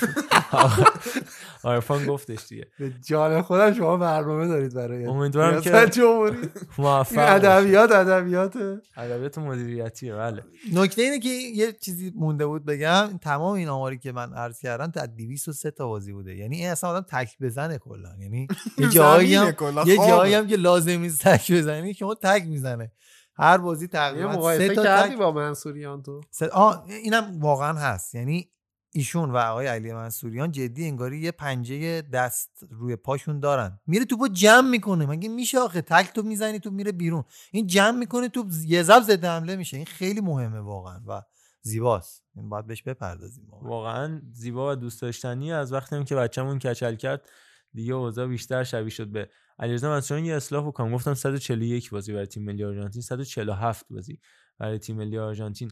[1.64, 2.66] عرفان گفتش دیگه.
[2.78, 6.36] به جان خودم شما برنامه دارید برای امیدوارم که جمهوری.
[6.78, 7.34] موفق.
[7.34, 8.56] ادبیات ادبیات.
[8.96, 10.44] ادبیات مدیریتیه بله.
[10.72, 13.18] نکته اینه که یه چیزی مونده بود بگم.
[13.22, 16.36] تمام این آماری که من عرض کردم تا 203 تا بازی بوده.
[16.36, 18.08] یعنی این اصلا آدم تک بزنه کلا.
[18.20, 18.46] یعنی
[18.78, 19.54] یه جایی هم
[19.86, 19.96] یه.
[20.08, 22.92] جایی هم که لازم نیست تک بزنی شما تک می‌زنه.
[23.36, 28.14] هر بازی تقریبا سه تا کردی با منصوریان تو؟ سه- آه اینم واقعا هست.
[28.14, 28.50] یعنی
[28.96, 33.80] ایشون و آقای علی منصوریان جدی انگاری یه پنجه دست روی پاشون دارن.
[33.86, 35.06] میره توپو جمع می‌کنه.
[35.06, 37.24] مگه میشه آخه؟ تک تو می‌زنی تو میره بیرون.
[37.52, 39.76] این جمع می‌کنه تو یه ضرب ضد حمله میشه.
[39.76, 41.22] این خیلی مهمه واقعا و
[41.62, 42.24] زیباست.
[42.36, 43.68] این باید بهش بپردازیم واقعا.
[43.68, 47.28] واقعا زیبا و دوست داشتنی از وقتی که بچه‌مون کچل کرد
[47.72, 50.94] دیگه اوضاع بیشتر شبیه شد به علیرضا منصوریان یه اصلاح بکنم.
[50.94, 54.20] گفتم 141 بازی برای تیم ملی آرژانتین 147 بازی
[54.58, 55.70] برای تیم ملی آرژانتین.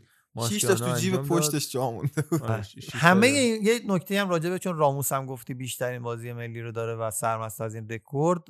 [0.49, 1.17] شیش تاش ماسکرانو تو جیب.
[1.23, 2.25] پشتش جا مونده.
[2.43, 6.73] آره، همه این یه نکته هم راجبه چون راموس هم گفتی بیشترین بازی ملی رو
[6.73, 8.41] داره و سرمست از این رکورد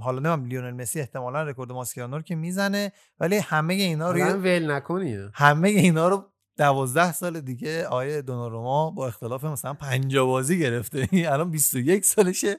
[0.00, 4.70] حالا نمیم لیونل مسی احتمالا رکورد ماسکرانو رو که می‌زنه ولی همه اینا رو ول
[4.70, 5.30] نکنیه.
[5.34, 11.08] همه اینا رو دوازده سال دیگه آقای دوناروما با اختلاف مثلا 50 بازی گرفته.
[11.32, 12.56] الان 21 سالشه.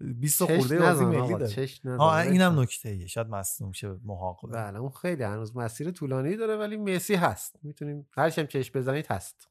[0.00, 1.48] 20 چش خورده بازی ملی داره.
[1.48, 4.52] چش اینم نکته ایه شاید مصدوم شه محاق.
[4.52, 7.56] بله اون خیلی هنوز مسیر طولانی داره ولی مسی هست.
[7.62, 9.48] می‌تونیم هر چیم چشم بزنید هست.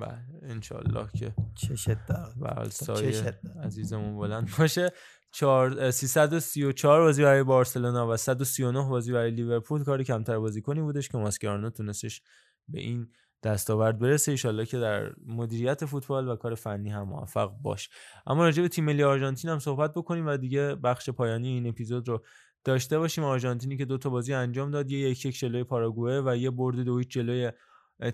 [0.00, 2.64] بله انشالله که چشت در.
[2.70, 3.38] سایه.
[3.62, 4.92] عزیزمون بلند باشه.
[5.32, 9.84] چهار- اه، 334 بازی برای بارسلونا و 139 بازی برای لیورپول.
[9.84, 12.22] کاری کمتر بازیکنی بودش که ماسکرانو تونستش
[12.68, 13.08] به این
[13.42, 14.30] دستاورد برسه.
[14.30, 17.90] ایشالله که در مدیریت فوتبال و کار فنی هم موفق باش.
[18.26, 22.08] اما راجع به تیم ملی آرژانتین هم صحبت بکنیم و دیگه بخش پایانی این اپیزود
[22.08, 22.24] رو
[22.64, 23.24] داشته باشیم.
[23.24, 26.76] آرژانتینی که دو تا بازی انجام داد یه یک یک جلوی پاراگوئه و یه برد
[26.76, 27.50] دو جلوی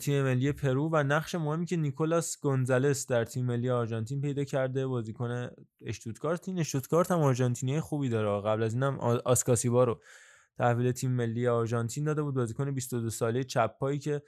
[0.00, 0.88] تیم ملی پرو.
[0.92, 5.48] و نقش مهمی که نیکولاس گونزالس در تیم ملی آرژانتین پیدا کرده بازیکن
[5.80, 6.48] اشتوتگارت.
[6.48, 8.42] این اشتوتگارت هم آرژانتینی خوبی داره.
[8.42, 10.00] قبل از اینم آسکاسیبا رو
[10.58, 12.34] تحویل تیم ملی آرژانتین داده بود.
[12.34, 14.22] بازیکن 22 ساله چپ پایی که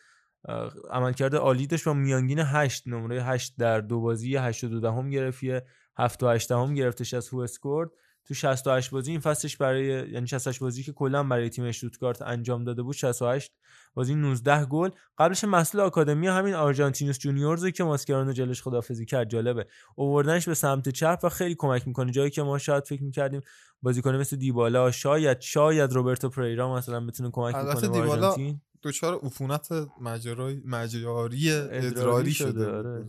[0.91, 5.67] عملکرد عالی داشت با میانگین 8 نمره 8 در دو بازی 82 دهم گرفت یه
[5.99, 7.91] 7 و 8 دهم گرفتش از WhoScored.
[8.25, 12.65] تو 68 بازی این فصلش برای یعنی 68 بازی که کلا برای تیم اشتوتگارت انجام
[12.65, 13.53] داده بود 68
[13.95, 14.91] بازی 19 گل.
[15.19, 19.67] قبلش محصول آکادمی همین آرژانتینوس جونیورز که ماسکرانو جلوش خدافزی کرد جالبه.
[19.97, 22.13] اووردنش به سمت چپ و خیلی کمک می‌کنه.
[22.13, 23.41] جایی که ما شاید فکر می‌کردیم
[23.83, 28.61] بازیکن مثل دیبالا شاید شاید روبرتو پریرا مثلا بتونه کمک به دیبالا آرژانتین.
[28.83, 29.69] دچار عفونت
[30.01, 33.05] مجرای مجاری ادراری شده آره.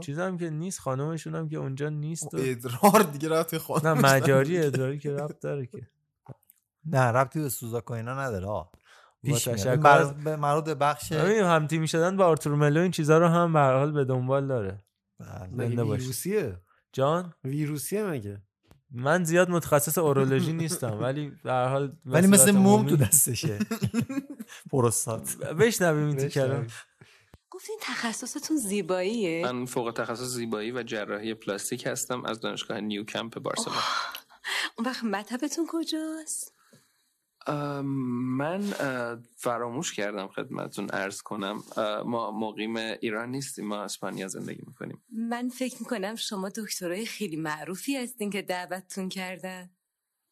[0.00, 2.38] چیزم که نیست خانمشون هم که اونجا نیست و...
[2.40, 5.88] ادرار دیگه رفت نه خانم مجاری ادراری که رفت داره که.
[6.84, 8.72] نه ربطی به سوزاکو اینا نداره آه.
[9.24, 9.44] با پیش.
[9.44, 13.92] تشکر بخش هم تیمی شدن با آرتور ملو این چیزا رو هم به هر حال
[13.92, 14.84] به دنبال داره.
[15.84, 16.00] باش.
[16.00, 16.60] ویروسیه؟
[16.92, 18.42] جان؟ ویروسیه مگه؟
[18.90, 23.58] من زیاد متخصص اورولوژی نیستم ولی هر حال ولی مثل موم تو دستشه.
[24.72, 25.36] پروستات.
[25.36, 26.64] بشنویم این تیکه رو
[27.50, 33.38] گفتین تخصصتون زیباییه؟ من فوق تخصص زیبایی و جراحی پلاستیک هستم از دانشگاه نیو کمپ
[33.38, 33.80] بارسلونا
[34.78, 36.59] اون وقت مطبتون کجاست؟
[37.48, 38.60] من
[39.36, 41.62] فراموش کردم خدمتتون ارز کنم.
[42.06, 45.02] ما مقیم ایران نیستیم ما اسپانیا زندگی می‌کنیم.
[45.08, 49.70] من فکر می‌کنم شما دکترای خیلی معروفی هستین که دعوتتون کردن.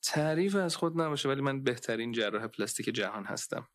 [0.02, 3.68] تعریف از خود نباشه ولی من بهترین جراح پلاستیک جهان هستم.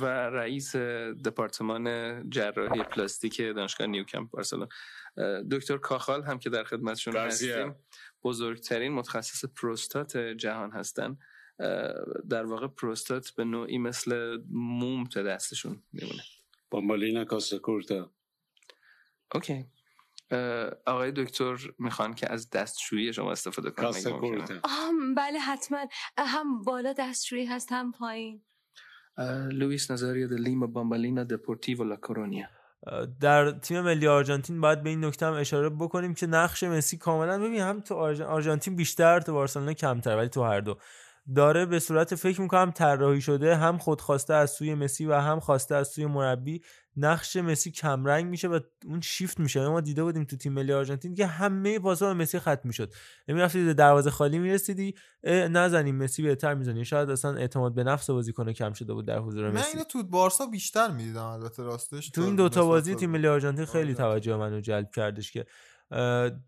[0.00, 1.84] و رئیس دپارتمان
[2.30, 4.68] جراحی پلاستیک دانشگاه نیوکمپ بارسلون
[5.50, 7.16] دکتر کاخال هم که در خدمتشون.
[7.16, 7.74] هستیم
[8.22, 11.18] بزرگترین متخصص پروستات جهان هستن.
[12.30, 16.22] در واقع پروستات به نوعی مثل موم تا دستشون میمونه.
[16.70, 18.10] بامبالینا کاسا کورتا.
[19.34, 19.66] Okay.
[20.30, 23.70] اه، آقای دکتر می‌خوان که از دستشویی شما استفاده
[24.64, 25.86] آم بله حتما.
[26.18, 28.42] هم بالا دستشویی هست هم پایین.
[29.52, 32.46] لوئیس نظریو د لیما بامبالینا دپورتیو لا کورونیا.
[33.20, 37.38] در تیم ملی آرژانتین باید به این نکته هم اشاره بکنیم که نقش مسی کاملا
[37.38, 40.78] ببین هم تو آرژ- آرژانتین بیشتر تو بارسلونا کمتر ولی تو هر دو.
[41.34, 45.74] داره به صورت فکر می‌کنم طراحی شده هم خودخواسته از سوی مسی و هم خواسته
[45.74, 46.62] از سوی مربی.
[46.96, 49.68] نقش مسی کمرنگ میشه و اون شیفت میشه.
[49.68, 52.92] ما دیده بودیم تو تیم ملی آرژانتین که همه پاسا به مسی ختم می‌شد.
[53.28, 54.94] یعنی رفتی به دروازه خالی می‌رسیدی
[55.24, 56.84] نزنیم مسی بهتر می‌زنی.
[56.84, 59.70] شاید اصلا اعتماد به نفس بازیکن کم شده بود در حضور من مسی.
[59.72, 63.94] اینو تو بارسا بیشتر می‌دیدم البته راستش تو این دوتا بازی تیم ملی آرژانتین خیلی
[63.94, 65.46] توجه منو جلب کردش که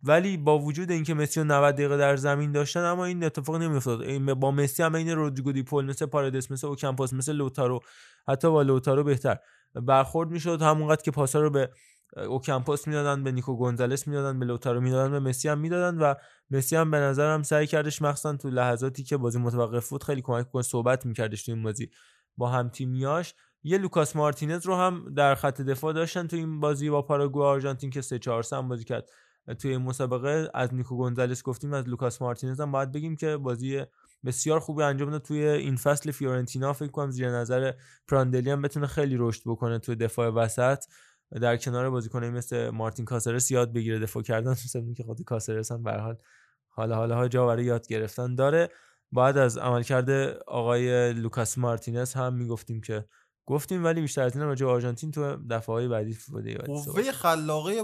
[0.02, 4.18] ولی با وجود اینکه مسی و 90 دقیقه در زمین داشتن اما این اتفاق نمیافتاد.
[4.18, 7.80] با مسی هم این رودریگو دی پول مثل پارادیس مثل اوکمپوس مثل لوتارو
[8.28, 9.36] حتی با لوتارو بهتر.
[9.74, 11.70] برخورد می‌شد همونقدر که پاسا رو به
[12.16, 16.14] اوکمپوس می‌دادن به نیکو گونزالس می‌دادن به لوتارو می‌دادن به مسی هم می‌دادن و
[16.50, 20.50] مسی هم به نظرم سعی کردش مخصوصا تو لحظاتی که بازی متوقف بود خیلی کمک
[20.50, 21.90] کن صحبت میکردش تو این بازی
[22.36, 26.90] با هم تیمیاش یه لوکاس مارتینز رو هم در خط دفاع داشتن تو این بازی
[26.90, 29.10] با پاراگوئه آرژانتین که 3 4 3 بازی کرد.
[29.54, 33.82] توی این مسابقه از نیکو گونزالس گفتیم از لوکاس مارتینز هم باید بگیم که بازی
[34.24, 35.22] بسیار خوبی انجام داد.
[35.22, 37.72] توی این فصل فیورنتینا فکر کنم زیر نظر
[38.08, 40.84] پراندلی هم بتونه خیلی رشد بکنه توی دفاع وسط.
[41.40, 44.50] در کنار بازیکنایی مثل مارتین کاسرس یاد بگیره دفاع کردن.
[44.50, 46.16] مثل که خود کاسرس هم به حال
[46.68, 48.68] حالا حالا جا برای یاد گرفتن داره.
[49.12, 50.10] بعد از عملکرد
[50.46, 53.04] آقای لوکاس مارتینز هم می‌گفتیم که
[53.46, 57.82] گفتیم ولی بیشتر از این راجع آرژانتین تو دفعه بعدی فوده قوه خلاقه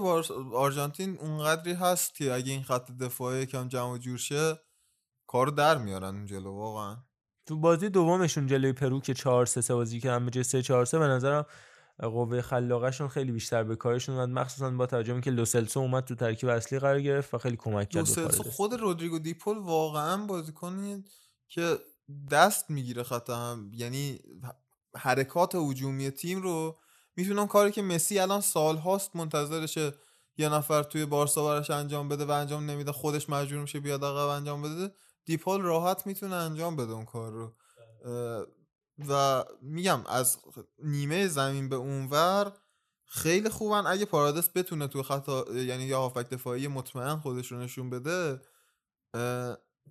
[0.54, 4.58] آرژانتین اونقدری هست که اگه این خط دفاعی کم جمع و جور شه
[5.26, 6.96] کارو در میارن جلو واقعا.
[7.46, 10.98] تو بازی دومشون جلوی پرو که 4 3 بازی کردن به جای 3 4 3
[10.98, 11.46] به نظرم
[11.98, 14.28] قوه خلاقهشون خیلی بیشتر به کارشون اومد.
[14.28, 18.14] مخصوصا با توجه اینکه لوسلسو اومد تو ترکیب اصلی قرار گرفت و خیلی کمک کرد
[18.14, 18.40] پارادیس.
[18.40, 21.04] خود رودریگو دیپول واقعا بازیکنی
[21.48, 21.78] که
[22.30, 24.20] دست می‌گیره خط هم یعنی
[24.96, 26.78] حرکات هجومی تیم رو
[27.16, 29.94] می‌تونم کاری که مسی الان سال هاست منتظرشه
[30.36, 34.28] یه نفر توی بارسا براش انجام بده و انجام نمیده خودش مجبور میشه بیاد عقب
[34.28, 37.54] انجام بده دیپول راحت می‌تونه انجام بده اون کار رو.
[39.08, 40.38] و میگم از
[40.78, 42.52] نیمه زمین به اونور
[43.04, 43.86] خیلی خوبن.
[43.86, 48.40] اگه پارادیس بتونه تو خطا یعنی یا هافبک دفاعی مطمئن خودش رو نشون بده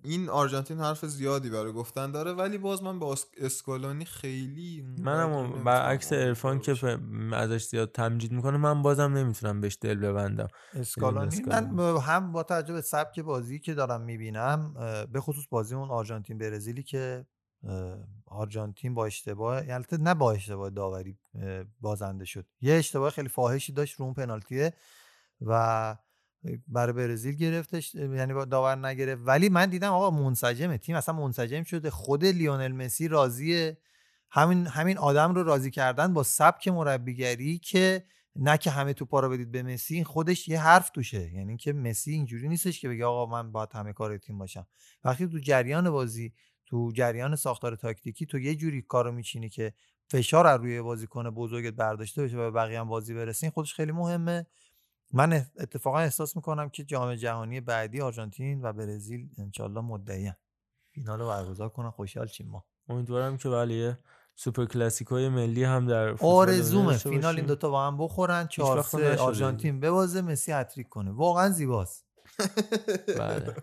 [0.04, 5.64] این آرژانتین حرف زیادی برای گفتن داره ولی باز من با اسک- اسکالونی خیلی منم
[5.64, 6.98] برعکس ارفان که
[7.32, 10.48] ازش زیاد تمجید می‌کنه من بازم نمی‌تونم بهش دل ببندم.
[10.74, 14.74] اسکالانی؟ بدون من هم با توجه به سبک بازی که دارم می‌بینم
[15.12, 17.26] به خصوص بازی اون آرژانتین برزیلی که
[18.26, 21.18] آرژانتین با اشتباه یعنی نه با اشتباه داوری
[21.80, 22.46] بازنده شد.
[22.60, 24.72] یه اشتباه خیلی فاحشی داشت رو اون پنالتیه
[25.40, 25.96] و
[26.68, 29.22] برای برزیل گرفتش یعنی داور نگرفت.
[29.24, 31.90] ولی من دیدم آقا منسجمه تیم اصلا منسجم شده.
[31.90, 33.78] خود لیونل مسی راضیه.
[34.30, 38.04] همین همین آدم رو راضی کردن با سبک مربیگری که
[38.36, 41.32] نه که همه توپا رو بدید به مسی خودش یه حرف توشه.
[41.32, 44.66] یعنی که مسی اینجوری نیستش که بگه آقا من باید همه کار تیم باشم.
[45.04, 46.32] وقتی تو جریان بازی
[46.66, 49.72] تو جریان ساختار تاکتیکی تو یه جوری کارو میچینی که
[50.10, 53.92] فشار از روی بازیکن بزرگت برداشته بشه و بقیه هم بازی برسه این خودش خیلی
[53.92, 54.46] مهمه.
[55.12, 60.36] من اتفاقا احساس می‌کنم که جام جهانی بعدی آرژانتین و برزیل انشالله مدعیان
[60.90, 61.90] فینال رو برگزار کنن.
[61.90, 62.64] خوشحالیم ما.
[62.88, 63.98] امیدوارم که ولی یه
[64.36, 67.46] سوپر کلاسیکوی ملی هم در آرزومه داشته فینال این.
[67.46, 68.46] دوتا با هم بخورن.
[68.46, 68.84] چهار
[69.18, 71.10] آرژانتین ببازه مسی هتریک کنه.
[71.10, 72.06] واقعا زیباست.
[73.18, 73.56] بله.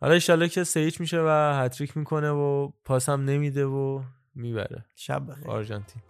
[0.00, 4.02] حالا ایشالله که سیچ میشه و هتریک می‌کنه و پاس هم نمیده و
[4.34, 4.84] می‌بره.
[4.96, 5.48] شب بخیر.
[5.50, 6.02] آرژانتین.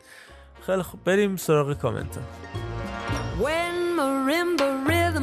[0.60, 1.04] خیلی خوب.
[1.04, 2.22] بریم سراغ کامنت ها
[3.42, 4.77] When marimba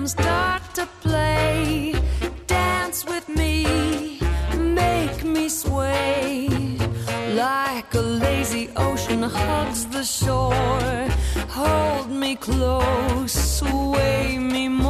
[0.07, 1.93] start to play,
[2.47, 4.19] dance with me,
[4.55, 6.47] make me sway.
[7.33, 11.07] Like a lazy ocean hugs the shore,
[11.49, 14.84] hold me close, sway me more.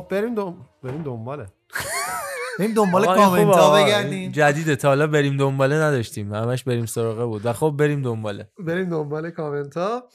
[0.00, 0.54] خب بریم دم...
[0.82, 1.46] بریم دنباله.
[2.58, 3.84] بریم دنبال این کامنت خوبه، ها.
[3.84, 4.20] بگردیم.
[4.20, 6.34] این جدیده تا حالا بریم دنباله نداشتیم.
[6.34, 7.46] همش بریم سراغه بود.
[7.46, 8.48] و خب بریم دنباله.
[8.58, 10.08] بریم دنبال کامنت ها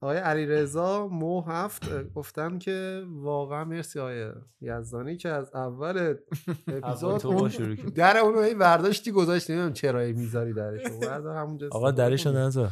[0.00, 1.92] آقای علیرضا مو هفت.
[1.92, 4.30] اه، گفتن که واقعا مرسی آقای
[4.60, 6.14] یزدانی که از اول
[6.68, 7.76] اپیزود تو با اون شروع.
[7.76, 9.52] در اون رو هی برداشتی گذاشتی.
[9.52, 10.80] نمی‌دونم چرا می‌ذاری درش.
[11.70, 12.32] آقا کنی.
[12.34, 12.70] نذار.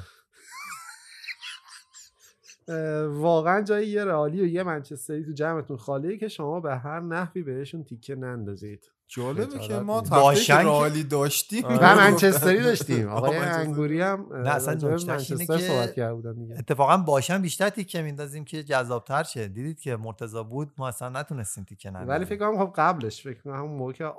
[3.09, 7.43] واقعا جای یه رئالی و یه منچستری تو جمعتون خالیه که شما به هر نحوی
[7.43, 8.91] بهشون تیکه نندازید.
[9.09, 11.65] جالبه که ما باشن رالی داشتیم.
[11.65, 13.09] و منچستری داشتیم.
[13.19, 13.37] آقای.
[13.37, 16.59] انگوری هم نه اصلا منچستر که صحبت کرده بودن دیگه.
[16.59, 19.49] اتفاقا باشن بیشتر تیکه میندازیم که جذابتر شه.
[19.49, 22.09] دیدید که مرتضی بود ما اصلا نتونستیم تیکه نندازیم.
[22.09, 24.13] ولی فکر کنم خب قبلش فکر کنم همون موقع که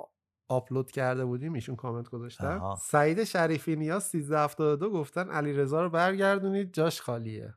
[0.48, 2.60] آپلود کرده بودیم ایشون کامنت گذاشتن.
[2.80, 7.54] سعید شریفی نیاز 1372 گفتن علیرضا رو برگردونید جاش خالیه.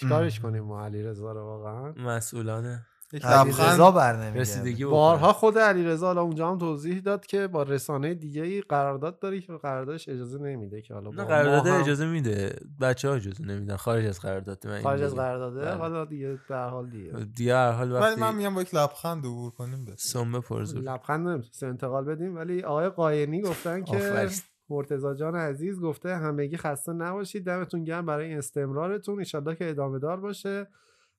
[0.00, 2.86] چیکارش کنیم ما علیرضا رو واقعا؟ مسئولانه.
[3.12, 4.86] لبخند برنمیگرده.
[4.86, 9.40] بارها خود علیرضا حالا اونجا هم توضیح داد که با رسانه دیگه ای قرارداد داری
[9.40, 12.56] که قراردادش اجازه نمیده که حالا با نه ما قرارداد هم- اجازه میده.
[12.80, 13.76] بچه ها اجازه نمیدن.
[13.76, 15.14] خارج از قرارداد من خارج از.
[15.14, 15.74] قرارداده بله.
[15.74, 17.12] حالا دیگه به هر حال دیگه.
[17.36, 20.82] دیگه هر حال ولی من وقتی میگم با یک لبخند عبور کنیم بس سنبه پرزور
[20.82, 22.36] لبخند نمی‌تونست انتقال بدیم.
[22.36, 24.28] ولی آقای قاینی گفتن که.
[24.70, 27.44] مرتزا جان عزیز گفته همگی خسته نباشید.
[27.44, 29.18] دمتون گرم برای این استمرارتون.
[29.18, 30.68] ایشالله که ادامه دار باشه.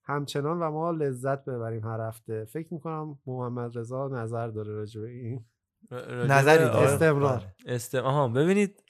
[0.04, 2.46] همچنان و ما لذت ببریم هر هفته.
[2.46, 5.46] فکر می‌کنم محمد رضا نظر داره راجع به این.
[6.28, 6.64] نظری.
[6.64, 7.44] استمرار.
[7.66, 7.96] است...
[7.96, 8.84] آها ببینید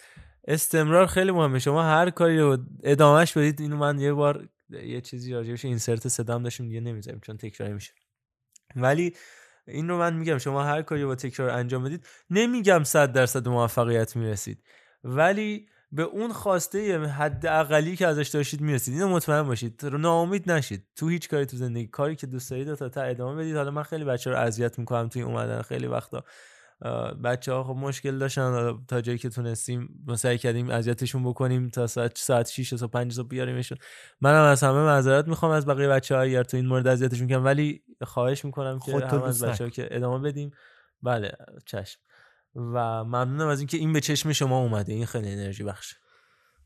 [0.47, 1.59] استمرار خیلی مهمه.
[1.59, 6.43] شما هر کاری رو ادامهش بدید اینو من یه بار یه چیزی راجعش اینسرت صدام
[6.43, 7.93] داشتیم دیگه نمی‌ذاریم چون تکراری میشه.
[8.75, 9.13] ولی
[9.69, 14.15] این رو من میگم شما هر کاری با تکرار انجام بدید نمیگم صد درصد موفقیت
[14.15, 14.64] می‌رسید.
[15.03, 18.93] ولی به اون خواسته حد اقلی که ازش داشتید می‌رسید.
[18.93, 19.85] اینو مطمئن باشید.
[19.85, 20.83] ناامید نشید.
[20.95, 21.88] تو هیچ کاری تو زندگی.
[21.88, 23.56] کاری که دوست دارید تا ته ادامه بدید.
[23.56, 25.61] حالا من خیلی بچه رو اذیت می‌کنم توی اومدن.
[25.61, 26.23] خیلی وقتا
[27.24, 32.17] بچه ها خب مشکل داشتن تا جایی که تونستیم سعی کردیم اذیتشون بکنیم تا ساعت
[32.17, 33.77] ساعت 6 تا 5 صبح بیاریمشون.
[34.22, 37.45] منم از همه معذرت می‌خوام از بقیه بچه ها اگر تو این مورد اذیتشون کردم
[37.45, 40.51] ولی خواهش می‌کنم که هم از بچه ها که ادامه بدیم.
[41.03, 41.32] بله
[41.66, 41.99] چشم.
[42.56, 44.93] و ممنونم از اینکه این به چشم شما اومده.
[44.93, 45.95] این خیلی انرژی بخشه.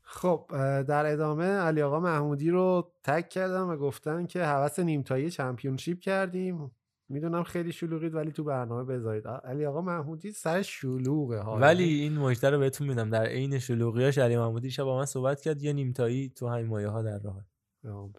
[0.02, 0.46] خب
[0.88, 6.70] در ادامه علی آقا محمودی رو تک کردم و گفتن که حوث نیمتایی چمپیونشیپ کردیم.
[7.14, 9.28] می‌دونم خیلی شلوغید ولی تو برنامه بذارید.
[9.28, 13.10] علی آقا محمودی سر شلوغه ها ولی این مژده رو بهتون میدم.
[13.10, 15.62] در عین شلوغیاش علی محمودی شب با من صحبت کرد.
[15.62, 17.44] یه نیمتایی تو همین مایه ها در راه.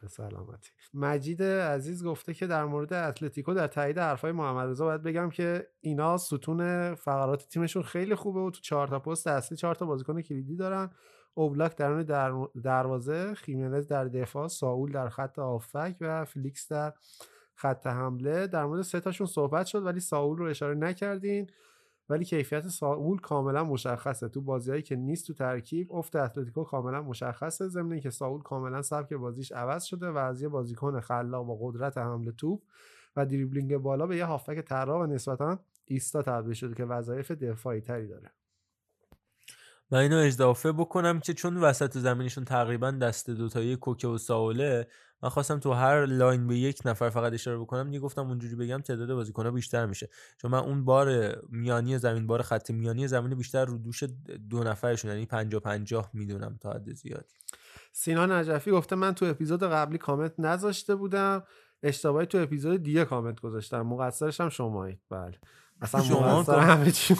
[0.01, 0.69] به سلامتی.
[0.93, 5.67] مجید عزیز گفته که در مورد اتلتیکو در تایید حرفای محمد رضا باید بگم که
[5.81, 10.21] اینا ستون فقرات تیمشون خیلی خوبه و تو چهار تا پست اصلی چهار تا بازیکن
[10.21, 10.89] کلیدی دارن.
[11.33, 12.33] اوبلاک درون در
[12.63, 16.93] دروازه خیمنز در دفاع ساول در خط هافبک و فلیکس در
[17.55, 21.47] خط حمله در مورد سه تاشون صحبت شد ولی ساول رو اشاره نکردین.
[22.09, 24.29] ولی کیفیت ساول کاملا مشخصه.
[24.29, 27.67] تو بازیهایی که نیست تو ترکیب افت اتلتیکو کاملا مشخصه.
[27.67, 31.97] ضمن اینکه ساول کاملا سبک بازیش عوض شده و از یه بازیکن خلاق با قدرت
[31.97, 32.61] حمله توپ
[33.15, 37.81] و دریبلینگ بالا به یه هافک طراح و نسبتا ایستا تبدیل شده که وظایف دفاعی
[37.81, 38.31] تری داره.
[39.91, 44.87] من اینو اضافه بکنم که چون وسط زمینشون تقریبا دست دوتایی کوکه و ساوله
[45.23, 48.81] من خواستم تو هر line به یک نفر فقط اشاره بکنم دیگه گفتم اونجوری بگم
[48.81, 50.09] تعداد بازیکن‌ها بیشتر میشه.
[50.37, 54.03] چون من اون بار میانی زمین بار خط میانی زمین بیشتر رو دوش
[54.49, 57.31] دو نفرشون یعنی 50 50 می‌دونم تا حد زیاد
[57.91, 61.43] سینا نجفی گفته من تو اپیزود قبلی کامنت نذاشته بودم
[61.83, 63.81] اشتباهی تو اپیزود دیگه کامنت گذاشتم.
[63.81, 65.39] مقصرش هم شمایید بله.
[65.85, 66.43] اصلا شما.
[66.43, 67.15] همه چی.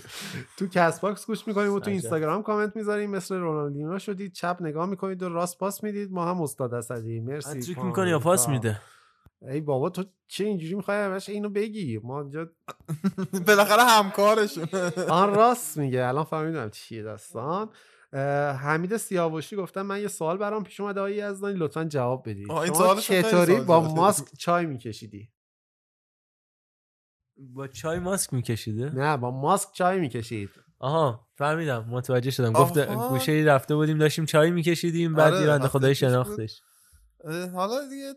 [0.58, 1.90] تو کست باکس گوش می‌کنیم و تو.
[1.90, 6.42] اینستاگرام کامنت می‌ذاریم مثل رونالدینو شدید چپ نگاه می‌کنید و راست پاس می‌دید ما هم
[6.42, 7.86] استاد اسدی مرسی پام.
[7.86, 8.54] می‌کنه یا پاس پام.
[8.54, 8.80] میده
[9.42, 12.48] ای بابا تو چه اینجوری می‌خوای همش اینو بگی ما اینجا
[13.46, 14.66] بالاخره همکارشون
[15.08, 17.68] آن راست میگه الان فهمیدم چیه داستان
[18.58, 22.94] حمید سیاوشی گفتم من یه سوال برام پیش اومده آقای یزدانی لطفا جواب بدید شما
[22.94, 23.80] چطوری با.
[23.94, 25.28] ماسک چای میکشیدی
[27.54, 30.50] با چای ماسک میکشیده؟ نه با ماسک چای می‌کشید.
[30.78, 32.56] آها فهمیدم متوجه شدم.
[32.56, 33.08] آها.
[33.08, 35.94] گوشه ای رفته بودیم داشتیم چای میکشیدیم بعد آره، بنده خدای.
[35.94, 36.60] شناختش.
[37.54, 38.14] حالا دیگه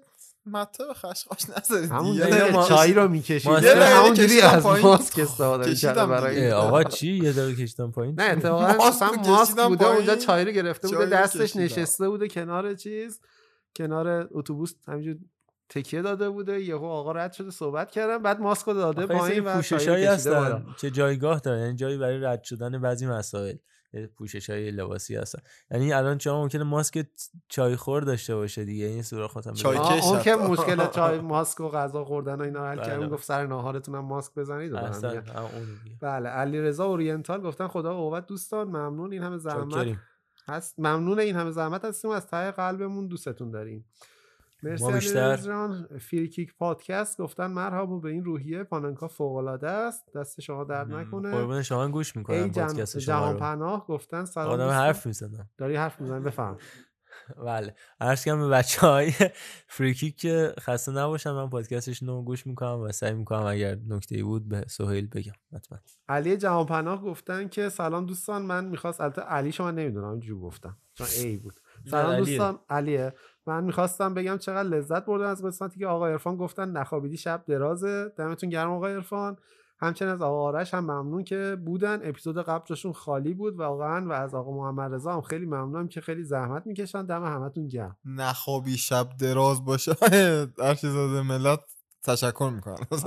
[0.88, 3.52] به خشخاش نذارید همون ما- چای رو می‌کشید.
[3.52, 4.66] همونجوری از.
[4.66, 8.16] ماسک استفاده کشیدم کرده برای آقا چی؟ یه دقیقه کشیدم پایین.
[8.20, 11.56] نه اتفاقا رو ماسک بوده اونجا چای رو گرفته بوده دستش.
[11.56, 13.20] نشسته بوده کنار چیز
[13.78, 15.16] کنار اتوبوس همینجور
[15.70, 19.42] تکیه داده بوده یهو آقا رد شده صحبت کردن بعد ماسک رو داده و چای
[19.42, 20.06] پوششایی.
[20.06, 23.56] هستن که جایگاه دارن یعنی جایی برای رد شدن بعضی مسائل
[24.18, 25.40] پوشش های لباسی هستن
[25.72, 27.06] یعنی الان شما ممکنه ماسک
[27.50, 31.70] چای خور داشته باشه دیگه این سوراخ هم چای اون که مشکل چای ماسک و
[31.70, 32.86] غذا خوردن و اینا حل بله.
[32.86, 34.80] کرد اون گفت سر ناهارتون هم ماسک بزنید و.
[36.02, 39.98] بله علی رضا اورینتال گفتن خدا قوت دوستان ممنون این همه زحمت.
[40.48, 43.86] هست ممنون این همه زحمت هستیم از ته قلبمون دوستتون داریم
[44.70, 45.34] مرسی ما بیشتر.
[45.34, 47.22] رضا فریکیک پادکست.
[47.22, 48.64] گفتن مرحبا به این روحیه.
[48.64, 50.14] پاننکا فوق العاده است.
[50.16, 51.32] دست شما درد نکنه.
[51.32, 52.68] قربون شما گوش می‌کنم ای جم...
[52.68, 53.40] پادکست شما جهان رو.
[53.40, 54.70] پناه گفتن سلام آدم.
[54.70, 56.58] حرف می‌زنم داری حرف می‌زنی؟ بفهم.
[57.46, 57.76] بله.
[58.02, 59.12] عرض کنم به بچه های
[59.68, 61.32] فریکیک که خسته نباشن.
[61.32, 65.34] من پادکستشون رو گوش می‌کنم و سعی می‌کنم اگر نکته بود به سهیل بگم.
[65.54, 65.80] حتما.
[66.10, 68.42] علی جهان پناه گفتن که سلام دوستان.
[68.42, 70.10] من می‌خواست البته علی شما نمی‌دونم.
[70.10, 70.78] اینجور گفتم.
[70.94, 71.54] چون ای بود.
[71.92, 72.18] سلام.
[72.18, 72.60] دوستان.
[72.70, 73.14] علیه.
[73.48, 78.12] من می‌خواستم بگم چقدر لذت بردم از قسمتی که آقا عرفان گفتن نخوابیدی شب درازه.
[78.18, 79.38] دمتون گرم آقا عرفان.
[79.80, 82.00] همچنین از آقا آرش هم ممنون که بودن.
[82.04, 86.02] اپیزود قبل جاشون خالی بود واقعا و از آقا محمد رضا هم خیلی ممنونم که
[86.02, 87.06] خیلی زحمت می‌کشن.
[87.06, 87.98] دم همتون گرم.
[88.06, 89.96] نخوابی شب دراز باشه.
[90.60, 91.60] ارشیزاده ملت
[92.04, 92.76] تشکر می‌کنم.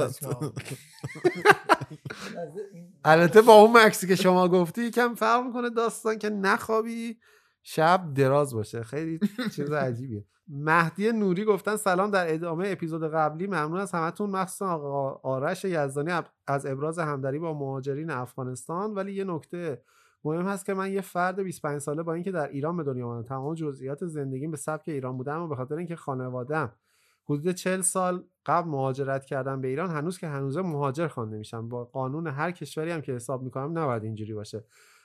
[3.05, 7.17] البته با اون مکسی که شما گفتی یکم فرق می‌کنه داستان که نخوابی.
[7.62, 8.83] شب دراز باشه.
[8.83, 9.20] خیلی
[9.55, 10.25] چیز عجیبیه.
[10.49, 13.47] مهدی نوری گفتن سلام در ادامه اپیزود قبلی.
[13.47, 14.31] ممنون از همتون.
[14.31, 16.12] مخصوصا آقا آرش یزدانی
[16.47, 18.95] از ابراز همدری با مهاجرین افغانستان.
[18.95, 19.83] ولی یه نکته
[20.25, 23.23] مهم هست که من یه فرد 25 ساله با اینکه در ایران به دنیا آمدم
[23.23, 26.73] تمام جزئیات زندگیم به سبک ایران بودم و به خاطر اینکه خانوادم
[27.25, 31.69] حدود 40 سال قبل مهاجرت کردم به ایران هنوز که هنوزه مهاجر خوانده میشم.
[31.69, 34.65] با قانون هر کشوری هم که حساب می‌کنم نباید اینجوری باشه.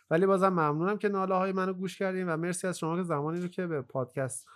[0.09, 3.41] ولی بازم ممنونم که ناله های منو گوش کردین و مرسی از شما که زمانی
[3.41, 4.47] رو که به پادکست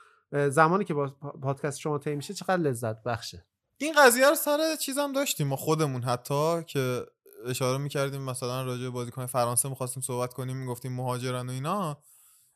[0.50, 1.08] زمانی که با
[1.42, 3.46] پادکست شما طی میشه چقدر لذت بخشه.
[3.78, 7.06] این قضیه رو سر چیزم داشتیم ما خودمون حتی که
[7.46, 11.98] اشاره می‌کردیم مثلا راجع به بازیکن فرانسه می‌خواستیم صحبت کنیم می‌گفتیم مهاجرن و اینا.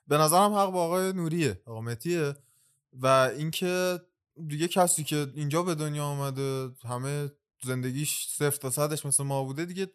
[0.08, 2.36] به نظرم حق با آقای نوریه آقا متیه.
[2.94, 4.00] و اینکه
[4.48, 7.32] دیگه کسی که اینجا به دنیا آمده همه
[7.64, 9.88] زندگیش صفر تا صدش مثل ما بوده دیگه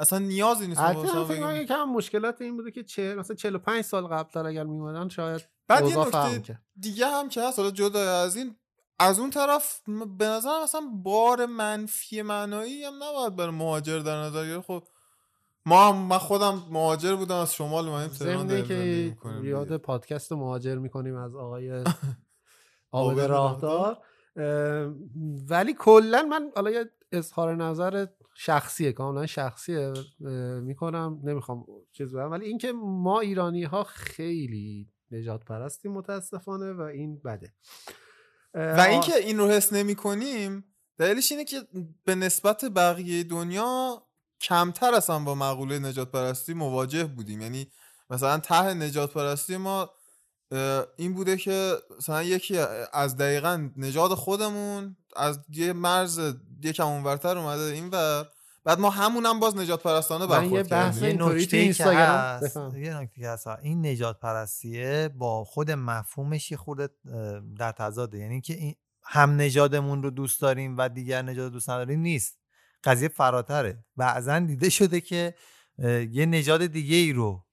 [0.00, 3.36] اصلا نیازی نیست ما البته هم فکر کنم یکم مشکلات این بوده که چه مثلا
[3.36, 6.58] 45 سال قبل اگر میومدن شاید بعد یه نکته.
[6.80, 8.56] دیگه هم که هست حالا جدا از این
[8.98, 9.80] از اون طرف
[10.18, 14.66] به نظرم اصلا بار منفی معنایی هم نباید برای مهاجر در نظر گرفت.
[14.66, 14.84] خب
[15.66, 20.74] ما هم من خودم مهاجر بودم از شمال اومدیم تهران که می‌کنیم یاد پادکست مهاجر
[20.74, 21.84] می‌کنیم از آقای
[22.92, 23.98] عابد راهدار.
[24.36, 24.44] اه،
[25.48, 29.92] ولی کلا من حالا یه اظهار نظر شخصیه کاملا شخصیه
[30.60, 32.30] می‌کنم نمی‌خوام چیز بگم.
[32.30, 37.54] ولی اینکه ما ایرانی ها خیلی نجات پرستیم متاسفانه و این بده.
[38.54, 40.64] و اینکه این رو حس نمی کنیم
[40.98, 41.56] دلیلش اینه که
[42.04, 44.02] به نسبت بقیه دنیا
[44.40, 47.40] کمتر اصلا با مقوله نجات پرستی مواجه بودیم.
[47.40, 47.72] یعنی
[48.10, 49.90] مثلا ته نجات پرستی ما
[50.96, 52.58] این بوده که مثلا یکی
[52.92, 56.20] از دقیقا نژاد خودمون از یه مرز
[56.62, 58.26] یکم اونورتر اومده اینور
[58.64, 61.04] بعد ما همون هم باز نجات پرستانه یه برخورد بحث کردیم.
[61.04, 62.56] یه اینطوری تو نکته که هست.
[62.56, 66.88] یه نکته که هست این نجات پرستیه با خود مفهومش یه خورده
[67.58, 68.18] در تضاده.
[68.18, 72.38] یعنی که این هم نژادمون رو دوست داریم و دیگر نژاد دوست نداریم نیست.
[72.84, 73.84] قضیه فراتره.
[73.96, 75.34] بعضا دیده شده که
[76.10, 77.44] یه نژاد دیگه ای رو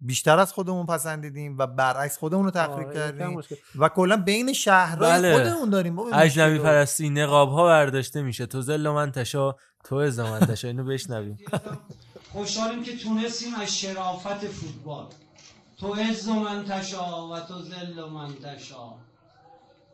[0.00, 3.42] بیشتر از خودمون پسندیدیم و برعکس خودمون رو تخریب آره، کردیم.
[3.78, 5.32] و کلا بین شهرهای بله.
[5.32, 5.98] خودمون داریم.
[5.98, 6.58] اجنبی.
[6.58, 8.46] پرستی نقاب ها برداشته میشه.
[8.46, 9.54] تو زل و من تشا
[9.84, 10.68] تو از من تشا.
[10.68, 11.38] اینو بشنویم.
[12.32, 15.06] خوشحالیم که تونستیم از شرافت فوتبال.
[15.78, 18.94] تو عز و منتشا و تو ذل و منتشا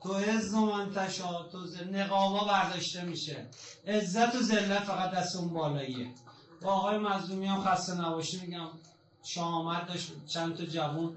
[0.02, 1.96] تو عز و منتشا تو ذل.
[1.96, 3.46] نقابا برداشته میشه.
[3.86, 6.06] عزت و ذلت فقط دست اون بالاییه.
[6.62, 8.68] با آقای مظلومی هم خسته نباشی میگم
[9.26, 11.16] شامت داشت چند تا جوون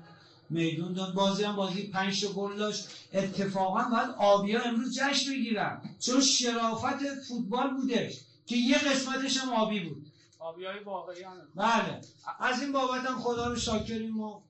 [0.49, 1.13] میدون داد.
[1.13, 2.87] بازی هم بازی پنج تا گل داشت.
[3.13, 5.81] اتفاقا باید آبیا امروز جشن بگیرن.
[5.99, 10.05] چون شرافت فوتبال بودش که یه قسمتش هم آبی بود.
[10.39, 11.23] آبی های واقعی
[11.55, 12.01] بله.
[12.39, 14.41] از این بابت هم خدا رو شاکریم و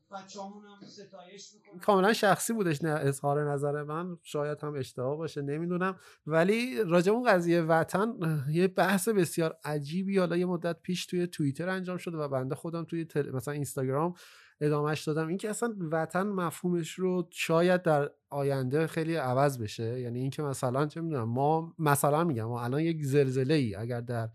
[1.54, 4.18] می‌کنیم کاملا شخصی بودش نه اظهار نظر من.
[4.24, 5.96] شاید هم اشتباه باشه نمی‌دونم.
[6.26, 8.14] ولی راجع اون قضیه وطن
[8.50, 12.84] یه بحث بسیار عجیبی حالا یه مدت پیش توی توییتر انجام شده و بنده خودم
[12.84, 13.30] توی تل...
[13.30, 14.14] مثلا اینستاگرام
[14.62, 15.28] ادامهش دادم.
[15.28, 20.00] اینکه اصلا وطن مفهومش رو شاید در آینده خیلی عوض بشه.
[20.00, 24.30] یعنی اینکه مثلا چه می‌دونم ما مثلا میگم ما الان یک زلزله ای اگر در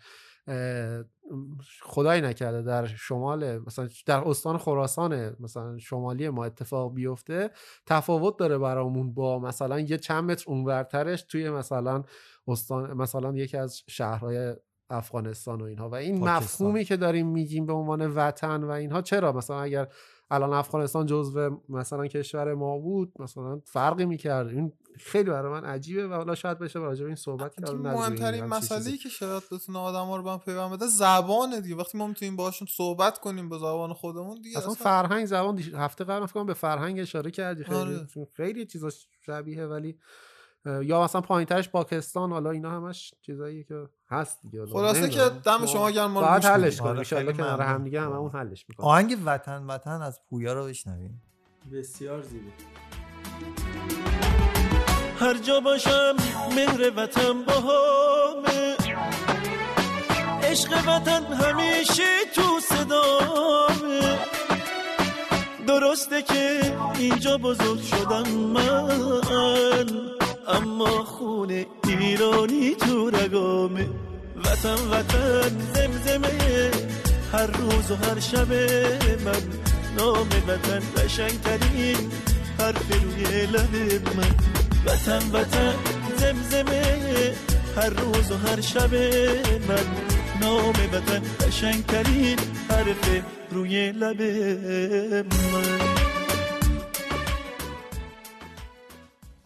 [1.31, 1.39] اه،
[1.83, 7.51] خدای نکرده در شمال مثلا در استان خراسان مثلا شمالی ما اتفاق بیفته
[7.87, 12.05] تفاوت داره برامون با مثلا یه چند متر اونورترش توی مثلا
[12.49, 14.55] استان مثلا یکی از شهرهای
[14.91, 16.37] افغانستان و اینها و این پاکستان.
[16.37, 19.89] مفهومی که داریم میگیم به عنوان وطن و اینها چرا مثلا اگر
[20.35, 24.49] الان افغانستان جزو مثلا کشور ما بود مثلا فرقی می‌کرد.
[24.49, 28.45] این خیلی برای من عجیبه و حالا شاید بشه راجع به این صحبت کرد مهمترین
[28.45, 31.77] مسئله که شاید بتونه آدم ها رو به هم پیوند بده زبانه دیگه.
[31.77, 35.75] وقتی ما می‌تونیم باشون صحبت کنیم به زبان خودمون دیگه اصلا اصلا فرهنگ زبان دیش-
[35.75, 37.65] هفته قبل فکر به فرهنگ اشاره کردی.
[37.65, 38.07] خیلی آره.
[38.07, 38.91] چون خیلی چیزا
[39.27, 39.99] شبیه ولی
[40.83, 45.21] یا مثلا پایینترش پاکستان حالا اینا همش چیزاییه که هست دیگه خلاصه که.
[45.45, 46.81] دم شما گرم، ما گوش حلش.
[46.81, 47.75] کنیم ان خیلی کنار ممنون.
[47.75, 51.23] هم دیگه هممون حلش می‌کنیم آهنگ وطن وطن از پویا رو بشنویم
[51.73, 52.51] بسیار زیبا
[55.21, 56.15] هر جا باشم
[56.57, 58.77] مهر وطن باهامه
[60.43, 62.03] عشق وطن همیشه
[62.35, 64.19] تو صدامه
[65.67, 66.61] درسته که
[66.99, 69.87] اینجا بزرگ شدم من
[70.49, 73.89] اما خونه ایرانی تو رگامه
[74.45, 76.71] وطن وطن زمزمه.
[77.33, 78.53] هر روز و هر شب
[79.25, 79.43] من
[79.97, 82.11] نام وطن قشنگترین
[82.59, 83.75] حرف روی لب
[84.17, 84.35] من.
[84.87, 85.75] وطن وطن
[86.19, 86.83] زمزمه.
[87.77, 88.95] هر روز و هر شب
[89.69, 89.87] من
[90.41, 92.39] نام وطن قشنگترین
[92.71, 94.23] حرف روی لب
[95.53, 95.94] من.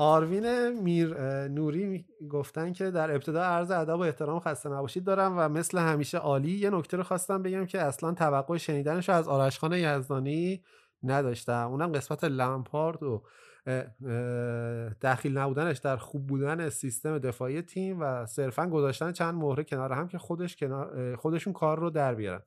[0.01, 1.15] آروین میر
[1.49, 6.19] نوری گفتن که در ابتدا عرض ادب و احترام خسته نباشید دارم و مثل همیشه
[6.19, 10.63] عالی یه نکته رو خواستم بگم که اصلا توقع شنیدنش از آرش خان یزدانی
[11.03, 11.69] نداشتم.
[11.71, 13.23] اونم قسمت لمپارد و
[15.03, 20.09] دخیل نبودنش در خوب بودن سیستم دفاعی تیم و صرفا گذاشتن چند مهره کنار هم
[20.09, 22.43] که خودش کنار خودشون کار رو در بیارن.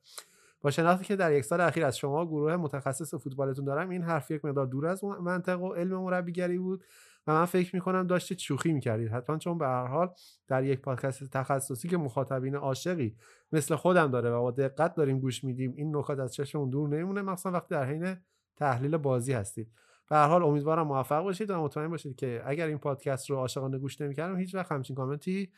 [0.60, 4.30] با شناختی که در یک سال اخیر از شما گروه متخصص فوتبالتون دارم این حرف
[4.30, 6.84] یک مقدار دور از منطق و علم مربیگری بود.
[7.26, 9.08] و من فکر می‌کنم داشتید شوخی می‌کردید.
[9.08, 10.10] حتما چون به هر حال
[10.48, 13.16] در یک پادکست تخصصی که مخاطبین عاشقی
[13.52, 17.22] مثل خودم داره و با دقت داریم گوش میدیم این نکات از چشممون دور نمیمونه.
[17.22, 18.16] مخصوصا وقتی در حین
[18.56, 19.72] تحلیل بازی هستید.
[20.10, 23.78] به هر حال امیدوارم موفق باشید و مطمئن باشید که اگر این پادکست رو عاشقانه
[23.78, 25.52] گوش نمی‌کردم هیچ وقت همچین کامنتی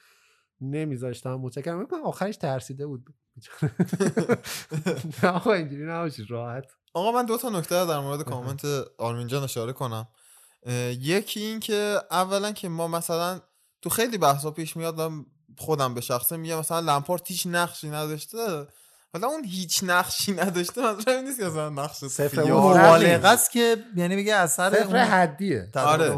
[0.60, 1.34] نمیذاشتم.
[1.34, 1.78] متشکرم.
[1.78, 3.07] من آخرش ترسیده بود.
[5.23, 6.31] نه آقا اینجوری نباشید.
[6.31, 6.65] راحت.
[6.94, 8.65] آقا من دو تا نکته در مورد کامنت
[8.99, 10.09] آرمین جان اشاره کنم.
[11.01, 13.41] یکی این که اولا که ما مثلا
[13.83, 15.26] تو خیلی بحثا پیش میاد من
[15.59, 18.67] خودم به شخصه میگم مثلا لمپارت هیچ نقشی نداشته.
[19.12, 22.43] حالا اون هیچ نقشی نداشته این نیست که مثلا نقش صفر.
[22.43, 25.70] مبالغه است که یعنی میگه اثر صفر اون حدیه.
[25.76, 26.10] آره.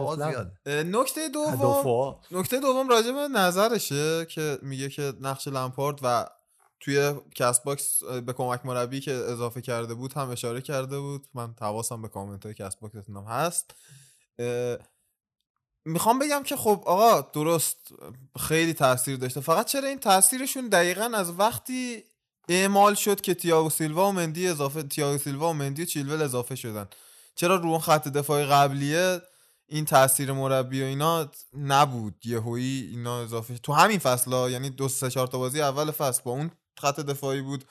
[0.67, 2.17] نکته دوم.
[2.31, 6.27] نکته دوم راجع به نظرشه که میگه که نقش لمپارد و
[6.81, 11.27] توی کست باکس به کمک مربی که اضافه کرده بود هم اشاره کرده بود.
[11.35, 13.75] من حواسم به کامنت های کست باکستون هم هست.
[15.85, 17.77] می‌خوام بگم که خب آقا درست
[18.41, 19.41] خیلی تاثیر داشته.
[19.41, 22.05] فقط چرا این تاثیرشون دقیقا از وقتی
[22.49, 26.55] اعمال شد که تیاگو سیلوا و مندی اضافه تیاگو سیلوا و مندی و چیلول اضافه
[26.55, 26.89] شدن.
[27.35, 29.23] چرا رو اون خط دفاعی قبلیه
[29.69, 33.59] این تاثیر مربی و اینا نبود؟ یهویی اینا اضافه.
[33.59, 37.01] تو همین فصل ها یعنی دو سه چهار تا بازی اول فصل با اون خط
[37.01, 37.65] دفاعی بود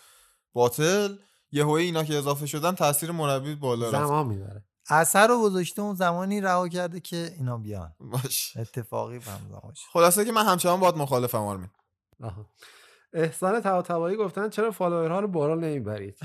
[0.53, 1.15] باطل
[1.51, 4.05] یهویی اینا که اضافه شدن تاثیر مربی بالا رفت.
[4.05, 4.63] زمان می‌بره.
[4.89, 7.93] اثر رو گذاشته اون زمانی رها کرده که اینا بیان.
[7.99, 8.57] باش.
[8.57, 11.69] اتفاقی باشه خلاصه که من همچنان باید مخالفم آرمین.
[12.23, 12.45] آها.
[13.15, 16.17] احسان طباطبایی گفتن چرا فالوورها رو بالا نمی‌برید؟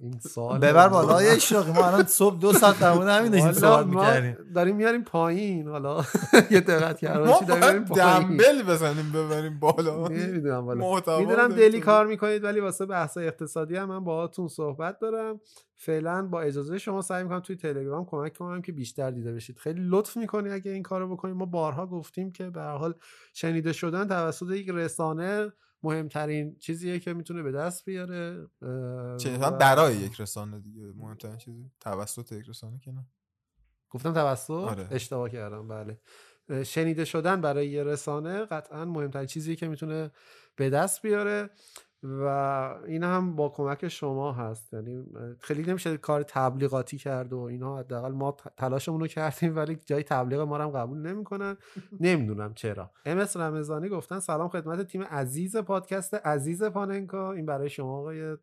[0.00, 1.22] این سوال ببر بالا.
[1.22, 4.36] یه اشراقی ما الان صبح دو ساعت در مورد همین داشتیم صحبت ما می‌کردیم.
[4.54, 5.68] داریم میاریم پایین.
[5.68, 6.04] حالا
[6.50, 10.08] یه دقت باشید داریم دنبل بزنیم ببریم بالا.
[10.08, 10.80] نمی‌دونم والا.
[10.80, 11.80] محتوا می‌دونم دلی.
[11.80, 15.40] کار می‌کنید ولی واسه بحث اقتصادی هم من باهاتون صحبت دارم.
[15.76, 19.58] فعلا با اجازه شما سعی می‌کنم توی تلگرام کمک کنم که بیشتر دیده بشید.
[19.58, 22.94] خیلی لطف می‌کنی اگه این کارو بکنید ما بارها گفتیم که به حال
[23.34, 25.52] شنیده شدن توسط یک رسانه
[25.84, 28.48] مهمترین چیزیه که می‌تونه به دست بیاره
[29.18, 30.82] چه و- برای یک رسانه دیگه.
[30.96, 33.06] مهمترین چیزی توسط یک رسانه که نه.
[33.90, 34.88] گفتم توسط؟ آره.
[34.90, 35.68] اشتباه کردم.
[35.68, 35.98] بله.
[36.64, 40.10] شنیده شدن برای یه رسانه قطعا مهمترین چیزی که می‌تونه
[40.56, 41.50] به دست بیاره.
[42.04, 42.22] و
[42.86, 44.72] این هم با کمک شما هست.
[44.72, 45.04] یعنی
[45.40, 50.40] خیلی نمیشه کار تبلیغاتی کرد و اینا حداقل ما تلاشمون رو کردیم ولی جای تبلیغ
[50.40, 51.56] ما رو هم قبول نمی‌کنن.
[52.00, 52.90] نمی‌دونم چرا.
[53.06, 57.32] ام اس رمضانی گفتن سلام خدمت تیم عزیز پادکست عزیز پاننکا.
[57.32, 58.36] این برای شما آقای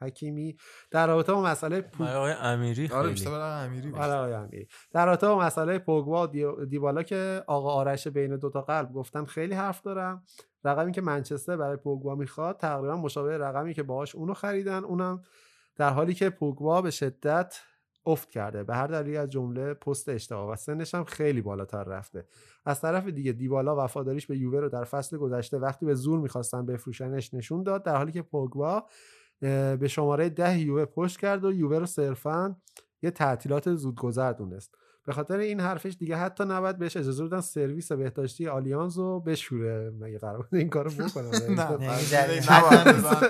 [0.00, 0.56] حکیمی.
[0.90, 3.30] در رابطه با مسئله پو- آقای امیری آره خیلی.
[3.30, 4.68] امیری آره آقای امیری.
[4.92, 9.24] در رابطه با مسئله پوگبا و دی- دیبالا که آقا آرش بین دوتا قلب گفتن
[9.24, 10.22] خیلی حرف دارم.
[10.66, 15.22] رقمی که منچستر برای پوگبا می‌خواد تقریبا مشابه رقمی که باهاش اونو خریدن اونم
[15.76, 17.60] در حالی که پوگبا به شدت
[18.06, 18.64] افت کرده.
[18.64, 22.26] به هر دلیلی از جمله پست اشتباه و سنش هم خیلی بالاتر رفته.
[22.64, 26.66] از طرف دیگه دیبالا وفاداریش به یووه رو در فصل گذشته وقتی به زور می‌خواستن
[26.66, 28.84] بفروشنش نشون داد در حالی که پوگبا
[29.40, 32.56] به شماره ده یووه پشت کرد و یووه رو صرفا
[33.02, 34.74] یه تعطیلات زودگذر دونست.
[35.06, 39.92] به خاطر این حرفش دیگه حتی نباید بهش اجازه بدن سرویس بهداشتی آلیانز رو بشوره.
[40.00, 42.32] مگه قرار بود این کارو بکنه؟ نه خب، یعنی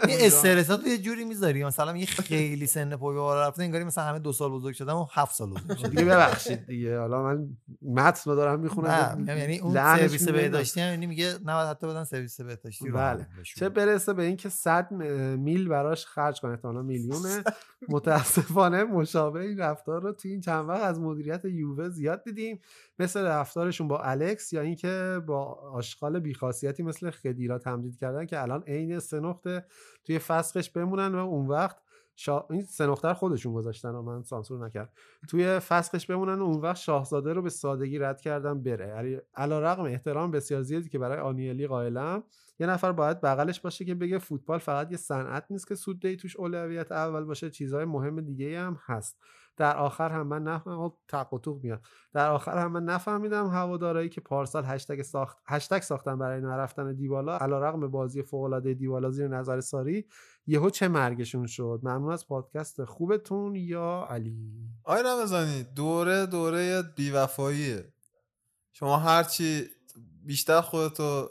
[0.08, 1.64] این استرسات یه جوری می‌ذاری.
[1.64, 5.06] مثلا یه خیلی سن پایه بالا رفته انگاری مثلا همه دو سال بزرگ شدم و
[5.12, 6.98] هفت سال بزرگ شدم دیگه ببخشید دیگه.
[6.98, 7.48] حالا من
[7.82, 9.24] متن رو دارم می‌خونم.
[9.28, 13.26] یعنی اون سرویس بهداشتی هم یعنی میگه نباید حتی بدن سرویس بهداشتی رو بله.
[13.56, 14.92] چه برسه به اینکه 100
[15.38, 16.50] میل براش خرج کنه.
[16.50, 17.42] احتمالاً میلیونه.
[17.88, 22.61] متاسفانه مشابه این رفتار رو توی این چند وقت از مدیریت یووه زیاد دیدیم
[22.99, 28.62] مثل رفتارشون با الکس یا اینکه با آشغال بیخاصیتی مثل خدیرا تمدید کردن که الان
[28.62, 29.65] عین سه نقطه
[30.05, 31.77] توی فسخش بمونن و اون وقت
[32.17, 32.47] شا...
[32.51, 34.93] این رو خودشون گذاشتن و من سانسور نکرد
[35.28, 38.89] توی فسخش بمونن و اون وقت شاهزاده رو به سادگی رد کردن بره.
[38.89, 42.25] یعنی علیرغم احترام بسیار زیادی که برای آنیلی قائلم.
[42.59, 46.17] یه نفر باید بغلش باشه که بگه فوتبال فقط یه صنعت نیست که سود دی
[46.17, 49.19] توش اولویت اول باشه چیزهای مهم دیگه هم هست.
[49.57, 51.81] در آخر هم من نفهمیدم تق میاد.
[52.12, 57.39] در آخر هم من نفهمیدم هوادارایی که پارسال هشتگ ساخت هشتگ ساختن برای نرفتن دیبالا
[57.39, 60.05] علیرغم بازی فوق العاده دیبالا زیر نظر ساری
[60.47, 63.57] یهو چه مرگشون شد؟ ممنون از پادکست خوبتون.
[63.57, 64.36] یا علی؟
[64.85, 67.93] آی رمضانی دوره دوره بیوفاییه.
[68.73, 69.67] شما هرچی
[70.25, 71.28] بیشتر خودتو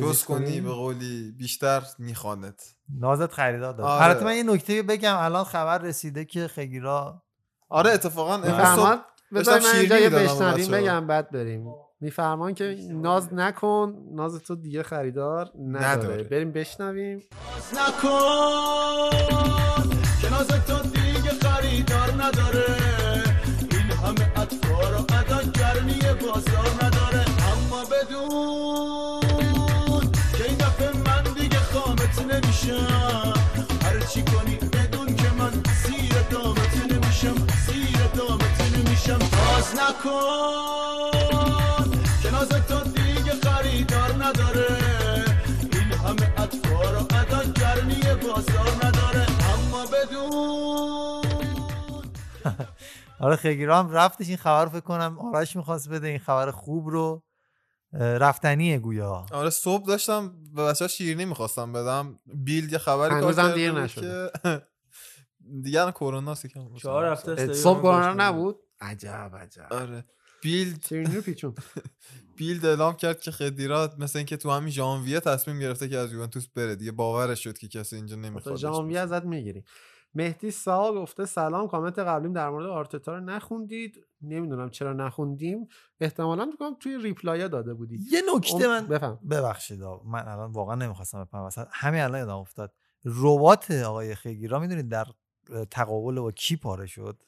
[0.00, 2.73] جز کنی؟ به قولی بیشتر میخوانت.
[2.88, 3.90] نازت خریدار داره.
[3.90, 4.04] آره.
[4.04, 7.22] البته من یه نکته بگم الان خبر رسیده که خگیرا
[7.68, 9.00] آره اتفاقا میفرمان صبح
[9.34, 10.70] بذار من اینجا یه بشنویم.
[10.70, 11.66] بگم بعد بریم.
[12.00, 16.22] میفرمان که ناز نکن ناز تو دیگه خریدار نداره, نداره.
[16.22, 17.22] بریم بشنویم.
[17.72, 19.10] نکن
[20.20, 22.64] که ناز تو دیگه خریدار نداره.
[23.70, 27.24] این همه اطفار و ادا گرمی بازار نداره.
[27.52, 29.13] اما بدون
[32.70, 33.34] نمیشم
[33.82, 39.18] هر چی کنی بدون که من زیر دامت نمیشم زیر دامت نمیشم.
[39.18, 41.10] باز نکن.
[42.22, 44.76] که ناز تو دیگه خریدار نداره.
[45.72, 49.26] این همه اطفار و ادا گرمی بازار نداره.
[49.54, 51.24] اما بدون
[53.20, 53.36] آره
[53.74, 57.22] هم رفتش این خبر رو فکر کنم آرش می‌خواست بده این خبر خوب رو.
[57.92, 59.26] رفتنیه گویا.
[59.32, 62.18] آره صبح داشتم به بچه شیرینی می‌خواستم بدم.
[62.26, 64.30] بیل یه خبری کار دیر نشده.
[64.42, 64.62] که
[65.64, 68.14] دیگه کرونا است یکم چهار هفته صبح کرونا.
[68.14, 69.66] نبود؟ عجب عجب.
[69.70, 70.04] آره.
[70.42, 71.54] بیل شیرینی رو پیچون.
[72.36, 76.46] بیلد اعلام کرد که خدیرات مثل اینکه تو همین ژانویه تصمیم گرفته که از یوونتوس
[76.48, 76.76] بره.
[76.76, 78.56] دیگه باورش شد که کسی اینجا نمی‌خواد.
[78.56, 79.64] ژانویه ازت می‌گیری
[80.14, 84.06] مهدی سا گفته سلام کامنت قبلیم در مورد آرتتا رو نخوندید.
[84.22, 85.68] نمی‌دونم چرا نخوندیم.
[86.00, 87.98] احتمالا میگم توی reply داده بودی.
[88.10, 89.18] یه نکته من بفهم.
[89.30, 90.10] ببخشید آقا.
[90.10, 92.72] من الان واقعا نمی‌خواستم بپرم وسط همین الان یادم افتاد.
[93.04, 95.06] رباط آقای خدیرا می‌دونید در
[95.70, 97.22] تقابل با کی پاره شد؟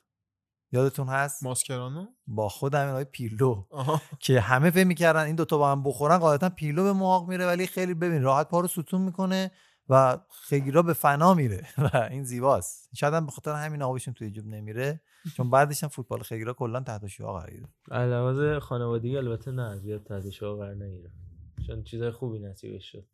[0.72, 3.64] یادتون هست؟ ماسکرانو؟ با خود همین آقای پیرلو.
[3.70, 4.00] آها.
[4.20, 7.66] که همه فکر می‌کردن این دوتا با هم بخورن قاعدتا پیرلو به محاق میره ولی
[7.66, 9.50] خیلی ببین راحت پا رو ستون می‌کنه.
[9.88, 12.88] و خگیرا به فنا میره و این زیباست.
[12.94, 15.00] شاید هم به خاطر همین آبشون توی جوب نمیره
[15.36, 17.72] چون بعدش هم فوتبال خگیرا کلا تحت شعاع قرار گرفت.
[17.90, 21.10] علاوه خانوادگی البته نه زیاد تحت شعاع قرار نگیره
[21.66, 23.04] چون چیزای خوبی نصیبش شد.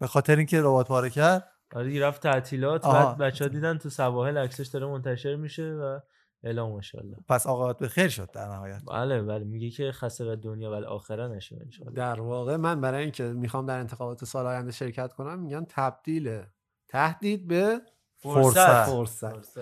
[0.00, 2.82] به خاطر اینکه ربات پاره کرد؟ آره رفت تعطیلات.
[2.86, 5.98] بعد بچه ها دیدن تو سواحل عکسش داره منتشر میشه و
[6.42, 8.82] اعلام ماشاءالله پس آقابت به خیر شد در نهایت.
[8.86, 9.44] بله بله.
[9.44, 13.78] میگه که خسر دنیا ولی آخره نشه انشالله در واقع من برای اینکه می‌خوام در
[13.78, 16.42] انتخابات سال آینده شرکت کنم میگن تبدیل
[16.88, 17.80] تهدید به
[18.16, 18.84] فرصت.
[18.84, 19.58] فرصت.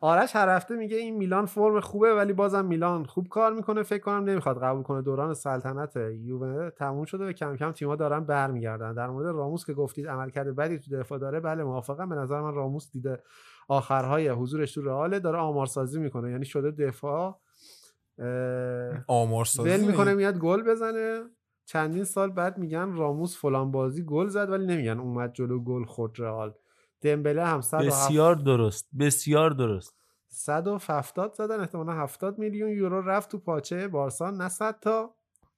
[0.00, 3.82] آرش هر هفته میگه این میلان فرم خوبه ولی بازم میلان خوب کار می‌کنه.
[3.82, 5.02] فکر کنم نمی‌خواد قبول کنه.
[5.02, 8.94] دوران سلطنت یووه تموم شده و کم کم تیم‌ها دارن برمیگردن.
[8.94, 12.08] در مورد راموس که گفتید عملکرد بدی تو دفاع داره بله موافقم.
[12.08, 13.22] به نظر من راموس دیده
[13.68, 16.30] آخرهای حضورش تو رئال داره آمارسازی می‌کنه.
[16.30, 17.40] یعنی شده دفاع
[19.06, 21.22] آمارسازی ول می‌کنه میاد گل بزنه.
[21.64, 26.12] چندین سال بعد میگن راموس فلان بازی گل زد ولی نمیگن اومد جلو گل خورد
[26.18, 26.54] رئال.
[27.00, 29.96] دمبله هم 107 بسیار درست بسیار درست.
[30.28, 34.30] 170 زدن احتمالا 70 میلیون یورو رفت تو پاچه بارسا.
[34.30, 35.14] نه 100 تا.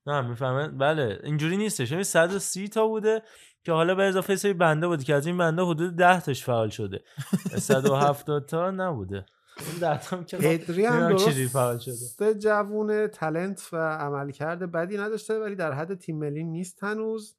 [0.08, 0.68] نه می‌فهمه.
[0.68, 1.92] بله اینجوری نیستش.
[1.92, 3.22] همین 130 تا بوده
[3.64, 6.68] که حالا به اضافه سری بنده بود که از این بنده حدود 10 تاش فعال
[6.68, 7.00] شده.
[7.58, 9.26] 170 تا نبوده.
[9.70, 15.54] این 10 تا هم که پدری هم درست جوون تلنت و عملکرد بدی نداشته ولی
[15.54, 17.36] در حد تیم ملی نیست هنوز.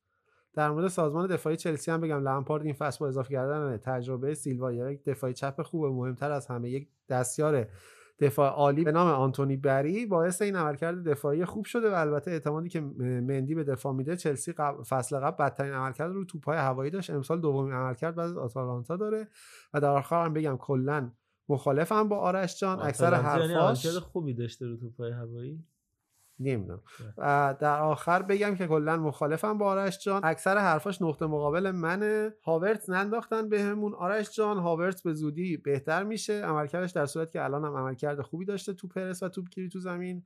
[0.55, 4.73] در مورد سازمان دفاعی چلسی هم بگم لمپارد این فصل با اضافه کردن تجربه سیلوا
[4.73, 7.67] یک دفاعی چپ خوب مهمتر از همه یک دستیار
[8.21, 12.69] دفاع عالی به نام آنتونی بری باعث این عملکرد دفاعی خوب شده و البته اعتمادی
[12.69, 17.09] که مندی به دفاع میده چلسی قبل فصل قبل بدترین عملکرد رو توپای هوایی داشت.
[17.09, 19.27] امسال دومین عملکرد بعد از آتالانتا داره
[19.73, 21.11] و در آخر هم بگم کلا
[21.49, 22.79] مخالفم با آرش جان.
[22.79, 25.63] اکثر حرفاش خوبی داشته رو توپای هوایی؟
[26.39, 26.81] نمی‌دونم.
[27.17, 30.21] و در آخر بگم که کلا مخالفم با آرش جان.
[30.23, 32.33] اکثر حرفاش نقطه مقابل منه.
[32.43, 36.45] هاورت ننداختن بهمون آرش جان هاورت به زودی بهتر میشه.
[36.45, 39.79] عملکردش در صورت که الان هم عملکرد خوبی داشته تو پرس و توپ گیری تو
[39.79, 40.25] زمین.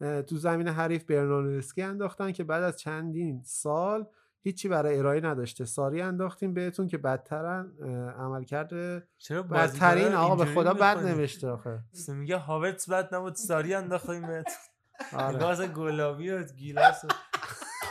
[0.00, 4.06] تو زمین حریف برناردسکی انداختن که بعد از چندین سال
[4.42, 5.64] هیچی برای ارائه نداشته.
[5.64, 7.72] ساری انداختیم بهتون که بدترن.
[7.82, 8.70] اه، عملکرد
[9.18, 11.78] چرا بدترین آقا به خدا بد؟ نوشته آخه.
[12.08, 14.26] میگه هاورتس بد نبود ساری انداختیم
[15.12, 15.38] آره.
[15.38, 17.08] گاز گلابی و گیلاس و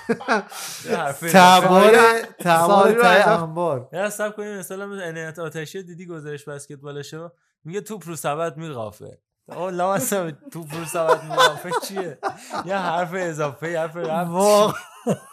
[1.34, 1.92] تبار
[2.40, 3.44] تبار انداخت.
[3.44, 7.30] انبار یه سب کنیم مثلا عنایت آتشی دیدی گزارش بسکتبالشو؟
[7.64, 9.20] میگه توپ رو سبد میقافه
[9.52, 12.20] آه لامصب توپ رو سبد میقافه چیه؟
[12.66, 14.32] یه حرف اضافه یه حرف رفت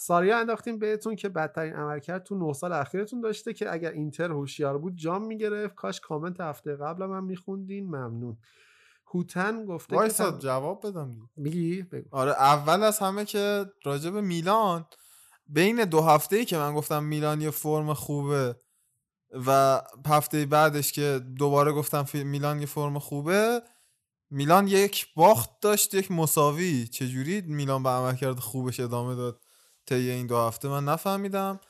[0.00, 4.78] ساریا انداختیم بهتون که بدترین عملکرد تو 9 سال اخیرتون داشته که اگر اینتر هوشیار
[4.78, 5.74] بود جام می‌گرفت.
[5.74, 7.86] کاش کامنت هفته قبلم هم میخوندین.
[7.86, 8.36] ممنون.
[9.14, 11.10] هوتن گفته وایسا جواب بدم.
[11.36, 12.08] میگی؟ بگو.
[12.10, 14.86] آره اول از همه که راجع به میلان
[15.46, 18.56] بین دو هفته ای که من گفتم میلان یه فرم خوبه
[19.46, 23.62] و هفته بعدش که دوباره گفتم میلان یه فرم خوبه
[24.30, 26.88] میلان یک باخت داشت یک مساوی.
[26.88, 29.40] چجوری میلان به عملکرد خوبش ادامه داد
[29.86, 31.60] طی این دو هفته؟ من نفهمیدم.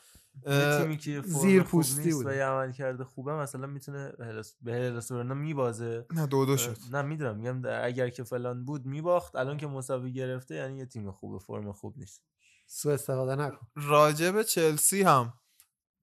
[0.43, 2.25] تیمی که زیر پوستی بود.
[2.25, 6.05] و یه عمل کرده خوبه مثلا می‌تونه هلس- به هلسورنا میبازه.
[6.13, 6.77] نه دو دو شد.
[6.91, 9.35] نه می‌دونم میگم اگر که فلان بود میباخت.
[9.35, 12.21] الان که مساوی گرفته یعنی یه تیم خوبه فرم خوب نیست.
[12.67, 13.67] سوء استفاده نکن.
[13.75, 15.33] راجع به چلسی هم.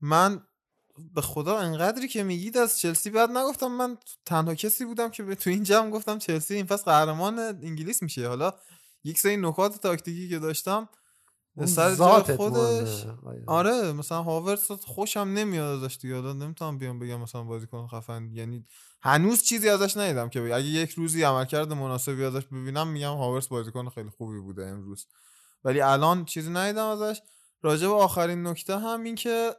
[0.01, 0.43] من
[1.13, 3.67] به خدا انقدری که میگید از چلسی بعد نگفتم.
[3.67, 8.03] من تنها کسی بودم که به تو این جمع گفتم چلسی این فصل قهرمان انگلیس
[8.03, 8.27] میشه.
[8.27, 8.53] حالا
[9.03, 10.89] یک سری نکات تاکتیکی که داشتم
[11.65, 13.05] سر جای خودش.
[13.05, 13.43] آره.
[13.47, 18.65] آره مثلا هاورتس خوشم نمیاد ازش دیگه حالا نمی‌تونم بیام بگم مثلا بازیکن خفن یعنی
[19.01, 20.55] هنوز چیزی ازش ندیدم که بگم.
[20.55, 25.07] اگه یک روزی عملکرد مناسبی ازش ببینم میگم هاورتس بازیکن خیلی خوبی بوده امروز
[25.63, 27.21] ولی الان چیزی ندیدم ازش
[27.61, 29.55] راجع به آخرین نکته هم این که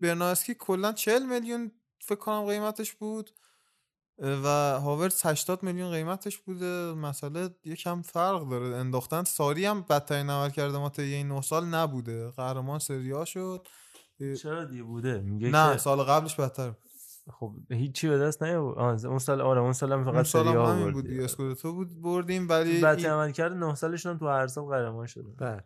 [0.00, 3.30] برناسکی کلا 40 میلیون فکر کنم قیمتش بود
[4.22, 4.46] و
[4.80, 6.92] هاورتس 80 میلیون قیمتش بوده.
[6.94, 8.76] مسئله یکم فرق داره.
[8.76, 12.30] انداختن ساری هم بدترین عمل کرده ما طی این 9 سال نبوده.
[12.30, 13.66] قهرمان سری آ شد.
[14.42, 16.78] چرا دیگه بوده؟ میگه نه که- سال قبلش بدتر بود.
[17.32, 19.06] خب هیچی به دست نیاورد.
[19.06, 21.06] اون سال آره اون سال هم اون فقط سال سری هم همین بود.
[21.06, 21.24] دیگه.
[21.24, 25.06] اسکودتو بود بردیم ولی بعد این- عمل کرده 9 سالشون هم تو هر سال قهرمان
[25.06, 25.28] شده.
[25.38, 25.64] بله.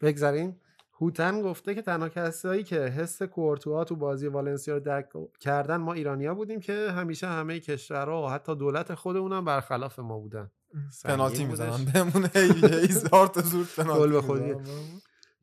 [0.00, 0.60] بگذاریم.
[1.00, 5.06] هوتن گفته که تنها کسایی که حس کورتوا تو بازی والنسیا رو درک
[5.40, 10.18] کردن ما ایرانیا بودیم که همیشه همه کشورها و حتی دولت خودمون هم برخلاف ما
[10.18, 10.50] بودن.
[11.04, 11.70] پنالتی می‌زنن.
[11.70, 11.92] بودش.
[11.92, 14.54] بهمون هی هی زار تا زور پنالتی به خودی.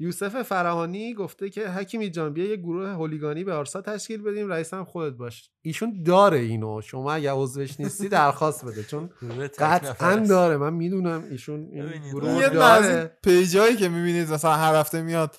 [0.03, 4.73] یوسف فرهانی گفته که حکیمی جان بیا یه گروه هولیگانی به آرسا تشکیل بدیم رئیس
[4.73, 5.49] هم خودت باش.
[5.61, 6.82] ایشون داره اینو.
[6.82, 9.09] شما اگه عضوش نیستی درخواست بده چون
[9.59, 10.15] قطعا.
[10.15, 10.57] داره.
[10.57, 13.17] من می‌دونم ایشون این گروه داره.
[13.23, 15.35] پیجایی که می‌بینید مثلا هر هفته میاد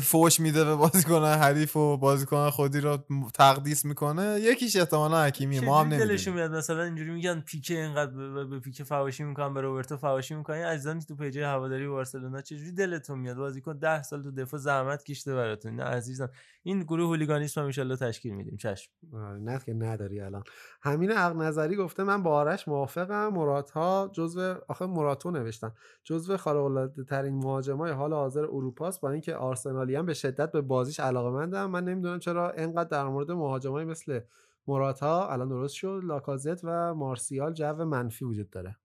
[0.00, 2.98] فوش میده به بازیکن حریف و بازیکن خودی رو
[3.34, 4.40] تقدیس می‌کنه.
[4.40, 6.50] یکیش احتمالا حکیمیه ما هم چجوری دلشون نمی‌دونیم.
[6.50, 10.78] میاد؟ مثلا اینجوری میگن پیکه اینقدر به, پیکه فواشی می‌کنن به روبرتو فواشی می‌کنن.
[11.00, 15.34] که تو پیجه هواداری بارسلونا چجوری دلتون میاد؟ بازیکن 10 سال تو دفاع زحمت کشته
[15.34, 15.74] براتون.
[15.74, 16.28] نه عزیزان
[16.62, 18.56] این گروه هولیگانیسم هم ان تشکیل میدیم.
[18.56, 18.92] چشم.
[19.14, 20.42] آره، نه که نداری الان.
[20.82, 23.28] همین عقل نظری گفته من با آرش موافقم.
[23.28, 25.72] مرادها جزو آخه مراتو نوشتن
[26.04, 29.34] جزو خارق العاده ترین مهاجمای حال حاضر اروپاست با اینکه
[29.70, 34.20] آرسنالی هم به شدت به بازیش علاقه من نمی‌دونم چرا انقدر در مورد مهاجمای مثل
[34.66, 38.76] موراتا الان درست شد لاکازت و مارسیال جو منفی وجود داره.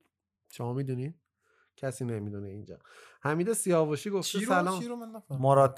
[0.51, 1.13] شما می‌دونین
[1.77, 2.77] کسی نمی‌دونه اینجا.
[3.21, 4.79] حمید سیاوشی گفته چی رو؟ سلام.
[4.79, 5.11] چی رو من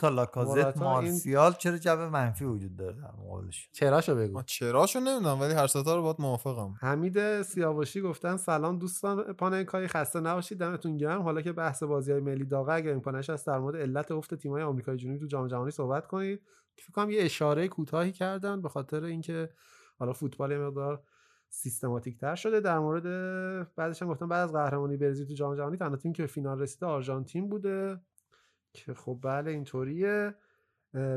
[0.09, 4.33] لاکازت این- مارسیال چرا جو منفی وجود داره در مقابلش؟ چراشو بگو.
[4.33, 6.75] ما چراشو نمی‌دونم ولی هر ستا رو باید موافقم.
[6.81, 11.21] حمید سیاوشی گفتن سلام دوستان پاننکایی خسته نباشید دمتون گرم.
[11.21, 14.63] حالا که بحث بازی های ملی داغه اگر امکانش هست در مورد علت افت تیم‌های
[14.63, 16.41] آمریکای جنوبی تو جام جهانی صحبت کنید.
[16.75, 19.49] فکر کنم یه اشاره کوتاهی کردن به خاطر اینکه
[19.99, 21.03] حالا فوتبال یه مقدار
[21.49, 22.59] سیستماتیک تر شده.
[22.59, 23.03] در مورد
[23.75, 26.85] بعدش هم گفتن بعد از قهرمانی برزیل تو جام جهانی تنها تیم که فینال رسیده
[26.85, 28.01] آرژانتین بوده
[28.73, 30.35] که خب بله اینطوریه.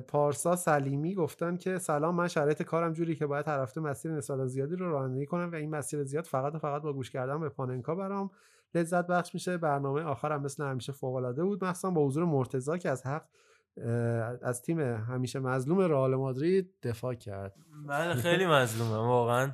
[0.08, 4.46] پارسا سلیمی گفتن که سلام من شرایط کارم جوری که باید هر هفته مسیر نسبتا
[4.46, 7.48] زیادی رو رانندگی کنم و این مسیر زیاد فقط و فقط با گوش کردن به
[7.48, 8.30] پاننکا برام
[8.74, 9.56] لذت بخش میشه.
[9.56, 11.64] برنامه آخرم مثل همیشه فوق العاده بود.
[11.64, 13.24] مخصوصا با حضور مرتضی که از حق
[14.42, 17.54] از تیم همیشه مظلوم رئال مادرید دفاع کرد.
[17.86, 19.50] من خیلی مظلومم واقعا.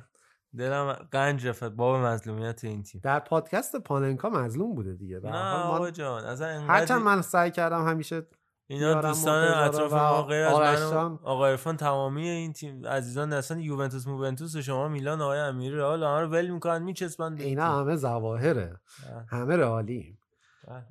[0.57, 5.91] دلم قنج رفت باب مظلومیت این تیم در پادکست پاننکا مظلوم بوده دیگه نه آقا
[5.91, 8.27] جان اصلا انقدر هرچند من سعی کردم همیشه
[8.69, 14.07] اینا دوستان اطراف ما غیر از من آقا عرفان تمامی این تیم عزیزان اصلا یوونتوس
[14.07, 17.81] موونتوس و شما میلان آقای امیری رئال آنها رو ول می‌کنن میچسبن اینا.
[17.81, 19.25] همه ظواهره بله.
[19.29, 20.19] همه رئالیم.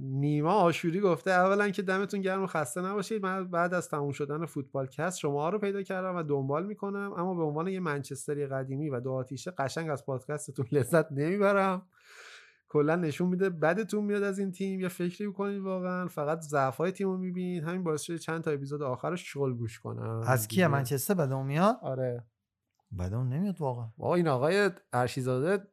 [0.01, 3.23] نیما آشوری گفته اولا که دمتون گرم و خسته نباشید.
[3.23, 7.13] من بعد از تموم شدن فوتبال کست شما رو پیدا کردم و دنبال می‌کنم.
[7.17, 11.87] اما به عنوان یه منچستری قدیمی و دو آتیشه قشنگ از پادکستتون لذت نمی‌برم.
[12.69, 14.81] کلا نشون میده بدتون میاد از این تیم.
[14.81, 16.07] یا فکری بکنید واقعا.
[16.07, 17.65] فقط ضعف های تیم رو می‌بینید.
[17.65, 20.23] همین باعث شده چند تا اپیزود آخرش شل گوش کنم.
[20.27, 20.69] از کیه.
[20.69, 22.27] منچستر بدون میاد؟ آره.
[22.99, 23.87] بدون نمیاد واقعا.
[23.97, 25.65] با این آقای ارشیزاده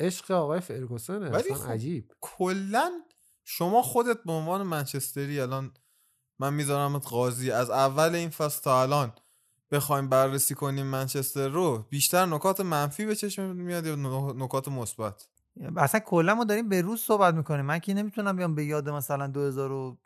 [0.00, 1.30] عشق آقای فرگوسنه.
[1.30, 2.12] ولی اصلا خب عجیب.
[2.20, 2.90] کلا
[3.48, 5.72] شما خودت به عنوان منچستری الان
[6.38, 7.50] من میذارمت قاضی.
[7.50, 9.12] از اول این فصل تا الان
[9.70, 13.96] بخوایم بررسی کنیم منچستر رو بیشتر نکات منفی به چشم میاد یا
[14.36, 15.28] نکات مثبت؟
[15.76, 17.64] اصلا کلا ما داریم به روز صحبت می‌کنیم.
[17.64, 19.96] من که نمی‌تونم بیام به یاد مثلا 2000 و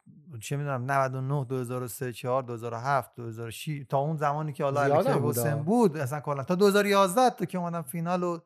[0.41, 5.52] چه می‌دونم 99 2003 4 2007 2006 تا اون زمانی که حالا الکر بود، حسین
[5.52, 5.65] آه.
[5.65, 6.44] بود اصلا کلا.
[6.44, 8.39] تا 2011 تو که اومدن فینال و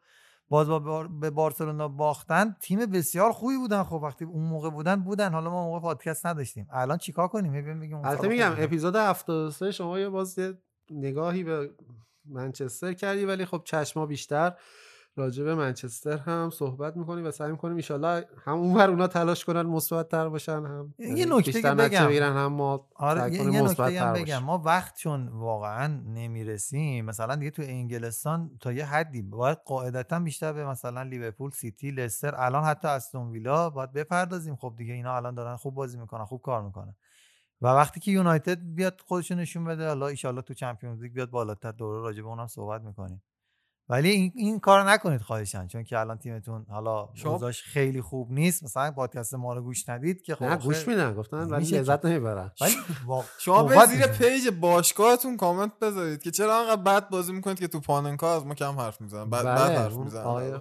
[0.48, 3.82] باز با بار- به بارسلونا باختن تیم بسیار خوبی بودن.
[3.82, 5.32] خب وقتی اون موقع بودن بودن.
[5.32, 6.68] حالا ما موقع پادکست نداشتیم.
[6.70, 10.39] الان چیکار کنیم؟ ببین اون البته میگم اپیزود 73 شما یه باز
[10.90, 11.70] نگاهی به
[12.24, 14.52] منچستر کردی ولی خب چشما بیشتر.
[15.17, 19.62] راجع به منچستر هم صحبت می‌کنیم و سعی می‌کنیم ایشالله هم اونور اونا تلاش کنن
[19.62, 22.10] مثبت تر باشن هم یه یعنی نکته بگم.
[22.23, 24.39] هم ما آره یه, نکته هم تر بگم.
[24.39, 30.52] ما وقت چون واقعا نمی‌رسیم مثلا دیگه تو انگلستان تا یه حدی باید قاعدتا بیشتر
[30.52, 35.34] به مثلا لیورپول سیتی لستر الان حتی استون ویلا باید بپردازیم خب دیگه اینا الان
[35.34, 36.94] دارن خوب بازی می‌کنن خوب کار می‌کنن
[37.62, 41.73] و وقتی که یونایتد بیاد خودشو نشون بده حالا ایشالله تو Champions League بیاد بالاتر
[41.73, 43.23] دوره راجع به اونم صحبت می‌کنیم
[43.88, 48.64] ولی این, این کار نکنید خواهشاً چون که الان تیمتون حالا اوضاعش خیلی خوب نیست.
[48.64, 51.80] مثلا پادکست ما رو گوش ندید که خب نه گوش میدن گفتن ولی نمیشه که.
[51.80, 52.50] لذت نمی‌برن.
[52.60, 52.74] ولی
[53.38, 54.06] شما به زیر.
[54.07, 58.54] page باشگاهتون کامنت بذارید که چرا انقدر بد بازی می‌کنید که تو پاننکا از ما
[58.54, 59.30] کم حرف می‌زنن.
[59.30, 60.24] بد, بد بله حرف می‌زنن.
[60.24, 60.52] آقای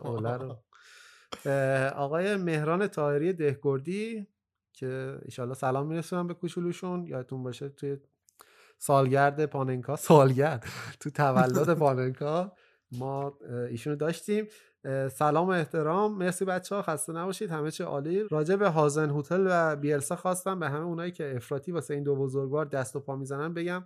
[1.89, 4.27] آقای مهران طاهری دهکردی
[4.73, 7.07] که ایشالله سلام میرسونم به کوچولوشون.
[7.07, 7.97] یادتون باشه توی
[8.77, 10.65] سالگرد پاننکا سالگرد
[10.99, 12.55] تو تولد پاننکا.
[12.99, 13.37] ما
[13.69, 14.47] ایشونو داشتیم.
[15.11, 16.17] سلام و احترام.
[16.17, 17.51] مرسی بچه ها خسته نباشید.
[17.51, 18.23] همه چی عالی.
[18.31, 22.15] راجع به هازن هوتل و بیلسا خواستم به همه اونایی که افراطی واسه این دو
[22.15, 23.83] بزرگوار دست و پا می‌زنن بگم.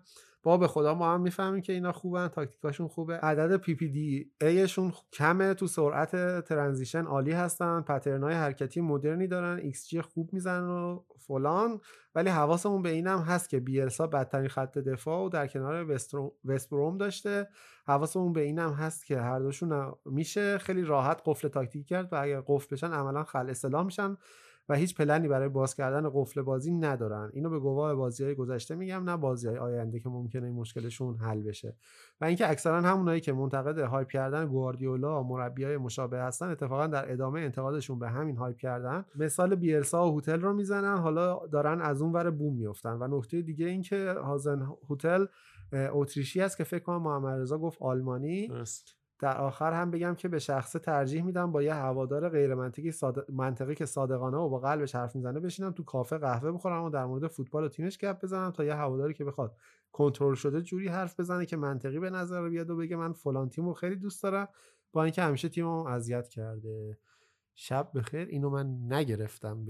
[0.47, 3.17] با به خدا ما هم می‌فهمیم که اینا خوبن تاکتیکاشون خوبه.
[3.17, 9.87] عدد PPDA شون کمه تو سرعت transition عالی هستن pattern ای حرکتی مدرنی دارن ایکس
[9.87, 11.79] جی خوب می‌زنن و فلان.
[12.15, 16.69] ولی حواسمون به اینم هست که بیلسا بدترین خط دفاع و در کنار وسترو- وست
[16.69, 17.47] بروم داشته.
[17.87, 22.41] حواسمون به اینم هست که هر دوشون میشه خیلی راحت قفل تاکتیک کرد و اگر
[22.47, 24.17] قفل بشن عملا خلع سلاح میشن.
[24.69, 27.29] و هیچ پلنی برای باز کردن قفل بازی ندارن.
[27.33, 31.17] اینو به گواه بازی های گذشته میگم نه بازی های آینده که ممکنه این مشکلشون
[31.17, 31.75] حل بشه.
[32.21, 37.11] و اینکه اکثرا همونایی که منتقد hype کردن گواردیولا مربی های مشابه هستن اتفاقا در
[37.11, 39.05] ادامه انتقادشون به همین hype کردن.
[39.15, 43.41] مثال بیلسا و هوتل رو می‌زنن حالا دارن از اون ور بوم میفتن و نکته
[43.41, 45.25] دیگه این که هازن هوتل
[45.73, 48.47] اتریشی است که فکر کنم محمد رضا گفت آلمانی.
[49.19, 53.31] در آخر هم بگم که به شخص ترجیح میدم با یه هوادار غیر منطقی صادق...
[53.31, 57.05] منطقی که صادقانه و با قلبش حرف می‌زنه بشینم تو کافه قهوه بخورم و در
[57.05, 59.55] مورد فوتبال و تیمش گپ بزنم تا یه هواداری که بخواد
[59.91, 63.73] کنترل شده جوری حرف بزنه که منطقی به نظر بیاد و بگه من فلان تیمو
[63.73, 64.47] خیلی دوست دارم
[64.93, 66.97] با اینکه همیشه تیممو اذیت کرده.
[67.59, 68.27] شب بخیر.
[68.27, 69.65] اینو من نگرفتم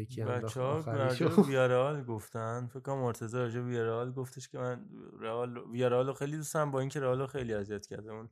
[0.55, 1.41] ها آخریشو.
[1.41, 2.67] ویارال گفتن.
[2.67, 4.85] فکر کنم مرتضی راجع به ویارال گفتش که من
[5.19, 8.11] رئال ویارال رو خیلی دوست دارم با اینکه رئال رو خیلی اذیت کرده.
[8.11, 8.29] اون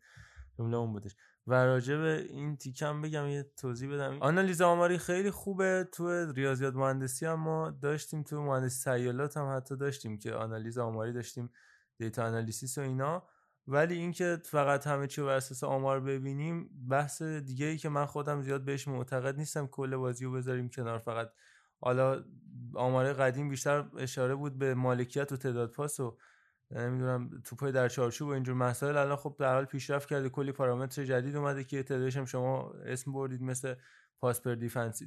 [0.57, 1.15] جمله اون بودش.
[1.47, 4.17] و راجع به این تیکم بگم یه توضیح بدم.
[4.21, 5.87] آنالیز آماری خیلی خوبه.
[5.91, 11.13] تو ریاضیات مهندسی هم ما داشتیم تو مهندسی سیالات هم حتی داشتیم که آنالیز آماری
[11.13, 11.49] داشتیم
[11.97, 13.27] دیتا آنالیسیس و اینا.
[13.67, 18.41] ولی اینکه فقط همه چی بر اساس آمار ببینیم بحث دیگه ای که من خودم
[18.41, 20.99] زیاد بهش معتقد نیستم کل بازی رو بذاریم کنار.
[20.99, 21.31] فقط
[21.79, 22.23] حالا
[22.73, 26.17] آمار قدیم بیشتر اشاره بود به مالکیت و تعداد پاس و
[26.71, 28.97] نمی‌دونم توپای در چارچوب و اینجور مسائل.
[28.97, 33.13] الان خب در حال پیشرفت کرده کلی پارامتر جدید اومده که تعدادش هم شما اسم
[33.13, 33.75] بردید مثل
[34.19, 34.55] pass per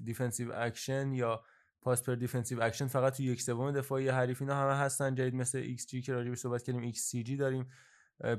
[0.05, 1.43] defensive action یا
[1.83, 2.87] pass per defensive action.
[2.87, 5.15] فقط تو یک سوم دفاعی حریف اینا همه هستن.
[5.15, 7.67] جدید مثل ایکس جی که راجع صحبت کردیم ایکس سی جی داریم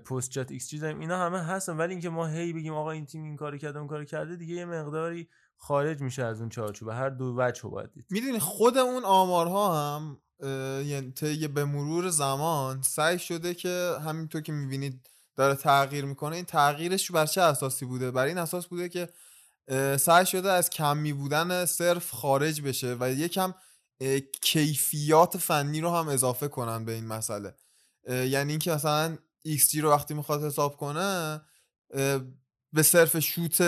[0.06, 1.00] post shot xG داریم.
[1.00, 1.78] اینا همه هستن.
[1.78, 4.56] ولی اینکه ما هی بگیم آقا این تیم این کارو کرده اون کارو کرده دیگه
[4.56, 5.30] یه مقداری
[5.62, 8.06] خارج میشه از اون چارچوب هر دو وجه باید دید.
[8.10, 10.22] می‌دونی خود اون آمارها هم
[10.86, 16.46] یعنی طی به مرور زمان سعی شده که همینطور که می‌بینید داره تغییر می‌کنه این
[16.46, 19.10] تغییرش بر چه اساسی بوده؟ بر این اساس بوده که
[19.98, 23.54] سعی شده از کمی بودن صرف خارج بشه و یکم
[24.42, 27.56] کیفیات فنی رو هم اضافه کنن به این مسئله.
[28.08, 31.42] یعنی اینکه مثلا XG رو وقتی می‌خواد حساب کنه
[32.74, 33.62] به صرف شوت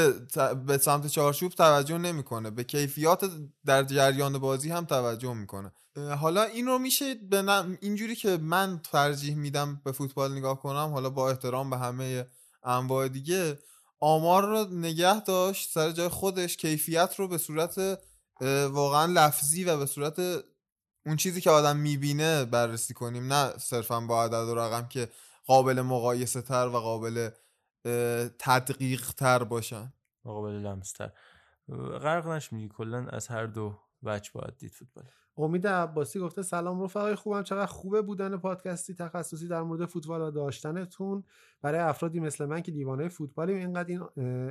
[0.65, 2.49] به سمت چارچوب توجه نمی‌کنه.
[2.49, 3.31] به کیفیات
[3.65, 5.71] در جریان بازی هم توجه می‌کنه.
[6.19, 11.09] حالا این رو میشه به اینجوری که من ترجیح میدم به فوتبال نگاه کنم حالا
[11.09, 12.27] با احترام به همه
[12.63, 13.59] انواع دیگه
[13.99, 17.99] آمار رو نگه داشت سر جای خودش کیفیت رو به صورت
[18.71, 20.19] واقعا لفظی و به صورت
[21.05, 23.33] اون چیزی که آدم می‌بینه بررسی کنیم.
[23.33, 25.09] نه صرفا با عدد و رقم که
[25.45, 27.29] قابل مقایسه تر و قابل
[28.39, 29.93] تدقیق تر باشن.
[30.23, 31.11] قابل لمس‌تر.
[32.01, 35.05] غرق نشمیدی کلا از هر دو وجه باید دید فوتبال.
[35.37, 40.31] امید عباسی گفته سلام رفقای خوبم چقدر خوبه بودن پادکستی تخصصی در مورد فوتبال و
[40.31, 41.23] داشتنتون.
[41.61, 44.01] برای افرادی مثل من که دیوانه فوتبالیم اینقدر این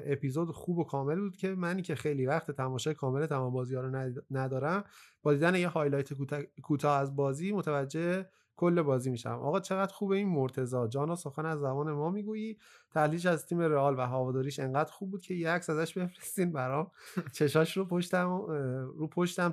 [0.06, 3.80] اپیزود خوب و کامل بود که منی که خیلی وقت تماشای کامل تمام بازی ها
[3.80, 4.84] رو ند- ندارم
[5.22, 8.26] با دیدن یه highlight کوتا- کوتاه از بازی متوجه
[8.60, 9.30] کل بازی میشم.
[9.30, 10.88] آقا چقدر خوبه این مرتضی.
[10.88, 12.58] جانا سخن از زبان ما می‌گویی.
[12.90, 16.90] تحلیلش از تیم رئال و هواداریش انقدر خوب بود که یه عکس ازش بفرستین برام.
[17.38, 18.30] چشاش رو پشتم
[18.96, 19.50] رو پشتم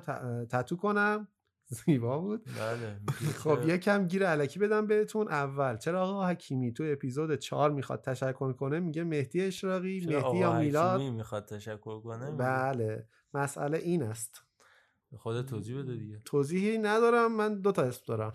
[0.50, 1.28] تتو کنم.
[1.70, 2.44] زیبا بود.
[2.44, 3.00] بله
[3.42, 5.28] خب یکم گیر علکی بدم بهتون.
[5.28, 10.58] اول چرا آقا حکیمی تو اپیزود 4 می‌خواد تشکر کنه؟ میگه مهدی اشراقی مهدی یا
[10.58, 13.06] میلاد؟ می‌خواد تشکر کنه؟ بله.
[13.34, 14.47] مسئله این است.
[15.16, 16.22] خودت توضیح بده دیگه.
[16.24, 18.32] توضیحی ندارم من دو تا اسم دارم.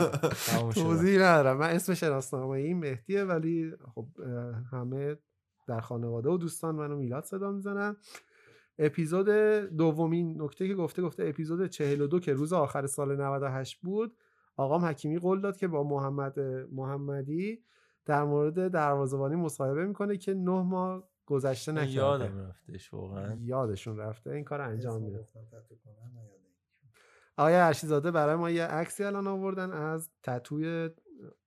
[0.74, 1.56] توضیحی ندارم.
[1.56, 4.06] من اسم شناسنامه این مهدیه ولی خب
[4.72, 5.16] همه
[5.66, 7.96] در خانواده و دوستان منو میلاد صدا می‌زنن.
[8.78, 9.28] اپیزود
[9.76, 14.16] دومین نکته که گفته گفته اپیزود 42 که روز آخر سال 98 بود.
[14.56, 16.40] آقام حکیمی قول داد که با محمد
[16.72, 17.62] محمدی
[18.06, 23.38] در مورد دروازه‌بانی مصاحبه می‌کنه که نه ماه گذشته نکرده یادم رفتش واقعا.
[23.40, 25.28] یادشون رفته این کار انجام میده.
[27.36, 30.90] آقای ارشیزاده برای ما یه عکسی الان آوردن از تتوی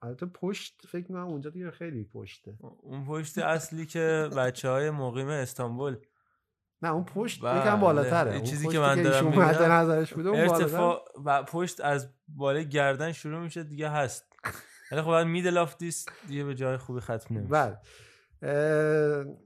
[0.01, 2.57] البته پشت فکر می‌کنم اونجا دیگه خیلی پشته.
[2.81, 5.97] اون پشت اصلی که بچه های مقیم استانبول.
[6.81, 7.61] نه اون پشت بله.
[7.61, 8.31] یکم بالاتره.
[8.31, 13.39] اون چیزی که من دارم نظرش بوده اون ارتفاع و پشت از بالای گردن شروع
[13.39, 14.25] میشه دیگه هست.
[14.91, 17.77] ولی خب بعد میدل آف دیس دیگه به جای خوبی ختم نمیشه.
[18.41, 19.37] بله.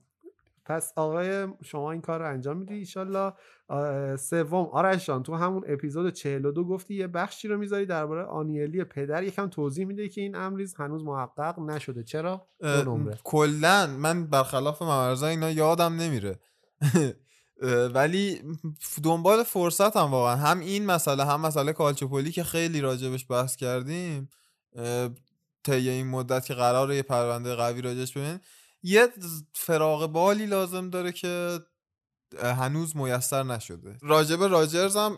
[0.72, 3.34] پس آقای شما این کار رو انجام میدی ایشالله.
[4.18, 9.24] سوم آرش جان تو همون اپیزود 42 گفتی یه بخشی رو می‌ذاری درباره آنیلی پدر.
[9.24, 12.04] یکم توضیح میده که این امریز هنوز محقق نشده.
[12.04, 12.48] چرا؟
[13.24, 16.40] کلا من برخلاف ممرزا اینا یادم نمیره.
[17.94, 18.42] ولی
[19.04, 20.36] دنبال فرصت هم واقعا.
[20.36, 24.30] هم این مسئله هم مسئله کالچوپولی که خیلی راجبش بحث کردیم.
[25.64, 28.40] طی این مدت که قراره یه پرونده قوی راجش ببین
[28.84, 29.08] یه
[29.56, 31.60] فراغ بالی لازم داره که
[32.40, 33.98] هنوز میسر نشده.
[34.02, 35.18] راجب راجرز هم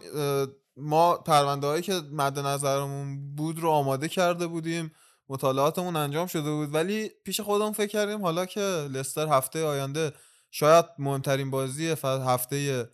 [0.77, 4.91] ما پرونده هایی که مد نظرمون بود رو آماده کرده بودیم.
[5.29, 6.73] مطالعاتمون انجام شده بود.
[6.73, 8.61] ولی پیش خودمون فکر کردیم حالا که
[8.91, 10.11] لستر هفته آینده
[10.51, 12.89] شاید مهمترین بازی هفته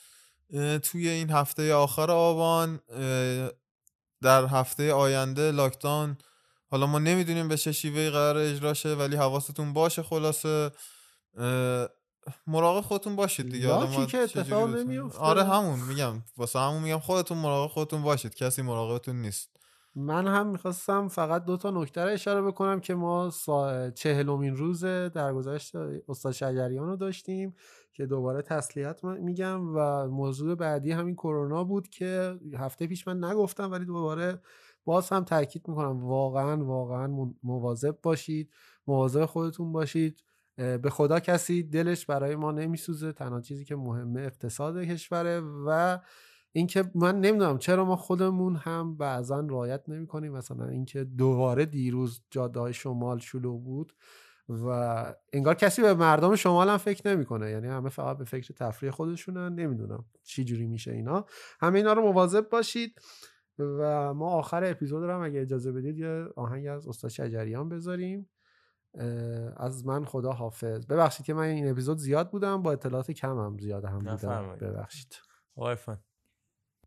[0.83, 2.79] توی این هفته آخر آبان
[4.21, 6.17] در هفته آینده لاکداون
[6.71, 10.71] حالا ما نمی‌دونیم به چه شیوهی قرار اجرا شه ولی حواستون باشه خلاصه
[12.47, 13.67] مراقب خودتون باشید دیگه.
[13.67, 15.19] ما که اتفاق نمیفته.
[15.19, 16.23] آره همون میگم.
[16.37, 18.35] واسه همون میگم خودتون مراقب خودتون باشید.
[18.35, 19.49] کسی مراقبتون نیست.
[19.95, 23.89] من هم می‌خواستم فقط دو تا نکته رو اشاره بکنم که ما سا...
[23.91, 25.75] چهلمین روز درگذشت
[26.07, 27.55] استاد شجریان رو داشتیم
[27.93, 33.71] که دوباره تسلیت میگم و موضوع بعدی همین کرونا بود که هفته پیش من نگفتم
[33.71, 34.41] ولی دوباره
[34.89, 38.53] باز هم تاکید می‌کنم واقعا واقعا مواظب باشید
[38.87, 40.23] مواظب خودتون باشید.
[40.55, 45.97] به خدا کسی دلش برای ما نمیسوزه تنها چیزی که مهمه اقتصاد کشوره و
[46.51, 52.21] اینکه من نمی‌دونم چرا ما خودمون هم بعضا رعایت نمی کنیم مثلا اینکه دوباره دیروز
[52.31, 53.93] جاده های شمال شلوغ بود
[54.49, 54.65] و
[55.33, 57.51] انگار کسی به مردم شمال هم فکر نمی‌کنه.
[57.51, 59.55] یعنی همه فقط به فکر تفریح خودشونن.
[59.55, 61.25] نمی‌دونم چی جوری میشه اینا.
[61.59, 63.01] همه اینا رو مواظب باشید.
[63.63, 68.29] و ما آخر اپیزود رو هم اگه اجازه بدید یه آهنگ از استاد شجریان بذاریم.
[69.57, 70.85] از من خدا حافظ.
[70.85, 74.55] ببخشید که من این اپیزود زیاد بودم با اطلاعات کم هم زیاد هم بودم.
[74.61, 75.15] ببخشید.
[75.55, 76.03] آقای عرفان.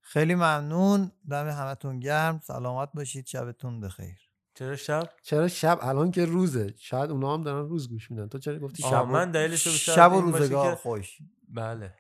[0.01, 1.13] خیلی ممنون.
[1.31, 2.41] دم همتون گرم.
[2.45, 3.27] سلامت باشید.
[3.27, 4.19] شبتون بخیر.
[4.55, 6.75] چرا شب؟ چرا شب؟ الان که روزه.
[6.77, 8.29] شاید اونا هم دارن روز گوش میدن.
[8.29, 11.19] تو چرا گفتی شب من دلیلش شب و روزگار خوش.
[11.49, 11.95] بله.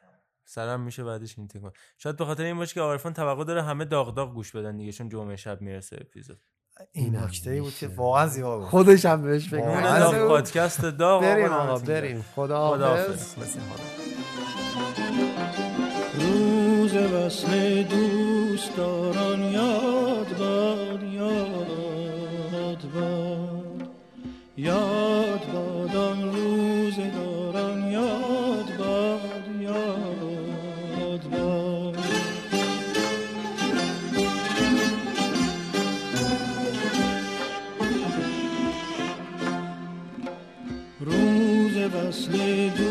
[0.52, 1.72] سرم میشه بعدش این تکون.
[1.98, 4.76] شاید به خاطر این باشه که آقای عرفان توقع داره همه داغ داغ گوش بدن
[4.76, 6.38] دیگه چون جمعه شب می‌رسه اپیزود.
[6.92, 8.68] این نکته ای بود که واقعا زیبا بود.
[8.68, 9.98] خودش هم بهش فکر.
[9.98, 11.78] داغ پادکست داغ بریم آقا،.
[11.78, 12.24] بریم.
[12.34, 12.76] خدا.
[12.76, 13.36] حافظ
[16.14, 21.68] روز وصل دوستداران یاد باد یاد
[22.94, 23.88] باد
[24.56, 25.11] یاد
[42.28, 42.81] روز